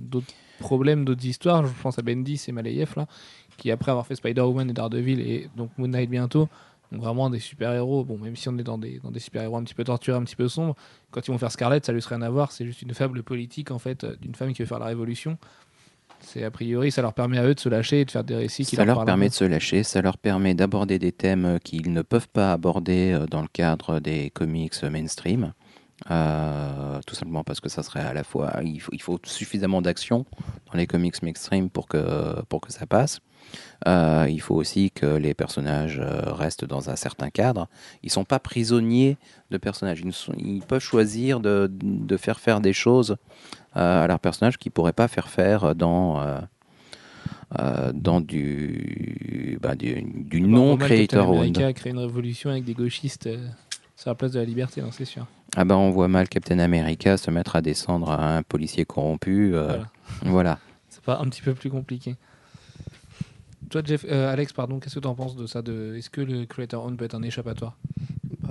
euh, 0.61 0.63
d'autres 0.63 0.67
problèmes, 0.67 1.05
d'autres 1.05 1.25
histoires. 1.25 1.65
Je 1.65 1.73
pense 1.81 1.99
à 1.99 2.01
Bendis 2.01 2.43
et 2.47 2.51
Malayev, 2.51 2.93
là, 2.95 3.07
qui 3.57 3.71
après 3.71 3.91
avoir 3.91 4.05
fait 4.05 4.15
Spider-Woman 4.15 4.69
et 4.69 4.73
Daredevil 4.73 5.19
et 5.19 5.49
donc 5.55 5.71
Moon 5.77 5.87
Knight 5.87 6.09
bientôt, 6.09 6.47
ont 6.91 6.97
vraiment 6.97 7.29
des 7.29 7.39
super-héros. 7.39 8.03
Bon, 8.03 8.17
même 8.17 8.35
si 8.35 8.49
on 8.49 8.57
est 8.57 8.63
dans 8.63 8.77
des, 8.77 8.99
dans 8.99 9.11
des 9.11 9.19
super-héros 9.19 9.57
un 9.57 9.63
petit 9.63 9.75
peu 9.75 9.83
torturés, 9.83 10.17
un 10.17 10.23
petit 10.23 10.35
peu 10.35 10.47
sombres, 10.47 10.75
quand 11.11 11.27
ils 11.27 11.31
vont 11.31 11.37
faire 11.37 11.51
Scarlet, 11.51 11.79
ça 11.83 11.93
lui 11.93 12.01
serait 12.01 12.15
rien 12.15 12.25
à 12.25 12.29
voir. 12.29 12.51
C'est 12.51 12.65
juste 12.65 12.81
une 12.81 12.93
fable 12.93 13.23
politique, 13.23 13.71
en 13.71 13.79
fait, 13.79 14.05
d'une 14.21 14.35
femme 14.35 14.53
qui 14.53 14.61
veut 14.61 14.67
faire 14.67 14.79
la 14.79 14.87
révolution. 14.87 15.37
C'est 16.21 16.43
a 16.43 16.51
priori, 16.51 16.91
ça 16.91 17.01
leur 17.01 17.13
permet 17.13 17.37
à 17.37 17.45
eux 17.45 17.55
de 17.55 17.59
se 17.59 17.67
lâcher 17.67 18.01
et 18.01 18.05
de 18.05 18.11
faire 18.11 18.23
des 18.23 18.35
récits 18.35 18.63
qui 18.63 18.75
Ça 18.75 18.85
leur 18.85 18.95
parlent 18.97 19.07
permet 19.07 19.29
de 19.29 19.33
se 19.33 19.43
lâcher, 19.43 19.83
ça 19.83 20.01
leur 20.01 20.17
permet 20.17 20.53
d'aborder 20.53 20.99
des 20.99 21.11
thèmes 21.11 21.57
qu'ils 21.63 21.91
ne 21.91 22.03
peuvent 22.03 22.29
pas 22.29 22.53
aborder 22.53 23.11
euh, 23.11 23.25
dans 23.25 23.41
le 23.41 23.47
cadre 23.47 23.99
des 23.99 24.29
comics 24.29 24.83
mainstream. 24.83 25.53
Euh, 26.09 26.99
tout 27.05 27.13
simplement 27.13 27.43
parce 27.43 27.59
que 27.59 27.69
ça 27.69 27.83
serait 27.83 27.99
à 28.01 28.11
la 28.13 28.23
fois 28.23 28.53
il 28.63 28.79
faut, 28.81 28.91
il 28.91 29.01
faut 29.01 29.19
suffisamment 29.23 29.83
d'action 29.83 30.25
dans 30.71 30.77
les 30.79 30.87
comics 30.87 31.21
mainstream 31.21 31.69
pour 31.69 31.87
que 31.87 32.41
pour 32.49 32.59
que 32.59 32.71
ça 32.71 32.87
passe. 32.87 33.19
Euh, 33.87 34.25
il 34.29 34.41
faut 34.41 34.55
aussi 34.55 34.89
que 34.91 35.05
les 35.05 35.33
personnages 35.35 35.99
euh, 35.99 36.31
restent 36.33 36.65
dans 36.65 36.89
un 36.89 36.95
certain 36.95 37.29
cadre. 37.29 37.67
Ils 38.01 38.09
sont 38.11 38.23
pas 38.23 38.39
prisonniers 38.39 39.17
de 39.51 39.57
personnages. 39.57 39.99
Ils, 40.01 40.07
ne 40.07 40.11
sont- 40.11 40.33
ils 40.37 40.61
peuvent 40.61 40.81
choisir 40.81 41.39
de, 41.39 41.69
de 41.71 42.17
faire 42.17 42.39
faire 42.39 42.61
des 42.61 42.73
choses 42.73 43.17
euh, 43.75 44.03
à 44.03 44.07
leurs 44.07 44.19
personnages 44.19 44.57
qu'ils 44.57 44.71
pourraient 44.71 44.93
pas 44.93 45.07
faire 45.07 45.27
faire 45.29 45.75
dans 45.75 46.19
euh, 47.59 47.91
dans 47.93 48.21
du, 48.21 49.59
bah, 49.61 49.75
du, 49.75 50.01
du 50.01 50.39
Bah, 50.41 50.47
non 50.47 50.61
Roman, 50.71 50.77
Captain 50.77 50.95
creator 50.95 51.29
owned. 51.31 51.57
A 51.61 51.73
créé 51.73 51.91
une 51.91 51.99
révolution 51.99 52.49
avec 52.49 52.63
des 52.63 52.73
gauchistes 52.73 53.27
sur 54.01 54.09
la 54.09 54.15
place 54.15 54.31
de 54.31 54.39
la 54.39 54.45
liberté, 54.45 54.81
non, 54.81 54.91
c'est 54.91 55.05
sûr. 55.05 55.27
Ah 55.55 55.63
bah 55.63 55.77
on 55.77 55.91
voit 55.91 56.07
mal 56.07 56.27
Captain 56.27 56.57
America 56.57 57.17
se 57.17 57.29
mettre 57.29 57.55
à 57.55 57.61
descendre 57.61 58.09
à 58.09 58.37
un 58.37 58.41
policier 58.41 58.83
corrompu. 58.83 59.53
euh, 59.53 59.67
Voilà. 59.67 59.91
voilà. 60.23 60.59
C'est 60.89 61.03
pas 61.03 61.19
un 61.19 61.25
petit 61.25 61.43
peu 61.43 61.53
plus 61.53 61.69
compliqué. 61.69 62.15
Toi, 63.69 63.83
Jeff, 63.85 64.03
euh, 64.09 64.33
Alex, 64.33 64.53
pardon, 64.53 64.79
qu'est-ce 64.79 64.95
que 64.95 64.99
tu 65.01 65.07
en 65.07 65.13
penses 65.13 65.35
de 65.35 65.45
ça 65.45 65.61
de... 65.61 65.95
Est-ce 65.97 66.09
que 66.09 66.21
le 66.21 66.45
creator 66.45 66.83
own 66.83 66.97
peut 66.97 67.05
être 67.05 67.13
un 67.13 67.21
échappatoire? 67.21 67.77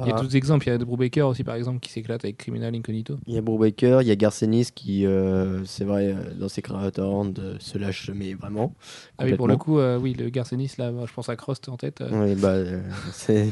Il 0.05 0.09
y 0.09 0.12
a 0.12 0.16
Ah. 0.16 0.20
d'autres 0.20 0.36
exemples. 0.36 0.66
Il 0.66 0.70
y 0.70 0.74
a 0.74 0.78
Brubaker 0.78 1.22
aussi, 1.28 1.44
par 1.44 1.55
exemple, 1.55 1.80
qui 1.80 1.90
s'éclate 1.90 2.24
avec 2.24 2.36
Criminal 2.38 2.74
Incognito. 2.74 3.18
Il 3.26 3.34
y 3.34 3.38
a 3.38 3.40
Brubaker, 3.40 4.03
il 4.03 4.09
y 4.09 4.11
a 4.11 4.16
Garcenis 4.16 4.68
qui, 4.74 5.07
euh, 5.07 5.64
c'est 5.64 5.84
vrai, 5.84 6.09
euh, 6.12 6.34
dans 6.38 6.48
ses 6.48 6.62
créateurs 6.62 7.22
euh, 7.38 7.57
se 7.59 7.78
lâche, 7.78 8.11
mais 8.14 8.34
vraiment. 8.34 8.74
Ah 9.18 9.24
oui, 9.24 9.34
pour 9.34 9.48
le 9.48 9.57
coup, 9.57 9.78
euh, 9.78 9.98
oui, 9.98 10.14
le 10.14 10.28
Garcenis, 10.30 10.72
là, 10.78 10.92
je 11.07 11.12
pense 11.12 11.28
à 11.28 11.36
Crost 11.36 11.68
en 11.68 11.76
tête. 11.76 12.01
euh, 12.01 12.09
Oui, 12.12 12.34
bah, 12.40 12.48
euh, 12.51 12.80
c'est 13.12 13.48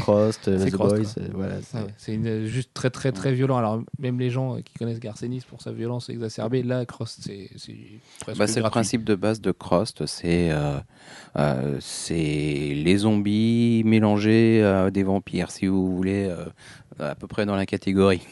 Crost, 0.00 0.40
C'est 0.58 0.70
The 0.70 0.74
Crost, 0.74 0.96
Boys, 0.96 1.12
euh, 1.18 1.28
voilà. 1.34 1.54
c'est- 1.62 1.78
Ouais, 1.78 1.86
c'est 1.96 2.46
juste 2.46 2.70
très 2.74 2.90
très 2.90 3.12
très 3.12 3.32
violent. 3.32 3.56
Alors 3.56 3.82
même 3.98 4.18
les 4.18 4.30
gens 4.30 4.56
qui 4.62 4.74
connaissent 4.74 5.00
Garcenis 5.00 5.42
pour 5.48 5.62
sa 5.62 5.72
violence 5.72 6.08
exacerbée, 6.10 6.62
là 6.62 6.84
Crost 6.84 7.20
c'est 7.22 7.48
c'est 7.56 7.76
presque 8.20 8.38
Bah, 8.38 8.46
c'est 8.46 8.60
le 8.60 8.68
principe 8.68 9.04
de 9.04 9.14
base 9.14 9.40
de 9.40 9.52
Crost, 9.52 10.04
c'est 10.06 10.50
euh, 10.50 10.78
euh, 11.36 11.76
c'est 11.80 12.14
les 12.74 12.96
zombies 12.98 13.82
mélangés 13.84 14.62
à 14.62 14.90
des 14.90 15.02
vampires, 15.02 15.50
si 15.50 15.68
vous 15.70 15.96
voulez, 15.96 16.26
euh, 16.28 16.44
à 16.98 17.14
peu 17.14 17.26
près 17.26 17.46
dans 17.46 17.56
la 17.56 17.66
catégorie. 17.66 18.22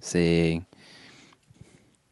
C'est 0.00 0.60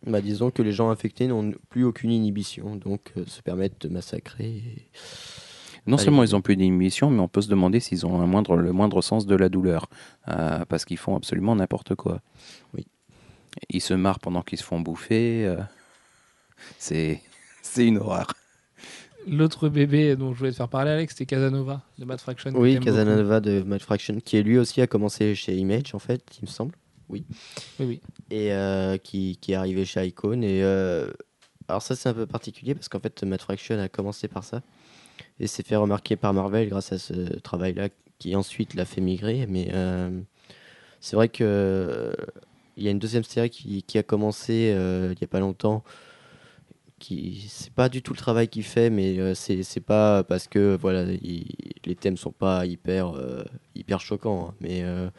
Bah, 0.07 0.21
disons 0.21 0.51
que 0.51 0.63
les 0.63 0.73
gens 0.73 0.91
infectés 0.91 1.27
n'ont 1.29 1.53
plus 1.69 1.85
aucune 1.85 2.11
inhibition, 2.11 2.75
donc 2.77 3.13
euh, 3.17 3.25
se 3.27 3.41
permettent 3.43 3.81
de 3.83 3.89
massacrer. 3.89 4.47
et- 4.49 4.89
non 5.87 5.97
Allez. 5.97 6.05
seulement 6.05 6.23
ils 6.23 6.35
ont 6.37 6.41
plus 6.41 6.55
d'inhibition, 6.57 7.11
mais 7.11 7.21
on 7.21 7.27
peut 7.29 7.43
se 7.43 7.49
demander 7.49 7.81
s'ils 7.81 8.07
ont 8.07 8.21
un 8.21 8.27
moindre, 8.27 8.57
le 8.57 8.73
moindre 8.73 9.03
sens 9.03 9.27
de 9.27 9.35
la 9.35 9.49
douleur, 9.49 9.89
euh, 10.29 10.65
parce 10.67 10.85
qu'ils 10.85 10.97
font 10.99 11.17
absolument 11.17 11.57
n'importe 11.57 11.95
quoi. 11.97 12.21
Oui. 12.75 12.87
Ils 13.69 13.81
se 13.81 13.93
marrent 13.95 14.21
pendant 14.21 14.43
qu'ils 14.43 14.59
se 14.59 14.65
font 14.65 14.81
bouffer. 14.81 15.45
euh, 15.47 15.57
c'est 16.79 17.21
c'est 17.63 17.87
une 17.87 17.99
horreur. 17.99 18.33
L'autre 19.27 19.69
bébé 19.69 20.17
dont 20.17 20.33
je 20.33 20.39
voulais 20.39 20.51
te 20.51 20.57
faire 20.57 20.69
parler 20.69 20.91
Alex, 20.91 21.15
c'était 21.15 21.27
Casanova 21.27 21.83
de 21.99 22.05
Matt 22.05 22.21
Fraction. 22.21 22.53
Oui, 22.55 22.79
Casanova 22.81 23.41
de 23.41 23.63
Mad 23.63 23.81
Fraction, 23.81 24.19
qui 24.21 24.43
lui 24.43 24.59
aussi 24.59 24.81
a 24.81 24.87
commencé 24.87 25.35
chez 25.35 25.57
Image, 25.57 25.95
en 25.95 25.99
fait, 25.99 26.23
il 26.39 26.47
me 26.47 26.51
semble, 26.51 26.73
beaucoup. 27.09 27.25
Oui, 27.79 27.87
oui. 27.87 28.01
et 28.31 28.53
euh, 28.53 28.97
qui, 28.97 29.39
qui 29.41 29.53
est 29.53 29.55
arrivé 29.55 29.85
chez 29.85 30.05
Icon. 30.07 30.43
Et, 30.43 30.63
euh, 30.63 31.11
alors, 31.69 31.83
ça, 31.83 31.95
c'est 31.95 32.09
un 32.09 32.15
peu 32.15 32.27
particulier 32.27 32.75
parce 32.75 32.89
qu'en 32.89 33.01
fait, 33.01 33.23
Mad 33.23 33.41
Fraction 33.41 33.79
a 33.79 33.89
commencé 33.89 34.29
par 34.29 34.45
ça 34.45 34.63
et 35.39 35.47
s'est 35.47 35.63
fait 35.63 35.77
remarquer 35.77 36.17
par 36.17 36.33
Marvel 36.33 36.69
grâce 36.69 36.93
à 36.93 36.99
ce 36.99 37.13
travail-là, 37.41 37.89
qui 38.19 38.35
ensuite 38.35 38.75
l'a 38.75 38.85
fait 38.85 39.01
migrer. 39.01 39.47
Mais 39.49 39.69
euh, 39.73 40.21
c'est 41.01 41.17
vrai 41.17 41.29
que 41.29 42.15
il 42.77 42.85
y 42.85 42.89
a 42.89 42.91
une 42.91 42.99
deuxième 42.99 43.25
série 43.25 43.51
qui, 43.51 43.83
qui 43.83 43.99
a 43.99 44.03
commencé 44.03 44.75
il 44.75 45.17
n'y 45.19 45.25
a 45.25 45.29
pas 45.29 45.41
longtemps. 45.41 45.85
Qui, 47.03 47.47
c'est 47.49 47.73
pas 47.73 47.89
du 47.89 48.01
tout 48.01 48.13
le 48.13 48.19
travail 48.19 48.47
qu'il 48.47 48.63
fait, 48.63 48.89
mais 48.89 49.19
euh, 49.19 49.35
c'est, 49.35 49.65
c'est 49.65 49.81
pas 49.81 50.23
parce 50.23 50.47
que 50.47 50.79
voilà, 50.81 51.03
il- 51.21 51.47
les 51.85 51.97
thèmes 51.97 52.17
sont 52.17 52.31
pas 52.31 52.65
hyper, 52.65 53.17
euh, 53.17 53.43
hyper 53.75 54.01
choquants, 54.01 54.51
hein, 54.51 54.55
mais 54.61 54.85
euh, 54.85 55.11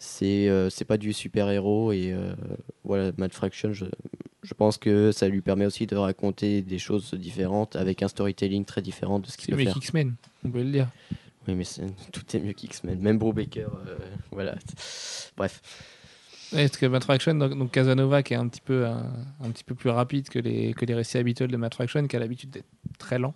c'est, 0.00 0.48
euh, 0.48 0.70
c'est 0.70 0.84
pas 0.84 0.96
du 0.98 1.12
super-héros 1.12 1.92
et 1.92 2.12
euh, 2.12 2.34
voilà, 2.82 3.12
Mad 3.16 3.32
Fraction, 3.32 3.72
je, 3.72 3.84
je 4.42 4.54
pense 4.54 4.76
que 4.76 5.12
ça 5.12 5.28
lui 5.28 5.40
permet 5.40 5.66
aussi 5.66 5.86
de 5.86 5.94
raconter 5.94 6.62
des 6.62 6.80
choses 6.80 7.14
différentes 7.14 7.76
avec 7.76 8.02
un 8.02 8.08
storytelling 8.08 8.64
très 8.64 8.82
différent 8.82 9.20
de 9.20 9.26
ce 9.26 9.32
C'est 9.32 9.38
qu'il 9.38 9.54
mieux 9.54 9.58
peut 9.58 9.64
faire. 9.70 9.74
qu'X-Men, 9.74 10.14
on 10.44 10.50
peut 10.50 10.64
le 10.64 10.72
dire. 10.72 10.88
Oui, 11.46 11.54
mais 11.54 11.64
c'est- 11.64 11.82
tout 12.12 12.24
est 12.36 12.40
mieux 12.40 12.54
qu'X-Men, 12.54 12.98
même 12.98 13.18
Brubaker, 13.18 13.70
euh, 13.86 13.96
voilà. 14.32 14.56
Bref. 15.36 15.62
Ouais, 16.54 16.68
parce 16.68 16.76
que 16.78 16.86
Matt 16.86 17.02
Fraction, 17.04 17.34
donc, 17.34 17.58
donc 17.58 17.70
Casanova 17.72 18.22
qui 18.22 18.32
est 18.34 18.36
un 18.36 18.46
petit 18.48 18.60
peu 18.60 18.86
un, 18.86 19.02
un 19.42 19.50
petit 19.50 19.64
peu 19.64 19.74
plus 19.74 19.90
rapide 19.90 20.28
que 20.28 20.38
les 20.38 20.72
que 20.72 20.84
les 20.86 20.94
récits 20.94 21.18
habituels 21.18 21.50
de 21.50 21.56
Matt 21.56 21.74
Fraction, 21.74 22.06
qui 22.06 22.14
a 22.16 22.18
l'habitude 22.20 22.50
d'être 22.50 22.66
très 22.98 23.18
lent. 23.18 23.34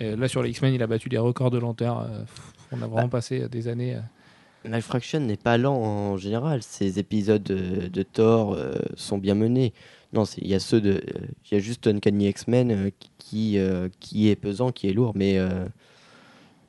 Et 0.00 0.16
là 0.16 0.28
sur 0.28 0.42
les 0.42 0.50
X-Men, 0.50 0.74
il 0.74 0.82
a 0.82 0.86
battu 0.86 1.08
des 1.08 1.18
records 1.18 1.50
de 1.50 1.58
lenteur. 1.58 2.00
euh, 2.00 2.24
on 2.70 2.82
a 2.82 2.86
vraiment 2.86 3.08
passé 3.08 3.48
des 3.48 3.68
années. 3.68 3.96
euh, 3.96 4.68
Mad 4.68 4.82
Fraction 4.82 5.20
n'est 5.20 5.36
pas 5.36 5.58
lent 5.58 5.74
en 5.76 6.16
général. 6.16 6.62
Ces 6.62 6.98
épisodes 6.98 7.42
de, 7.42 7.88
de 7.88 8.02
Thor 8.02 8.54
euh, 8.54 8.74
sont 8.96 9.18
bien 9.18 9.34
menés. 9.34 9.72
Non, 10.12 10.24
il 10.24 10.46
y 10.46 10.54
a 10.54 10.60
ceux 10.60 10.80
de, 10.80 11.02
il 11.50 11.54
y 11.54 11.56
a 11.56 11.60
juste 11.60 11.86
Uncanny 11.86 12.28
X-Men 12.28 12.70
euh, 12.70 12.90
qui 13.18 13.58
euh, 13.58 13.88
qui 13.98 14.28
est 14.28 14.36
pesant, 14.36 14.72
qui 14.72 14.88
est 14.88 14.92
lourd, 14.92 15.12
mais 15.14 15.38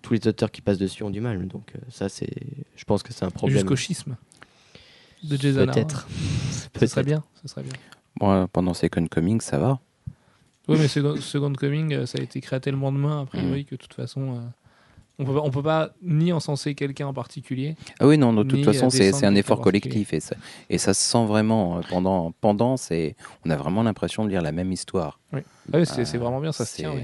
tous 0.02 0.14
les 0.14 0.28
auteurs 0.28 0.52
qui 0.52 0.62
passent 0.62 0.78
dessus 0.78 1.04
ont 1.04 1.10
du 1.10 1.22
mal. 1.22 1.46
Donc 1.48 1.74
ça, 1.90 2.10
c'est, 2.10 2.34
je 2.76 2.84
pense 2.86 3.04
que 3.04 3.14
c'est 3.14 3.26
un 3.26 3.30
problème. 3.32 3.60
Jusqu'au 3.60 3.76
schisme 3.76 4.18
de 5.24 5.38
Jason. 5.38 5.66
Peut-être. 5.66 6.08
Ce 6.80 6.88
serait 6.88 7.04
bien. 7.04 7.24
Ce 7.42 7.48
serait 7.48 7.64
bien. 7.64 7.74
Bon, 8.20 8.48
pendant 8.48 8.74
Second 8.74 9.06
Coming, 9.08 9.42
ça 9.42 9.58
va. 9.58 9.80
Oui, 10.68 10.78
mais 10.80 10.88
Second, 10.88 11.16
Second 11.20 11.54
Coming, 11.54 11.94
euh, 11.94 12.06
ça 12.06 12.20
a 12.20 12.22
été 12.22 12.40
créé 12.42 12.58
à 12.58 12.60
tellement 12.60 12.92
de 12.92 12.98
mains, 12.98 13.22
a 13.24 13.26
priori, 13.26 13.66
que 13.66 13.76
de 13.76 13.80
toute 13.82 13.94
façon, 13.94 14.36
euh, 14.36 14.40
on 15.20 15.26
peut, 15.26 15.34
pas- 15.34 15.42
on 15.42 15.52
peut 15.52 15.62
pas 15.64 15.90
ni 16.02 16.32
encenser 16.32 16.74
quelqu'un 16.74 17.08
en 17.08 17.14
particulier. 17.14 17.76
Ah 18.00 18.08
oui, 18.08 18.18
non, 18.18 18.34
de 18.34 18.44
toute 18.44 18.60
Ni, 18.60 18.64
façon, 18.64 18.86
euh, 18.86 18.90
c'est 18.90 19.26
un 19.26 19.36
effort 19.36 19.60
collectif 19.62 20.14
et 20.14 20.20
ça, 20.22 20.36
et 20.70 20.78
ça 20.78 20.94
se 20.94 21.02
sent 21.02 21.26
vraiment 21.26 21.78
euh, 21.78 21.82
pendant, 21.90 22.32
pendant 22.40 22.76
on 23.46 23.50
a 23.50 23.56
vraiment 23.58 23.84
l'impression 23.84 24.24
de 24.26 24.30
lire 24.30 24.42
la 24.42 24.52
même 24.54 24.72
histoire. 24.72 25.20
Ah 25.34 25.38
oui, 25.74 25.86
c'est 25.86 26.16
Euh, 26.16 26.20
vraiment 26.20 26.40
bien, 26.40 26.52
ça 26.52 26.66
se 26.66 26.76
tient. 26.78 26.94
oui. 26.94 27.04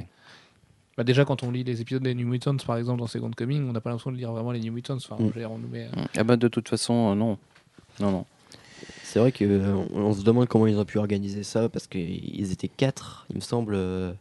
Bah 0.97 1.03
déjà, 1.03 1.23
quand 1.25 1.43
on 1.43 1.51
lit 1.51 1.63
les 1.63 1.79
épisodes 1.81 2.03
des 2.03 2.13
New 2.13 2.27
Mutants, 2.27 2.57
par 2.65 2.75
exemple, 2.77 2.99
dans 2.99 3.07
Second 3.07 3.31
Coming, 3.31 3.69
on 3.69 3.71
n'a 3.73 3.79
pas 3.81 3.89
l'impression 3.89 4.11
de 4.11 4.17
lire 4.17 4.31
vraiment 4.33 4.51
les 4.51 4.59
New 4.59 4.73
Mutants. 4.73 4.97
Enfin, 4.97 5.15
Mm. 5.17 5.31
on 5.49 5.57
nous 5.57 5.67
met, 5.69 5.85
euh, 5.85 6.05
Ah 6.17 6.23
bah 6.25 6.35
de 6.37 6.47
toute 6.49 6.67
façon, 6.69 7.11
euh, 7.11 7.15
non. 7.15 7.37
Non, 7.99 8.11
non. 8.11 8.25
C'est 9.03 9.19
vrai 9.19 9.31
que 9.31 9.43
euh, 9.43 9.75
on, 9.93 10.13
se 10.13 10.23
demande 10.23 10.47
comment 10.47 10.67
ils 10.67 10.77
ont 10.77 10.85
pu 10.85 10.99
organiser 10.99 11.43
ça 11.43 11.67
parce 11.67 11.87
qu'ils 11.87 12.51
étaient 12.51 12.67
quatre, 12.67 13.25
il 13.29 13.37
me 13.37 13.41
semble, 13.41 13.73
euh, 13.75 14.13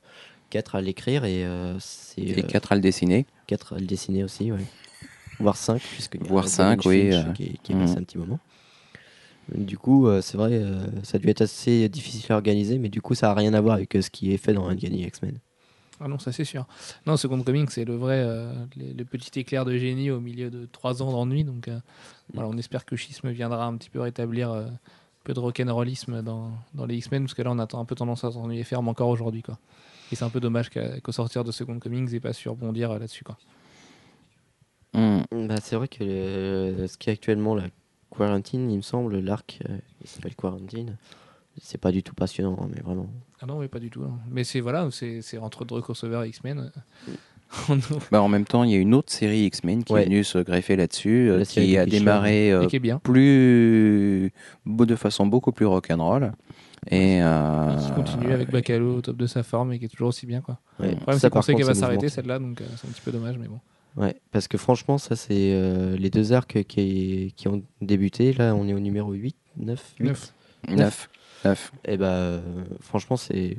quatre 0.50 0.76
à 0.76 0.80
l'écrire 0.80 1.24
et 1.24 1.44
euh, 1.44 1.76
c'est 1.78 2.22
Et 2.22 2.38
euh, 2.38 2.46
quatre 2.46 2.72
à 2.72 2.74
le 2.74 2.80
dessiner. 2.80 3.26
quatre 3.46 3.74
à 3.74 3.78
le 3.78 3.86
dessiner 3.86 4.24
aussi, 4.24 4.50
ouais. 4.50 4.64
voire 5.40 5.56
cinq 5.56 5.82
puisque 5.82 6.14
il 6.14 6.22
y 6.22 6.24
a 6.24 6.28
Voire 6.28 6.48
cinq, 6.48 6.86
oui, 6.86 7.12
euh, 7.12 7.22
qui, 7.32 7.58
qui 7.62 7.72
est 7.72 7.74
mhm. 7.74 7.82
passé 7.82 7.98
un 7.98 8.02
petit 8.02 8.18
moment. 8.18 8.38
Du 9.54 9.78
coup, 9.78 10.06
euh, 10.06 10.20
c'est 10.20 10.36
vrai, 10.36 10.50
euh, 10.52 10.84
ça 11.02 11.16
a 11.16 11.18
dû 11.18 11.28
être 11.28 11.40
assez 11.40 11.88
difficile 11.88 12.32
à 12.32 12.34
organiser, 12.34 12.78
mais 12.78 12.90
du 12.90 13.00
coup, 13.00 13.14
ça 13.14 13.30
a 13.30 13.34
rien 13.34 13.54
à 13.54 13.60
voir 13.60 13.76
avec 13.76 13.96
euh, 13.96 14.02
ce 14.02 14.10
qui 14.10 14.32
est 14.32 14.36
fait 14.36 14.52
dans 14.52 14.68
Uncanny 14.68 15.04
X-Men. 15.04 15.38
Ah 16.00 16.08
non, 16.08 16.18
ça 16.18 16.32
c'est 16.32 16.44
sûr. 16.44 16.66
Non, 17.06 17.16
Second 17.16 17.42
Coming, 17.42 17.68
c'est 17.68 17.84
le 17.84 17.96
vrai, 17.96 18.20
euh, 18.20 18.52
le, 18.76 19.04
petit 19.04 19.40
éclair 19.40 19.64
de 19.64 19.76
génie 19.76 20.10
au 20.10 20.20
milieu 20.20 20.50
de 20.50 20.66
trois 20.66 21.02
ans 21.02 21.10
d'ennui. 21.10 21.44
Donc 21.44 21.68
euh, 21.68 21.78
on 22.34 22.56
espère 22.56 22.84
que 22.84 22.94
Schisme 22.94 23.30
viendra 23.30 23.66
un 23.66 23.76
petit 23.76 23.90
peu 23.90 24.00
rétablir 24.00 24.50
euh, 24.50 24.66
un 24.66 25.24
peu 25.24 25.34
de 25.34 25.40
rock'n'rollisme 25.40 26.22
dans, 26.22 26.52
les 26.86 26.96
X-Men, 26.96 27.24
parce 27.24 27.34
que 27.34 27.42
là 27.42 27.50
on 27.50 27.58
a 27.58 27.66
un 27.72 27.84
peu 27.84 27.94
tendance 27.94 28.24
à 28.24 28.30
s'ennuyer 28.30 28.62
ferme 28.64 28.88
encore 28.88 29.08
aujourd'hui. 29.08 29.42
quoi. 29.42 29.58
Et 30.12 30.16
c'est 30.16 30.24
un 30.24 30.30
peu 30.30 30.40
dommage 30.40 30.70
qu'au 30.70 31.12
sortir 31.12 31.42
de 31.42 31.50
Second 31.50 31.78
Coming, 31.78 32.08
ils 32.10 32.20
pas 32.20 32.32
su 32.32 32.48
rebondir 32.48 32.92
là-dessus. 32.92 33.24
quoi. 33.24 33.36
Hmm. 34.94 35.22
Bah, 35.32 35.56
c'est 35.60 35.76
vrai 35.76 35.88
que 35.88 36.86
ce 36.88 36.96
qui 36.96 37.10
est 37.10 37.12
actuellement 37.12 37.54
la 37.54 37.66
Quarantine, 38.16 38.70
il 38.70 38.76
me 38.76 38.82
semble, 38.82 39.18
l'arc, 39.18 39.60
il 40.00 40.08
s'appelle 40.08 40.34
Quarantine, 40.34 40.96
c'est 41.62 41.78
pas 41.78 41.92
du 41.92 42.02
tout 42.02 42.14
passionnant, 42.14 42.56
hein, 42.60 42.68
mais 42.74 42.80
vraiment. 42.82 43.06
Ah 43.40 43.46
non, 43.46 43.58
oui, 43.58 43.68
pas 43.68 43.78
du 43.78 43.90
tout. 43.90 44.00
non. 44.00 44.12
Mais 44.30 44.44
c'est 44.44 44.60
voilà, 44.60 44.88
c'est 44.90 45.22
c'est 45.22 45.38
entre 45.38 45.64
deux 45.64 45.80
crossovers 45.80 46.24
X-Men. 46.26 46.70
nous- 47.68 47.76
Bah, 48.10 48.20
en 48.22 48.28
même 48.28 48.44
temps, 48.44 48.64
il 48.64 48.70
y 48.70 48.74
a 48.74 48.78
une 48.78 48.94
autre 48.94 49.12
série 49.12 49.44
X-Men 49.46 49.84
qui 49.84 49.92
Ouais. 49.92 50.02
est 50.02 50.04
venue 50.06 50.24
se 50.24 50.38
greffer 50.38 50.76
là-dessus, 50.76 51.30
euh, 51.30 51.44
qui 51.44 51.76
a 51.78 51.86
démarré 51.86 52.52
euh, 52.52 52.66
qui 52.66 52.78
bien. 52.78 52.98
plus 52.98 54.32
de 54.66 54.96
façon 54.96 55.26
beaucoup 55.26 55.52
plus 55.52 55.66
rock'n'roll. 55.66 56.32
Et 56.90 57.20
euh, 57.22 57.76
qui 57.76 57.90
continue 57.92 58.32
avec 58.32 58.50
Bacalo 58.50 58.96
au 58.96 59.00
top 59.00 59.16
de 59.16 59.26
sa 59.26 59.42
forme 59.42 59.72
et 59.72 59.78
qui 59.78 59.86
est 59.86 59.88
toujours 59.88 60.08
aussi 60.08 60.26
bien. 60.26 60.40
Quoi. 60.40 60.58
Ouais. 60.78 60.90
Le 60.90 60.96
problème, 60.96 61.18
Ça, 61.18 61.20
c'est 61.26 61.30
qu'on 61.30 61.42
sait 61.42 61.54
qu'elle 61.54 61.66
va 61.66 61.74
s'arrêter 61.74 62.08
celle-là, 62.08 62.38
donc 62.38 62.60
euh, 62.60 62.64
c'est 62.76 62.86
un 62.88 62.90
petit 62.92 63.00
peu 63.02 63.10
dommage, 63.12 63.36
mais 63.38 63.48
bon. 63.48 63.58
Ouais, 63.96 64.14
parce 64.30 64.46
que 64.46 64.56
franchement, 64.58 64.96
ça, 64.96 65.16
c'est 65.16 65.52
euh, 65.54 65.96
les 65.96 66.08
deux 66.08 66.32
arcs 66.32 66.62
qui, 66.68 67.32
qui 67.36 67.48
ont 67.48 67.62
débuté. 67.80 68.32
Là, 68.32 68.54
on 68.54 68.68
est 68.68 68.74
au 68.74 68.78
numéro 68.78 69.12
8, 69.12 69.34
9, 69.56 69.94
8. 69.98 70.06
Neuf. 70.06 70.32
neuf. 70.68 71.08
Neuf. 71.44 71.72
Et 71.84 71.96
bah, 71.96 72.06
euh, 72.06 72.40
franchement, 72.80 73.16
c'est 73.16 73.56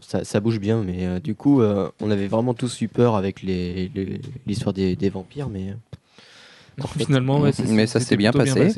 ça, 0.00 0.24
ça 0.24 0.40
bouge 0.40 0.58
bien. 0.60 0.82
Mais 0.82 1.06
euh, 1.06 1.20
du 1.20 1.34
coup, 1.34 1.60
euh, 1.60 1.90
on 2.00 2.10
avait 2.10 2.28
vraiment 2.28 2.54
tous 2.54 2.80
eu 2.80 2.88
peur 2.88 3.16
avec 3.16 3.42
les- 3.42 3.90
les- 3.94 4.20
l'histoire 4.46 4.72
des, 4.72 4.96
des 4.96 5.08
vampires. 5.10 5.48
Mais 5.48 5.74
Non, 6.78 6.86
finalement, 6.86 7.40
ouais, 7.40 7.50
Mais 7.66 7.86
ça 7.88 7.98
s'est 7.98 8.16
bien 8.16 8.30
passé. 8.32 8.52
ouais, 8.60 8.72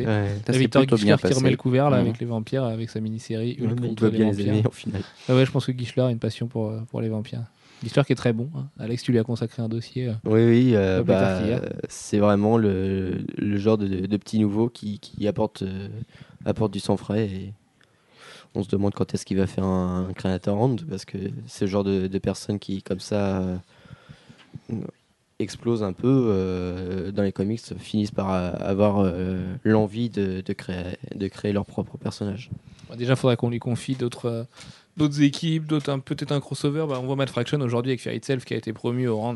Ça 0.46 0.53
s'est 0.55 0.59
Victor 0.59 0.86
bien 0.86 0.96
Gischler 0.96 1.16
qui 1.18 1.26
remet 1.26 1.34
passé. 1.34 1.51
le 1.51 1.57
couvert 1.59 1.90
là, 1.90 1.98
avec 1.98 2.18
les 2.18 2.24
vampires, 2.26 2.64
avec 2.64 2.88
sa 2.88 2.98
mini-série 3.01 3.59
Ouais, 3.61 3.68
il 3.84 3.94
doit 3.94 4.09
les 4.09 4.16
bien 4.16 4.30
les 4.30 4.40
aimer 4.40 4.62
au 4.66 4.70
final. 4.70 5.03
Ah 5.28 5.34
ouais, 5.34 5.44
je 5.44 5.51
pense 5.51 5.66
que 5.66 5.72
Gischler 5.76 6.05
a 6.05 6.11
une 6.11 6.18
passion 6.18 6.46
pour, 6.46 6.72
pour 6.90 7.01
les 7.03 7.11
vampires. 7.11 7.42
Gischler 7.82 8.05
qui 8.05 8.12
est 8.12 8.16
très 8.16 8.32
bon. 8.32 8.48
hein. 8.57 8.66
Alex, 8.78 9.03
tu 9.03 9.12
lui 9.12 9.18
as 9.18 9.22
consacré 9.24 9.62
un 9.62 9.68
dossier. 9.68 10.09
euh. 10.09 10.12
Oui, 10.24 10.44
oui, 10.44 10.72
euh, 10.74 11.03
bah, 11.03 11.38
euh, 11.40 11.61
c'est 11.88 12.18
vraiment 12.18 12.57
le, 12.59 13.24
le 13.38 13.57
genre 13.59 13.76
de, 13.78 13.86
de 13.86 14.16
petit 14.18 14.38
nouveau 14.38 14.68
qui, 14.68 14.98
qui 14.98 15.26
apporte, 15.28 15.62
euh, 15.62 15.88
apporte 16.46 16.72
du 16.72 16.80
sang 16.80 16.96
frais. 16.98 17.26
Et 17.26 17.53
on 18.55 18.62
se 18.62 18.68
demande 18.68 18.94
quand 18.94 19.14
est-ce 19.14 19.24
qu'il 19.24 19.36
va 19.36 19.46
faire 19.46 19.64
un, 19.64 20.09
un 20.09 20.12
Creator 20.12 20.57
Round 20.57 20.84
parce 20.88 21.05
que 21.05 21.18
c'est 21.46 21.66
le 21.66 21.70
genre 21.70 21.84
de, 21.84 22.07
de 22.07 22.18
personnes 22.18 22.59
qui, 22.59 22.82
comme 22.82 23.01
ça, 23.01 23.40
euh, 23.40 23.57
explosent 25.38 25.82
un 25.82 25.92
peu 25.92 26.26
euh, 26.28 27.12
dans 27.12 27.22
les 27.22 27.32
comics, 27.32 27.61
finissent 27.78 28.11
par 28.11 28.32
euh, 28.32 28.53
avoir 28.59 29.12
l'envie 29.64 30.11
de, 30.11 30.42
de 30.44 30.53
créer, 30.53 30.96
de 31.14 31.28
créer 31.28 31.53
leur 31.53 31.64
propre 31.64 31.96
personnage. 31.96 32.51
Déjà, 32.96 33.12
il 33.12 33.16
faudrait 33.16 33.36
qu'on 33.36 33.51
lui 33.51 33.61
confie 33.61 33.94
d'autres 33.94 34.46
d'autres 34.96 35.22
équipes, 35.22 35.66
d'autres 35.66 35.96
peut-être 35.98 36.32
un 36.32 36.40
crossover. 36.40 36.84
Bah, 36.88 36.98
on 37.01 37.07
voit 37.07 37.16
Matt 37.16 37.30
Fraction 37.30 37.61
aujourd'hui 37.61 37.92
avec 37.92 38.01
Fear 38.01 38.14
Itself 38.14 38.44
qui 38.44 38.55
a 38.55 38.57
été 38.57 38.72
promu 38.72 39.09
au 39.09 39.16
rang 39.16 39.34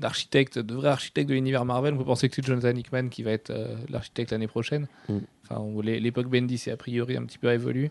d'architecte, 0.00 0.58
de, 0.58 0.74
vrai 0.74 0.88
architecte 0.88 1.28
de 1.28 1.34
l'univers 1.34 1.64
Marvel. 1.64 1.94
On 1.94 1.98
peut 1.98 2.04
penser 2.04 2.28
que 2.28 2.34
c'est 2.34 2.44
Jonathan 2.44 2.76
Hickman 2.76 3.08
qui 3.08 3.22
va 3.22 3.32
être 3.32 3.50
euh, 3.50 3.76
l'architecte 3.88 4.32
l'année 4.32 4.46
prochaine. 4.46 4.86
Mm. 5.08 5.18
Enfin, 5.48 5.82
l'époque 5.82 6.26
Bendis 6.26 6.62
est 6.66 6.70
a 6.70 6.76
priori 6.76 7.16
un 7.16 7.24
petit 7.24 7.38
peu 7.38 7.48
révolue. 7.48 7.90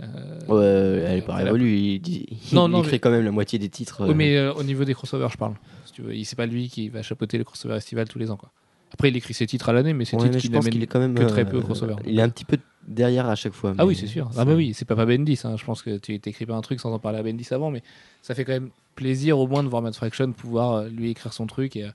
Euh, 0.00 0.04
Ouais, 0.48 1.02
elle 1.06 1.18
est 1.18 1.22
pas 1.22 1.36
révolue, 1.36 1.74
il, 1.76 2.00
dit- 2.00 2.26
il 2.50 2.54
Non, 2.54 2.68
mais- 2.68 2.98
quand 2.98 3.10
même 3.10 3.24
la 3.24 3.30
moitié 3.30 3.58
des 3.58 3.68
titres. 3.70 4.04
Oui, 4.04 4.10
euh, 4.10 4.14
mais 4.14 4.36
euh, 4.36 4.52
au 4.52 4.62
niveau 4.62 4.84
des 4.84 4.92
crossovers, 4.94 5.30
je 5.30 5.38
parle. 5.38 5.54
Si 5.86 5.92
tu 5.92 6.02
veux, 6.02 6.12
c'est 6.24 6.36
pas 6.36 6.46
lui 6.46 6.68
qui 6.68 6.88
va 6.88 7.02
chapeauter 7.02 7.38
le 7.38 7.44
crossover 7.44 7.74
festival 7.76 8.08
tous 8.08 8.18
les 8.18 8.30
ans, 8.30 8.36
quoi. 8.36 8.50
Après, 8.92 9.08
il 9.08 9.16
écrit 9.16 9.34
ses 9.34 9.46
titres 9.46 9.68
à 9.68 9.72
l'année, 9.72 9.92
mais 9.94 10.04
ses 10.04 10.16
ouais, 10.16 10.24
titres 10.28 10.38
qu'il 10.38 10.50
n'amènent 10.52 10.82
est 10.82 10.86
quand 10.86 11.00
même 11.00 11.14
que 11.14 11.24
très 11.24 11.44
peu 11.44 11.56
euh, 11.56 11.60
au 11.60 11.62
crossover. 11.62 11.96
Il 12.06 12.18
est 12.18 12.22
un 12.22 12.28
petit 12.28 12.44
peu 12.44 12.56
derrière 12.86 13.26
à 13.28 13.34
chaque 13.34 13.52
fois. 13.52 13.74
Ah 13.78 13.84
oui, 13.86 13.96
c'est 13.96 14.06
sûr. 14.06 14.30
Ah 14.36 14.44
bah 14.44 14.54
oui, 14.54 14.72
c'est 14.74 14.84
pas 14.84 14.94
pas 14.94 15.06
Bendis. 15.06 15.40
hein. 15.44 15.56
Je 15.58 15.64
pense 15.64 15.82
que 15.82 15.98
tu 15.98 16.18
t'écris 16.20 16.46
pas 16.46 16.54
un 16.54 16.60
truc 16.60 16.78
sans 16.80 16.92
en 16.92 16.98
parler 16.98 17.18
à 17.18 17.22
Bendis 17.22 17.48
avant, 17.50 17.70
mais 17.70 17.82
ça 18.22 18.34
fait 18.34 18.44
quand 18.44 18.52
même 18.52 18.70
plaisir 18.94 19.38
au 19.38 19.46
moins 19.48 19.64
de 19.64 19.68
voir 19.68 19.82
Matt 19.82 19.96
Fraction 19.96 20.30
pouvoir 20.32 20.72
euh, 20.74 20.88
lui 20.88 21.10
écrire 21.10 21.32
son 21.32 21.46
truc. 21.46 21.74
Et 21.76 21.84
euh, 21.84 21.90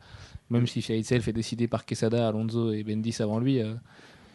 même 0.49 0.67
si 0.67 0.81
Fear 0.81 0.97
Itself 0.99 1.27
est 1.29 1.33
décidé 1.33 1.67
par 1.67 1.85
Quesada, 1.85 2.27
Alonso 2.27 2.73
et 2.73 2.83
Bendis 2.83 3.15
avant 3.19 3.39
lui, 3.39 3.61
euh, 3.61 3.73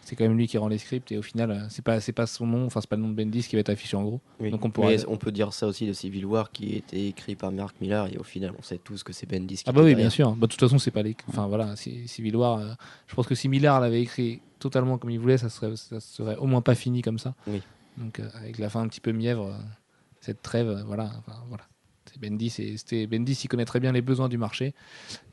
c'est 0.06 0.16
quand 0.16 0.24
même 0.24 0.36
lui 0.38 0.46
qui 0.46 0.56
rend 0.56 0.68
les 0.68 0.78
scripts. 0.78 1.10
Et 1.12 1.18
au 1.18 1.22
final, 1.22 1.50
euh, 1.50 1.66
c'est 1.68 1.84
pas 1.84 2.00
c'est 2.00 2.12
pas 2.12 2.26
son 2.26 2.46
nom, 2.46 2.64
enfin 2.64 2.80
c'est 2.80 2.88
pas 2.88 2.96
le 2.96 3.02
nom 3.02 3.08
de 3.08 3.14
Bendis 3.14 3.42
qui 3.46 3.56
va 3.56 3.60
être 3.60 3.68
affiché 3.68 3.96
en 3.96 4.02
gros. 4.04 4.20
Oui. 4.40 4.50
Donc 4.50 4.64
on 4.64 4.70
pourra- 4.70 4.88
Mais 4.88 5.04
on 5.08 5.16
peut 5.16 5.32
dire 5.32 5.52
ça 5.52 5.66
aussi 5.66 5.86
de 5.86 5.92
Civil 5.92 6.24
War 6.24 6.50
qui 6.52 6.76
était 6.76 7.08
écrit 7.08 7.34
par 7.36 7.52
Mark 7.52 7.76
Millar 7.80 8.06
et 8.06 8.16
au 8.16 8.22
final 8.22 8.52
on 8.58 8.62
sait 8.62 8.78
tous 8.78 9.02
que 9.02 9.12
c'est 9.12 9.26
Bendis 9.28 9.56
qui 9.56 9.64
Ah 9.66 9.72
bah 9.72 9.80
oui, 9.80 9.88
derrière. 9.88 9.96
bien 9.98 10.10
sûr. 10.10 10.30
Bah, 10.36 10.46
de 10.46 10.52
toute 10.52 10.60
façon, 10.60 10.78
c'est 10.78 10.90
pas 10.92 11.02
les. 11.02 11.14
Enfin 11.28 11.46
voilà, 11.48 11.74
Civil 11.76 12.36
War. 12.36 12.58
euh, 12.60 12.72
je 13.08 13.14
pense 13.14 13.26
que 13.26 13.34
si 13.34 13.48
Millard 13.48 13.80
l'avait 13.80 14.00
écrit 14.00 14.40
totalement 14.60 14.96
comme 14.96 15.10
il 15.10 15.18
voulait, 15.18 15.36
ça 15.38 15.48
serait, 15.50 15.76
ça 15.76 16.00
serait 16.00 16.36
au 16.36 16.46
moins 16.46 16.62
pas 16.62 16.74
fini 16.74 17.02
comme 17.02 17.18
ça. 17.18 17.34
Oui. 17.46 17.60
Donc 17.98 18.20
euh, 18.20 18.28
avec 18.40 18.58
la 18.58 18.70
fin 18.70 18.80
un 18.82 18.88
petit 18.88 19.00
peu 19.00 19.12
mièvre, 19.12 19.54
cette 20.20 20.40
trêve, 20.42 20.82
voilà, 20.86 21.10
enfin, 21.18 21.38
voilà. 21.48 21.64
Et 22.22 22.76
c'était 22.76 23.06
Bendis, 23.06 23.40
il 23.44 23.48
connaît 23.48 23.64
très 23.64 23.80
bien 23.80 23.92
les 23.92 24.02
besoins 24.02 24.28
du 24.28 24.38
marché. 24.38 24.74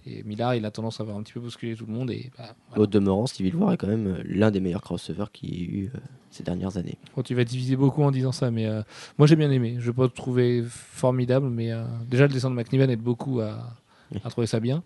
Et 0.05 0.23
Millard, 0.23 0.55
il 0.55 0.65
a 0.65 0.71
tendance 0.71 0.99
à 0.99 1.03
avoir 1.03 1.17
un 1.17 1.23
petit 1.23 1.33
peu 1.33 1.39
bousculé 1.39 1.75
tout 1.75 1.85
le 1.85 1.93
monde. 1.93 2.11
Et 2.11 2.31
bah, 2.37 2.55
voilà. 2.69 2.83
Au 2.83 2.87
demeurant, 2.87 3.25
Civil 3.25 3.55
War 3.55 3.71
est 3.73 3.77
quand 3.77 3.87
même 3.87 4.07
euh, 4.07 4.21
l'un 4.25 4.51
des 4.51 4.59
meilleurs 4.59 4.81
crossovers 4.81 5.31
qu'il 5.31 5.53
y 5.53 5.61
ait 5.61 5.65
eu 5.65 5.91
euh, 5.95 5.99
ces 6.29 6.43
dernières 6.43 6.77
années. 6.77 6.97
Bon, 7.15 7.21
tu 7.23 7.35
vas 7.35 7.43
diviser 7.45 7.75
beaucoup 7.75 8.03
en 8.03 8.11
disant 8.11 8.31
ça, 8.31 8.51
mais 8.51 8.65
euh, 8.65 8.81
moi 9.17 9.27
j'ai 9.27 9.35
bien 9.35 9.49
aimé. 9.51 9.75
Je 9.79 9.91
vais 9.91 9.93
pas 9.95 10.09
trouver 10.09 10.63
formidable, 10.67 11.49
mais 11.49 11.71
euh, 11.71 11.85
déjà 12.07 12.27
le 12.27 12.33
dessin 12.33 12.49
de 12.49 12.55
McNiven 12.55 12.89
aide 12.89 13.01
beaucoup 13.01 13.39
à, 13.39 13.75
Oui. 14.11 14.19
à 14.23 14.29
trouver 14.29 14.47
ça 14.47 14.59
bien. 14.59 14.83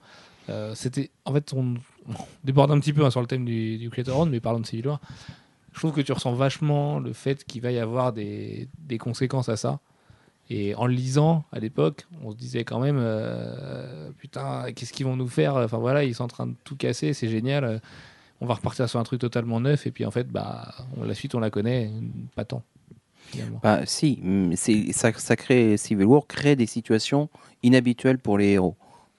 C'était, 0.76 1.10
en 1.26 1.34
fait, 1.34 1.52
on, 1.54 1.74
on 2.08 2.14
déborde 2.46 2.72
un 2.72 2.80
petit 2.80 2.94
peu 2.94 3.04
hein, 3.04 3.12
sur 3.12 3.20
le 3.20 3.28
thème 3.28 3.44
du, 3.44 3.78
du 3.78 3.90
Creator 3.90 4.16
Round, 4.16 4.32
mais 4.32 4.40
parlons 4.40 4.62
de 4.62 4.66
Civil 4.66 4.88
War. 4.88 5.02
Je 5.74 5.80
trouve 5.80 5.92
que 5.92 6.00
tu 6.00 6.14
ressens 6.14 6.34
vachement 6.36 7.00
le 7.00 7.12
fait 7.12 7.44
qu'il 7.44 7.62
va 7.62 7.70
y 7.74 7.80
avoir 7.80 8.14
des, 8.14 8.70
des 8.80 8.98
conséquences 8.98 9.50
à 9.50 9.58
ça. 9.58 9.82
Et 10.50 10.76
en 10.76 10.86
le 10.86 10.94
lisant 10.94 11.44
à 11.52 11.60
l'époque, 11.60 12.08
on 12.24 12.32
se 12.32 12.38
disait 12.38 12.64
quand 12.64 12.80
même, 12.80 12.98
euh, 13.00 14.10
putain, 14.18 14.72
qu'est-ce 14.74 14.94
qu'ils 14.94 15.06
vont 15.06 15.18
nous 15.18 15.28
faire? 15.28 15.56
Enfin 15.56 15.78
voilà, 15.78 16.04
ils 16.04 16.16
sont 16.16 16.24
en 16.24 16.30
train 16.30 16.48
de 16.48 16.56
tout 16.64 16.76
casser, 16.76 17.14
c'est 17.14 17.28
génial. 17.28 17.82
On 18.40 18.46
va 18.46 18.54
repartir 18.54 18.88
sur 18.88 19.00
un 19.00 19.04
truc 19.04 19.20
totalement 19.20 19.60
neuf. 19.60 19.88
Et 19.88 19.92
puis 19.92 20.06
en 20.06 20.12
fait, 20.12 20.28
bah, 20.30 20.74
la 21.04 21.14
suite, 21.14 21.36
on 21.36 21.40
la 21.40 21.50
connaît, 21.50 21.92
pas 22.36 22.46
tant. 22.46 22.64
Bah, 23.62 23.82
si, 23.86 24.20
mm, 24.22 24.56
ça, 24.92 25.36
crée, 25.36 25.78
Civil 25.78 26.06
War 26.06 26.26
crée 26.28 26.56
des 26.56 26.66
situations 26.66 27.30
inhabituelles 27.64 28.20
pour 28.20 28.38
les 28.38 28.52
héros. 28.52 28.76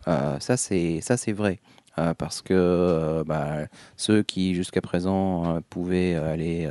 Euh, 0.07 0.39
ça, 0.41 0.57
c'est 0.57 1.33
vrai. 1.33 1.61
Euh, 1.99 2.15
parce 2.15 2.43
que 2.43 2.55
euh, 2.55 3.25
bah, 3.25 3.67
ceux 3.97 4.23
qui, 4.23 4.55
jusqu'à 4.55 4.81
présent, 4.81 5.61
pouvaient 5.69 6.15
aller 6.15 6.71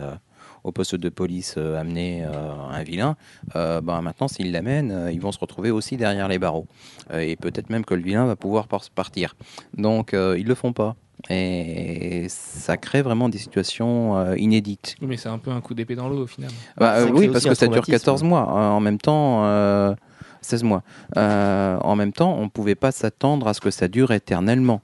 au 0.67 0.71
poste 0.71 0.95
de 0.95 1.09
police 1.09 1.55
euh, 1.57 1.79
amener 1.79 2.23
euh, 2.25 2.51
un 2.71 2.83
vilain, 2.83 3.15
euh, 3.55 3.81
bah, 3.81 4.01
maintenant, 4.01 4.27
s'ils 4.27 4.51
l'amènent, 4.51 4.91
euh, 4.91 5.11
ils 5.11 5.21
vont 5.21 5.31
se 5.31 5.39
retrouver 5.39 5.71
aussi 5.71 5.97
derrière 5.97 6.27
les 6.27 6.39
barreaux. 6.39 6.67
Euh, 7.11 7.19
et 7.19 7.35
peut-être 7.35 7.69
même 7.69 7.85
que 7.85 7.93
le 7.93 8.01
vilain 8.01 8.25
va 8.25 8.35
pouvoir 8.35 8.67
par- 8.67 8.89
partir. 8.93 9.35
Donc, 9.77 10.13
euh, 10.13 10.35
ils 10.37 10.45
le 10.45 10.55
font 10.55 10.73
pas. 10.73 10.95
Et 11.31 12.27
ça 12.29 12.77
crée 12.77 13.01
vraiment 13.01 13.27
des 13.29 13.37
situations 13.39 14.17
euh, 14.17 14.37
inédites. 14.37 14.95
Oui, 15.01 15.07
mais 15.07 15.17
c'est 15.17 15.29
un 15.29 15.39
peu 15.39 15.51
un 15.51 15.61
coup 15.61 15.73
d'épée 15.73 15.95
dans 15.95 16.09
l'eau 16.09 16.23
au 16.23 16.27
final. 16.27 16.51
Bah, 16.77 16.95
euh, 16.97 17.05
crée 17.05 17.13
oui, 17.13 17.27
parce 17.29 17.43
que 17.45 17.53
ça 17.55 17.65
dure 17.67 17.81
traumatisme. 17.81 17.91
14 18.05 18.23
mois. 18.23 18.41
Euh, 18.41 18.69
en 18.69 18.79
même 18.79 18.97
temps, 18.99 19.45
euh, 19.45 19.95
16 20.41 20.63
mois. 20.63 20.83
Euh, 21.17 21.77
en 21.79 21.95
même 21.95 22.13
temps, 22.13 22.35
on 22.37 22.43
ne 22.43 22.49
pouvait 22.49 22.75
pas 22.75 22.91
s'attendre 22.91 23.47
à 23.47 23.53
ce 23.53 23.61
que 23.61 23.71
ça 23.71 23.87
dure 23.87 24.11
éternellement. 24.11 24.81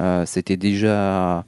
Euh, 0.00 0.24
C'était 0.26 0.56
déjà 0.56 1.44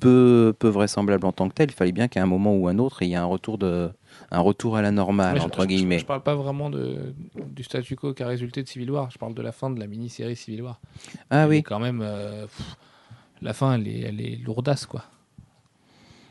peu, 0.00 0.54
peu 0.58 0.68
vraisemblable 0.68 1.26
en 1.26 1.32
tant 1.32 1.48
que 1.48 1.54
tel. 1.54 1.70
Il 1.70 1.74
fallait 1.74 1.92
bien 1.92 2.08
qu'à 2.08 2.22
un 2.22 2.26
moment 2.26 2.54
ou 2.54 2.68
un 2.68 2.78
autre, 2.78 3.02
il 3.02 3.08
y 3.08 3.12
ait 3.12 3.16
un 3.16 3.24
retour, 3.24 3.58
de, 3.58 3.90
un 4.30 4.40
retour 4.40 4.76
à 4.76 4.82
la 4.82 4.90
normale, 4.90 5.36
Ouais, 5.38 5.40
entre 5.44 5.62
je, 5.62 5.66
guillemets. 5.66 5.98
Je, 5.98 6.06
parle 6.06 6.22
pas 6.22 6.34
vraiment 6.34 6.70
de, 6.70 7.14
du 7.36 7.62
statu 7.62 7.96
quo 7.96 8.14
qui 8.14 8.22
a 8.22 8.26
résulté 8.28 8.62
de 8.62 8.68
Civil 8.68 8.90
War. 8.90 9.10
Je 9.10 9.18
parle 9.18 9.34
de 9.34 9.42
la 9.42 9.52
fin 9.52 9.70
de 9.70 9.78
la 9.80 9.86
mini-série 9.86 10.36
Civil 10.36 10.62
War. 10.62 10.80
ah 11.30 11.42
Elle 11.44 11.48
oui, 11.48 11.62
Quand 11.62 11.80
même, 11.80 12.00
euh, 12.02 12.42
pff, 12.44 12.76
la 13.42 13.52
fin, 13.52 13.74
elle 13.74 13.88
est, 13.88 14.00
elle 14.00 14.20
est 14.20 14.36
lourdasse, 14.44 14.86
quoi. 14.86 15.04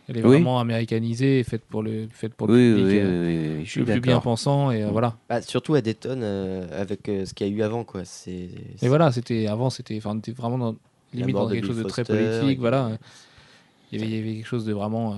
Elle 0.10 0.20
est 0.20 0.24
Oui. 0.24 0.36
vraiment 0.36 0.60
américanisée, 0.62 1.44
faite 1.44 1.64
pour 1.66 1.84
le, 1.84 2.08
faite 2.10 2.34
pour 2.34 2.48
le 2.48 2.54
oui, 2.54 2.72
oui, 2.72 2.82
public. 2.82 2.94
oui, 2.94 3.00
euh, 3.02 3.26
oui, 3.26 3.58
oui, 3.60 3.66
je 3.66 3.70
suis 3.72 3.80
le 3.82 3.86
plus 3.88 4.00
bien 4.00 4.22
pensant 4.22 4.72
et 4.72 4.84
euh, 4.84 4.90
voilà. 4.90 5.18
Bah, 5.28 5.42
surtout 5.42 5.74
à 5.76 5.82
Dayton 5.82 6.22
euh, 6.22 6.66
avec 6.82 7.10
euh, 7.10 7.26
ce 7.26 7.34
qu'il 7.34 7.46
y 7.48 7.50
a 7.50 7.54
eu 7.54 7.62
avant 7.62 7.84
quoi. 7.84 8.06
C'est 8.06 8.50
Et 8.82 8.88
voilà, 8.88 9.12
c'était 9.12 9.48
avant, 9.48 9.70
c'était, 9.70 9.98
enfin, 9.98 10.12
on 10.16 10.20
était 10.20 10.32
vraiment 10.32 10.58
dans, 10.58 10.76
limite 11.14 11.36
dans 11.36 11.50
quelque 11.50 11.68
chose 11.68 11.80
de 11.80 11.84
très 11.84 12.06
politique, 12.06 12.58
et- 12.58 12.62
voilà. 12.62 12.92
Il 13.92 14.02
y, 14.02 14.20
avait, 14.20 14.36
quelque 14.36 14.46
chose 14.46 14.66
de 14.66 14.74
vraiment 14.74 15.14
euh, 15.14 15.18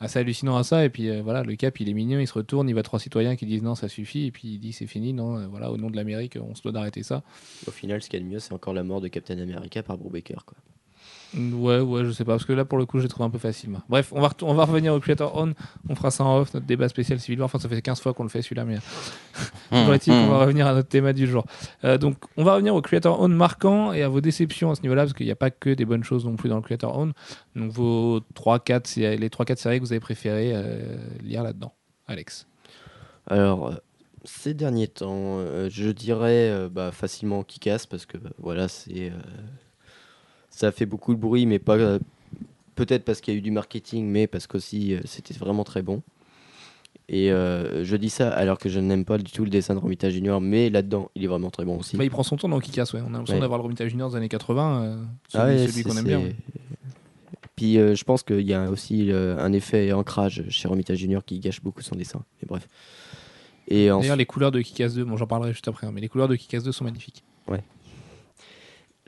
assez 0.00 0.18
hallucinant 0.18 0.56
à 0.56 0.64
ça. 0.64 0.84
Et 0.84 0.90
puis 0.90 1.08
euh, 1.08 1.22
voilà, 1.22 1.42
le 1.42 1.54
cap, 1.56 1.78
il 1.80 1.88
est 1.88 1.92
mignon, 1.92 2.18
il 2.18 2.26
se 2.26 2.32
retourne, 2.32 2.68
il 2.68 2.74
va 2.74 2.82
trois 2.82 2.98
citoyens 2.98 3.36
qui 3.36 3.46
disent 3.46 3.62
non, 3.62 3.74
ça 3.74 3.88
suffit. 3.88 4.26
Et 4.26 4.32
puis 4.32 4.48
il 4.48 4.58
dit 4.58 4.72
c'est 4.72 4.86
fini, 4.86 5.12
non, 5.12 5.38
euh, 5.38 5.46
voilà, 5.46 5.70
au 5.70 5.76
nom 5.76 5.90
de 5.90 5.96
l'Amérique, 5.96 6.36
on 6.40 6.54
se 6.54 6.62
doit 6.62 6.72
d'arrêter 6.72 7.02
ça. 7.02 7.22
Au 7.66 7.70
final, 7.70 8.02
ce 8.02 8.08
qu'il 8.08 8.18
y 8.18 8.22
a 8.22 8.26
de 8.26 8.30
mieux, 8.30 8.40
c'est 8.40 8.52
encore 8.52 8.74
la 8.74 8.82
mort 8.82 9.00
de 9.00 9.08
Captain 9.08 9.38
America 9.38 9.82
par 9.82 9.98
Brubaker 9.98 10.44
quoi. 10.44 10.56
Ouais, 11.36 11.80
ouais, 11.80 12.04
je 12.06 12.10
sais 12.10 12.24
pas, 12.24 12.32
parce 12.32 12.44
que 12.46 12.52
là, 12.54 12.64
pour 12.64 12.78
le 12.78 12.86
coup, 12.86 13.00
j'ai 13.00 13.08
trouvé 13.08 13.26
un 13.26 13.30
peu 13.30 13.38
facile. 13.38 13.68
moi. 13.70 13.82
Bref, 13.88 14.12
on 14.14 14.20
va, 14.20 14.28
retour- 14.28 14.48
on 14.48 14.54
va 14.54 14.64
revenir 14.64 14.94
au 14.94 15.00
Creator 15.00 15.30
On. 15.36 15.52
On 15.88 15.94
fera 15.94 16.10
ça 16.10 16.24
en 16.24 16.38
off, 16.38 16.54
notre 16.54 16.64
débat 16.66 16.88
spécial 16.88 17.20
Civil 17.20 17.38
War. 17.40 17.44
Enfin, 17.46 17.58
ça 17.58 17.68
fait 17.68 17.82
15 17.82 18.00
fois 18.00 18.14
qu'on 18.14 18.22
le 18.22 18.28
fait 18.30 18.40
celui-là, 18.40 18.64
mais 18.64 18.76
toujours 19.70 19.92
est-il 19.94 20.12
qu'on 20.12 20.28
va 20.28 20.38
revenir 20.38 20.66
à 20.66 20.72
notre 20.74 20.88
thème 20.88 21.12
du 21.12 21.26
jour. 21.26 21.44
Euh, 21.84 21.98
donc, 21.98 22.16
on 22.38 22.44
va 22.44 22.54
revenir 22.54 22.74
au 22.74 22.80
Creator 22.80 23.20
On 23.20 23.28
marquant 23.28 23.92
et 23.92 24.02
à 24.02 24.08
vos 24.08 24.20
déceptions 24.22 24.70
à 24.70 24.74
ce 24.74 24.80
niveau-là, 24.82 25.02
parce 25.02 25.12
qu'il 25.12 25.26
n'y 25.26 25.32
a 25.32 25.36
pas 25.36 25.50
que 25.50 25.70
des 25.70 25.84
bonnes 25.84 26.04
choses 26.04 26.24
non 26.24 26.36
plus 26.36 26.48
dans 26.48 26.56
le 26.56 26.62
Creator 26.62 26.96
On. 26.98 27.12
Donc, 27.56 27.72
vos 27.72 28.20
3-4, 28.34 28.86
sé- 28.86 29.16
les 29.18 29.28
3-4 29.28 29.56
séries 29.58 29.78
que 29.80 29.84
vous 29.84 29.92
avez 29.92 30.00
préféré 30.00 30.52
euh, 30.54 30.96
lire 31.22 31.42
là-dedans. 31.42 31.74
Alex. 32.06 32.46
Alors, 33.26 33.68
euh, 33.68 33.74
ces 34.24 34.54
derniers 34.54 34.88
temps, 34.88 35.10
euh, 35.40 35.68
je 35.70 35.90
dirais 35.90 36.68
bah, 36.70 36.90
facilement 36.90 37.42
Kikas 37.44 37.84
parce 37.88 38.06
que 38.06 38.16
bah, 38.16 38.30
voilà, 38.38 38.66
c'est 38.68 39.12
ça 40.58 40.72
fait 40.72 40.86
beaucoup 40.86 41.14
de 41.14 41.20
bruit, 41.20 41.46
mais 41.46 41.58
pas 41.60 41.76
euh, 41.76 41.98
peut-être 42.74 43.04
parce 43.04 43.20
qu'il 43.20 43.32
y 43.32 43.36
a 43.36 43.38
eu 43.38 43.42
du 43.42 43.50
marketing, 43.52 44.06
mais 44.06 44.26
parce 44.26 44.46
qu'aussi 44.48 44.94
euh, 44.94 45.00
c'était 45.04 45.34
vraiment 45.34 45.62
très 45.62 45.82
bon. 45.82 46.02
Et 47.08 47.30
euh, 47.32 47.84
je 47.84 47.96
dis 47.96 48.10
ça 48.10 48.28
alors 48.30 48.58
que 48.58 48.68
je 48.68 48.80
n'aime 48.80 49.04
pas 49.04 49.16
du 49.18 49.30
tout 49.30 49.44
le 49.44 49.50
dessin 49.50 49.74
de 49.74 49.78
Romita 49.78 50.10
Junior, 50.10 50.40
mais 50.40 50.68
là-dedans, 50.68 51.10
il 51.14 51.24
est 51.24 51.26
vraiment 51.28 51.50
très 51.50 51.64
bon 51.64 51.78
aussi. 51.78 51.96
Bah, 51.96 52.04
il 52.04 52.10
prend 52.10 52.22
son 52.22 52.36
temps 52.36 52.48
dans 52.48 52.58
Kick-Ass, 52.60 52.92
ouais. 52.92 53.00
On 53.02 53.06
a 53.06 53.10
l'impression 53.12 53.36
Ouais. 53.36 53.40
d'avoir 53.40 53.58
le 53.58 53.62
Romita 53.62 53.86
Junior 53.88 54.10
des 54.10 54.16
années 54.16 54.28
80, 54.28 54.82
euh, 54.82 54.96
celui, 55.28 55.42
Ah 55.42 55.46
ouais, 55.46 55.68
celui 55.68 55.84
qu'on 55.84 55.96
aime 55.96 56.04
bien. 56.04 56.18
ouais. 56.18 56.34
Puis 57.56 57.78
euh, 57.78 57.94
je 57.94 58.04
pense 58.04 58.22
qu'il 58.22 58.42
y 58.42 58.52
a 58.54 58.68
aussi 58.70 59.10
un 59.12 59.52
effet 59.52 59.92
ancrage 59.92 60.44
chez 60.48 60.68
Romita 60.68 60.94
Junior 60.94 61.24
qui 61.24 61.38
gâche 61.38 61.62
beaucoup 61.62 61.82
son 61.82 61.94
dessin. 61.94 62.22
Mais 62.42 62.46
bref. 62.48 62.68
Et 63.68 63.90
ensuite, 63.90 64.02
D'ailleurs, 64.02 64.16
les 64.16 64.26
couleurs 64.26 64.50
de 64.50 64.60
Kick-Ass 64.60 64.94
2, 64.94 65.04
bon, 65.04 65.16
j'en 65.16 65.26
parlerai 65.26 65.52
juste 65.52 65.68
après, 65.68 65.86
hein, 65.86 65.92
mais 65.94 66.00
les 66.00 66.08
couleurs 66.08 66.28
de 66.28 66.36
Kick-Ass 66.36 66.64
2 66.64 66.72
sont 66.72 66.84
magnifiques. 66.84 67.22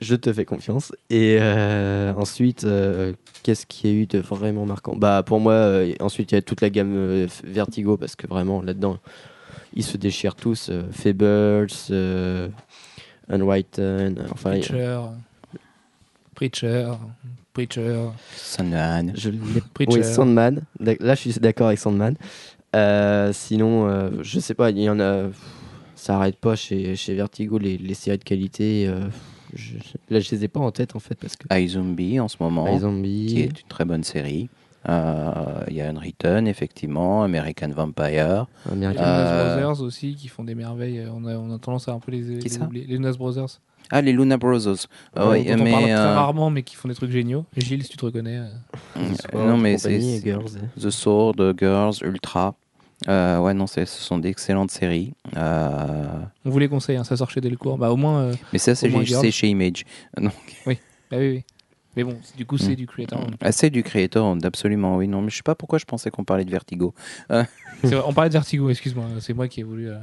Je 0.01 0.15
te 0.15 0.33
fais 0.33 0.45
confiance. 0.45 0.91
Et 1.09 1.37
euh, 1.39 2.11
ensuite, 2.17 2.63
euh, 2.63 3.13
qu'est-ce 3.43 3.65
qu'il 3.65 3.89
y 3.89 3.93
a 3.93 3.95
eu 3.95 4.05
de 4.07 4.19
vraiment 4.19 4.65
marquant? 4.65 4.95
Bah 4.95 5.23
pour 5.23 5.39
moi, 5.39 5.53
euh, 5.53 5.93
ensuite 5.99 6.31
il 6.31 6.35
y 6.35 6.37
a 6.37 6.41
toute 6.41 6.61
la 6.61 6.69
gamme 6.69 6.93
euh, 6.95 7.27
Vertigo 7.43 7.97
parce 7.97 8.15
que 8.15 8.27
vraiment 8.27 8.61
là-dedans, 8.61 8.97
ils 9.73 9.83
se 9.83 9.97
déchirent 9.97 10.35
tous. 10.35 10.69
euh, 10.69 10.83
Fables, 10.91 11.67
euh, 11.91 12.49
Unwritten, 13.29 14.25
enfin. 14.31 14.49
Preacher, 14.51 14.99
Preacher, 16.35 16.91
Preacher. 17.53 18.09
Sandman. 18.35 19.13
Je 19.15 19.29
Preacher. 19.73 19.99
Oui, 19.99 20.03
Sandman. 20.03 20.61
Là, 20.79 21.15
je 21.15 21.19
suis 21.19 21.39
d'accord 21.39 21.67
avec 21.67 21.79
Sandman. 21.79 22.15
Euh, 22.75 23.31
sinon, 23.33 23.87
euh, 23.87 24.09
je 24.21 24.39
sais 24.39 24.53
pas, 24.53 24.71
il 24.71 24.79
y 24.79 24.89
en 24.89 24.99
a. 24.99 25.29
Ça 25.95 26.15
arrête 26.15 26.37
pas 26.37 26.55
chez, 26.55 26.95
chez 26.95 27.13
Vertigo 27.13 27.59
les, 27.59 27.77
les 27.77 27.93
séries 27.93 28.17
de 28.17 28.23
qualité. 28.23 28.89
Euh, 29.53 29.55
je- 29.55 30.13
là, 30.13 30.19
je 30.19 30.31
les 30.31 30.43
ai 30.45 30.47
pas 30.47 30.59
en 30.59 30.71
tête 30.71 30.95
en 30.95 30.99
fait 30.99 31.15
parce 31.15 31.35
que. 31.35 31.47
iZombie 31.57 32.19
en 32.19 32.27
ce 32.27 32.37
moment, 32.39 32.73
qui 32.73 32.79
Zombie, 32.79 33.39
est 33.41 33.61
une 33.61 33.67
très 33.67 33.85
bonne 33.85 34.03
série. 34.03 34.49
Euh, 34.89 35.31
Il 35.67 35.75
y 35.75 35.81
a 35.81 35.89
Unwritten, 35.89 36.47
effectivement, 36.47 37.23
American 37.23 37.69
Vampire. 37.69 38.47
Les 38.65 38.71
American. 38.71 39.03
Euh, 39.03 39.61
Brothers 39.61 39.81
aussi 39.83 40.15
qui 40.15 40.27
font 40.27 40.43
des 40.43 40.55
merveilles. 40.55 41.05
On 41.13 41.25
a, 41.25 41.35
on 41.37 41.53
a 41.53 41.59
tendance 41.59 41.87
à 41.87 41.91
un 41.93 41.99
peu 41.99 42.11
les, 42.11 42.21
les 42.39 42.49
ça 42.49 42.65
oublier. 42.65 42.85
Les 42.87 42.95
Jonas 42.95 43.13
Brothers. 43.13 43.59
Ah, 43.91 44.01
les 44.01 44.13
Luna 44.13 44.37
Brothers. 44.37 44.87
Ah 45.15 45.25
dont 45.25 45.31
oui, 45.31 45.45
on 45.49 45.57
mais, 45.63 45.71
parle 45.71 45.83
très 45.83 45.91
euh, 45.91 46.13
rarement, 46.15 46.49
mais 46.49 46.63
qui 46.63 46.75
font 46.75 46.87
des 46.87 46.95
trucs 46.95 47.11
géniaux. 47.11 47.45
Gilles, 47.57 47.83
si 47.83 47.89
tu 47.89 47.97
te 47.97 48.05
reconnais. 48.05 48.37
euh, 48.37 48.47
euh, 49.35 49.47
non, 49.47 49.57
mais 49.57 49.77
c'est. 49.77 49.99
The 50.79 50.89
Sword, 50.89 51.35
Girls, 51.59 51.95
Ultra. 52.01 52.55
Euh, 53.07 53.39
ouais, 53.39 53.53
non, 53.53 53.67
ce 53.67 53.85
sont 53.85 54.17
d'excellentes 54.19 54.71
séries. 54.71 55.13
Euh, 55.35 56.05
On 56.45 56.49
vous 56.49 56.59
les 56.59 56.67
conseille, 56.69 56.97
hein, 56.97 57.03
ça 57.03 57.17
sort 57.17 57.29
chez 57.31 57.41
Delcourt. 57.41 57.77
Bah, 57.77 57.91
au 57.91 57.95
moins. 57.97 58.21
euh, 58.21 58.33
mais 58.53 58.59
ça, 58.59 58.75
c'est 58.75 59.31
chez 59.31 59.47
Image. 59.47 59.85
Donc, 60.17 60.33
bah 60.65 60.73
oui, 61.17 61.27
oui. 61.29 61.43
Mais 61.97 62.03
bon, 62.05 62.17
du 62.37 62.45
coup, 62.45 62.57
c'est 62.57 62.71
Mm. 62.71 62.75
du 62.75 62.87
Creator. 62.87 63.27
Ah, 63.41 63.51
c'est 63.51 63.69
du 63.69 63.83
Creator, 63.83 64.37
absolument, 64.43 64.95
oui. 64.97 65.07
Non, 65.09 65.21
mais 65.21 65.29
je 65.29 65.35
sais 65.37 65.43
pas 65.43 65.55
pourquoi 65.55 65.77
je 65.77 65.83
pensais 65.85 66.09
qu'on 66.09 66.23
parlait 66.23 66.45
de 66.45 66.51
Vertigo. 66.51 66.93
Vrai, 67.29 67.47
on 68.05 68.13
parlait 68.13 68.29
de 68.29 68.33
Vertigo, 68.33 68.69
excuse-moi. 68.69 69.05
C'est 69.19 69.33
moi 69.33 69.47
qui 69.49 69.59
ai 69.59 69.63
voulu. 69.63 69.89
euh, 69.89 69.97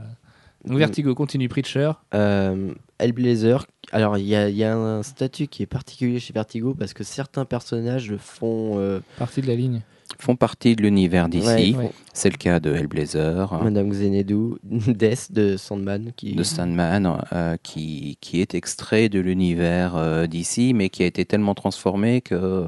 Donc, 0.66 0.76
Vertigo 0.76 1.14
continue 1.14 1.48
Preacher. 1.48 1.92
Euh, 2.14 2.74
Hellblazer, 2.98 3.64
alors 3.92 4.18
il 4.18 4.26
y, 4.26 4.34
a- 4.34 4.48
il 4.50 4.56
y 4.56 4.64
a 4.64 4.76
un 4.76 5.02
statut 5.02 5.46
qui 5.46 5.62
est 5.62 5.66
particulier 5.66 6.18
chez 6.18 6.32
Vertigo 6.34 6.74
parce 6.74 6.92
que 6.92 7.04
certains 7.04 7.44
personnages 7.46 8.16
font. 8.18 8.74
euh, 8.78 9.00
Partie 9.16 9.40
de 9.40 9.46
la 9.46 9.54
ligne. 9.54 9.80
Font 10.18 10.36
partie 10.36 10.74
de 10.74 10.82
l'univers 10.82 11.28
d'ici. 11.28 11.46
ouais, 11.46 11.74
Ouais. 11.76 11.90
C'est 12.12 12.30
le 12.30 12.36
cas 12.36 12.58
de 12.60 12.74
Hellblazer. 12.74 13.62
Madame 13.62 13.90
Xanadu, 13.90 14.54
Death 14.64 15.30
de 15.30 15.56
Sandman 15.56 16.12
qui. 16.16 16.34
de 16.34 16.42
Sandman 16.42 17.18
euh, 17.32 17.56
qui, 17.62 18.16
qui 18.20 18.40
est 18.40 18.54
extrait 18.54 19.08
de 19.08 19.20
l'univers 19.20 19.96
euh, 19.96 20.26
d'ici, 20.26 20.72
mais 20.74 20.88
qui 20.88 21.02
a 21.02 21.06
été 21.06 21.24
tellement 21.24 21.54
transformé 21.54 22.20
que, 22.20 22.64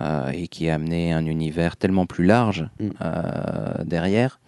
euh, 0.00 0.30
et 0.30 0.46
qui 0.48 0.68
a 0.68 0.74
amené 0.74 1.12
un 1.12 1.26
univers 1.26 1.76
tellement 1.76 2.06
plus 2.06 2.24
large 2.26 2.68
Mm. 2.78 2.88
euh, 3.00 3.84
derrière 3.84 4.38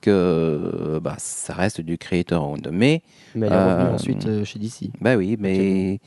que 0.00 1.00
bah, 1.02 1.16
ça 1.18 1.54
reste 1.54 1.80
du 1.80 1.98
creator 1.98 2.48
owned. 2.48 2.68
Mais, 2.72 3.02
Mais 3.34 3.46
elle 3.46 3.52
est 3.52 3.56
revenue 3.56 3.88
Euh, 3.90 3.94
ensuite 3.94 4.26
euh, 4.26 4.44
chez 4.44 4.58
DC. 4.58 4.90
bah 5.00 5.16
oui, 5.16 5.36
mais 5.38 6.00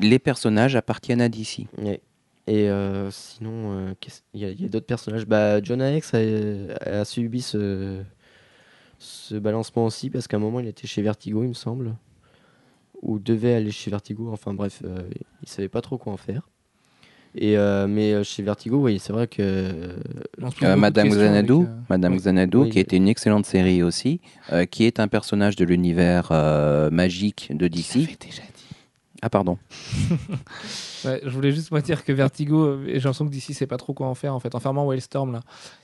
les 0.00 0.18
personnages 0.18 0.76
appartiennent 0.76 1.20
à 1.20 1.28
DC. 1.28 1.66
Ouais. 1.82 2.00
Et 2.48 2.68
euh, 2.70 3.10
sinon, 3.10 3.72
euh, 3.90 3.94
il 4.32 4.40
y 4.40 4.64
a, 4.64 4.68
d'autres 4.68 4.86
personnages. 4.86 5.26
Bah, 5.26 5.62
Jonah 5.62 5.92
Hex 5.92 6.14
a, 6.14 6.18
a 7.00 7.04
subi 7.04 7.42
ce, 7.42 8.02
ce 8.98 9.34
balancement 9.34 9.84
aussi 9.84 10.08
parce 10.08 10.26
qu'à 10.26 10.38
un 10.38 10.40
moment 10.40 10.58
il 10.60 10.66
était 10.66 10.86
chez 10.86 11.02
Vertigo, 11.02 11.42
il 11.42 11.48
me 11.48 11.54
semble. 11.54 11.94
Ou 13.02 13.18
devait 13.18 13.54
aller 13.54 13.70
chez 13.70 13.90
Vertigo. 13.90 14.30
Enfin 14.32 14.54
bref, 14.54 14.80
euh, 14.84 15.02
il 15.42 15.48
savait 15.48 15.68
pas 15.68 15.82
trop 15.82 15.98
quoi 15.98 16.12
en 16.12 16.16
faire. 16.16 16.48
Et 17.34 17.58
euh, 17.58 17.86
mais 17.86 18.24
chez 18.24 18.42
Vertigo, 18.42 18.78
oui, 18.78 18.98
c'est 18.98 19.12
vrai 19.12 19.26
que 19.28 19.42
Euh, 19.42 20.76
Madame 20.76 21.08
Xanadu, 21.10 21.52
euh, 21.52 21.64
Madame. 21.90 22.16
Xanadu, 22.16 22.56
Oui. 22.56 22.70
qui 22.70 22.78
était 22.78 22.96
une 22.96 23.08
excellente 23.08 23.44
série 23.44 23.82
aussi, 23.82 24.20
euh, 24.52 24.64
qui 24.64 24.84
est 24.84 24.98
un 24.98 25.08
personnage 25.08 25.54
de 25.54 25.64
l'univers 25.66 26.30
euh, 26.32 26.90
magique 26.90 27.52
de 27.54 27.68
DC. 27.68 28.08
Ah 29.22 29.30
pardon. 29.30 29.58
Ouais, 31.04 31.20
je 31.24 31.30
voulais 31.30 31.52
juste 31.52 31.70
moi 31.70 31.80
dire 31.80 32.04
que 32.04 32.10
Vertigo, 32.12 32.64
euh, 32.64 32.84
et 32.88 32.94
j'ai 32.94 33.04
l'impression 33.04 33.24
que 33.24 33.30
d'ici, 33.30 33.54
c'est 33.54 33.68
pas 33.68 33.76
trop 33.76 33.94
quoi 33.94 34.08
en 34.08 34.16
faire 34.16 34.34
en 34.34 34.40
fait. 34.40 34.56
En 34.56 34.60
fermant 34.60 34.84
Wildstorm, 34.84 35.30
là, 35.32 35.40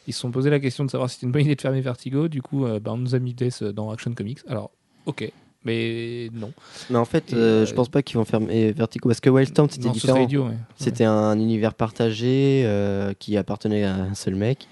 ils 0.08 0.12
se 0.12 0.18
sont 0.18 0.32
posé 0.32 0.50
la 0.50 0.58
question 0.58 0.84
de 0.84 0.90
savoir 0.90 1.08
si 1.08 1.14
c'était 1.14 1.26
une 1.26 1.32
bonne 1.32 1.42
idée 1.42 1.54
de 1.54 1.60
fermer 1.60 1.80
Vertigo. 1.80 2.26
Du 2.26 2.42
coup, 2.42 2.66
euh, 2.66 2.80
bah, 2.80 2.90
on 2.92 2.96
nous 2.96 3.14
a 3.14 3.20
mis 3.20 3.32
Death 3.32 3.62
dans 3.62 3.90
Action 3.90 4.12
Comics. 4.12 4.40
Alors, 4.48 4.72
ok, 5.06 5.30
mais 5.64 6.30
non. 6.32 6.52
Mais 6.90 6.98
en 6.98 7.04
fait, 7.04 7.32
euh, 7.32 7.62
euh, 7.62 7.66
je 7.66 7.72
pense 7.74 7.88
pas 7.88 8.02
qu'ils 8.02 8.16
vont 8.16 8.24
fermer 8.24 8.72
Vertigo 8.72 9.08
parce 9.08 9.20
que 9.20 9.30
Wildstorm 9.30 9.70
c'était 9.70 9.88
différent. 9.88 10.20
idiot. 10.20 10.46
ouais. 10.48 10.56
C'était 10.76 11.04
un 11.04 11.38
univers 11.38 11.74
partagé 11.74 12.64
euh, 12.66 13.12
qui 13.16 13.36
appartenait 13.36 13.84
à 13.84 13.94
un 13.94 14.14
seul 14.14 14.34
mec. 14.34 14.66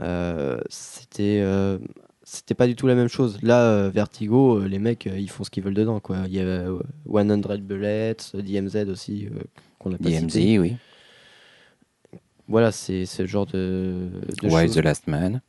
Euh, 0.00 0.58
c'était 0.70 1.40
euh, 1.42 1.78
c'était 2.32 2.54
pas 2.54 2.66
du 2.68 2.76
tout 2.76 2.86
la 2.86 2.94
même 2.94 3.08
chose. 3.08 3.38
Là, 3.42 3.62
euh, 3.64 3.90
Vertigo, 3.90 4.58
euh, 4.60 4.68
les 4.68 4.78
mecs, 4.78 5.06
euh, 5.08 5.18
ils 5.18 5.28
font 5.28 5.42
ce 5.42 5.50
qu'ils 5.50 5.62
veulent 5.64 5.74
dedans. 5.74 5.98
Quoi. 6.00 6.18
Il 6.26 6.32
y 6.34 6.38
a 6.40 6.44
euh, 6.44 6.78
100 7.06 7.58
Bullets, 7.60 8.16
DMZ 8.34 8.88
aussi, 8.88 9.26
euh, 9.26 9.40
qu'on 9.80 9.92
a 9.92 9.98
pas 9.98 10.08
DMZ, 10.08 10.30
cité. 10.30 10.58
oui. 10.60 10.76
Voilà, 12.48 12.72
c'est 12.72 13.04
le 13.18 13.26
genre 13.26 13.46
de, 13.46 14.08
de 14.42 14.48
Why 14.48 14.66
choses. 14.66 14.74
the 14.74 14.78
Last 14.84 15.06
Man. 15.06 15.40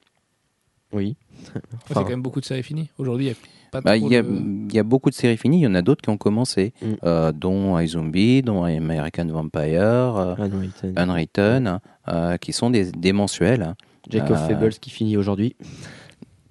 Oui. 0.94 1.16
Ouais, 1.56 1.62
c'est 1.88 1.92
Enfin, 1.92 2.04
quand 2.04 2.10
même 2.10 2.22
beaucoup 2.22 2.40
de 2.40 2.46
séries 2.46 2.64
finies. 2.64 2.90
Aujourd'hui, 2.98 3.26
il 3.26 3.30
n'y 3.30 3.34
a 3.34 3.38
pas 3.72 3.82
Bah, 3.82 3.98
y, 3.98 4.16
a- 4.16 4.22
de- 4.22 4.30
il 4.70 4.74
y 4.76 4.78
a 4.80 4.84
beaucoup 4.84 5.10
de 5.10 5.16
séries 5.16 5.38
finies, 5.38 5.60
il 5.60 5.64
y 5.64 5.68
en 5.68 5.74
a 5.76 5.82
d'autres 5.82 6.02
qui 6.02 6.10
ont 6.10 6.18
commencé, 6.18 6.74
Mm. 6.82 6.86
euh, 7.04 7.32
dont 7.32 7.80
iZombie, 7.80 8.42
dont 8.44 8.64
American 8.66 9.26
Vampire, 9.28 9.82
euh, 10.18 10.36
Unwritten. 10.38 10.94
Unwritten, 10.98 11.80
euh, 12.10 12.38
qui 12.38 12.54
sont 12.54 12.70
des, 12.70 12.92
des 12.92 13.14
mensuels, 13.14 13.76
Jack 14.10 14.30
of 14.30 14.38
Fables 14.48 14.74
qui 14.74 14.90
finit 14.90 15.16
aujourd'hui. 15.18 15.56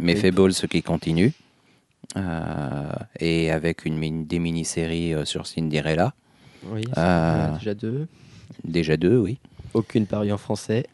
Mais 0.01 0.15
Oui. 0.15 0.21
Fables 0.21 0.53
ce 0.53 0.67
qui 0.67 0.83
continue, 0.83 1.33
euh, 2.17 2.93
et 3.19 3.51
avec 3.51 3.85
une 3.85 3.97
mini- 3.99 4.25
des 4.25 4.39
mini-séries 4.39 5.15
euh, 5.15 5.25
sur 5.25 5.47
Cinderella, 5.47 6.13
Oui, 6.65 6.83
Euh, 6.99 7.35
il 7.37 7.41
y 7.41 7.51
en 7.51 7.55
a 7.55 7.59
déjà 7.59 7.75
deux. 7.75 8.09
déjà 8.65 8.97
deux, 8.97 9.17
oui. 9.19 9.39
Aucune 9.75 10.07
parue 10.07 10.33
en 10.33 10.37
français. 10.39 10.87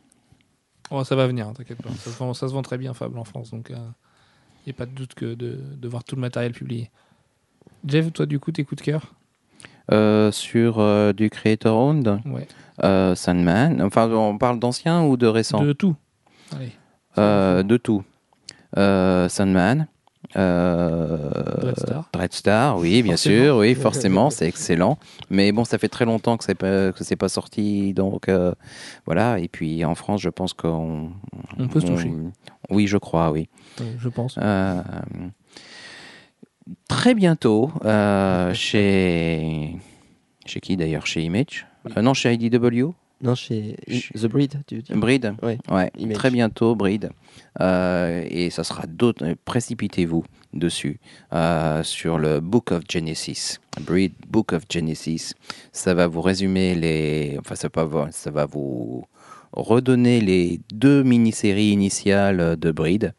Oh, 0.90 1.02
ça 1.02 1.16
va 1.16 1.26
venir, 1.26 1.52
t'inquiète 1.52 1.82
pas. 1.82 1.90
Ça 1.90 2.11
se, 2.12 2.16
vend, 2.18 2.32
ça 2.34 2.46
se 2.48 2.52
vend 2.52 2.62
très 2.62 2.78
bien, 2.78 2.94
Fable, 2.94 3.18
en 3.18 3.24
France. 3.24 3.50
Donc, 3.50 3.70
il 3.70 3.76
n'y 4.66 4.70
a 4.70 4.74
pas 4.74 4.86
de 4.86 4.92
doute 4.92 5.14
que 5.14 5.34
de, 5.34 5.59
de 5.76 5.88
voir 5.88 6.04
tout 6.04 6.14
le 6.14 6.20
matériel 6.20 6.52
publié. 6.52 6.90
Jeff, 7.84 8.12
toi, 8.12 8.26
du 8.26 8.38
coup, 8.38 8.52
tes 8.52 8.64
coups 8.64 8.80
de 8.82 8.84
cœur? 8.84 9.14
Euh, 9.92 10.30
sur 10.32 10.78
euh, 10.78 11.12
du 11.12 11.30
Creator 11.30 11.76
Owned, 11.76 12.20
Ouais. 12.26 12.46
euh, 12.84 13.14
Sandman, 13.14 13.80
enfin 13.82 14.09
on 14.11 14.36
parle 14.36 14.59
d'ancien 14.59 15.04
ou 15.04 15.16
de 15.16 15.26
récent 15.28 15.62
De 15.62 15.72
tout. 15.72 15.94
Allez. 16.52 16.72
Euh, 17.18 17.62
de 17.62 17.76
tout. 17.76 18.02
Euh, 18.76 19.28
Sandman. 19.28 19.86
Euh, 20.36 21.60
Dreadstar. 21.60 22.08
Dreadstar, 22.12 22.78
oui, 22.78 23.02
bien 23.02 23.12
Forcément. 23.12 23.44
sûr, 23.44 23.56
oui, 23.58 23.74
forcément, 23.80 24.30
c'est 24.30 24.46
excellent. 24.48 24.98
Mais 25.30 25.52
bon, 25.52 25.64
ça 25.64 25.78
fait 25.78 25.88
très 25.88 26.04
longtemps 26.04 26.36
que 26.36 26.44
c'est 26.44 26.56
pas 26.56 26.92
que 26.92 27.04
c'est 27.04 27.16
pas 27.16 27.28
sorti, 27.28 27.94
donc 27.94 28.28
euh, 28.28 28.52
voilà. 29.06 29.38
Et 29.38 29.46
puis 29.48 29.84
en 29.84 29.94
France, 29.94 30.20
je 30.20 30.28
pense 30.28 30.52
qu'on 30.52 31.10
On 31.58 31.68
peut 31.68 31.80
se 31.80 31.86
toucher. 31.86 32.12
Oui, 32.70 32.86
je 32.88 32.98
crois, 32.98 33.30
oui. 33.30 33.48
Je 33.98 34.08
pense. 34.08 34.36
Euh, 34.42 34.82
très 36.88 37.14
bientôt, 37.14 37.70
euh, 37.84 38.52
chez 38.54 39.76
chez 40.44 40.60
qui 40.60 40.76
d'ailleurs, 40.76 41.06
chez 41.06 41.22
Image, 41.22 41.66
non, 42.00 42.14
chez 42.14 42.34
IDW, 42.34 42.90
Non, 43.22 43.34
chez 43.34 43.76
The 44.14 44.26
Breed, 44.26 44.62
tu 44.66 44.82
dis 44.82 44.92
Breed. 44.92 45.34
Ouais. 45.42 45.58
Ouais, 45.70 45.90
très 46.14 46.30
bientôt, 46.30 46.74
Breed. 46.74 47.08
Euh, 47.60 48.26
et 48.28 48.50
ça 48.50 48.62
sera 48.62 48.86
d'autres. 48.86 49.24
euh, 49.24 49.34
Précipitez-vous 49.46 50.24
dessus 50.52 51.00
euh, 51.32 51.82
sur 51.82 52.18
le 52.18 52.40
Book 52.40 52.72
of 52.72 52.82
Genesis. 52.90 53.56
Breed 53.80 54.12
Book 54.28 54.52
of 54.52 54.64
Genesis. 54.70 55.32
Ça 55.72 55.94
va 55.94 56.06
vous 56.08 56.20
résumer 56.20 56.74
les. 56.74 57.36
Enfin, 57.40 57.54
ça 57.54 57.68
va, 57.74 57.84
vous- 57.84 58.06
ça 58.10 58.30
va 58.30 58.44
vous 58.44 59.04
redonner 59.52 60.20
les 60.20 60.60
deux 60.72 61.02
mini-séries 61.02 61.70
initiales 61.70 62.56
de 62.58 62.70
Breed. 62.70 63.14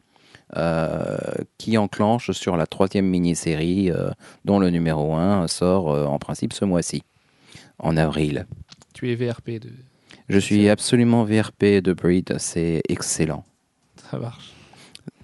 euh, 0.56 1.18
qui 1.58 1.76
enclenche 1.76 2.30
sur 2.30 2.56
la 2.56 2.66
troisième 2.66 3.04
mini-série 3.06 3.90
euh, 3.90 4.08
dont 4.46 4.58
le 4.58 4.70
numéro 4.70 5.14
1 5.14 5.46
sort 5.46 5.90
euh, 5.92 6.06
en 6.06 6.18
principe 6.18 6.54
ce 6.54 6.64
mois-ci, 6.64 7.02
en 7.78 7.98
avril. 7.98 8.46
Tu 8.94 9.12
es 9.12 9.14
VRP 9.14 9.60
de. 9.60 9.70
Je 10.28 10.38
suis 10.38 10.68
absolument 10.68 11.24
VRP 11.24 11.80
de 11.82 11.92
Breed, 11.92 12.36
c'est 12.38 12.82
excellent. 12.88 13.44
Ça 14.10 14.18
marche. 14.18 14.52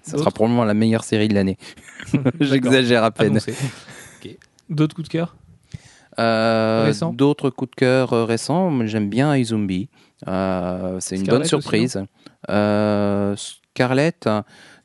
Ça 0.01 0.17
sera 0.17 0.31
probablement 0.31 0.65
la 0.65 0.73
meilleure 0.73 1.03
série 1.03 1.27
de 1.27 1.33
l'année. 1.33 1.57
J'exagère 2.39 3.03
à 3.03 3.11
peine. 3.11 3.37
Ok. 3.37 4.37
D'autres 4.69 4.95
coups 4.95 5.07
de 5.07 5.11
cœur? 5.11 5.35
Euh, 6.19 6.93
D'autres 7.13 7.49
coups 7.49 7.71
de 7.71 7.75
cœur 7.75 8.13
euh, 8.13 8.25
récents, 8.25 8.85
j'aime 8.87 9.09
bien 9.09 9.35
iZombie. 9.35 9.89
Euh, 10.27 10.97
c'est 11.01 11.15
une 11.17 11.23
bonne 11.23 11.43
surprise. 11.43 12.03
Euh, 12.49 13.35
Scarlett, 13.35 14.29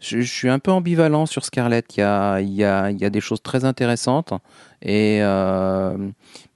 je, 0.01 0.21
je 0.21 0.31
suis 0.33 0.49
un 0.49 0.59
peu 0.59 0.73
ambivalent 0.73 1.27
sur 1.27 1.45
Scarlett. 1.45 1.97
Il 1.97 2.01
y 2.01 2.03
a, 2.03 2.41
il 2.41 2.53
y 2.53 2.65
a- 2.65 2.91
il 2.91 2.99
y 3.01 3.05
a 3.05 3.11
des 3.11 3.21
choses 3.21 3.43
très 3.43 3.65
intéressantes, 3.65 4.33
et, 4.83 5.19
euh, 5.23 5.97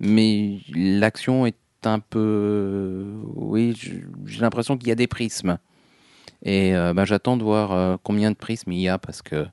mais 0.01 0.59
l'action 0.75 1.47
est 1.47 1.55
un 1.87 1.99
peu. 2.01 3.05
Oui, 3.35 3.75
je- 3.79 4.01
j'ai 4.27 4.41
l'impression 4.41 4.77
qu'il 4.77 4.89
y 4.89 4.93
a 4.93 4.97
des 4.97 5.07
prismes. 5.07 5.59
Et 6.43 6.75
euh, 6.77 6.93
ben, 6.95 7.05
j'attends 7.05 7.37
de 7.37 7.43
voir 7.43 7.73
euh, 7.73 7.97
combien 8.03 8.31
de 8.31 8.37
prismes 8.37 8.73
il 8.73 8.81
y 8.81 8.89
a 8.89 8.99
parce 8.99 9.23
que 9.23 9.47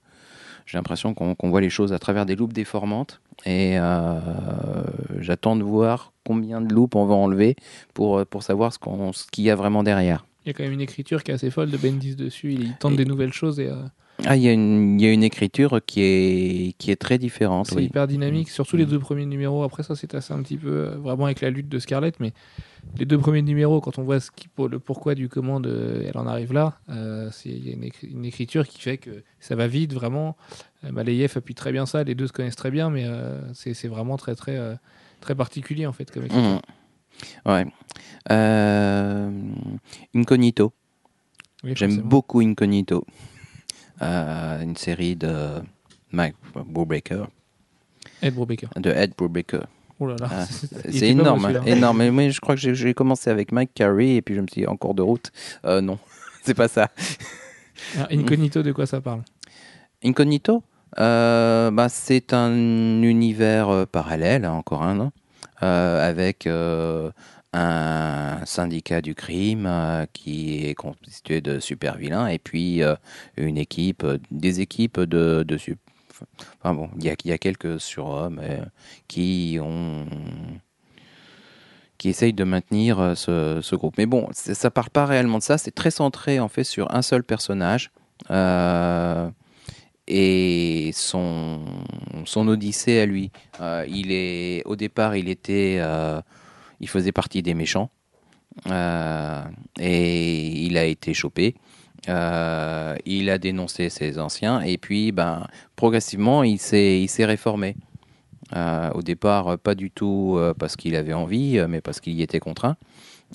j'ai 0.66 0.78
l'impression 0.78 1.14
qu'on 1.14 1.50
voit 1.50 1.62
les 1.62 1.70
choses 1.70 1.94
à 1.94 2.00
travers 2.00 2.26
des 2.26 2.36
loupes 2.36 2.54
déformantes. 2.54 3.22
Et 3.46 3.78
euh, 3.80 4.20
j'attends 5.20 5.56
de 5.56 5.64
voir 5.64 6.14
combien 6.26 6.62
de 6.62 6.74
loupes 6.74 6.96
on 6.96 7.06
va 7.06 7.16
enlever 7.16 7.56
pour, 7.94 8.20
euh, 8.20 8.26
pour 8.26 8.44
savoir 8.44 8.72
ce 8.74 8.80
qu'il 9.32 9.44
y 9.44 9.50
a 9.50 9.56
vraiment 9.56 9.84
derrière. 9.84 10.26
Il 10.46 10.50
y 10.50 10.52
a 10.52 10.54
quand 10.54 10.64
même 10.64 10.74
une 10.74 10.82
écriture 10.82 11.24
qui 11.24 11.32
est 11.32 11.36
assez 11.36 11.50
folle 11.52 11.70
de 11.72 11.78
Bendis 11.78 12.16
dessus. 12.16 12.54
Il, 12.54 12.76
tente 12.78 12.94
Et- 12.94 12.98
des 12.98 13.06
nouvelles 13.06 13.34
choses 13.34 13.60
et 13.60 13.68
euh, 13.68 13.76
Ah, 14.26 14.36
il 14.38 14.44
y, 14.44 14.48
a 14.50 14.54
une- 14.54 15.00
il 15.00 15.04
y 15.06 15.10
a 15.10 15.12
une 15.12 15.24
écriture 15.24 15.80
qui 15.86 16.02
est, 16.02 16.76
qui 16.78 16.92
est 16.92 16.96
très 16.96 17.18
différente. 17.18 17.68
C'est 17.68 17.76
oui. 17.76 17.86
hyper 17.86 18.08
dynamique, 18.08 18.50
surtout 18.50 18.78
les 18.78 18.86
deux 18.86 19.00
premiers 19.00 19.26
numéros. 19.26 19.64
Après 19.64 19.82
ça, 19.84 19.96
c'est 19.96 20.14
assez 20.14 20.32
un 20.34 20.42
petit 20.44 20.58
peu 20.58 20.70
euh, 20.70 20.96
vraiment 20.98 21.26
avec 21.26 21.42
la 21.42 21.50
lutte 21.50 21.70
de 21.70 21.80
Scarlett, 21.80 22.20
mais 22.20 22.32
les 23.00 23.06
deux 23.06 23.18
premiers 23.18 23.42
numéros, 23.42 23.82
quand 23.82 23.98
on 23.98 24.04
voit 24.04 24.20
ce 24.20 24.30
qui, 24.30 24.48
pour 24.48 24.68
le 24.70 24.78
pourquoi 24.80 25.16
du 25.16 25.28
comment 25.28 25.60
de, 25.60 26.04
elle 26.08 26.18
en 26.18 26.28
arrive 26.28 26.54
là, 26.54 26.78
euh, 26.90 27.32
il 27.46 27.68
y 27.68 27.72
a 27.72 27.74
une, 27.74 27.84
écri- 27.84 28.12
une 28.12 28.26
écriture 28.26 28.68
qui 28.68 28.80
fait 28.80 28.98
que 28.98 29.24
ça 29.40 29.56
va 29.56 29.68
vite 29.68 29.94
vraiment. 29.94 30.38
Euh, 30.84 30.92
Malayev 30.92 31.34
appuie 31.36 31.56
très 31.56 31.72
bien 31.72 31.86
ça, 31.88 32.04
les 32.04 32.14
deux 32.14 32.28
se 32.28 32.34
connaissent 32.34 32.56
très 32.56 32.72
bien, 32.72 32.90
mais 32.92 33.06
euh, 33.06 33.40
c'est 33.54 33.88
vraiment 33.88 34.18
très 34.18 34.36
très 34.36 34.56
euh, 34.58 34.76
très 35.20 35.34
particulier 35.34 35.88
en 35.88 35.94
fait 35.94 36.12
comme 36.12 36.26
écriture. 36.26 36.60
Mhm. 37.46 37.52
Ouais. 37.52 37.66
Incognito. 40.16 40.74
Oui, 41.64 41.74
J'aime 41.76 42.02
beaucoup 42.02 42.40
Incognito. 42.42 43.06
Euh, 44.02 44.62
une 44.64 44.76
série 44.76 45.16
de 45.16 45.62
Mike 46.12 46.36
Brubaker, 46.56 47.28
Ed 48.22 48.34
Brubaker. 48.34 48.68
de 48.76 48.90
Ed 48.92 49.14
Brubaker. 49.18 49.66
Oh 50.00 50.08
là 50.08 50.16
là, 50.20 50.28
Ah, 50.32 50.46
C'est 50.92 51.10
énorme, 51.10 51.62
énorme. 51.68 51.98
Mais- 52.00 52.12
Mais 52.12 52.32
je 52.32 52.42
crois 52.42 52.56
que 52.56 52.62
j'ai- 52.74 52.94
commencé 52.96 53.30
avec 53.30 53.52
Mike 53.52 53.72
Carey 53.76 54.16
et 54.16 54.22
puis 54.24 54.34
je 54.36 54.42
me 54.42 54.48
suis 54.48 54.62
dit 54.62 54.68
en 54.68 54.76
cours 54.78 54.96
de 54.96 55.02
route. 55.04 55.32
Euh, 55.66 55.82
non, 55.82 56.00
c'est 56.44 56.56
pas 56.56 56.68
ça. 56.68 56.90
Alors, 57.96 58.08
Incognito, 58.12 58.64
de 58.64 58.72
quoi 58.72 58.86
ça 58.88 59.02
parle? 59.02 59.22
Incognito, 60.04 60.64
euh, 61.00 61.70
bah, 61.70 61.88
c'est 61.90 62.34
un 62.34 62.52
univers 63.04 63.86
parallèle, 63.92 64.46
hein, 64.46 64.54
encore 64.54 64.82
un, 64.84 65.12
avec 65.62 66.48
un 67.54 68.46
syndicat 68.46 69.02
du 69.02 69.14
crime 69.14 69.66
euh, 69.66 70.06
qui 70.14 70.66
est 70.66 70.76
constitué 70.76 71.42
de 71.42 71.60
super 71.60 71.98
vilains 71.98 72.28
et 72.28 72.40
puis 72.40 72.82
euh, 72.82 72.96
une 73.36 73.58
équipe, 73.58 74.04
euh, 74.04 74.20
des 74.32 74.62
équipes 74.62 75.02
de, 75.02 75.44
de 75.44 75.58
Enfin 76.60 76.76
bon, 76.76 76.90
il 76.98 77.06
y 77.06 77.10
a, 77.10 77.16
y 77.26 77.32
a 77.32 77.38
quelques 77.40 77.80
surhommes 77.80 78.42
qui 79.08 79.58
ont 79.60 80.06
qui 81.98 82.10
essayent 82.10 82.34
de 82.34 82.44
maintenir 82.44 83.14
ce, 83.16 83.76
groupe. 83.76 83.96
Mais 83.98 84.06
bon, 84.06 84.28
ça 84.34 84.70
parle 84.70 84.92
pas 84.92 85.08
réellement 85.08 85.40
de 85.40 85.44
ça. 85.44 85.58
C'est 85.58 85.72
très 85.72 85.90
centré 85.90 86.40
en 86.40 86.48
fait 86.48 86.64
sur 86.64 86.94
un 86.94 87.02
seul 87.02 87.24
personnage. 87.24 87.92
Et 90.08 90.92
son, 90.94 91.62
son 92.26 92.48
odyssée 92.48 93.00
à 93.00 93.08
lui. 93.08 93.32
Il 93.88 94.12
est, 94.12 94.64
au 94.66 94.76
départ, 94.76 95.16
il 95.16 95.28
était, 95.28 95.80
il 96.82 96.90
faisait 96.90 97.14
partie 97.14 97.42
des 97.42 97.54
méchants 97.54 97.90
Euh, 98.70 99.44
et 99.80 100.66
il 100.66 100.78
a 100.78 100.84
été 100.84 101.14
chopé. 101.14 101.56
Euh, 102.10 102.96
il 103.06 103.30
a 103.30 103.38
dénoncé 103.38 103.90
ses 103.90 104.20
anciens 104.20 104.60
et 104.62 104.78
puis, 104.78 105.12
ben, 105.12 105.48
progressivement, 105.76 106.44
il 106.44 106.60
s'est, 106.60 107.08
réformé. 107.20 107.78
Euh, 108.54 108.90
au 108.92 109.02
départ, 109.02 109.58
pas 109.58 109.76
du 109.76 109.90
tout 109.90 110.38
parce 110.60 110.76
qu'il 110.76 110.96
avait 110.98 111.14
envie, 111.14 111.60
mais 111.70 111.80
parce 111.80 112.02
qu'il 112.02 112.14
y 112.14 112.22
était 112.22 112.42
contraint. 112.42 112.76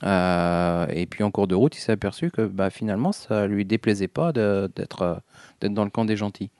Et 0.02 1.06
puis 1.08 1.24
en 1.24 1.30
cours 1.30 1.46
de 1.46 1.54
route, 1.54 1.76
il 1.76 1.80
s'est 1.80 1.92
aperçu 1.92 2.30
que 2.30 2.42
bah, 2.42 2.68
finalement, 2.70 3.12
ça 3.12 3.46
lui 3.46 3.64
déplaisait 3.64 4.08
pas 4.08 4.32
d'être 4.32 5.22
d'être 5.60 5.72
dans 5.72 5.84
le 5.84 5.90
camp 5.90 6.04
des 6.04 6.16
gentils. 6.16 6.50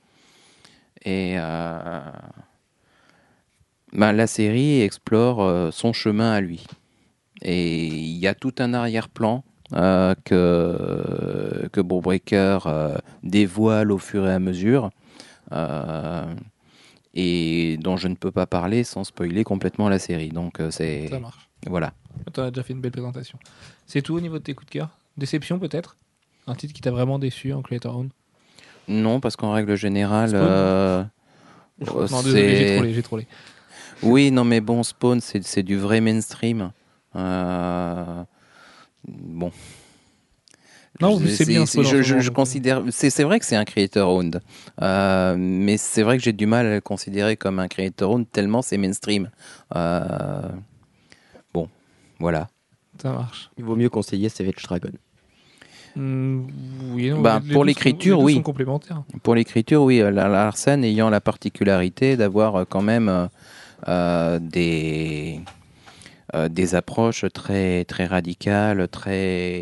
Et 1.05 1.37
ben, 3.93 4.13
la 4.13 4.27
série 4.27 4.81
explore 4.83 5.43
euh, 5.43 5.71
son 5.71 5.93
chemin 5.93 6.33
à 6.33 6.41
lui. 6.41 6.67
Et 7.43 7.87
il 7.87 8.17
y 8.19 8.27
a 8.27 8.35
tout 8.35 8.55
un 8.59 8.73
arrière-plan 8.75 9.45
euh, 9.75 10.15
que, 10.25 11.69
que 11.73 11.81
Brubaker 11.81 12.67
euh, 12.67 12.97
dévoile 13.23 13.93
au 13.93 13.99
fur 13.99 14.27
et 14.27 14.33
à 14.33 14.39
mesure. 14.39 14.91
euh, 15.53 16.35
et 17.19 17.79
dont 17.81 17.97
je 17.97 18.09
ne 18.09 18.15
peux 18.15 18.31
pas 18.31 18.47
parler 18.47 18.85
sans 18.85 19.03
spoiler 19.05 19.43
complètement 19.43 19.89
la 19.89 19.99
série. 19.99 20.29
Donc 20.29 20.61
c'est 20.71 21.09
Ça 21.09 21.19
marche. 21.19 21.49
voilà. 21.67 21.95
Tu 22.35 22.41
as 22.41 22.51
déjà 22.51 22.63
fait 22.63 22.75
une 22.75 22.81
belle 22.81 22.93
présentation. 22.93 23.39
C'est 23.87 24.03
tout 24.03 24.15
au 24.15 24.21
niveau 24.21 24.39
de 24.39 24.43
tes 24.43 24.53
coups 24.55 24.67
de 24.67 24.73
cœur? 24.73 24.91
Déception 25.17 25.59
peut-être? 25.59 25.97
Un 26.47 26.55
titre 26.55 26.75
qui 26.75 26.83
t'a 26.83 26.91
vraiment 26.91 27.19
déçu 27.19 27.53
en 27.55 27.63
Creator 27.63 27.97
Own? 27.97 28.11
Non, 28.89 29.19
parce 29.21 29.35
qu'en 29.37 29.53
règle 29.53 29.77
générale, 29.77 30.29
Spawn? 30.29 31.09
Non, 32.11 32.23
désolé, 32.23 32.57
j'ai 32.57 32.67
c'est- 32.67 32.75
trollé, 32.75 32.93
j'ai 32.93 33.03
trollé. 33.03 33.27
Oui, 34.03 34.31
non, 34.31 34.45
mais 34.45 34.61
bon, 34.61 34.83
Spawn, 34.83 35.21
c'est 35.21 35.43
c'est 35.45 35.63
du 35.63 35.77
vrai 35.77 36.01
mainstream. 36.01 36.73
Euh, 37.17 38.23
Bon. 39.09 39.53
Non, 41.01 41.19
Je- 41.21 41.27
c'est 41.29 41.45
bien, 41.45 41.65
c'est- 41.67 41.83
Spawn, 41.85 42.03
Je, 42.03 42.19
je- 42.21 42.31
considère. 42.31 42.83
C'est 42.91 43.11
c'est 43.11 43.23
vrai 43.23 43.39
que 43.39 43.45
c'est 43.45 43.55
un 43.57 43.65
creator 43.65 44.09
owned, 44.13 44.41
Euh, 44.83 45.37
mais 45.39 45.77
c'est 45.77 46.03
vrai 46.03 46.17
que 46.19 46.23
j'ai 46.25 46.33
du 46.33 46.47
mal 46.47 46.67
à 46.67 46.75
le 46.75 46.81
considérer 46.81 47.37
comme 47.37 47.59
un 47.59 47.69
creator 47.69 48.11
owned 48.11 48.27
tellement 48.33 48.63
c'est 48.63 48.79
mainstream. 48.79 49.31
Euh, 49.77 50.49
Bon, 51.55 51.69
voilà. 52.19 52.49
Ça 53.01 53.13
marche. 53.13 53.51
Il 53.59 53.65
vaut 53.65 53.77
mieux 53.77 53.91
conseiller 53.91 54.29
Savage 54.29 54.63
Dragon. 54.65 54.91
Hmm, 55.95 56.47
oui, 56.93 57.11
non, 57.11 57.21
Bah, 57.23 57.41
les- 57.45 57.53
pour 57.53 57.65
l'écriture, 57.65 58.21
oui. 58.21 58.35
sont 58.35 58.43
complémentaires. 58.43 59.03
Pour 59.23 59.35
l'écriture, 59.35 59.83
oui, 59.83 59.99
la- 60.01 60.11
Larsen 60.29 60.83
ayant 60.85 61.09
la 61.11 61.21
particularité 61.21 62.17
d'avoir 62.17 62.67
quand 62.69 62.83
même 62.83 63.29
des, 63.87 65.41
euh, 66.35 66.49
des 66.49 66.75
approches 66.75 67.25
très, 67.33 67.85
très 67.85 68.07
radicales, 68.07 68.89
très... 68.89 69.61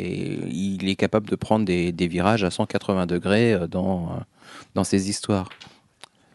il 0.51 0.89
est 0.89 0.97
capable 0.97 1.29
de 1.29 1.37
prendre 1.37 1.65
des, 1.65 1.93
des 1.93 2.09
virages 2.09 2.45
à 2.45 2.51
180 2.51 3.07
degrés 3.07 3.53
euh, 3.55 3.67
dans, 3.67 4.07
euh, 4.07 4.21
dans 4.75 4.85
ses 4.85 5.09
histoires. 5.11 5.49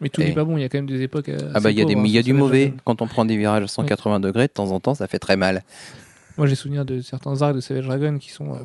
Mais 0.00 0.08
tout 0.08 0.22
n'est 0.22 0.32
pas 0.32 0.44
bon, 0.44 0.56
il 0.56 0.62
y 0.62 0.64
a 0.64 0.68
quand 0.70 0.78
même 0.78 0.86
des 0.86 1.02
époques. 1.02 1.28
euh, 1.28 1.52
Ah 1.54 1.60
bah, 1.60 1.70
il 1.70 1.78
y 1.78 1.82
a, 1.82 1.84
des, 1.84 1.92
il 1.92 2.06
y 2.08 2.18
a 2.18 2.22
du 2.22 2.32
mauvais. 2.32 2.72
Quand 2.84 2.94
Quand 2.96 3.02
on 3.04 3.08
prend 3.08 3.24
des 3.26 3.36
virages 3.36 3.64
à 3.64 3.68
180 3.68 4.20
degrés, 4.20 4.46
de 4.46 4.52
temps 4.52 4.70
en 4.70 4.80
temps, 4.80 4.94
ça 4.94 5.06
fait 5.06 5.18
très 5.18 5.36
mal. 5.36 5.62
Moi 6.38 6.46
j'ai 6.46 6.54
souvenir 6.54 6.86
de 6.86 7.00
certains 7.02 7.42
arcs 7.42 7.54
de 7.54 7.60
Savage 7.60 7.84
Dragon 7.86 8.16
qui 8.18 8.30
sont. 8.30 8.54
euh, 8.54 8.58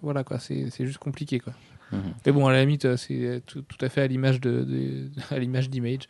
voilà 0.00 0.24
quoi, 0.24 0.38
c'est 0.38 0.70
juste 0.80 0.98
compliqué 0.98 1.38
quoi. 1.38 1.52
Mhm. 1.92 2.00
Mais 2.24 2.32
bon, 2.32 2.46
à 2.46 2.52
la 2.52 2.60
limite, 2.60 2.86
euh, 2.86 2.96
c'est 2.96 3.12
euh, 3.26 3.40
tout, 3.44 3.60
tout 3.60 3.84
à 3.84 3.90
fait 3.90 4.00
à 4.00 4.06
l'image 4.06 4.40
de, 4.40 4.62
de- 4.62 5.10
à 5.30 5.38
l'image 5.38 5.68
d'Image. 5.68 6.08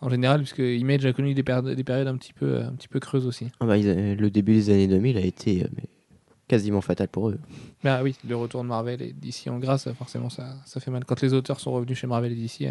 En 0.00 0.08
général, 0.10 0.38
puisque 0.40 0.58
Image 0.58 1.04
a 1.06 1.12
connu 1.12 1.34
des, 1.34 1.42
péri- 1.42 1.74
des 1.74 1.84
périodes 1.84 2.06
un 2.08 2.16
petit 2.16 2.32
peu, 2.32 2.62
un 2.62 2.72
petit 2.72 2.88
peu 2.88 3.00
creuses 3.00 3.26
aussi. 3.26 3.48
Ah 3.60 3.66
bah, 3.66 3.76
ils- 3.76 3.88
euh, 3.88 4.14
le 4.14 4.30
début 4.30 4.54
des 4.54 4.70
années 4.70 4.86
2000 4.86 5.16
a 5.16 5.20
été 5.22 5.64
euh, 5.64 5.68
mais 5.76 5.84
quasiment 6.46 6.80
fatal 6.80 7.08
pour 7.08 7.28
eux. 7.30 7.38
Ah 7.84 8.00
oui, 8.02 8.14
le 8.26 8.36
retour 8.36 8.62
de 8.62 8.68
Marvel 8.68 9.02
et 9.02 9.12
d'ici 9.12 9.50
en 9.50 9.58
grâce, 9.58 9.90
forcément, 9.92 10.30
ça, 10.30 10.54
ça 10.66 10.80
fait 10.80 10.90
mal. 10.90 11.04
Quand 11.04 11.20
les 11.20 11.34
auteurs 11.34 11.60
sont 11.60 11.72
revenus 11.72 11.98
chez 11.98 12.06
Marvel 12.06 12.32
et 12.32 12.36
d'ici, 12.36 12.68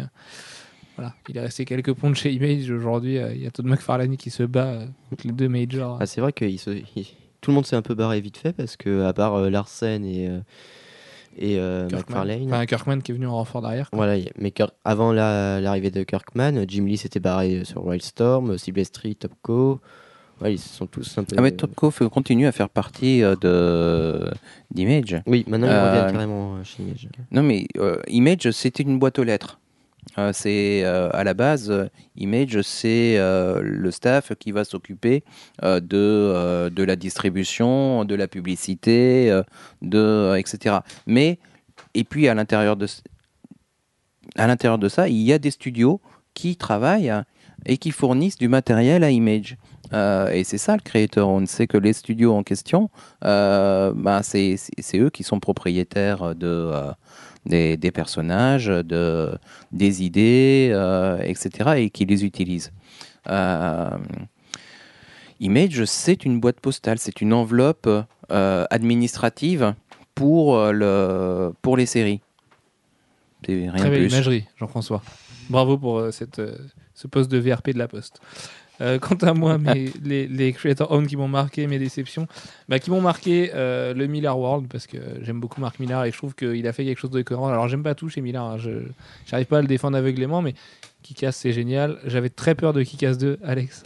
voilà, 0.96 1.14
il 1.28 1.36
est 1.36 1.40
resté 1.40 1.64
quelques 1.64 1.92
ponts 1.92 2.10
de 2.10 2.16
chez 2.16 2.32
Image. 2.32 2.70
Aujourd'hui, 2.70 3.18
euh, 3.18 3.32
il 3.34 3.42
y 3.42 3.46
a 3.46 3.50
Todd 3.50 3.66
McFarlane 3.66 4.16
qui 4.16 4.30
se 4.30 4.42
bat 4.42 4.66
euh, 4.66 4.86
contre 5.10 5.26
les 5.26 5.32
deux 5.32 5.48
majors. 5.48 5.98
Ah, 6.00 6.06
c'est 6.06 6.20
vrai 6.20 6.32
que 6.32 6.44
il 6.44 6.58
se- 6.58 6.70
il- 6.70 7.06
tout 7.40 7.50
le 7.52 7.54
monde 7.54 7.66
s'est 7.66 7.76
un 7.76 7.82
peu 7.82 7.94
barré 7.94 8.20
vite 8.20 8.36
fait 8.38 8.52
parce 8.52 8.76
que 8.76 9.04
à 9.04 9.12
part 9.12 9.34
euh, 9.34 9.48
Larsen 9.50 10.04
et 10.04 10.26
euh, 10.28 10.40
et 11.38 11.58
euh, 11.58 11.86
Kirkman. 11.88 11.98
McFarlane, 12.24 12.46
Enfin, 12.52 12.66
Kirkman 12.66 12.98
qui 13.00 13.12
est 13.12 13.14
venu 13.14 13.26
en 13.26 13.34
renfort 13.36 13.62
derrière. 13.62 13.90
quoi. 13.90 13.96
voilà. 14.04 14.22
Mais 14.38 14.50
Kirk- 14.50 14.74
avant 14.84 15.12
la- 15.12 15.60
l'arrivée 15.60 15.90
de 15.90 16.02
Kirkman, 16.02 16.64
Jim 16.68 16.84
Lee 16.86 16.96
s'était 16.96 17.20
barré 17.20 17.64
sur 17.64 17.84
Wildstorm, 17.86 18.58
Silvestri, 18.58 19.16
Topco. 19.16 19.80
Ouais, 20.40 20.54
ils 20.54 20.58
sont 20.58 20.86
tous 20.86 21.18
un 21.18 21.24
peu. 21.24 21.34
Ah 21.36 21.42
mais 21.42 21.50
Topco 21.50 21.90
continue 22.10 22.46
à 22.46 22.52
faire 22.52 22.68
partie 22.68 23.24
euh, 23.24 23.34
de 23.40 24.30
d'Image. 24.72 25.20
Oui, 25.26 25.44
maintenant 25.48 25.66
ils 25.66 25.70
Euh, 25.72 25.90
reviennent 25.90 26.12
carrément 26.12 26.54
euh, 26.56 26.62
chez 26.64 26.82
Image. 26.84 27.08
Non, 27.32 27.42
mais 27.42 27.66
euh, 27.78 27.96
Image, 28.06 28.48
c'était 28.52 28.84
une 28.84 28.98
boîte 29.00 29.18
aux 29.18 29.24
lettres. 29.24 29.58
Euh, 30.18 30.32
c'est 30.32 30.82
euh, 30.84 31.08
à 31.12 31.22
la 31.22 31.32
base, 31.32 31.70
euh, 31.70 31.88
Image, 32.16 32.60
c'est 32.62 33.16
le 33.18 33.90
staff 33.90 34.32
qui 34.38 34.50
va 34.50 34.64
s'occuper 34.64 35.22
de, 35.62 36.68
de 36.68 36.82
la 36.82 36.96
distribution, 36.96 38.04
de 38.04 38.14
la 38.14 38.26
publicité, 38.26 39.40
de, 39.82 40.36
etc. 40.36 40.78
Mais, 41.06 41.38
et 41.94 42.02
puis 42.02 42.28
à 42.28 42.34
l'intérieur 42.34 42.76
de, 42.76 42.86
à 44.36 44.46
l'intérieur 44.48 44.78
de 44.78 44.88
ça, 44.88 45.08
il 45.08 45.22
y 45.22 45.32
a 45.32 45.38
des 45.38 45.52
studios 45.52 46.00
qui 46.34 46.56
travaillent 46.56 47.12
et 47.66 47.78
qui 47.78 47.92
fournissent 47.92 48.38
du 48.38 48.48
matériel 48.48 49.04
à 49.04 49.10
Image. 49.10 49.56
Et 49.92 50.42
c'est 50.44 50.58
ça 50.58 50.74
le 50.74 50.82
créateur, 50.82 51.28
on 51.28 51.46
sait 51.46 51.68
que 51.68 51.78
les 51.78 51.92
studios 51.92 52.34
en 52.34 52.42
question, 52.42 52.90
euh, 53.24 53.92
ben, 53.94 54.22
c'est 54.22 54.58
eux 54.96 55.10
qui 55.10 55.22
sont 55.22 55.38
propriétaires 55.38 56.34
de, 56.34 56.72
des, 57.48 57.76
des 57.76 57.90
personnages, 57.90 58.66
de, 58.66 59.36
des 59.72 60.04
idées, 60.04 60.70
euh, 60.72 61.18
etc., 61.22 61.70
et 61.78 61.90
qui 61.90 62.04
les 62.04 62.24
utilisent. 62.24 62.72
Euh, 63.28 63.90
Image, 65.40 65.84
c'est 65.84 66.24
une 66.24 66.40
boîte 66.40 66.60
postale, 66.60 66.98
c'est 66.98 67.20
une 67.20 67.32
enveloppe 67.32 67.88
euh, 68.30 68.64
administrative 68.70 69.74
pour, 70.14 70.56
euh, 70.56 70.72
le, 70.72 71.52
pour 71.62 71.76
les 71.76 71.86
séries. 71.86 72.20
Rien 73.46 73.72
Très 73.72 73.90
belle 73.90 74.10
imagerie, 74.10 74.44
Jean-François. 74.58 75.02
Bravo 75.48 75.78
pour 75.78 76.12
cette, 76.12 76.42
ce 76.92 77.06
poste 77.06 77.30
de 77.30 77.38
VRP 77.38 77.70
de 77.70 77.78
la 77.78 77.86
Poste. 77.86 78.20
Euh, 78.80 78.98
quant 78.98 79.16
à 79.16 79.34
moi, 79.34 79.58
mes, 79.58 79.90
les, 80.04 80.26
les 80.28 80.52
creator 80.52 80.90
owned 80.92 81.08
qui 81.08 81.16
m'ont 81.16 81.26
marqué, 81.28 81.66
mes 81.66 81.78
déceptions, 81.78 82.26
bah, 82.68 82.78
qui 82.78 82.90
m'ont 82.90 83.00
marqué 83.00 83.50
euh, 83.54 83.92
le 83.92 84.06
Miller 84.06 84.38
World 84.38 84.68
parce 84.70 84.86
que 84.86 84.98
j'aime 85.22 85.40
beaucoup 85.40 85.60
Mark 85.60 85.80
Millar 85.80 86.04
et 86.04 86.12
je 86.12 86.16
trouve 86.16 86.34
qu'il 86.34 86.66
a 86.66 86.72
fait 86.72 86.84
quelque 86.84 86.98
chose 86.98 87.10
de 87.10 87.22
cohérent. 87.22 87.48
Alors 87.48 87.66
j'aime 87.68 87.82
pas 87.82 87.94
tout 87.94 88.08
chez 88.08 88.20
Millar, 88.20 88.44
hein, 88.44 88.58
je 88.58 88.70
j'arrive 89.26 89.46
pas 89.46 89.58
à 89.58 89.62
le 89.62 89.66
défendre 89.66 89.96
aveuglément, 89.96 90.42
mais 90.42 90.54
Kick-Ass 91.02 91.36
c'est 91.36 91.52
génial. 91.52 91.98
J'avais 92.06 92.28
très 92.30 92.54
peur 92.54 92.72
de 92.72 92.82
Kick-Ass 92.82 93.18
2, 93.18 93.38
Alex. 93.42 93.82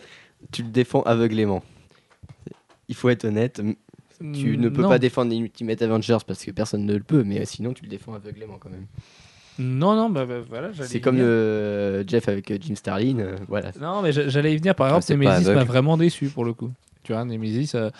Tu 0.50 0.62
le 0.62 0.68
défends 0.70 1.02
aveuglément. 1.02 1.62
Il 2.88 2.94
faut 2.94 3.08
être 3.08 3.24
honnête. 3.24 3.62
Tu 4.20 4.56
ne 4.58 4.68
peux 4.68 4.82
Non. 4.82 4.88
pas 4.88 4.98
défendre 4.98 5.32
Ultimate 5.34 5.80
Avengers 5.82 6.18
parce 6.26 6.44
que 6.44 6.50
personne 6.50 6.84
ne 6.84 6.94
le 6.94 7.02
peut, 7.02 7.24
mais 7.24 7.44
sinon 7.46 7.72
tu 7.72 7.82
le 7.84 7.88
défends 7.88 8.14
aveuglément 8.14 8.58
quand 8.58 8.70
même. 8.70 8.86
Non, 9.58 9.94
non, 9.94 10.08
bah, 10.10 10.24
bah, 10.24 10.40
voilà. 10.48 10.70
C'est 10.82 11.00
comme 11.00 11.18
euh, 11.20 12.02
Jeff 12.06 12.28
avec 12.28 12.50
euh, 12.50 12.58
Jim 12.60 12.74
Starlin. 12.74 13.18
euh, 13.18 13.36
voilà. 13.48 13.70
Non, 13.80 14.02
mais 14.02 14.12
j'a- 14.12 14.28
j'allais 14.28 14.54
y 14.54 14.56
venir. 14.56 14.74
Par 14.74 14.86
Ah, 14.92 14.96
exemple, 14.96 15.20
Nemesis 15.22 15.50
m'a 15.50 15.64
vraiment 15.64 15.96
déçu 15.96 16.26
pour 16.28 16.44
le 16.44 16.52
coup. 16.54 16.70
Tu 17.02 17.12
vois, 17.12 17.24
Nemesis, 17.24 17.72
euh, 17.74 17.90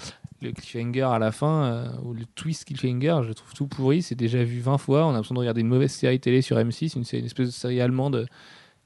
le 0.40 0.52
cliffhanger 0.52 1.02
à 1.12 1.18
la 1.18 1.30
fin, 1.32 1.92
ou 2.04 2.14
le 2.14 2.24
twist 2.34 2.64
cliffhanger, 2.64 3.20
je 3.26 3.32
trouve 3.32 3.52
tout 3.54 3.66
pourri. 3.66 4.02
C'est 4.02 4.14
déjà 4.14 4.42
vu 4.42 4.60
20 4.60 4.78
fois. 4.78 5.04
On 5.06 5.10
a 5.10 5.12
l'impression 5.12 5.34
de 5.34 5.40
regarder 5.40 5.60
une 5.60 5.68
mauvaise 5.68 5.92
série 5.92 6.20
télé 6.20 6.40
sur 6.42 6.56
M6, 6.56 6.94
une, 6.96 7.02
espèce 7.24 7.46
de 7.48 7.52
série 7.52 7.80
allemande 7.80 8.26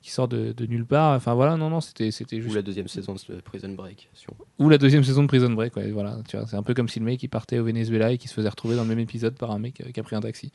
qui 0.06 0.12
sort 0.12 0.28
de, 0.28 0.52
de 0.52 0.66
nulle 0.66 0.86
part. 0.86 1.16
Enfin 1.16 1.34
voilà, 1.34 1.56
non, 1.56 1.68
non, 1.68 1.80
c'était 1.80 2.12
juste. 2.12 2.48
Ou 2.48 2.54
la 2.54 2.62
deuxième 2.62 2.86
saison 2.86 3.14
de 3.14 3.18
euh, 3.34 3.40
Prison 3.44 3.70
Break. 3.70 4.08
si 4.14 4.24
on- 4.30 4.64
Ou 4.64 4.68
la 4.68 4.78
deuxième 4.78 5.02
saison 5.02 5.22
de 5.22 5.26
Prison 5.26 5.50
Break, 5.50 5.74
ouais, 5.74 5.90
voilà. 5.90 6.18
C'est 6.28 6.54
un 6.54 6.62
peu 6.62 6.74
comme 6.74 6.88
si 6.88 7.00
le 7.00 7.04
mec 7.04 7.20
il 7.24 7.28
partait 7.28 7.58
au 7.58 7.64
Venezuela 7.64 8.12
et 8.12 8.18
qui 8.18 8.28
se 8.28 8.34
faisait 8.34 8.48
retrouver 8.48 8.76
dans 8.76 8.82
le 8.84 8.88
même 8.88 9.00
épisode 9.00 9.34
par 9.36 9.50
un 9.50 9.58
mec 9.58 9.80
euh, 9.80 9.90
qui 9.90 9.98
a 9.98 10.04
pris 10.04 10.14
un 10.14 10.20
taxi. 10.20 10.52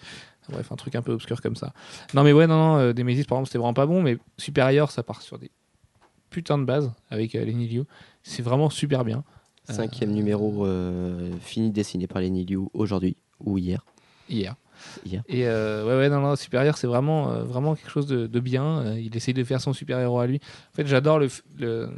Bref, 0.49 0.71
un 0.71 0.77
truc 0.77 0.95
un 0.95 1.01
peu 1.01 1.11
obscur 1.11 1.41
comme 1.41 1.57
ça. 1.57 1.73
Non, 2.13 2.23
mais 2.23 2.31
ouais, 2.31 2.47
non, 2.47 2.55
non, 2.55 2.77
euh, 2.77 2.93
Nemesis 2.93 3.25
par 3.25 3.37
exemple, 3.39 3.47
c'était 3.49 3.57
vraiment 3.57 3.73
pas 3.73 3.85
bon, 3.85 4.01
mais 4.01 4.17
Supérieur, 4.37 4.89
ça 4.89 5.03
part 5.03 5.21
sur 5.21 5.37
des 5.37 5.51
putains 6.29 6.57
de 6.57 6.63
bases 6.63 6.89
avec 7.09 7.35
euh, 7.35 7.43
Lenny 7.43 7.67
Liu. 7.67 7.83
C'est 8.23 8.43
vraiment 8.43 8.69
super 8.69 9.03
bien. 9.03 9.25
Euh, 9.69 9.73
Cinquième 9.73 10.11
numéro 10.11 10.65
euh, 10.65 11.29
fini 11.41 11.71
dessiné 11.71 12.07
par 12.07 12.21
Lenny 12.21 12.45
Liu 12.45 12.69
aujourd'hui 12.73 13.17
ou 13.41 13.57
hier. 13.57 13.83
hier. 14.29 14.55
Hier. 15.05 15.23
Et 15.27 15.47
euh, 15.47 15.85
ouais, 15.85 15.97
ouais, 15.97 16.09
non, 16.09 16.21
non, 16.21 16.35
supérieur, 16.35 16.77
c'est 16.77 16.87
vraiment, 16.87 17.31
euh, 17.31 17.43
vraiment 17.43 17.75
quelque 17.75 17.91
chose 17.91 18.07
de, 18.07 18.27
de 18.27 18.39
bien. 18.39 18.79
Euh, 18.79 18.99
il 18.99 19.15
essaye 19.15 19.33
de 19.33 19.43
faire 19.43 19.61
son 19.61 19.73
super-héros 19.73 20.19
à 20.19 20.27
lui. 20.27 20.39
En 20.71 20.75
fait, 20.75 20.87
j'adore 20.87 21.19
le, 21.19 21.89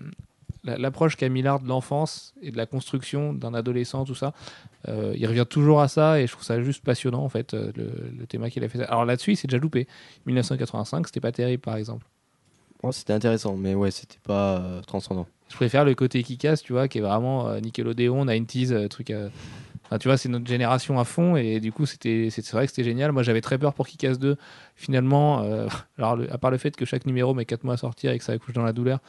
l'approche 0.63 1.15
qu'a 1.15 1.29
Millard 1.29 1.59
de 1.59 1.67
l'enfance 1.67 2.33
et 2.41 2.51
de 2.51 2.57
la 2.57 2.65
construction 2.65 3.33
d'un 3.33 3.53
adolescent, 3.53 4.05
tout 4.05 4.15
ça. 4.15 4.33
Euh, 4.87 5.13
il 5.17 5.27
revient 5.27 5.45
toujours 5.49 5.81
à 5.81 5.87
ça 5.87 6.19
et 6.19 6.27
je 6.27 6.31
trouve 6.31 6.45
ça 6.45 6.61
juste 6.61 6.83
passionnant, 6.83 7.23
en 7.23 7.29
fait, 7.29 7.53
le, 7.53 7.71
le 8.17 8.25
thème 8.27 8.49
qu'il 8.49 8.63
a 8.63 8.69
fait. 8.69 8.81
Alors 8.83 9.05
là-dessus, 9.05 9.33
il 9.33 9.37
s'est 9.37 9.47
déjà 9.47 9.59
loupé. 9.59 9.87
1985, 10.25 11.07
c'était 11.07 11.19
pas 11.19 11.31
terrible, 11.31 11.61
par 11.61 11.75
exemple. 11.75 12.05
Oh, 12.83 12.91
c'était 12.91 13.13
intéressant, 13.13 13.55
mais 13.55 13.75
ouais, 13.75 13.91
c'était 13.91 14.19
pas 14.23 14.57
euh, 14.57 14.81
transcendant. 14.81 15.25
Je 15.49 15.55
préfère 15.55 15.85
le 15.85 15.95
côté 15.95 16.21
qui 16.21 16.37
casse, 16.37 16.61
tu 16.61 16.73
vois, 16.73 16.89
qui 16.89 16.97
est 16.97 17.01
vraiment 17.01 17.47
euh, 17.47 17.61
Nickelodeon, 17.61 18.25
90s, 18.25 18.73
euh, 18.73 18.87
truc. 18.89 19.13
Tu 19.99 20.07
vois, 20.07 20.17
c'est 20.17 20.29
notre 20.29 20.47
génération 20.47 20.99
à 20.99 21.03
fond 21.03 21.35
et 21.35 21.59
du 21.59 21.71
coup, 21.71 21.85
c'était, 21.85 22.29
c'est 22.29 22.47
vrai 22.51 22.65
que 22.65 22.71
c'était 22.71 22.83
génial. 22.83 23.11
Moi, 23.11 23.23
j'avais 23.23 23.41
très 23.41 23.57
peur 23.57 23.73
pour 23.73 23.87
Kick-Ass 23.87 24.17
2. 24.19 24.37
Finalement, 24.75 25.41
euh, 25.41 25.67
alors, 25.97 26.17
à 26.31 26.37
part 26.37 26.51
le 26.51 26.57
fait 26.57 26.75
que 26.75 26.85
chaque 26.85 27.05
numéro 27.05 27.33
met 27.33 27.45
4 27.45 27.63
mois 27.63 27.75
à 27.75 27.77
sortir 27.77 28.11
et 28.11 28.17
que 28.17 28.23
ça 28.23 28.33
accouche 28.33 28.53
dans 28.53 28.63
la 28.63 28.73
douleur, 28.73 28.99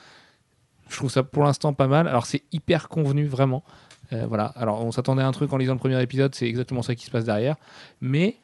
je 0.88 0.96
trouve 0.96 1.10
ça 1.10 1.22
pour 1.22 1.44
l'instant 1.44 1.72
pas 1.72 1.86
mal. 1.86 2.08
Alors, 2.08 2.26
c'est 2.26 2.42
hyper 2.52 2.88
convenu, 2.88 3.26
vraiment. 3.26 3.64
Euh, 4.12 4.26
voilà. 4.26 4.46
Alors, 4.56 4.84
on 4.84 4.92
s'attendait 4.92 5.22
à 5.22 5.26
un 5.26 5.32
truc 5.32 5.52
en 5.52 5.56
lisant 5.56 5.72
le 5.72 5.78
premier 5.78 6.00
épisode, 6.02 6.34
c'est 6.34 6.46
exactement 6.46 6.82
ça 6.82 6.94
qui 6.94 7.06
se 7.06 7.10
passe 7.10 7.24
derrière. 7.24 7.56
Mais 8.00 8.36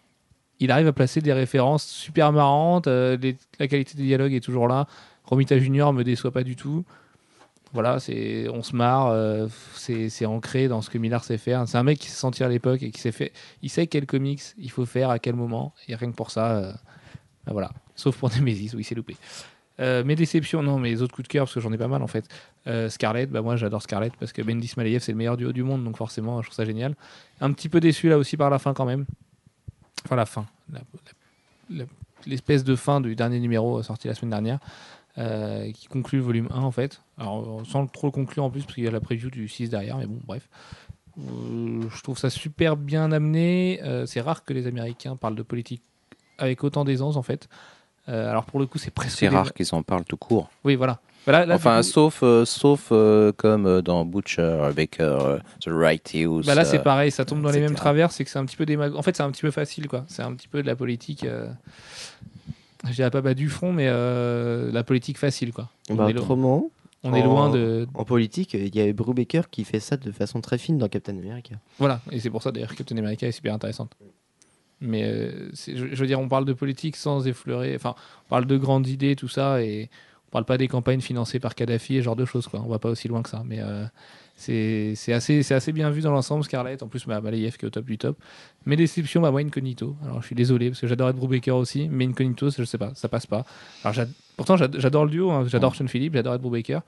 il 0.58 0.70
arrive 0.70 0.86
à 0.86 0.92
placer 0.92 1.20
des 1.20 1.32
références 1.32 1.84
super 1.84 2.32
marrantes. 2.32 2.86
euh, 2.86 3.16
la 3.58 3.68
qualité 3.68 3.96
des 3.96 4.04
dialogues 4.04 4.34
est 4.34 4.40
toujours 4.40 4.68
là. 4.68 4.86
Romita 5.24 5.58
Junior 5.58 5.92
me 5.92 6.04
déçoit 6.04 6.32
pas 6.32 6.42
du 6.42 6.56
tout. 6.56 6.84
Voilà, 7.72 8.00
c'est, 8.00 8.48
on 8.48 8.62
se 8.62 8.74
marre, 8.74 9.08
euh, 9.08 9.46
c'est, 9.74 10.08
c'est 10.08 10.26
ancré 10.26 10.66
dans 10.66 10.82
ce 10.82 10.90
que 10.90 10.98
Millard 10.98 11.22
sait 11.22 11.38
faire. 11.38 11.68
C'est 11.68 11.78
un 11.78 11.84
mec 11.84 12.00
qui 12.00 12.08
sait 12.08 12.16
sentir 12.16 12.46
à 12.46 12.48
l'époque 12.48 12.82
et 12.82 12.90
qui 12.90 13.00
sait 13.00 13.12
fait, 13.12 13.32
il 13.62 13.70
sait 13.70 13.86
quel 13.86 14.06
comics 14.06 14.42
il 14.58 14.70
faut 14.70 14.84
faire 14.86 15.10
à 15.10 15.20
quel 15.20 15.36
moment. 15.36 15.72
Et 15.86 15.94
rien 15.94 16.10
que 16.10 16.16
pour 16.16 16.32
ça, 16.32 16.50
euh, 16.50 16.72
ben 17.46 17.52
voilà. 17.52 17.70
Sauf 17.94 18.16
pour 18.16 18.30
Nemesis 18.36 18.74
où 18.74 18.80
il 18.80 18.84
s'est 18.84 18.96
loupé. 18.96 19.16
Euh, 19.78 20.02
mes 20.02 20.16
déceptions, 20.16 20.62
non, 20.62 20.78
mes 20.78 21.00
autres 21.00 21.14
coups 21.14 21.28
de 21.28 21.32
cœur, 21.32 21.44
parce 21.44 21.54
que 21.54 21.60
j'en 21.60 21.72
ai 21.72 21.78
pas 21.78 21.88
mal 21.88 22.02
en 22.02 22.08
fait. 22.08 22.26
Scarlett, 22.88 23.30
bah 23.30 23.40
moi 23.40 23.56
j'adore 23.56 23.82
Scarlett 23.82 24.12
parce 24.20 24.32
que 24.32 24.42
Bendis 24.42 24.74
Maleyev 24.76 25.00
c'est 25.00 25.12
le 25.12 25.18
meilleur 25.18 25.36
duo 25.36 25.50
du 25.50 25.62
monde, 25.62 25.82
donc 25.82 25.96
forcément 25.96 26.42
je 26.42 26.48
trouve 26.48 26.54
ça 26.54 26.64
génial. 26.64 26.94
Un 27.40 27.52
petit 27.52 27.68
peu 27.68 27.80
déçu 27.80 28.08
là 28.08 28.18
aussi 28.18 28.36
par 28.36 28.50
la 28.50 28.58
fin 28.58 28.74
quand 28.74 28.84
même. 28.84 29.06
Enfin 30.04 30.16
la 30.16 30.26
fin, 30.26 30.46
l'espèce 32.26 32.62
de 32.62 32.76
fin 32.76 33.00
du 33.00 33.16
dernier 33.16 33.40
numéro 33.40 33.82
sorti 33.82 34.08
la 34.08 34.14
semaine 34.14 34.30
dernière. 34.30 34.58
Euh, 35.18 35.70
qui 35.72 35.86
conclut 35.88 36.18
le 36.18 36.24
volume 36.24 36.48
1 36.52 36.60
en 36.60 36.70
fait. 36.70 37.02
Alors 37.18 37.62
sans 37.66 37.86
trop 37.86 38.06
le 38.06 38.12
conclure 38.12 38.44
en 38.44 38.50
plus 38.50 38.62
parce 38.62 38.74
qu'il 38.74 38.84
y 38.84 38.88
a 38.88 38.90
la 38.90 39.00
preview 39.00 39.30
du 39.30 39.48
6 39.48 39.68
derrière, 39.70 39.98
mais 39.98 40.06
bon 40.06 40.18
bref. 40.26 40.48
Euh, 41.18 41.82
je 41.94 42.02
trouve 42.02 42.18
ça 42.18 42.30
super 42.30 42.76
bien 42.76 43.10
amené. 43.12 43.80
Euh, 43.82 44.06
c'est 44.06 44.20
rare 44.20 44.44
que 44.44 44.52
les 44.52 44.66
Américains 44.66 45.16
parlent 45.16 45.34
de 45.34 45.42
politique 45.42 45.82
avec 46.38 46.62
autant 46.64 46.84
d'aisance 46.84 47.16
en 47.16 47.22
fait. 47.22 47.48
Euh, 48.08 48.30
alors 48.30 48.44
pour 48.44 48.60
le 48.60 48.66
coup 48.66 48.78
c'est 48.78 48.90
presque... 48.90 49.18
C'est 49.18 49.28
des- 49.28 49.36
rare 49.36 49.52
qu'ils 49.52 49.74
en 49.74 49.82
parlent 49.82 50.04
tout 50.04 50.16
court. 50.16 50.48
Oui 50.64 50.76
voilà. 50.76 51.00
Voilà, 51.26 51.44
là, 51.44 51.56
enfin, 51.56 51.76
coup- 51.76 51.82
sauf, 51.82 52.20
euh, 52.22 52.46
sauf 52.46 52.88
euh, 52.92 53.30
comme 53.32 53.66
euh, 53.66 53.82
dans 53.82 54.06
Butcher 54.06 54.40
euh, 54.40 55.38
The 55.60 55.68
Right 55.68 56.14
Use. 56.14 56.46
Bah 56.46 56.54
là 56.54 56.64
c'est 56.64 56.78
euh, 56.78 56.82
pareil, 56.82 57.10
ça 57.10 57.26
tombe 57.26 57.42
dans 57.42 57.50
les 57.50 57.60
mêmes 57.60 57.74
travers, 57.74 58.10
c'est 58.10 58.24
que 58.24 58.30
c'est 58.30 58.38
un 58.38 58.46
petit 58.46 58.56
peu 58.56 58.64
démago- 58.64 58.96
En 58.96 59.02
fait 59.02 59.14
c'est 59.14 59.22
un 59.22 59.30
petit 59.30 59.42
peu 59.42 59.50
facile 59.50 59.86
quoi. 59.86 60.04
C'est 60.08 60.22
un 60.22 60.32
petit 60.32 60.48
peu 60.48 60.62
de 60.62 60.66
la 60.66 60.74
politique. 60.76 61.26
Je 62.86 62.92
dirais 62.92 63.10
pas 63.10 63.20
bas 63.20 63.34
du 63.34 63.48
front, 63.48 63.72
mais 63.72 63.86
euh, 63.88 64.70
la 64.72 64.82
politique 64.84 65.18
facile 65.18 65.52
quoi. 65.52 65.68
On, 65.90 65.94
Bah, 65.96 66.10
est, 66.10 66.16
autrement, 66.16 66.70
on 67.02 67.12
est 67.14 67.22
en- 67.22 67.24
loin 67.24 67.50
de. 67.50 67.86
en 67.94 68.04
politique, 68.04 68.54
il 68.54 68.74
y 68.74 68.80
a 68.80 68.92
Brubaker 68.92 69.42
qui 69.50 69.64
fait 69.64 69.80
ça 69.80 69.96
de 69.96 70.10
façon 70.12 70.40
très 70.40 70.56
fine 70.58 70.78
dans 70.78 70.88
Captain 70.88 71.16
America. 71.18 71.56
Voilà, 71.78 72.00
et 72.10 72.20
c'est 72.20 72.30
pour 72.30 72.42
ça 72.42 72.52
d'ailleurs 72.52 72.70
que 72.70 72.76
Captain 72.76 72.96
America 72.96 73.26
est 73.26 73.32
super 73.32 73.52
intéressante. 73.54 73.92
Mais 74.80 75.04
euh, 75.04 75.50
je, 75.52 75.74
je 75.92 75.94
veux 75.94 76.06
dire, 76.06 76.18
on 76.20 76.28
parle 76.28 76.46
de 76.46 76.54
politique 76.54 76.96
sans 76.96 77.26
effleurer. 77.26 77.74
Enfin, 77.76 77.94
on 78.26 78.28
parle 78.30 78.46
de 78.46 78.56
grandes 78.56 78.86
idées, 78.86 79.14
tout 79.14 79.28
ça, 79.28 79.62
et 79.62 79.90
on 80.28 80.30
parle 80.30 80.46
pas 80.46 80.56
des 80.56 80.68
campagnes 80.68 81.02
financées 81.02 81.38
par 81.38 81.54
Kadhafi 81.54 81.96
et 81.96 81.98
ce 81.98 82.04
genre 82.04 82.16
de 82.16 82.24
choses 82.24 82.48
quoi. 82.48 82.62
On 82.64 82.68
va 82.68 82.78
pas 82.78 82.88
aussi 82.88 83.06
loin 83.08 83.22
que 83.22 83.28
ça, 83.28 83.42
mais. 83.44 83.60
euh, 83.60 83.84
c'est 84.40 85.12
assez, 85.12 85.42
c'est 85.42 85.54
assez 85.54 85.72
bien 85.72 85.90
vu 85.90 86.00
dans 86.00 86.10
l'ensemble, 86.12 86.42
Scarlett. 86.44 86.82
En 86.82 86.88
plus, 86.88 87.06
bah, 87.06 87.20
Malayev 87.20 87.56
qui 87.56 87.64
est 87.64 87.68
au 87.68 87.70
top 87.70 87.84
du 87.84 87.98
top. 87.98 88.16
Mes 88.66 88.76
déceptions, 88.76 89.20
bah, 89.20 89.30
moi, 89.30 89.40
Incognito. 89.40 89.96
Alors, 90.04 90.20
je 90.22 90.26
suis 90.26 90.34
désolé 90.34 90.70
parce 90.70 90.80
que 90.80 90.86
j'adore 90.86 91.10
Ed 91.10 91.16
Brubaker 91.16 91.52
aussi, 91.56 91.88
mais 91.90 92.06
Incognito, 92.06 92.48
je 92.50 92.64
sais 92.64 92.78
pas, 92.78 92.92
ça 92.94 93.08
passe 93.08 93.26
pas. 93.26 93.44
Alors, 93.84 94.06
pourtant, 94.36 94.56
j'ad- 94.56 94.76
j'adore 94.78 95.04
le 95.04 95.10
duo. 95.10 95.30
hein. 95.30 95.44
J'adore 95.46 95.74
Sean 95.76 95.86
Phillips, 95.88 96.14
j'adore 96.14 96.34
Ed 96.34 96.40
Brubaker, 96.40 96.80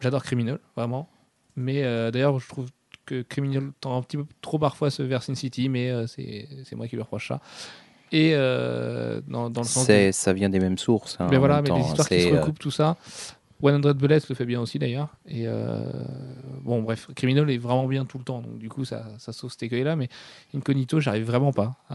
j'adore 0.00 0.22
Criminal, 0.24 0.58
vraiment. 0.76 1.08
Mais 1.56 1.84
euh, 1.84 2.10
d'ailleurs, 2.10 2.38
je 2.40 2.48
trouve 2.48 2.66
que 3.06 3.22
Criminal 3.22 3.70
tend 3.80 3.96
un 3.96 4.02
petit 4.02 4.16
peu 4.16 4.26
trop 4.42 4.58
parfois 4.58 4.90
ce 4.90 5.02
vers 5.02 5.22
Sin 5.22 5.34
City, 5.34 5.68
mais 5.68 5.90
euh, 5.90 6.06
c'est 6.06 6.74
moi 6.76 6.86
qui 6.88 6.96
lui 6.96 7.02
reproche 7.02 7.28
ça. 7.28 7.40
Et 8.10 8.30
euh, 8.34 9.20
dans, 9.28 9.50
dans 9.50 9.60
le 9.60 9.66
sens. 9.66 9.86
Ça 10.12 10.32
vient 10.32 10.48
des 10.48 10.60
mêmes 10.60 10.78
sources. 10.78 11.16
hein, 11.20 11.28
Mais 11.30 11.36
voilà, 11.36 11.60
mais 11.62 11.68
temps, 11.68 11.76
des 11.78 11.86
histoires 11.88 12.08
qui 12.08 12.22
se 12.22 12.28
euh, 12.28 12.40
recoupent, 12.40 12.58
tout 12.58 12.70
ça. 12.70 12.96
100 13.62 13.94
Bullets 13.94 14.20
le 14.28 14.34
fait 14.34 14.44
bien 14.46 14.60
aussi 14.60 14.78
d'ailleurs. 14.78 15.08
Et 15.26 15.42
euh, 15.46 15.82
bon, 16.62 16.82
bref, 16.82 17.08
Criminal 17.14 17.50
est 17.50 17.58
vraiment 17.58 17.86
bien 17.86 18.04
tout 18.04 18.18
le 18.18 18.24
temps, 18.24 18.40
donc 18.40 18.58
du 18.58 18.68
coup, 18.68 18.84
ça, 18.84 19.04
ça 19.18 19.32
sauve 19.32 19.50
cet 19.50 19.62
écueil-là. 19.64 19.96
Mais 19.96 20.08
Incognito, 20.54 21.00
j'arrive 21.00 21.24
vraiment 21.24 21.52
pas. 21.52 21.76
Euh, 21.90 21.94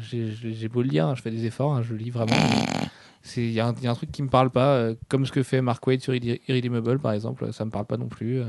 j'ai- 0.00 0.68
beau 0.68 0.82
le 0.82 0.88
lire, 0.88 1.06
hein, 1.06 1.14
je 1.14 1.22
fais 1.22 1.30
des 1.30 1.44
efforts, 1.46 1.74
hein, 1.74 1.82
je 1.82 1.94
lis 1.94 2.10
vraiment. 2.10 2.34
Il 3.36 3.50
y, 3.52 3.60
a 3.60 3.66
un- 3.68 3.74
il 3.76 3.84
y 3.84 3.86
a 3.86 3.90
un 3.90 3.94
truc 3.94 4.10
qui 4.10 4.22
me 4.22 4.28
parle 4.28 4.50
pas, 4.50 4.74
euh, 4.76 4.94
comme 5.08 5.26
ce 5.26 5.32
que 5.32 5.42
fait 5.42 5.60
Mark 5.60 5.86
Waid 5.86 6.00
sur 6.00 6.14
Irre- 6.14 6.40
Irredeemable 6.48 6.98
par 6.98 7.12
exemple, 7.12 7.52
ça 7.52 7.64
me 7.64 7.70
parle 7.70 7.84
pas 7.86 7.96
non 7.96 8.08
plus. 8.08 8.40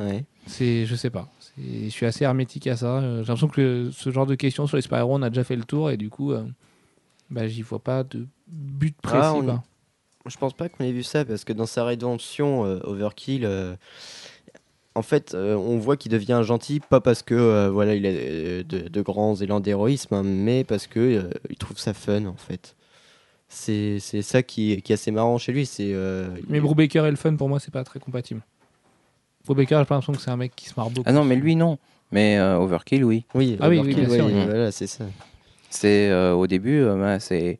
Ouais. 0.00 0.24
C'est, 0.46 0.84
je 0.86 0.94
sais 0.96 1.10
pas. 1.10 1.28
Je 1.56 1.88
suis 1.88 2.04
assez 2.04 2.24
hermétique 2.24 2.66
à 2.66 2.76
ça. 2.76 3.00
J'ai 3.00 3.16
l'impression 3.18 3.48
que 3.48 3.60
le- 3.60 3.90
ce 3.92 4.10
genre 4.10 4.26
de 4.26 4.34
questions 4.34 4.66
sur 4.66 4.76
les 4.76 4.82
super-héros, 4.82 5.14
on 5.14 5.22
a 5.22 5.30
déjà 5.30 5.44
fait 5.44 5.54
le 5.56 5.62
tour 5.64 5.90
et 5.90 5.96
du 5.96 6.10
coup, 6.10 6.32
bah, 7.30 7.46
j'y 7.46 7.62
vois 7.62 7.78
pas 7.78 8.02
de 8.02 8.26
but 8.48 8.96
précis. 9.00 9.18
Ah, 9.22 9.34
on-. 9.34 9.60
Je 10.26 10.36
pense 10.38 10.54
pas 10.54 10.68
qu'on 10.68 10.84
ait 10.84 10.92
vu 10.92 11.02
ça 11.02 11.24
parce 11.24 11.44
que 11.44 11.52
dans 11.52 11.66
sa 11.66 11.84
rédemption, 11.84 12.64
euh, 12.64 12.78
Overkill, 12.84 13.44
euh, 13.44 13.74
en 14.94 15.02
fait, 15.02 15.34
euh, 15.34 15.54
on 15.54 15.76
voit 15.78 15.96
qu'il 15.96 16.10
devient 16.12 16.40
gentil 16.44 16.80
pas 16.80 17.00
parce 17.00 17.22
que 17.22 17.34
euh, 17.34 17.70
voilà, 17.70 17.94
il 17.94 18.06
a 18.06 18.12
de, 18.62 18.88
de 18.88 19.02
grands 19.02 19.34
élans 19.34 19.60
d'héroïsme, 19.60 20.14
hein, 20.14 20.22
mais 20.24 20.64
parce 20.64 20.86
que 20.86 21.00
euh, 21.00 21.30
il 21.50 21.56
trouve 21.56 21.78
ça 21.78 21.92
fun 21.92 22.24
en 22.26 22.36
fait. 22.36 22.74
C'est 23.48 23.98
c'est 24.00 24.22
ça 24.22 24.42
qui, 24.42 24.80
qui 24.82 24.92
est 24.92 24.94
assez 24.94 25.10
marrant 25.10 25.36
chez 25.38 25.52
lui. 25.52 25.66
C'est 25.66 25.92
euh, 25.92 26.28
Mais 26.48 26.58
Brubaker 26.60 27.06
et 27.06 27.10
le 27.10 27.16
fun, 27.16 27.36
pour 27.36 27.48
moi, 27.48 27.60
c'est 27.60 27.72
pas 27.72 27.84
très 27.84 28.00
compatible. 28.00 28.40
Brubaker, 29.44 29.78
j'ai 29.80 29.84
pas 29.84 29.94
l'impression 29.96 30.14
que 30.14 30.20
c'est 30.22 30.30
un 30.30 30.36
mec 30.38 30.52
qui 30.56 30.68
se 30.68 30.74
marre 30.76 30.88
beaucoup. 30.90 31.04
Ah 31.08 31.12
non, 31.12 31.24
mais 31.24 31.36
lui, 31.36 31.54
non. 31.54 31.78
Mais 32.12 32.38
euh, 32.38 32.56
Overkill, 32.58 33.04
oui. 33.04 33.24
oui, 33.34 33.58
Ah 33.60 33.68
oui, 33.68 33.76
oui, 33.76 33.80
Overkill, 33.80 34.06
bien 34.06 34.14
sûr, 34.14 34.26
ouais, 34.26 34.32
oui. 34.34 34.44
voilà, 34.44 34.72
c'est 34.72 34.86
ça. 34.86 35.04
C'est 35.70 36.08
euh, 36.10 36.32
au 36.32 36.46
début, 36.46 36.80
euh, 36.80 36.96
bah, 36.96 37.20
c'est. 37.20 37.58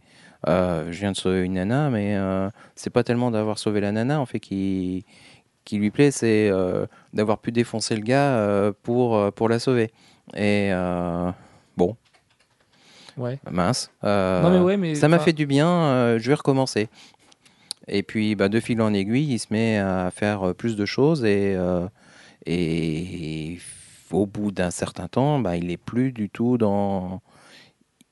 Euh, 0.48 0.86
je 0.90 0.98
viens 1.00 1.12
de 1.12 1.16
sauver 1.16 1.42
une 1.42 1.54
nana, 1.54 1.90
mais 1.90 2.16
euh, 2.16 2.48
c'est 2.74 2.90
pas 2.90 3.02
tellement 3.04 3.30
d'avoir 3.30 3.58
sauvé 3.58 3.80
la 3.80 3.92
nana 3.92 4.20
en 4.20 4.26
fait 4.26 4.40
qui, 4.40 5.04
qui 5.64 5.78
lui 5.78 5.90
plaît, 5.90 6.10
c'est 6.10 6.48
euh, 6.50 6.86
d'avoir 7.12 7.38
pu 7.38 7.52
défoncer 7.52 7.94
le 7.96 8.02
gars 8.02 8.36
euh, 8.36 8.72
pour, 8.82 9.32
pour 9.32 9.48
la 9.48 9.58
sauver. 9.58 9.90
Et 10.36 10.70
bon, 11.76 11.96
Ouais. 13.16 13.38
mince. 13.50 13.90
non, 14.02 14.50
mais 14.50 14.58
ouais, 14.58 14.76
mais. 14.76 14.94
ça 14.94 15.08
m'a 15.08 15.18
fait 15.18 15.32
du 15.32 15.46
bien, 15.46 16.18
je 16.18 16.28
vais 16.28 16.34
recommencer. 16.34 16.88
Et 17.86 18.02
puis, 18.02 18.34
bah, 18.34 18.48
de 18.48 18.60
fil 18.60 18.80
en 18.80 18.92
aiguille, 18.94 19.30
il 19.34 19.38
se 19.38 19.48
met 19.50 19.78
à 19.78 20.10
faire 20.10 20.54
plus 20.54 20.74
de 20.76 20.84
choses 20.86 21.24
et, 21.24 21.56
et 22.46 23.58
au 24.10 24.26
bout 24.26 24.50
d'un 24.52 24.70
certain 24.70 25.08
temps, 25.08 25.38
bah, 25.38 25.56
il 25.56 25.66
n'est 25.66 25.76
plus 25.76 26.12
du 26.12 26.28
tout 26.30 26.58
dans. 26.58 27.20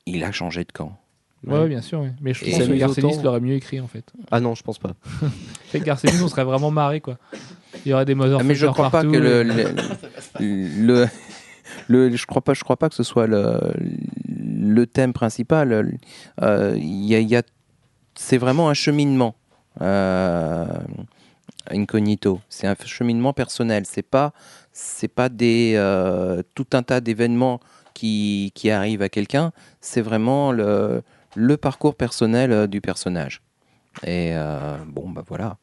Il 0.07 0.25
a 0.25 0.33
changé 0.33 0.65
de 0.65 0.73
camp. 0.73 0.97
Ouais, 1.47 1.59
ouais, 1.59 1.69
bien 1.69 1.81
sûr. 1.83 2.01
ouais. 2.01 2.13
Mais 2.21 2.35
je 2.35 2.45
Et 2.45 2.51
pense 2.51 2.61
que 2.69 2.73
Garcenis 2.75 3.13
autant. 3.15 3.23
l'aurait 3.23 3.41
mieux 3.41 3.55
écrit 3.55 3.81
en 3.81 3.89
fait. 3.89 4.05
Ah 4.31 4.39
non, 4.41 4.55
je 4.55 4.63
pense 4.63 4.79
pas. 4.79 4.93
Avec 5.71 5.85
Garcenis, 5.85 6.21
on 6.23 6.29
serait 6.29 6.45
vraiment 6.45 6.71
marré 6.71 7.01
quoi. 7.01 7.19
Il 7.85 7.91
y 7.91 7.93
aurait 7.95 8.05
des 8.05 8.15
motherfuckers 8.15 8.45
Ah, 8.45 8.49
mais 8.49 8.55
je 8.55 8.67
crois 8.67 8.91
pas 8.91 9.03
que 9.03 9.07
le, 9.09 9.41
et- 9.41 9.45
le, 10.41 11.07
le, 11.89 12.09
le- 12.11 12.17
je 12.17 12.27
crois 12.27 12.43
pas, 12.43 12.55
je 12.55 12.63
crois 12.63 12.77
pas 12.77 12.89
que 12.89 12.95
ce 12.95 13.03
soit 13.03 13.27
le, 13.27 13.59
le 14.29 14.87
thème 14.87 15.13
principal. 15.13 15.73
Euh, 16.43 16.77
y 16.79 17.15
a, 17.15 17.19
il 17.19 17.29
y 17.29 17.37
a- 17.37 17.43
c'est 18.15 18.37
vraiment 18.39 18.69
un 18.69 18.75
cheminement 18.75 19.35
euh, 19.81 20.67
incognito. 21.71 22.41
C'est 22.49 22.67
un 22.67 22.77
cheminement 22.85 23.33
personnel. 23.33 23.85
C'est 23.87 24.03
pas, 24.07 24.33
c'est 24.73 25.09
pas 25.09 25.29
des 25.29 25.75
euh, 25.77 26.43
tout 26.55 26.67
un 26.75 26.83
tas 26.83 27.01
d'événements 27.01 27.61
qui, 27.95 28.53
qui 28.55 28.71
arrivent 28.71 29.03
à 29.03 29.09
quelqu'un. 29.09 29.53
C'est 29.81 30.03
vraiment 30.03 30.53
le, 30.53 31.03
le 31.35 31.57
parcours 31.57 31.95
personnel 31.95 32.53
euh, 32.53 32.67
du 32.67 32.81
personnage. 32.81 33.43
Et 34.05 34.31
euh, 34.35 34.77
bon, 34.87 35.11
bah 35.11 35.23
voilà. 35.27 35.59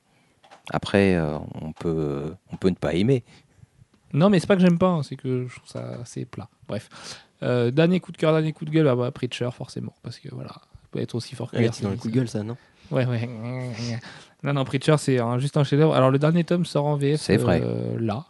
Après, 0.72 1.15
euh, 1.15 1.38
on 1.61 1.72
peut, 1.72 2.34
on 2.51 2.57
peut 2.57 2.70
ne 2.70 2.76
pas 2.76 2.93
aimer. 2.93 3.24
Non, 4.13 4.30
mais 4.30 4.39
c'est 4.39 4.47
pas 4.47 4.55
que 4.55 4.61
j'aime 4.61 4.78
pas, 4.80 4.88
hein, 4.89 5.03
c'est 5.03 5.15
que 5.15 5.47
je 5.47 5.55
trouve 5.55 5.70
ça 5.70 5.99
assez 6.01 6.26
plat. 6.26 6.47
Bref. 6.67 6.89
Euh, 7.41 7.72
dernier 7.72 7.99
coup 7.99 8.11
de 8.11 8.17
cœur, 8.17 8.34
dernier 8.34 8.53
coup 8.53 8.65
de 8.65 8.70
gueule, 8.70 8.86
bah, 8.86 8.95
bah, 8.95 9.11
Preacher, 9.11 9.49
forcément. 9.53 9.95
Parce 10.03 10.20
que 10.20 10.30
voilà, 10.32 10.51
il 10.84 10.88
peut 10.91 10.99
être 10.99 11.15
aussi 11.15 11.36
fort 11.36 11.51
que 11.51 11.57
c'est 11.72 11.84
dans 11.84 11.89
le 11.91 11.95
coup 11.95 12.09
de 12.09 12.15
gueule, 12.15 12.28
ça, 12.28 12.43
non? 12.43 12.57
Ouais, 12.91 13.05
ouais. 13.05 13.30
Non, 14.43 14.53
non, 14.53 14.63
Preacher, 14.63 14.95
c'est 14.97 15.20
juste 15.39 15.57
un 15.57 15.63
chef-d'œuvre. 15.65 15.93
Alors, 15.93 16.11
le 16.11 16.17
dernier 16.20 16.43
tome 16.45 16.65
sort 16.65 16.86
en 16.86 16.95
VF. 16.95 17.20
C'est 17.20 17.36
vrai. 17.38 17.61
euh, 17.61 17.97
là, 17.99 18.26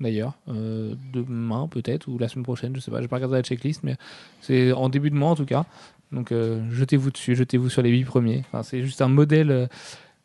d'ailleurs. 0.00 0.34
Euh, 0.48 0.94
demain, 1.12 1.66
peut-être, 1.66 2.08
ou 2.08 2.18
la 2.18 2.28
semaine 2.28 2.44
prochaine, 2.44 2.74
je 2.76 2.80
sais 2.80 2.90
pas. 2.90 3.00
J'ai 3.00 3.08
pas 3.08 3.16
regardé 3.16 3.36
la 3.36 3.42
checklist, 3.42 3.82
mais 3.82 3.96
c'est 4.42 4.72
en 4.72 4.90
début 4.90 5.08
de 5.10 5.14
mois, 5.16 5.30
en 5.30 5.34
tout 5.34 5.46
cas. 5.46 5.64
Donc, 6.12 6.32
euh, 6.32 6.60
jetez-vous 6.70 7.10
dessus, 7.10 7.34
jetez-vous 7.34 7.68
sur 7.68 7.82
les 7.82 7.90
huit 7.90 8.04
premiers. 8.04 8.44
Enfin, 8.48 8.62
c'est 8.62 8.82
juste 8.82 9.02
un 9.02 9.08
modèle 9.08 9.50
euh, 9.50 9.66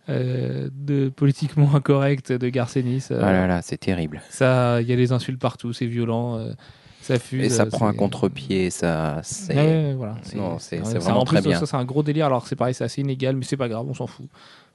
euh, 0.10 0.70
de 0.74 1.10
politiquement 1.10 1.70
incorrect 1.76 2.32
de 2.32 2.50
Garcenis. 2.50 3.08
Euh, 3.12 3.20
Ah 3.24 3.32
là 3.32 3.48
là, 3.48 3.62
c'est 3.62 3.78
terrible. 3.78 4.22
Ça, 4.30 4.82
il 4.82 4.88
y 4.88 4.94
a 4.94 4.96
des 4.96 5.12
insultes 5.12 5.40
partout, 5.40 5.74
c'est 5.74 5.86
violent. 5.88 6.38
euh, 6.38 6.54
ça 7.02 7.18
fuse. 7.18 7.44
Et 7.46 7.50
ça 7.50 7.66
prend 7.66 7.88
un 7.88 7.94
contre-pied, 7.94 8.70
ça. 8.70 9.22
c'est- 9.24 9.56
Ouais, 9.56 9.62
ouais, 9.62 9.94
voilà. 9.96 10.16
Non, 10.36 10.60
c'est- 10.60 10.78
vraiment 11.00 11.24
plus, 11.26 11.38
très 11.38 11.42
bien. 11.50 11.60
Ça, 11.60 11.66
c'est 11.66 11.78
un 11.78 11.86
gros 11.86 12.04
délire. 12.04 12.28
Alors, 12.28 12.46
c'est 12.48 12.56
pareil, 12.56 12.74
c'est 12.76 12.84
assez 12.84 13.02
inégal, 13.02 13.36
mais 13.36 13.44
c'est 13.44 13.58
pas 13.58 13.68
grave, 13.70 13.86
on 13.90 13.94
s'en 13.96 14.06
fout. 14.08 14.28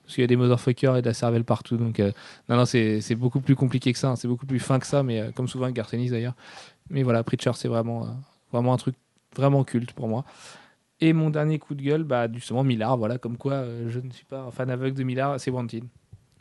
Parce 0.03 0.15
qu'il 0.15 0.23
y 0.23 0.25
a 0.25 0.29
des 0.29 0.37
motherfuckers 0.37 0.97
et 0.97 1.03
de 1.03 1.07
la 1.07 1.15
cervelle 1.15 1.45
partout. 1.45 1.77
Donc, 1.77 1.99
non, 2.49 2.57
non, 2.57 2.65
c'est 2.65 3.15
beaucoup 3.17 3.41
plus 3.41 3.55
compliqué 3.57 3.93
que 3.93 3.99
ça. 3.99 4.09
hein. 4.09 4.17
C'est 4.17 4.29
beaucoup 4.29 4.47
plus 4.47 4.61
fin 4.61 4.79
que 4.81 4.87
ça, 4.87 5.03
mais 5.03 5.31
comme 5.35 5.49
souvent 5.49 5.65
avec 5.65 5.77
Garcenis 5.77 6.11
d'ailleurs. 6.11 6.35
Mais 6.91 7.03
voilà, 7.03 7.23
Preacher, 7.25 7.53
c'est 7.55 7.67
vraiment, 7.69 8.07
vraiment 8.53 8.73
un 8.73 8.77
truc 8.77 8.95
vraiment 9.37 9.65
culte 9.65 9.93
pour 9.93 10.07
moi. 10.09 10.25
Et 11.01 11.13
mon 11.13 11.31
dernier 11.31 11.59
coup 11.59 11.75
de 11.75 11.83
gueule, 11.83 12.05
bah, 12.05 12.27
justement, 12.33 12.65
Millard. 12.65 12.97
Voilà, 12.97 13.19
comme 13.19 13.37
quoi 13.37 13.53
euh, 13.55 13.89
je 13.89 14.01
ne 14.01 14.11
suis 14.11 14.25
pas 14.25 14.41
un 14.41 14.51
fan 14.51 14.71
aveugle 14.71 14.97
de 14.97 15.03
Millard, 15.05 15.39
c'est 15.39 15.51
Wanted. 15.51 15.85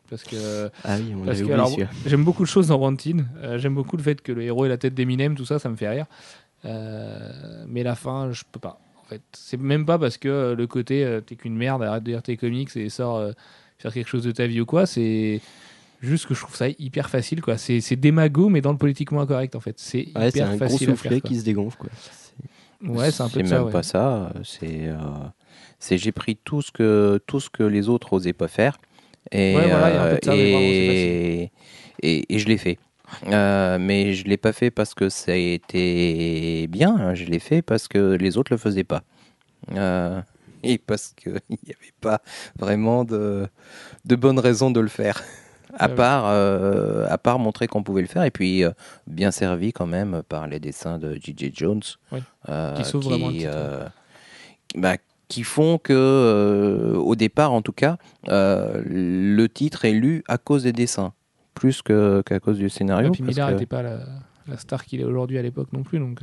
Parce 0.10 0.24
que. 0.24 0.70
Ah 0.84 0.97
oui, 0.97 1.14
on 1.14 1.26
Parce 1.26 1.28
l'avait 1.28 1.39
que, 1.39 1.43
oublié 1.43 1.53
alors, 1.53 1.70
celui-là. 1.70 1.89
J'aime 2.06 2.24
beaucoup 2.24 2.43
de 2.43 2.47
choses 2.47 2.68
dans 2.68 2.78
Wanted. 2.78 3.26
Euh, 3.38 3.58
J'aime 3.58 3.76
beaucoup 3.76 3.97
le 3.97 4.03
fait 4.03 4.22
que 4.22 4.32
le 4.32 4.43
héros 4.43 4.66
ait 4.66 4.70
la 4.70 4.78
tête 4.78 4.93
d'Eminem, 4.93 5.36
tout 5.36 5.45
ça, 5.45 5.60
ça 5.60 5.70
me 5.70 5.76
fait 5.76 5.89
rire. 5.89 6.06
Euh, 6.64 7.66
mais 7.68 7.84
la 7.84 7.95
fin, 7.95 8.32
je 8.32 8.43
peux 8.49 8.60
pas. 8.60 8.80
En 9.03 9.08
fait, 9.08 9.22
c'est 9.34 9.60
même 9.60 9.86
pas 9.86 9.99
parce 9.99 10.18
que 10.18 10.56
le 10.58 10.68
côté 10.68 11.20
t'es 11.28 11.36
qu'une 11.36 11.56
merde, 11.56 11.84
arrête 11.84 12.03
de 12.03 12.10
lire 12.12 12.24
tes 12.24 12.38
comics 12.38 12.76
et 12.76 12.89
sors 12.89 13.24
faire 13.78 13.93
quelque 13.93 14.08
chose 14.08 14.24
de 14.24 14.32
ta 14.32 14.47
vie 14.47 14.62
ou 14.62 14.66
quoi. 14.66 14.88
C'est 14.88 15.41
juste 16.01 16.26
que 16.26 16.34
je 16.34 16.41
trouve 16.41 16.56
ça 16.56 16.68
hyper 16.70 17.10
facile, 17.10 17.41
quoi. 17.41 17.58
C'est 17.58 17.82
c'est 17.82 17.95
démago, 17.95 18.49
mais 18.49 18.62
dans 18.62 18.72
le 18.72 18.78
politiquement 18.78 19.22
incorrect, 19.22 19.56
en 19.56 19.60
fait. 19.60 19.76
C'est 19.78 20.08
Ouais, 20.16 20.32
c'est 20.32 20.39
hyper 20.39 20.49
un 20.49 20.56
gros 20.56 20.70
facile 20.70 20.89
à 20.89 20.91
soufflet 20.93 21.22
qui 21.22 21.36
se 21.36 21.43
dégonfle, 21.45 21.78
quoi. 21.78 21.89
C'est- 22.82 22.90
Ouais, 22.90 23.12
c'est 23.12 23.24
un 23.24 23.30
peu 23.30 23.42
de 23.42 23.50
même 23.50 23.66
ouais. 23.66 23.72
pas 23.72 23.84
ça. 23.84 24.32
C'est, 24.44 24.88
euh, 24.88 24.98
c'est 25.80 25.98
j'ai 25.98 26.12
pris 26.12 26.36
tout 26.36 26.62
ce 26.62 26.72
que 26.72 27.20
tout 27.26 27.40
ce 27.40 27.50
que 27.50 27.64
les 27.64 27.90
autres 27.90 28.14
osaient 28.14 28.34
pas 28.34 28.48
faire 28.48 28.78
et 29.32 29.56
Ouais, 29.56 29.68
voilà, 29.68 30.20
ça, 30.24 30.36
vraiment, 30.36 30.60
et, 30.60 31.52
et, 32.02 32.36
et 32.36 32.40
je 32.40 32.48
l'ai 32.48 32.58
fait. 32.58 32.78
Euh, 33.28 33.78
mais 33.80 34.14
je 34.14 34.26
l'ai 34.26 34.38
pas 34.38 34.52
fait 34.52 34.72
parce 34.72 34.94
que 34.94 35.10
ça 35.10 35.32
a 35.32 35.36
été 35.36 36.68
bien. 36.68 36.96
hein. 36.96 37.14
Je 37.16 37.26
l'ai 37.26 37.40
fait 37.40 37.62
parce 37.62 37.88
que 37.88 38.14
les 38.16 38.38
autres 38.38 38.52
le 38.52 38.58
faisaient 38.58 38.84
pas. 38.84 39.04
Euh, 39.74 40.22
et 40.64 40.78
parce 40.78 41.14
qu'il 41.16 41.32
n'y 41.50 41.74
avait 41.74 41.94
pas 42.02 42.22
vraiment 42.58 43.04
de, 43.06 43.48
de 44.06 44.16
bonnes 44.16 44.40
raisons 44.40 44.72
de 44.72 44.80
le 44.80 44.88
faire. 44.90 45.24
À 45.74 45.88
ouais. 45.89 45.95
part, 45.95 46.26
euh, 46.28 47.05
à 47.09 47.18
part 47.18 47.39
montrer 47.39 47.68
qu'on 47.68 47.84
pouvait 47.84 48.01
le 48.01 48.07
faire, 48.07 48.24
et 48.24 48.32
puis 48.32 48.63
euh, 48.63 48.72
bien 49.07 49.32
servi 49.32 49.74
quand 49.74 49.88
même 49.88 50.22
par 50.30 50.47
les 50.47 50.59
dessins 50.59 50.97
de 50.97 51.16
J.J. 51.16 51.51
Jones, 51.53 51.82
Oui. 52.11 52.20
euh, 52.49 52.76
Qui 52.76 52.84
bah, 54.76 54.95
qui 55.28 55.43
font 55.43 55.78
que, 55.80 56.93
au 56.97 57.16
départ 57.16 57.51
en 57.51 57.61
tout 57.63 57.72
cas, 57.72 57.97
le 58.28 59.47
titre 59.47 59.86
est 59.86 59.93
lu 59.93 60.24
à 60.28 60.38
cause 60.38 60.63
des 60.63 60.74
dessins, 60.74 61.13
plus 61.55 61.82
qu'à 61.82 62.39
cause 62.39 62.57
du 62.57 62.70
scénario. 62.70 63.07
Et 63.07 63.11
puis 63.11 63.24
Millard 63.24 63.47
que- 63.49 63.53
n'était 63.53 63.66
pas 63.66 63.82
la, 63.82 63.99
la 64.47 64.57
star 64.57 64.86
qu'il 64.86 65.01
est 65.01 65.03
aujourd'hui 65.03 65.38
à 65.39 65.41
l'époque 65.41 65.70
non 65.74 65.84
plus, 65.84 65.99
donc 65.99 66.22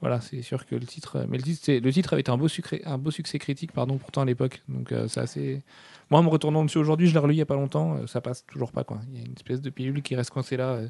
voilà, 0.00 0.20
c'est 0.20 0.42
sûr 0.42 0.66
que 0.66 0.74
le 0.74 0.84
titre, 0.86 1.24
mais 1.28 1.38
le 1.38 1.42
titre, 1.44 1.60
c'est- 1.64 1.80
le 1.80 1.92
titre 1.92 2.12
avait 2.12 2.20
été 2.20 2.30
un 2.30 2.36
beau 2.36 2.48
succès, 2.48 2.82
un 2.84 2.98
beau 2.98 3.10
succès 3.10 3.38
critique, 3.38 3.72
pardon, 3.72 3.96
pourtant 3.96 4.22
à 4.22 4.24
l'époque, 4.24 4.62
donc 4.68 4.92
euh, 4.92 5.08
c'est 5.08 5.20
assez. 5.20 5.62
Moi, 6.10 6.20
en 6.20 6.22
me 6.22 6.28
retournant 6.28 6.64
dessus 6.64 6.78
aujourd'hui, 6.78 7.06
je 7.06 7.12
l'ai 7.14 7.18
relu 7.18 7.34
il 7.34 7.38
y 7.38 7.42
a 7.42 7.46
pas 7.46 7.54
longtemps, 7.54 7.96
euh, 7.96 8.06
ça 8.06 8.20
passe 8.20 8.44
toujours 8.46 8.70
pas 8.72 8.84
quoi. 8.84 9.00
Il 9.12 9.18
y 9.18 9.22
a 9.22 9.24
une 9.26 9.32
espèce 9.32 9.60
de 9.62 9.70
pilule 9.70 10.02
qui 10.02 10.14
reste 10.14 10.30
coincée 10.30 10.56
là 10.58 10.70
euh, 10.72 10.88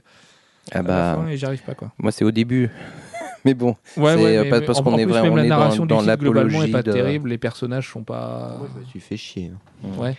Ah 0.72 0.78
à 0.78 0.82
bah, 0.82 0.96
la 1.16 1.22
fin 1.22 1.28
et 1.28 1.36
j'y 1.36 1.44
arrive 1.46 1.62
pas 1.62 1.74
quoi. 1.74 1.92
moi 1.98 2.10
c'est 2.10 2.24
au 2.24 2.30
début, 2.32 2.68
mais 3.44 3.54
bon, 3.54 3.76
Ouais, 3.96 4.16
C'est, 4.16 4.24
ouais, 4.24 4.36
euh, 4.38 4.42
mais- 4.44 4.50
pas- 4.50 4.60
mais 4.60 4.66
parce 4.66 4.78
en- 4.80 4.82
qu'on 4.82 4.98
est 4.98 5.04
plus, 5.04 5.12
vraiment- 5.12 5.36
la 5.36 5.42
dans- 5.44 5.48
narration 5.48 5.86
dans 5.86 5.98
du 5.98 6.04
titre 6.04 6.16
globalement 6.16 6.62
est 6.62 6.68
pas 6.72 6.78
l'apologie 6.78 6.98
de- 6.98 7.04
terrible, 7.04 7.28
les 7.28 7.38
personnages 7.38 7.88
sont 7.90 8.02
pas. 8.02 8.58
Ouais, 8.60 8.68
bah, 8.74 8.80
tu 8.90 8.98
fais 9.00 9.16
chier. 9.16 9.52
hein. 9.84 9.88
Ouais. 9.98 10.16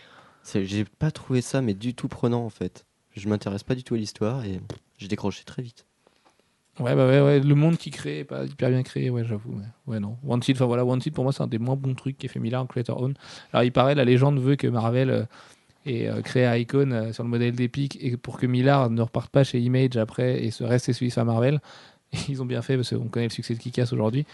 J'ai 0.63 0.85
pas 0.85 1.09
trouvé 1.11 1.41
ça, 1.41 1.61
mais 1.61 1.73
du 1.73 1.93
tout 1.95 2.07
prenant 2.07 2.45
en 2.45 2.49
fait. 2.49 2.85
Je 3.15 3.27
m'intéresse 3.29 3.63
pas 3.63 3.75
du 3.75 3.83
tout 3.83 3.95
à 3.95 3.97
l'histoire 3.97 4.43
et 4.45 4.59
j'ai 4.97 5.07
décroché 5.07 5.43
très 5.43 5.61
vite. 5.63 5.85
Ouais, 6.79 6.93
bah 6.93 7.07
ouais, 7.07 7.21
ouais, 7.21 7.39
le 7.39 7.55
monde 7.55 7.77
qui 7.77 7.89
crée 7.89 8.19
est 8.19 8.23
pas 8.25 8.43
hyper 8.43 8.69
bien 8.69 8.83
créé, 8.83 9.09
ouais, 9.09 9.23
j'avoue. 9.23 9.53
Ouais. 9.53 9.63
ouais, 9.87 9.99
non. 9.99 10.17
Wanted, 10.23 10.57
enfin 10.57 10.65
voilà, 10.65 10.83
Wanted 10.83 11.13
pour 11.13 11.23
moi 11.23 11.31
c'est 11.31 11.41
un 11.41 11.47
des 11.47 11.57
moins 11.57 11.77
bons 11.77 11.93
trucs 11.95 12.17
qu'ait 12.17 12.27
fait 12.27 12.39
Miller 12.39 12.61
en 12.61 12.65
Creator 12.65 13.01
Own. 13.01 13.13
Alors 13.53 13.63
il 13.63 13.71
paraît, 13.71 13.95
la 13.95 14.03
légende 14.03 14.39
veut 14.39 14.57
que 14.57 14.67
Marvel 14.67 15.09
euh, 15.09 15.23
ait 15.85 16.09
euh, 16.09 16.21
créé 16.21 16.59
Icon 16.59 16.91
euh, 16.91 17.13
sur 17.13 17.23
le 17.23 17.29
modèle 17.29 17.55
d'Epic 17.55 17.97
et 18.01 18.17
pour 18.17 18.37
que 18.37 18.45
Millard 18.45 18.89
ne 18.89 19.01
reparte 19.01 19.31
pas 19.31 19.45
chez 19.45 19.59
Image 19.59 19.95
après 19.95 20.43
et 20.43 20.51
se 20.51 20.65
reste 20.65 20.91
celui 20.91 21.13
à 21.15 21.23
Marvel. 21.23 21.61
Ils 22.29 22.41
ont 22.41 22.45
bien 22.45 22.61
fait 22.61 22.75
parce 22.75 22.89
qu'on 22.89 23.07
connaît 23.07 23.27
le 23.27 23.31
succès 23.31 23.53
de 23.53 23.59
Kikas 23.59 23.89
aujourd'hui. 23.93 24.25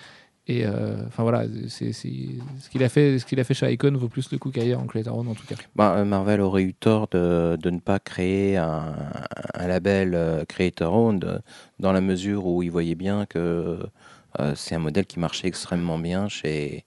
Et 0.47 0.65
euh, 0.65 0.95
enfin 1.07 1.21
voilà, 1.21 1.43
ce 1.69 2.69
qu'il 2.69 2.83
a 2.83 2.89
fait, 2.89 3.19
ce 3.19 3.25
qu'il 3.25 3.39
a 3.39 3.43
fait 3.43 3.53
chez 3.53 3.71
Icon 3.71 3.91
vaut 3.95 4.07
plus 4.07 4.31
le 4.31 4.39
coup 4.39 4.49
qu'ailleurs 4.49 4.81
en 4.81 4.87
Own 5.11 5.27
en 5.27 5.35
tout 5.35 5.45
cas. 5.45 5.55
bah, 5.75 5.95
euh, 5.97 6.05
Marvel 6.05 6.41
aurait 6.41 6.63
eu 6.63 6.73
tort 6.73 7.07
de, 7.11 7.57
ne 7.63 7.79
pas 7.79 7.99
créer 7.99 8.57
un, 8.57 8.95
label 9.59 10.15
euh, 10.15 10.43
Creator 10.45 10.93
Owned 10.93 11.23
euh, 11.23 11.39
dans 11.79 11.91
la 11.91 12.01
mesure 12.01 12.47
où 12.47 12.63
ils 12.63 12.71
voyaient 12.71 12.95
bien 12.95 13.25
que 13.27 13.79
c'est 14.55 14.75
un 14.75 14.79
modèle 14.79 15.05
qui 15.05 15.19
marchait 15.19 15.49
extrêmement 15.49 15.99
bien 15.99 16.29
chez, 16.29 16.85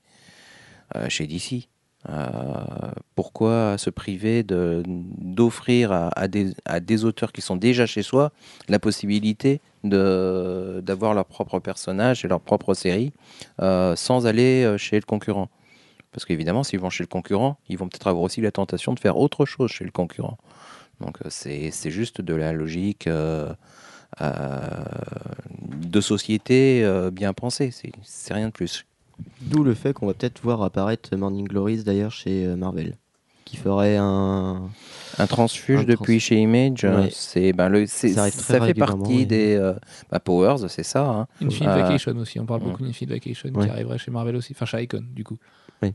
chez 1.09 1.27
DC. 1.27 1.69
Pourquoi 3.15 3.77
se 3.77 3.91
priver 3.91 4.43
d'offrir 4.43 5.93
à, 5.93 6.27
des, 6.27 7.05
auteurs 7.05 7.33
qui 7.33 7.43
sont 7.43 7.57
déjà 7.57 7.85
chez 7.85 8.03
soi 8.03 8.33
la 8.71 8.79
possibilité 8.79 9.61
d'avoir 9.85 11.15
leur 11.15 11.27
propre 11.27 11.61
personnage 11.61 12.25
et 12.25 12.29
leur 12.29 12.41
propre 12.41 12.75
série 12.75 13.13
euh, 13.61 13.95
sans 13.97 14.27
aller 14.27 14.65
euh, 14.65 14.79
chez 14.79 14.97
le 14.97 15.03
concurrent 15.03 15.51
Parce 16.13 16.25
qu'évidemment, 16.25 16.65
s'ils 16.65 16.81
vont 16.81 16.91
chez 16.91 17.05
le 17.05 17.09
concurrent, 17.09 17.59
ils 17.69 17.77
vont 17.79 17.89
peut-être 17.89 18.07
avoir 18.07 18.25
aussi 18.25 18.41
la 18.41 18.51
tentation 18.51 18.95
de 18.95 19.01
faire 19.01 19.19
autre 19.19 19.45
chose 19.45 19.71
chez 19.71 19.85
le 19.85 19.91
concurrent. 19.91 20.39
Donc 21.01 21.19
euh, 21.25 21.29
c'est 21.31 21.91
juste 21.91 22.21
de 22.21 22.35
la 22.35 22.53
logique 22.53 23.09
de 23.09 23.57
société 26.01 26.89
bien 27.13 27.33
pensée, 27.33 27.73
c'est 28.03 28.35
rien 28.35 28.47
de 28.47 28.53
plus. 28.53 28.87
D'où 29.41 29.63
le 29.65 29.75
fait 29.75 29.93
qu'on 29.93 30.07
va 30.07 30.15
peut-être 30.15 30.41
voir 30.43 30.63
apparaître 30.63 31.15
Morning 31.17 31.47
Glories 31.47 31.85
d'ailleurs 31.85 32.13
chez 32.13 32.47
Marvel. 32.57 32.95
Qui 33.55 33.61
ferait 33.61 33.97
un. 33.97 34.69
Un 35.17 35.29
transfuge 35.29 35.79
Un 35.81 35.85
depuis 35.85 36.17
trans- 36.19 36.27
chez 36.27 36.41
Image, 36.41 36.83
Ouais. 36.83 37.09
c'est 37.13 37.53
ben, 37.53 37.69
le, 37.69 37.87
Ça 37.87 38.29
fait 38.61 38.75
partie 38.75 38.97
oui. 39.19 39.27
des 39.27 39.55
euh, 39.55 39.75
bah, 40.11 40.19
Powers, 40.19 40.69
c'est 40.69 40.83
ça. 40.83 41.07
hein. 41.09 41.27
Infinite 41.41 41.69
Euh, 41.71 41.83
Vacation 41.83 42.17
aussi, 42.17 42.41
on 42.41 42.47
parle 42.47 42.63
beaucoup 42.63 42.83
d'Infinite 42.83 43.13
Vacation 43.15 43.51
Ouais. 43.55 43.65
qui 43.67 43.71
arriverait 43.71 43.99
chez 43.99 44.11
Marvel 44.11 44.35
aussi, 44.35 44.55
enfin 44.57 44.67
chez 44.67 44.83
Icon 44.83 45.05
du 45.15 45.23
coup. 45.23 45.39
Oui. 45.85 45.93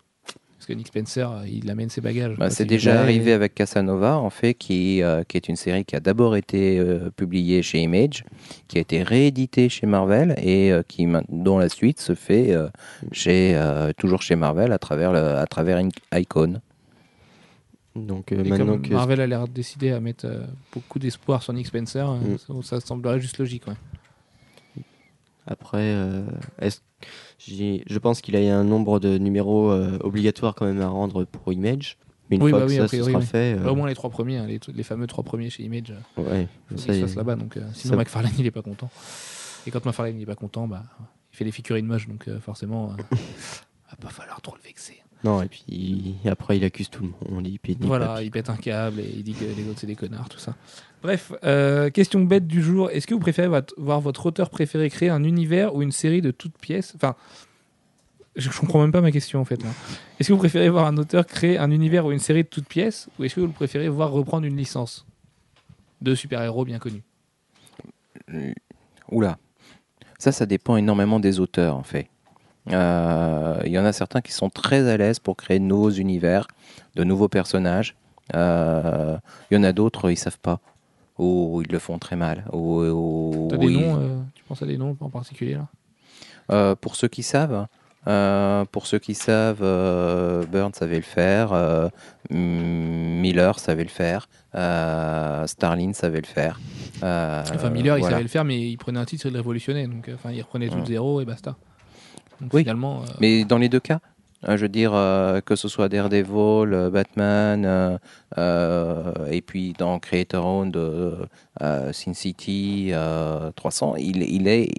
Parce 0.55 0.65
que 0.67 0.71
Nick 0.71 0.87
Spencer, 0.87 1.29
euh, 1.29 1.45
il 1.49 1.69
amène 1.69 1.89
ses 1.89 1.99
bagages. 1.99 2.37
Bah, 2.37 2.49
c'est 2.49 2.63
déjà 2.63 3.01
arrivé 3.01 3.33
avec 3.33 3.55
Casanova, 3.55 4.15
en 4.17 4.29
fait, 4.29 4.53
qui, 4.53 5.03
euh, 5.03 5.23
qui 5.27 5.35
est 5.35 5.49
une 5.49 5.57
série 5.57 5.83
qui 5.83 5.97
a 5.97 5.99
d'abord 5.99 6.37
été 6.37 6.79
euh, 6.79 7.09
publiée 7.13 7.61
chez 7.61 7.79
Image, 7.81 8.23
qui 8.69 8.77
a 8.77 8.81
été 8.81 9.03
rééditée 9.03 9.67
chez 9.67 9.85
Marvel 9.85 10.35
et 10.41 10.71
euh, 10.71 10.81
qui, 10.87 11.05
dont 11.27 11.57
la 11.59 11.67
suite 11.67 11.99
se 11.99 12.15
fait 12.15 12.53
euh, 12.53 12.69
chez, 13.11 13.51
euh, 13.55 13.91
toujours 13.97 14.21
chez 14.21 14.37
Marvel 14.37 14.71
à 14.71 14.77
travers, 14.79 15.11
le- 15.11 15.19
à 15.35 15.45
travers 15.45 15.81
Icon. 16.13 16.61
Donc 18.05 18.31
euh, 18.31 18.43
maintenant 18.43 18.73
comme 18.73 18.81
que 18.83 18.93
Marvel 18.93 19.21
a 19.21 19.27
l'air 19.27 19.47
décidé 19.47 19.91
à 19.91 19.99
mettre 19.99 20.25
euh, 20.25 20.45
beaucoup 20.73 20.99
d'espoir 20.99 21.43
sur 21.43 21.53
Nick 21.53 21.67
Spencer, 21.67 22.09
euh, 22.09 22.17
Mm. 22.49 22.61
ça, 22.63 22.79
ça 22.79 22.85
semblerait 22.85 23.19
juste 23.19 23.37
logique. 23.37 23.67
Ouais. 23.67 23.73
après, 25.47 25.95
je 27.39 27.97
pense 27.97 28.21
qu'il 28.21 28.35
a 28.35 28.57
un 28.57 28.63
nombre 28.63 28.99
de 28.99 29.17
numéros 29.17 29.71
obligatoires 30.01 30.53
quand 30.55 30.65
même 30.65 30.81
à 30.81 30.87
rendre 30.87 31.25
pour 31.25 31.51
Image. 31.53 31.97
Mais 32.29 32.35
une 32.35 32.43
Oui, 32.43 32.51
fois 32.51 32.59
bah 32.59 32.65
que 32.67 32.71
oui, 32.71 32.77
ça 32.77 32.85
priori, 32.85 33.11
sera 33.11 33.19
oui. 33.21 33.25
fait, 33.25 33.57
Au 33.65 33.73
moins 33.73 33.87
les 33.87 33.95
trois 33.95 34.11
premiers, 34.11 34.37
hein, 34.37 34.45
les, 34.45 34.59
les 34.71 34.83
fameux 34.83 35.07
trois 35.07 35.23
premiers 35.23 35.49
chez 35.49 35.63
Image, 35.63 35.91
ouais, 36.17 36.47
faut 36.69 36.77
ça 36.77 36.93
se 36.93 36.99
fassent 37.01 37.15
là-bas. 37.15 37.35
Donc, 37.35 37.57
sinon, 37.73 37.93
ça- 37.93 37.97
McFarlane 37.97 38.33
il 38.37 38.45
est 38.45 38.51
pas 38.51 38.61
content. 38.61 38.91
Et 39.65 39.71
quand 39.71 39.83
McFarlane 39.83 40.15
il 40.15 40.21
est 40.21 40.25
pas 40.27 40.35
content, 40.35 40.67
bah, 40.67 40.83
il 41.33 41.37
fait 41.37 41.43
les 41.45 41.51
figurines 41.51 41.87
moches, 41.87 42.07
donc 42.07 42.29
forcément, 42.39 42.87
va 43.89 43.95
pas 43.99 44.09
falloir 44.09 44.39
trop 44.41 44.55
le 44.55 44.61
vexer. 44.61 45.01
Non, 45.23 45.41
et 45.41 45.47
puis 45.47 46.15
après 46.25 46.57
il 46.57 46.63
accuse 46.63 46.89
tout 46.89 47.03
le 47.03 47.33
monde. 47.33 47.47
Il 47.47 47.59
pète 47.59 47.77
Voilà, 47.81 48.21
il 48.23 48.31
pète 48.31 48.49
un 48.49 48.55
câble 48.55 49.01
et 49.01 49.13
il 49.17 49.23
dit 49.23 49.33
que 49.33 49.43
les 49.43 49.67
autres 49.69 49.79
c'est 49.79 49.87
des 49.87 49.95
connards, 49.95 50.29
tout 50.29 50.39
ça. 50.39 50.55
Bref, 51.01 51.31
euh, 51.43 51.89
question 51.89 52.21
bête 52.21 52.47
du 52.47 52.61
jour. 52.61 52.89
Est-ce 52.91 53.07
que 53.07 53.13
vous 53.13 53.19
préférez 53.19 53.49
voir 53.77 54.01
votre 54.01 54.25
auteur 54.25 54.49
préféré 54.49 54.89
créer 54.89 55.09
un 55.09 55.23
univers 55.23 55.75
ou 55.75 55.81
une 55.81 55.91
série 55.91 56.21
de 56.21 56.31
toutes 56.31 56.57
pièces? 56.57 56.93
Enfin, 56.95 57.15
je, 58.35 58.49
je 58.49 58.59
comprends 58.59 58.81
même 58.81 58.91
pas 58.91 59.01
ma 59.01 59.11
question 59.11 59.39
en 59.41 59.45
fait. 59.45 59.61
là. 59.63 59.69
Est-ce 60.19 60.29
que 60.29 60.33
vous 60.33 60.39
préférez 60.39 60.69
voir 60.69 60.85
un 60.85 60.97
auteur 60.97 61.25
créer 61.25 61.57
un 61.57 61.71
univers 61.71 62.05
ou 62.05 62.11
une 62.11 62.19
série 62.19 62.43
de 62.43 62.49
toutes 62.49 62.67
pièces 62.67 63.09
ou 63.19 63.23
est-ce 63.25 63.35
que 63.35 63.41
vous 63.41 63.51
préférez 63.51 63.89
voir 63.89 64.11
reprendre 64.11 64.45
une 64.45 64.55
licence 64.57 65.05
de 66.01 66.15
super-héros 66.15 66.63
bien 66.65 66.79
connus? 66.79 67.03
Oula. 69.11 69.37
Ça, 70.17 70.31
ça 70.31 70.45
dépend 70.45 70.75
énormément 70.77 71.19
des 71.19 71.39
auteurs, 71.39 71.75
en 71.77 71.83
fait. 71.83 72.07
Euh, 72.71 73.61
Il 73.65 73.71
y 73.71 73.79
en 73.79 73.85
a 73.85 73.93
certains 73.93 74.21
qui 74.21 74.31
sont 74.31 74.49
très 74.49 74.87
à 74.89 74.97
l'aise 74.97 75.19
pour 75.19 75.35
créer 75.37 75.59
de 75.59 75.63
nouveaux 75.65 75.89
univers, 75.91 76.47
de 76.95 77.03
nouveaux 77.03 77.27
personnages. 77.29 77.95
Euh, 78.35 79.17
Il 79.51 79.55
y 79.55 79.57
en 79.59 79.63
a 79.63 79.71
d'autres, 79.71 80.11
ils 80.11 80.17
savent 80.17 80.39
pas. 80.39 80.59
Ou 81.17 81.61
ils 81.65 81.71
le 81.71 81.79
font 81.79 81.97
très 81.99 82.15
mal. 82.15 82.45
Ou, 82.53 82.81
ou- 82.83 83.47
T'as 83.49 83.57
des 83.57 83.65
ils- 83.67 83.73
noms 83.73 83.97
euh, 83.99 84.17
Tu 84.35 84.43
penses 84.43 84.61
à 84.61 84.65
des 84.65 84.77
noms 84.77 84.95
en 84.99 85.09
particulier 85.09 85.55
là? 86.49 86.75
Pour 86.81 86.95
ceux 86.95 87.07
qui 87.07 87.21
savent, 87.23 87.67
euh, 88.07 88.65
pour 88.71 88.87
ceux 88.87 88.97
qui 88.99 89.13
savent, 89.13 89.59
euh, 89.61 90.43
Burns 90.45 90.73
savait 90.73 90.95
le 90.95 91.01
faire, 91.03 91.51
euh, 91.53 91.89
Miller 92.31 93.59
savait 93.59 93.83
le 93.83 93.89
faire, 93.89 94.27
Starlin 95.47 95.93
savait 95.93 96.21
le 96.21 96.25
faire. 96.27 96.59
Enfin, 97.03 97.69
Miller 97.69 97.97
il 97.97 98.03
savait 98.03 98.21
le 98.23 98.27
faire, 98.29 98.45
mais 98.45 98.59
il 98.69 98.77
prenait 98.77 98.99
un 98.99 99.05
titre 99.05 99.25
et 99.25 99.29
il 99.29 99.33
le 99.33 99.39
révolutionnait. 99.39 99.87
Donc, 99.87 100.09
enfin, 100.13 100.31
il 100.31 100.41
reprenait 100.41 100.69
tout 100.69 100.75
de 100.77 100.81
Mm. 100.81 100.85
zéro 100.87 101.21
et 101.21 101.25
basta. 101.25 101.55
Donc, 102.41 102.53
Oui. 102.53 102.61
finalement. 102.61 103.01
euh, 103.01 103.05
Mais 103.19 103.43
dans 103.45 103.57
les 103.57 103.69
deux 103.69 103.79
cas, 103.79 103.99
euh, 104.47 104.55
je 104.57 104.61
veux 104.63 104.69
dire, 104.69 104.91
euh, 104.93 105.41
que 105.41 105.55
ce 105.55 105.67
soit 105.67 105.89
Daredevil, 105.89 106.73
euh, 106.73 106.89
Batman, 106.89 107.99
euh, 108.37 109.27
et 109.29 109.41
puis 109.41 109.73
dans 109.77 109.99
Creator 109.99 110.45
Owned, 110.45 110.75
euh, 110.77 111.25
euh, 111.61 111.91
Sin 111.93 112.13
City, 112.13 112.89
euh, 112.93 113.51
300, 113.55 113.95
il, 113.97 114.23
il 114.23 114.47
est. 114.47 114.69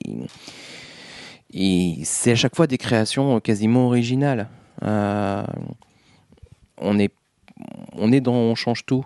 il- 1.53 2.05
c'est 2.05 2.33
à 2.33 2.37
chaque 2.37 2.55
fois 2.57 2.67
des 2.67 2.79
créations 2.79 3.41
quasiment 3.41 3.87
originales. 3.87 4.49
On, 4.83 5.45
est, 6.99 7.13
on 7.93 8.13
est 8.13 8.21
dans 8.21 8.33
On 8.35 8.55
change 8.55 8.87
tout. 8.87 9.05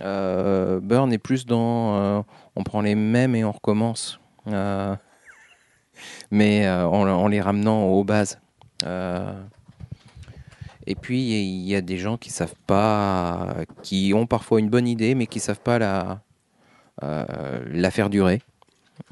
Burn 0.00 1.12
est 1.12 1.18
plus 1.18 1.44
dans 1.46 2.24
on 2.54 2.62
prend 2.62 2.80
les 2.80 2.94
mêmes 2.94 3.34
et 3.34 3.44
on 3.44 3.52
recommence. 3.52 4.20
Euh, 4.48 4.94
mais 6.30 6.66
euh, 6.66 6.86
en, 6.86 7.08
en 7.08 7.28
les 7.28 7.40
ramenant 7.40 7.84
aux 7.84 8.04
bases. 8.04 8.38
Euh, 8.84 9.42
et 10.86 10.94
puis 10.94 11.20
il 11.20 11.66
y 11.66 11.74
a 11.74 11.80
des 11.80 11.98
gens 11.98 12.16
qui 12.16 12.30
savent 12.30 12.54
pas, 12.66 13.56
qui 13.82 14.12
ont 14.14 14.26
parfois 14.26 14.60
une 14.60 14.68
bonne 14.68 14.86
idée, 14.86 15.14
mais 15.14 15.26
qui 15.26 15.40
savent 15.40 15.60
pas 15.60 15.78
la, 15.78 16.20
euh, 17.02 17.64
la 17.70 17.90
faire 17.90 18.10
durer. 18.10 18.42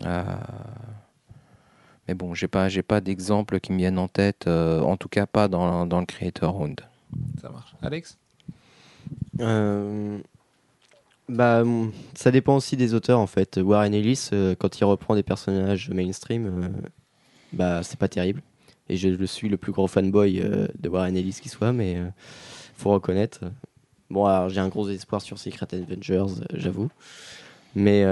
Euh, 0.05 0.23
mais 2.07 2.15
bon, 2.15 2.35
j'ai 2.35 2.49
pas, 2.49 2.69
j'ai 2.69 2.83
pas 2.83 3.01
d'exemple 3.01 3.61
qui 3.61 3.73
me 3.73 3.79
viennent 3.79 3.99
en 3.99 4.09
tête, 4.09 4.47
euh, 4.47 4.81
en 4.81 4.97
tout 4.97 5.09
cas 5.09 5.27
pas 5.27 5.49
dans, 5.49 5.87
dans 5.87 6.01
le 6.01 6.07
Creator 6.07 6.53
Round. 6.53 6.81
Ça 7.41 7.49
marche. 7.49 7.75
Alex? 7.83 8.19
Euh, 9.41 10.19
bah, 11.29 11.63
hum, 11.63 11.93
ça 12.15 12.31
dépend 12.31 12.57
aussi 12.57 12.77
des 12.77 12.95
auteurs 12.95 13.19
en 13.19 13.27
fait. 13.27 13.59
Warren 13.63 13.95
Ellis, 13.95 14.29
euh, 14.33 14.55
quand 14.59 14.79
il 14.79 14.85
reprend 14.85 15.15
des 15.15 15.23
personnages 15.23 15.91
mainstream, 15.91 16.47
euh, 16.47 16.69
bah 17.53 17.83
c'est 17.83 17.99
pas 17.99 18.09
terrible. 18.09 18.43
Et 18.89 18.97
je, 18.97 19.17
je 19.17 19.25
suis 19.25 19.49
le 19.49 19.57
plus 19.57 19.73
gros 19.73 19.87
fanboy 19.87 20.41
euh, 20.41 20.69
de 20.79 20.89
Warren 20.89 21.17
Ellis 21.17 21.39
qui 21.41 21.49
soit, 21.49 21.73
mais 21.73 21.99
faut 22.77 22.91
reconnaître. 22.91 23.41
Bon, 24.11 24.49
j'ai 24.49 24.61
un 24.61 24.69
gros 24.69 24.89
espoir 24.89 25.23
sur 25.23 25.39
Secret 25.39 25.67
euh, 25.73 26.19
j'avoue. 26.55 26.91
Mais 27.75 28.05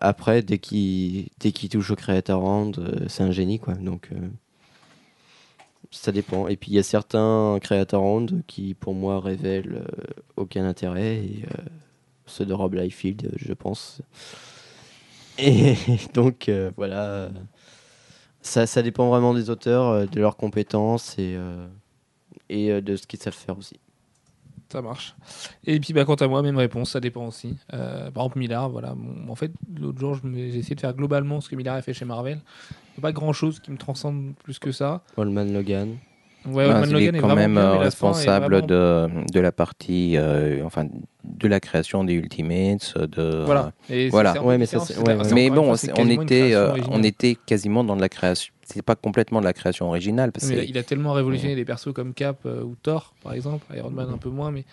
après, 0.00 0.42
dès 0.42 0.58
qu'il 0.58 1.28
qu'il 1.38 1.68
touche 1.68 1.90
au 1.90 1.96
Creator 1.96 2.40
Round, 2.40 2.78
euh, 2.78 3.06
c'est 3.08 3.22
un 3.22 3.32
génie 3.32 3.58
quoi. 3.58 3.74
Donc 3.74 4.10
ça 5.90 6.12
dépend. 6.12 6.48
Et 6.48 6.56
puis 6.56 6.70
il 6.70 6.74
y 6.74 6.78
a 6.78 6.82
certains 6.82 7.58
Creator 7.60 8.00
Round 8.00 8.42
qui, 8.46 8.74
pour 8.74 8.94
moi, 8.94 9.20
révèlent 9.20 9.82
euh, 9.86 10.12
aucun 10.36 10.64
intérêt. 10.64 11.16
Et 11.16 11.44
ceux 12.26 12.46
de 12.46 12.54
Rob 12.54 12.74
Liefeld, 12.74 13.32
je 13.36 13.52
pense. 13.52 14.00
Et 15.38 15.74
donc 16.14 16.48
euh, 16.48 16.70
voilà. 16.76 17.30
Ça, 18.42 18.66
ça 18.66 18.82
dépend 18.82 19.08
vraiment 19.08 19.34
des 19.34 19.50
auteurs, 19.50 19.88
euh, 19.88 20.06
de 20.06 20.18
leurs 20.20 20.36
compétences 20.36 21.18
et, 21.18 21.36
de 22.48 22.96
ce 22.96 23.06
qu'ils 23.06 23.20
savent 23.20 23.34
faire 23.34 23.58
aussi. 23.58 23.78
Ça 24.72 24.80
marche. 24.80 25.16
Et 25.64 25.80
puis, 25.80 25.92
bah, 25.92 26.04
quant 26.04 26.14
à 26.14 26.28
moi, 26.28 26.42
même 26.42 26.56
réponse, 26.56 26.92
ça 26.92 27.00
dépend 27.00 27.26
aussi. 27.26 27.56
Par 27.68 28.08
exemple, 28.08 28.38
Millard, 28.38 28.70
voilà. 28.70 28.94
En 29.28 29.34
fait, 29.34 29.50
l'autre 29.76 29.98
jour, 29.98 30.16
j'ai 30.32 30.58
essayé 30.58 30.76
de 30.76 30.80
faire 30.80 30.94
globalement 30.94 31.40
ce 31.40 31.48
que 31.48 31.56
Millard 31.56 31.74
a 31.74 31.82
fait 31.82 31.92
chez 31.92 32.04
Marvel. 32.04 32.40
Pas 33.00 33.12
grand 33.12 33.32
chose 33.32 33.60
qui 33.60 33.70
me 33.70 33.76
transcende 33.76 34.34
plus 34.42 34.58
que 34.58 34.72
ça. 34.72 35.02
Holman 35.16 35.52
Logan. 35.52 35.96
Ouais, 36.46 36.64
Ah, 36.70 36.80
il 36.86 36.92
Logan 36.92 37.14
est 37.14 37.18
est 37.18 37.20
quand 37.20 37.36
même 37.36 37.52
bien, 37.52 37.62
euh, 37.62 37.74
est 37.74 37.78
responsable 37.78 38.54
vraiment- 38.54 38.66
de, 38.66 39.30
de 39.30 39.40
la 39.40 39.52
partie, 39.52 40.16
euh, 40.16 40.64
enfin, 40.64 40.86
de 41.22 41.48
la 41.48 41.60
création 41.60 42.02
des 42.02 42.14
Ultimates, 42.14 42.96
de 42.96 43.42
Voilà. 43.44 43.72
Et 43.90 44.08
Voilà. 44.08 44.42
Ouais, 44.42 44.56
mais 44.56 44.64
ça, 44.64 44.78
ouais, 44.78 45.50
bon, 45.50 45.72
on 45.98 46.08
était, 46.08 46.54
euh, 46.54 46.74
on 46.90 47.02
était 47.02 47.34
quasiment 47.34 47.84
dans 47.84 47.94
de 47.94 48.00
la 48.00 48.08
création. 48.08 48.54
C'est 48.64 48.80
pas 48.82 48.94
complètement 48.94 49.40
de 49.40 49.44
la 49.44 49.52
création 49.52 49.88
originale. 49.88 50.32
Parce 50.32 50.46
Mais 50.46 50.54
il 50.54 50.58
a- 50.60 50.64
que 50.64 50.68
il 50.70 50.78
a 50.78 50.82
tellement 50.82 51.12
révolutionné 51.12 51.54
des 51.56 51.64
persos 51.66 51.92
comme 51.92 52.14
Cap 52.14 52.38
euh, 52.46 52.62
ou 52.62 52.74
Thor, 52.82 53.12
par 53.22 53.34
exemple, 53.34 53.66
Iron 53.76 53.90
Man 53.90 54.08
un 54.10 54.16
peu 54.16 54.30
moins, 54.30 54.50
mais 54.50 54.64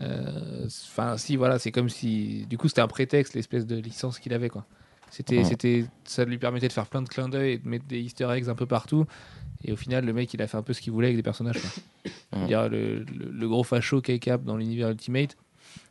euh, 0.00 0.66
enfin 0.66 1.16
si 1.16 1.36
voilà, 1.36 1.58
c'est 1.58 1.70
comme 1.70 1.88
si 1.88 2.46
du 2.50 2.58
coup 2.58 2.68
c'était 2.68 2.80
un 2.80 2.88
prétexte 2.88 3.34
l'espèce 3.34 3.66
de 3.66 3.76
licence 3.76 4.18
qu'il 4.18 4.32
avait 4.34 4.48
quoi. 4.48 4.64
C'était, 5.14 5.38
Mhm. 5.38 5.44
c'était, 5.44 5.84
ça 6.02 6.24
lui 6.24 6.38
permettait 6.38 6.66
de 6.66 6.72
faire 6.72 6.86
plein 6.86 7.00
de 7.00 7.08
clins 7.08 7.28
d'œil 7.28 7.52
et 7.52 7.58
de 7.58 7.68
mettre 7.68 7.84
des 7.84 8.00
Easter 8.00 8.28
eggs 8.32 8.48
un 8.48 8.56
peu 8.56 8.66
partout. 8.66 9.06
Et 9.62 9.70
au 9.72 9.76
final, 9.76 10.04
le 10.04 10.12
mec, 10.12 10.34
il 10.34 10.42
a 10.42 10.48
fait 10.48 10.56
un 10.56 10.62
peu 10.62 10.72
ce 10.72 10.80
qu'il 10.80 10.92
voulait 10.92 11.06
avec 11.06 11.16
des 11.16 11.22
personnages. 11.22 11.60
Mhm. 12.34 12.46
dire, 12.48 12.68
le, 12.68 12.98
le- 13.04 13.30
le 13.30 13.48
gros 13.48 13.62
facho 13.62 14.00
qu'est 14.00 14.18
Cap 14.18 14.42
dans 14.42 14.56
l'univers 14.56 14.90
Ultimate, 14.90 15.36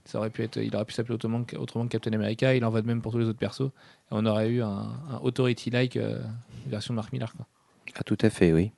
ça 0.04 0.18
aurait 0.20 0.30
pu 0.30 0.44
être, 0.44 0.58
il 0.58 0.76
aurait 0.76 0.84
pu 0.84 0.92
s'appeler 0.94 1.16
autrement, 1.16 1.44
que- 1.46 1.56
autrement 1.56 1.86
que 1.86 1.92
Captain 1.92 2.12
America. 2.12 2.54
Il 2.54 2.66
en 2.66 2.70
va 2.70 2.82
de 2.82 2.88
même 2.88 3.02
pour 3.02 3.14
tous 3.14 3.18
les 3.20 3.26
autres 3.28 3.40
persos. 3.40 3.62
Et 3.70 4.12
on 4.12 4.26
aurait 4.26 4.50
eu 4.50 4.62
un, 4.62 4.68
un 5.10 5.20
Authority-like 5.22 5.96
euh, 5.96 6.22
version 6.68 6.94
de 6.94 6.98
Mark 6.98 7.14
Millar. 7.14 7.34
Quoi. 7.34 7.48
Ah, 7.96 8.04
tout 8.04 8.18
à 8.22 8.30
fait, 8.30 8.52
oui. 8.52 8.72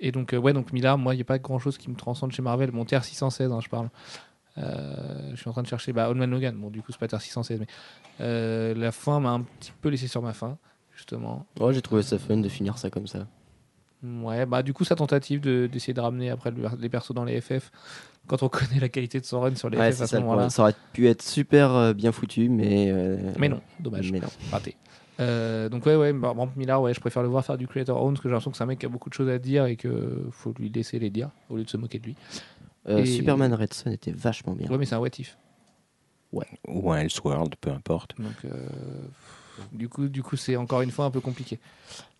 Et 0.00 0.10
donc, 0.10 0.32
euh, 0.34 0.38
ouais, 0.38 0.52
donc 0.52 0.72
Millard, 0.72 0.98
moi, 0.98 1.14
il 1.14 1.18
n'y 1.18 1.22
a 1.22 1.24
pas 1.24 1.38
grand 1.38 1.60
chose 1.60 1.78
qui 1.78 1.88
me 1.88 1.94
transcende 1.94 2.32
chez 2.32 2.42
Marvel. 2.42 2.72
Mon 2.72 2.84
TR 2.84 3.04
616, 3.04 3.52
hein, 3.52 3.60
je 3.62 3.68
parle. 3.68 3.88
Euh, 4.58 5.30
je 5.32 5.36
suis 5.36 5.48
en 5.48 5.52
train 5.52 5.62
de 5.62 5.66
chercher 5.66 5.92
bah, 5.92 6.08
Old 6.10 6.18
Man 6.18 6.30
Logan. 6.30 6.54
Bon, 6.56 6.70
du 6.70 6.82
coup, 6.82 6.92
c'est 6.92 6.98
pas 6.98 7.08
TR 7.08 7.20
616, 7.20 7.60
mais 7.60 7.66
euh, 8.20 8.74
la 8.74 8.92
fin 8.92 9.18
m'a 9.20 9.30
un 9.30 9.40
petit 9.42 9.72
peu 9.80 9.88
laissé 9.88 10.08
sur 10.08 10.22
ma 10.22 10.32
fin, 10.34 10.58
justement. 10.94 11.46
Ouais, 11.58 11.72
j'ai 11.72 11.82
trouvé 11.82 12.02
ça 12.02 12.18
fun 12.18 12.36
de 12.36 12.48
finir 12.48 12.76
ça 12.78 12.90
comme 12.90 13.06
ça. 13.06 13.26
Ouais, 14.02 14.46
bah, 14.46 14.62
du 14.62 14.72
coup, 14.74 14.84
sa 14.84 14.96
tentative 14.96 15.40
de- 15.40 15.68
d'essayer 15.72 15.94
de, 15.94 16.00
ramener 16.00 16.28
après 16.30 16.50
le- 16.50 16.68
les 16.78 16.88
persos 16.88 17.14
dans 17.14 17.24
les 17.24 17.40
FF, 17.40 17.70
quand 18.26 18.42
on 18.42 18.48
connaît 18.48 18.80
la 18.80 18.88
qualité 18.88 19.20
de 19.20 19.24
son 19.24 19.40
run 19.40 19.54
sur 19.54 19.70
les 19.70 19.78
Ouais, 19.78 19.92
FF 19.92 19.96
c'est 19.98 20.02
à 20.02 20.06
ça 20.06 20.10
ce 20.10 20.16
le 20.16 20.22
moment-là. 20.22 20.36
problème. 20.38 20.50
Ça 20.50 20.62
aurait 20.62 20.74
pu 20.92 21.06
être 21.08 21.22
super 21.22 21.70
euh, 21.74 21.92
bien 21.94 22.10
foutu, 22.12 22.48
mais. 22.48 22.90
euh, 22.90 23.32
Mais 23.38 23.48
non, 23.48 23.60
dommage. 23.80 24.10
Mais 24.12 24.20
non. 24.20 24.28
raté. 24.50 24.76
Euh, 25.20 25.68
donc 25.68 25.86
ouais, 25.86 25.94
ouais, 25.94 26.12
bah, 26.12 26.20
par 26.22 26.30
exemple, 26.32 26.58
Millard, 26.58 26.82
ouais, 26.82 26.94
je 26.94 27.00
préfère 27.00 27.22
le 27.22 27.28
voir 27.28 27.44
faire 27.44 27.56
du 27.58 27.68
creator 27.68 28.02
own 28.02 28.14
parce 28.14 28.22
que 28.22 28.28
j'ai 28.28 28.32
l'impression 28.32 28.50
que 28.50 28.56
c'est 28.56 28.64
un 28.64 28.66
mec 28.66 28.80
qui 28.80 28.86
a 28.86 28.88
beaucoup 28.88 29.08
de 29.08 29.14
choses 29.14 29.28
à 29.28 29.38
dire 29.38 29.66
et 29.66 29.76
que 29.76 30.26
faut 30.32 30.52
lui 30.58 30.68
laisser 30.68 30.98
les 30.98 31.10
dire 31.10 31.30
au 31.48 31.56
lieu 31.56 31.64
de 31.64 31.70
se 31.70 31.76
moquer 31.76 31.98
de 32.00 32.06
lui. 32.06 32.16
Euh, 32.88 32.98
Et- 32.98 33.06
Superman 33.06 33.54
Red 33.54 33.72
Son 33.74 33.90
était 33.90 34.10
vachement 34.12 34.54
bien. 34.54 34.68
Ouais, 34.70 34.78
mais 34.78 34.86
c'est 34.86 34.94
un 34.94 34.98
what 35.00 35.08
if. 35.18 35.36
Ou 36.66 36.90
un 36.92 36.98
Elseworld, 36.98 37.54
peu 37.60 37.70
importe. 37.70 38.14
Donc, 38.18 38.32
euh, 38.44 38.66
du 39.72 39.88
coup, 39.88 40.08
du 40.08 40.22
coup, 40.22 40.36
c'est 40.36 40.56
encore 40.56 40.80
une 40.82 40.90
fois 40.90 41.04
un 41.04 41.10
peu 41.10 41.20
compliqué. 41.20 41.60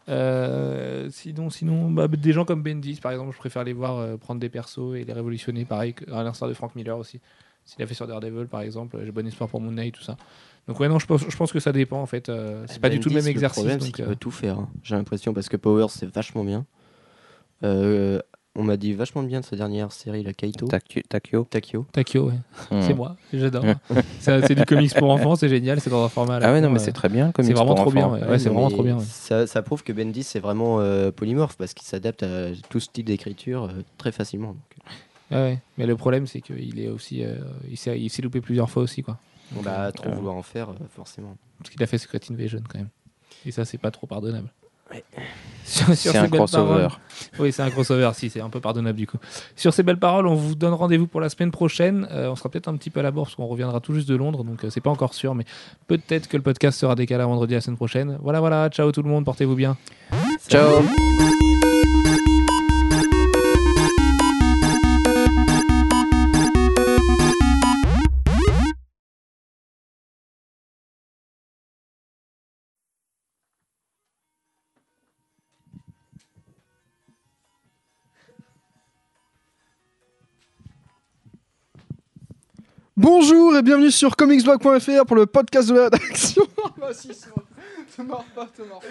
Euh, 0.08 1.08
sinon, 1.10 1.48
sinon, 1.48 1.90
bah, 1.90 2.08
des 2.08 2.32
gens 2.32 2.44
comme 2.44 2.62
Bendis, 2.62 2.96
par 3.00 3.12
exemple, 3.12 3.32
je 3.32 3.38
préfère 3.38 3.64
les 3.64 3.72
voir 3.72 3.96
euh, 3.98 4.16
prendre 4.16 4.40
des 4.40 4.48
persos 4.50 4.94
et 4.96 5.04
les 5.04 5.12
révolutionner, 5.12 5.64
pareil, 5.64 5.94
que- 5.94 6.10
à 6.12 6.22
l'instar 6.22 6.48
de 6.48 6.54
Frank 6.54 6.74
Miller 6.74 6.98
aussi. 6.98 7.20
S'il 7.64 7.82
a 7.82 7.86
fait 7.86 7.94
sur 7.94 8.06
Daredevil, 8.08 8.48
par 8.48 8.60
exemple, 8.60 9.00
j'ai 9.04 9.12
bon 9.12 9.26
espoir 9.26 9.48
pour 9.48 9.60
Moon 9.60 9.70
Knight, 9.70 9.94
tout 9.94 10.02
ça. 10.02 10.16
Donc 10.66 10.78
ouais, 10.80 10.88
non, 10.88 10.98
je 10.98 11.06
pense, 11.06 11.22
je 11.28 11.36
pense 11.36 11.52
que 11.52 11.60
ça 11.60 11.72
dépend 11.72 12.02
en 12.02 12.06
fait. 12.06 12.28
euh, 12.28 12.64
c'est 12.68 12.80
pas 12.80 12.90
du 12.90 12.98
tout 13.00 13.08
le 13.08 13.14
Bendis, 13.14 13.24
même 13.26 13.30
exercice. 13.30 13.58
problème, 13.62 13.80
c'est 13.80 13.86
donc, 13.86 13.94
qu'il 13.94 14.04
euh, 14.04 14.08
peut 14.08 14.16
tout 14.16 14.30
faire. 14.32 14.58
hein. 14.58 14.68
J'ai 14.82 14.96
l'impression 14.96 15.32
parce 15.32 15.48
que 15.48 15.56
Power 15.56 15.86
c'est 15.88 16.06
vachement 16.12 16.44
bien. 16.44 16.66
Euh, 17.62 18.20
On 18.54 18.64
m'a 18.64 18.76
dit 18.76 18.92
vachement 18.92 19.22
bien 19.22 19.40
de 19.40 19.46
sa 19.46 19.56
dernière 19.56 19.92
série, 19.92 20.22
la 20.22 20.34
Kaito. 20.34 20.66
Takio. 20.66 21.00
Takio. 21.08 21.44
Takio. 21.48 21.86
Takio, 21.90 22.26
ouais. 22.28 22.34
Hmm. 22.70 22.82
c'est 22.82 22.92
moi, 22.92 23.16
j'adore. 23.32 23.64
c'est 24.20 24.46
c'est 24.46 24.54
du 24.54 24.66
comics 24.66 24.94
pour 24.94 25.10
enfants, 25.10 25.36
c'est 25.36 25.48
génial, 25.48 25.80
c'est 25.80 25.88
dans 25.88 26.04
un 26.04 26.08
format. 26.10 26.38
Ah 26.42 26.52
ouais, 26.52 26.60
non, 26.60 26.68
mais 26.68 26.78
euh, 26.78 26.82
c'est 26.84 26.92
très 26.92 27.08
bien. 27.08 27.32
C'est 27.40 27.54
trop 27.54 27.64
bien. 27.90 28.06
enfants. 28.06 28.12
Ouais, 28.20 28.28
Ouais, 28.28 28.38
c'est 28.38 28.48
non, 28.50 28.54
vraiment 28.56 28.68
trop 28.70 28.82
bien. 28.82 28.98
ouais. 28.98 29.04
Ça, 29.06 29.46
ça 29.46 29.62
prouve 29.62 29.82
que 29.82 29.92
Bendis 29.94 30.22
c'est 30.24 30.40
vraiment 30.40 30.80
euh, 30.80 31.10
polymorphe 31.10 31.56
parce 31.56 31.72
qu'il 31.72 31.86
s'adapte 31.86 32.22
à 32.24 32.48
tout 32.68 32.78
style 32.80 33.06
d'écriture 33.06 33.64
euh, 33.64 33.82
très 33.96 34.12
facilement. 34.12 34.48
donc. 34.48 34.56
Ouais, 35.30 35.36
ouais. 35.38 35.58
Mais 35.78 35.86
le 35.86 35.96
problème, 35.96 36.26
c'est 36.26 36.42
qu'il 36.42 36.78
est 36.78 36.88
aussi, 36.90 37.24
euh, 37.24 37.36
il 37.70 37.78
s'est 37.78 37.98
il 37.98 38.10
s'est 38.10 38.20
loupé 38.20 38.42
plusieurs 38.42 38.68
fois 38.68 38.82
aussi, 38.82 39.02
quoi. 39.02 39.16
Bah, 39.64 39.86
euh, 39.86 39.90
trop 39.92 40.08
euh, 40.10 40.14
vouloir 40.14 40.34
en 40.34 40.42
faire, 40.42 40.68
euh, 40.70 40.74
forcément. 40.94 41.36
Parce 41.58 41.70
qu'il 41.70 41.82
a 41.82 41.86
fait 41.86 41.96
Secret 41.98 42.20
Invasion 42.30 42.60
quand 42.68 42.78
même. 42.78 42.88
Et 43.46 43.50
ça, 43.50 43.64
c'est 43.64 43.78
pas 43.78 43.90
trop 43.90 44.06
pardonnable. 44.06 44.52
Ouais. 44.92 45.04
Sur, 45.64 45.86
sur 45.86 45.94
C'est 45.96 46.10
ces 46.10 46.18
un 46.18 46.22
belles 46.22 46.30
crossover. 46.40 46.66
paroles- 46.88 46.90
Oui, 47.38 47.52
c'est 47.52 47.62
un 47.62 47.70
crossover, 47.70 48.10
si, 48.14 48.28
c'est 48.28 48.40
un 48.40 48.50
peu 48.50 48.60
pardonnable 48.60 48.98
du 48.98 49.06
coup. 49.06 49.16
Sur 49.56 49.72
ces 49.72 49.82
belles 49.82 49.98
paroles, 49.98 50.26
on 50.26 50.34
vous 50.34 50.54
donne 50.54 50.74
rendez-vous 50.74 51.06
pour 51.06 51.20
la 51.20 51.28
semaine 51.30 51.50
prochaine. 51.50 52.06
Euh, 52.10 52.28
on 52.30 52.36
sera 52.36 52.48
peut-être 52.50 52.68
un 52.68 52.76
petit 52.76 52.90
peu 52.90 53.00
à 53.00 53.02
la 53.02 53.10
bourse 53.10 53.30
parce 53.30 53.36
qu'on 53.36 53.46
reviendra 53.46 53.80
tout 53.80 53.94
juste 53.94 54.08
de 54.08 54.16
Londres, 54.16 54.44
donc 54.44 54.64
euh, 54.64 54.70
c'est 54.70 54.80
pas 54.80 54.90
encore 54.90 55.14
sûr, 55.14 55.34
mais 55.34 55.44
peut-être 55.86 56.28
que 56.28 56.36
le 56.36 56.42
podcast 56.42 56.78
sera 56.78 56.94
décalé 56.94 57.22
à 57.22 57.26
vendredi 57.26 57.54
la 57.54 57.60
semaine 57.60 57.76
prochaine. 57.76 58.18
Voilà, 58.22 58.40
voilà, 58.40 58.68
ciao 58.70 58.90
tout 58.92 59.02
le 59.02 59.08
monde, 59.08 59.24
portez-vous 59.24 59.54
bien. 59.56 59.76
Ciao. 60.48 60.82
Bonjour 83.02 83.56
et 83.56 83.62
bienvenue 83.62 83.90
sur 83.90 84.14
comicsblog.fr 84.14 85.04
pour 85.08 85.16
le 85.16 85.26
podcast 85.26 85.68
de 85.68 85.74
la 85.74 85.84
rédaction. 85.88 86.46
bah 86.78 86.94
si, 86.94 87.12
c'est 87.12 87.30
bon. 87.30 87.42
te 87.96 88.02
marre 88.02 88.24
pas, 88.26 88.46
te 88.46 88.62
marre 88.62 88.78
pas. 88.78 88.86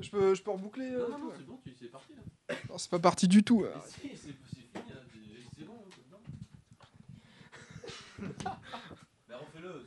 Je 0.00 0.10
peux, 0.10 0.34
je 0.34 0.42
peux 0.42 0.50
reboucler 0.50 0.90
euh, 0.90 1.06
tout, 1.06 1.28
ouais. 1.28 2.56
Non, 2.68 2.78
c'est 2.78 2.90
pas 2.90 2.98
parti 2.98 3.28
du 3.28 3.44
tout. 3.44 3.62
là. 3.62 3.68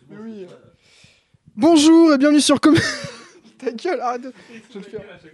Mais 0.10 0.18
oui. 0.18 0.48
Bonjour 1.57 2.14
et 2.14 2.18
bienvenue 2.18 2.40
sur 2.40 2.61
Com... 2.61 2.74
Ta 3.57 3.72
gueule, 3.74 3.99
arrête 3.99 4.22
de... 4.22 4.34
Je 4.49 4.80
vais 4.80 4.86
le 4.86 4.90
faire. 4.90 5.20
Je 5.20 5.28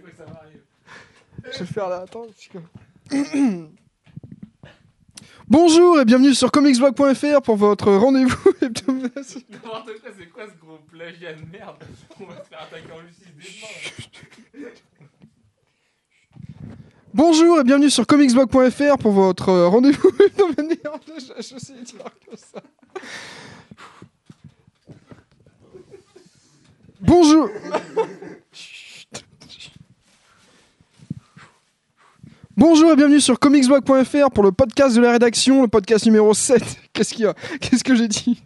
vais 1.52 1.58
le 1.60 1.66
faire 1.66 1.88
là, 1.88 1.98
attends. 1.98 2.26
parce 2.26 2.48
que- 2.48 3.66
Bonjour 5.48 6.00
et 6.00 6.04
bienvenue 6.04 6.34
sur 6.34 6.50
comicsblog.fr 6.50 7.40
pour 7.42 7.56
votre 7.56 7.92
rendez-vous 7.92 8.50
hebdomadaire. 8.60 9.10
N'importe 9.14 9.84
quoi, 10.00 10.10
c'est 10.18 10.26
quoi 10.26 10.44
ce 10.46 10.64
gros 10.64 10.78
plagiat 10.90 11.34
de 11.34 11.42
merde? 11.52 11.76
On 12.20 12.24
va 12.24 12.42
se 12.42 12.48
faire 12.48 12.62
attaquer 12.62 12.92
en 12.92 13.06
justice 13.06 13.62
Bonjour 17.14 17.60
et 17.60 17.64
bienvenue 17.64 17.90
sur 17.90 18.06
comicsblog.fr 18.06 18.98
pour 18.98 19.12
votre 19.12 19.48
euh, 19.48 19.68
rendez-vous 19.68 20.10
hebdomadaire. 20.26 20.92
Je, 21.06 21.32
je 21.36 21.58
sais 21.58 21.74
dire 21.74 22.04
que 22.28 22.36
ça. 22.36 22.60
Bonjour. 27.00 27.48
Bonjour 32.56 32.90
et 32.92 32.96
bienvenue 32.96 33.20
sur 33.20 33.38
comicsblog.fr 33.38 34.30
pour 34.32 34.42
le 34.42 34.50
podcast 34.52 34.96
de 34.96 35.02
la 35.02 35.12
rédaction, 35.12 35.60
le 35.62 35.68
podcast 35.68 36.06
numéro 36.06 36.32
7. 36.32 36.62
Qu'est-ce 36.92 37.12
qu'il 37.12 37.24
y 37.24 37.26
a? 37.26 37.34
Qu'est-ce 37.60 37.84
que 37.84 37.94
j'ai 37.94 38.08
dit? 38.08 38.42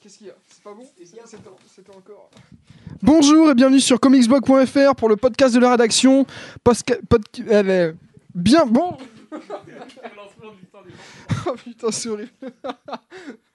Qu'est-ce 0.00 0.18
qu'il 0.18 0.28
y 0.28 0.30
a? 0.30 0.34
C'est 0.48 0.62
pas 0.62 0.72
bon? 0.72 0.86
C'était 1.66 1.94
encore. 1.94 2.30
Bonjour 3.02 3.50
et 3.50 3.54
bienvenue 3.54 3.80
sur 3.80 4.00
comicsblog.fr 4.00 4.94
pour 4.96 5.08
le 5.10 5.16
podcast 5.16 5.54
de 5.54 5.60
la 5.60 5.72
rédaction. 5.72 6.24
Posca- 6.64 7.00
pod- 7.06 7.24
ben, 7.44 7.96
bien 8.34 8.64
bon. 8.64 8.96
oh 11.46 11.52
putain, 11.62 11.90
c'est 11.90 12.08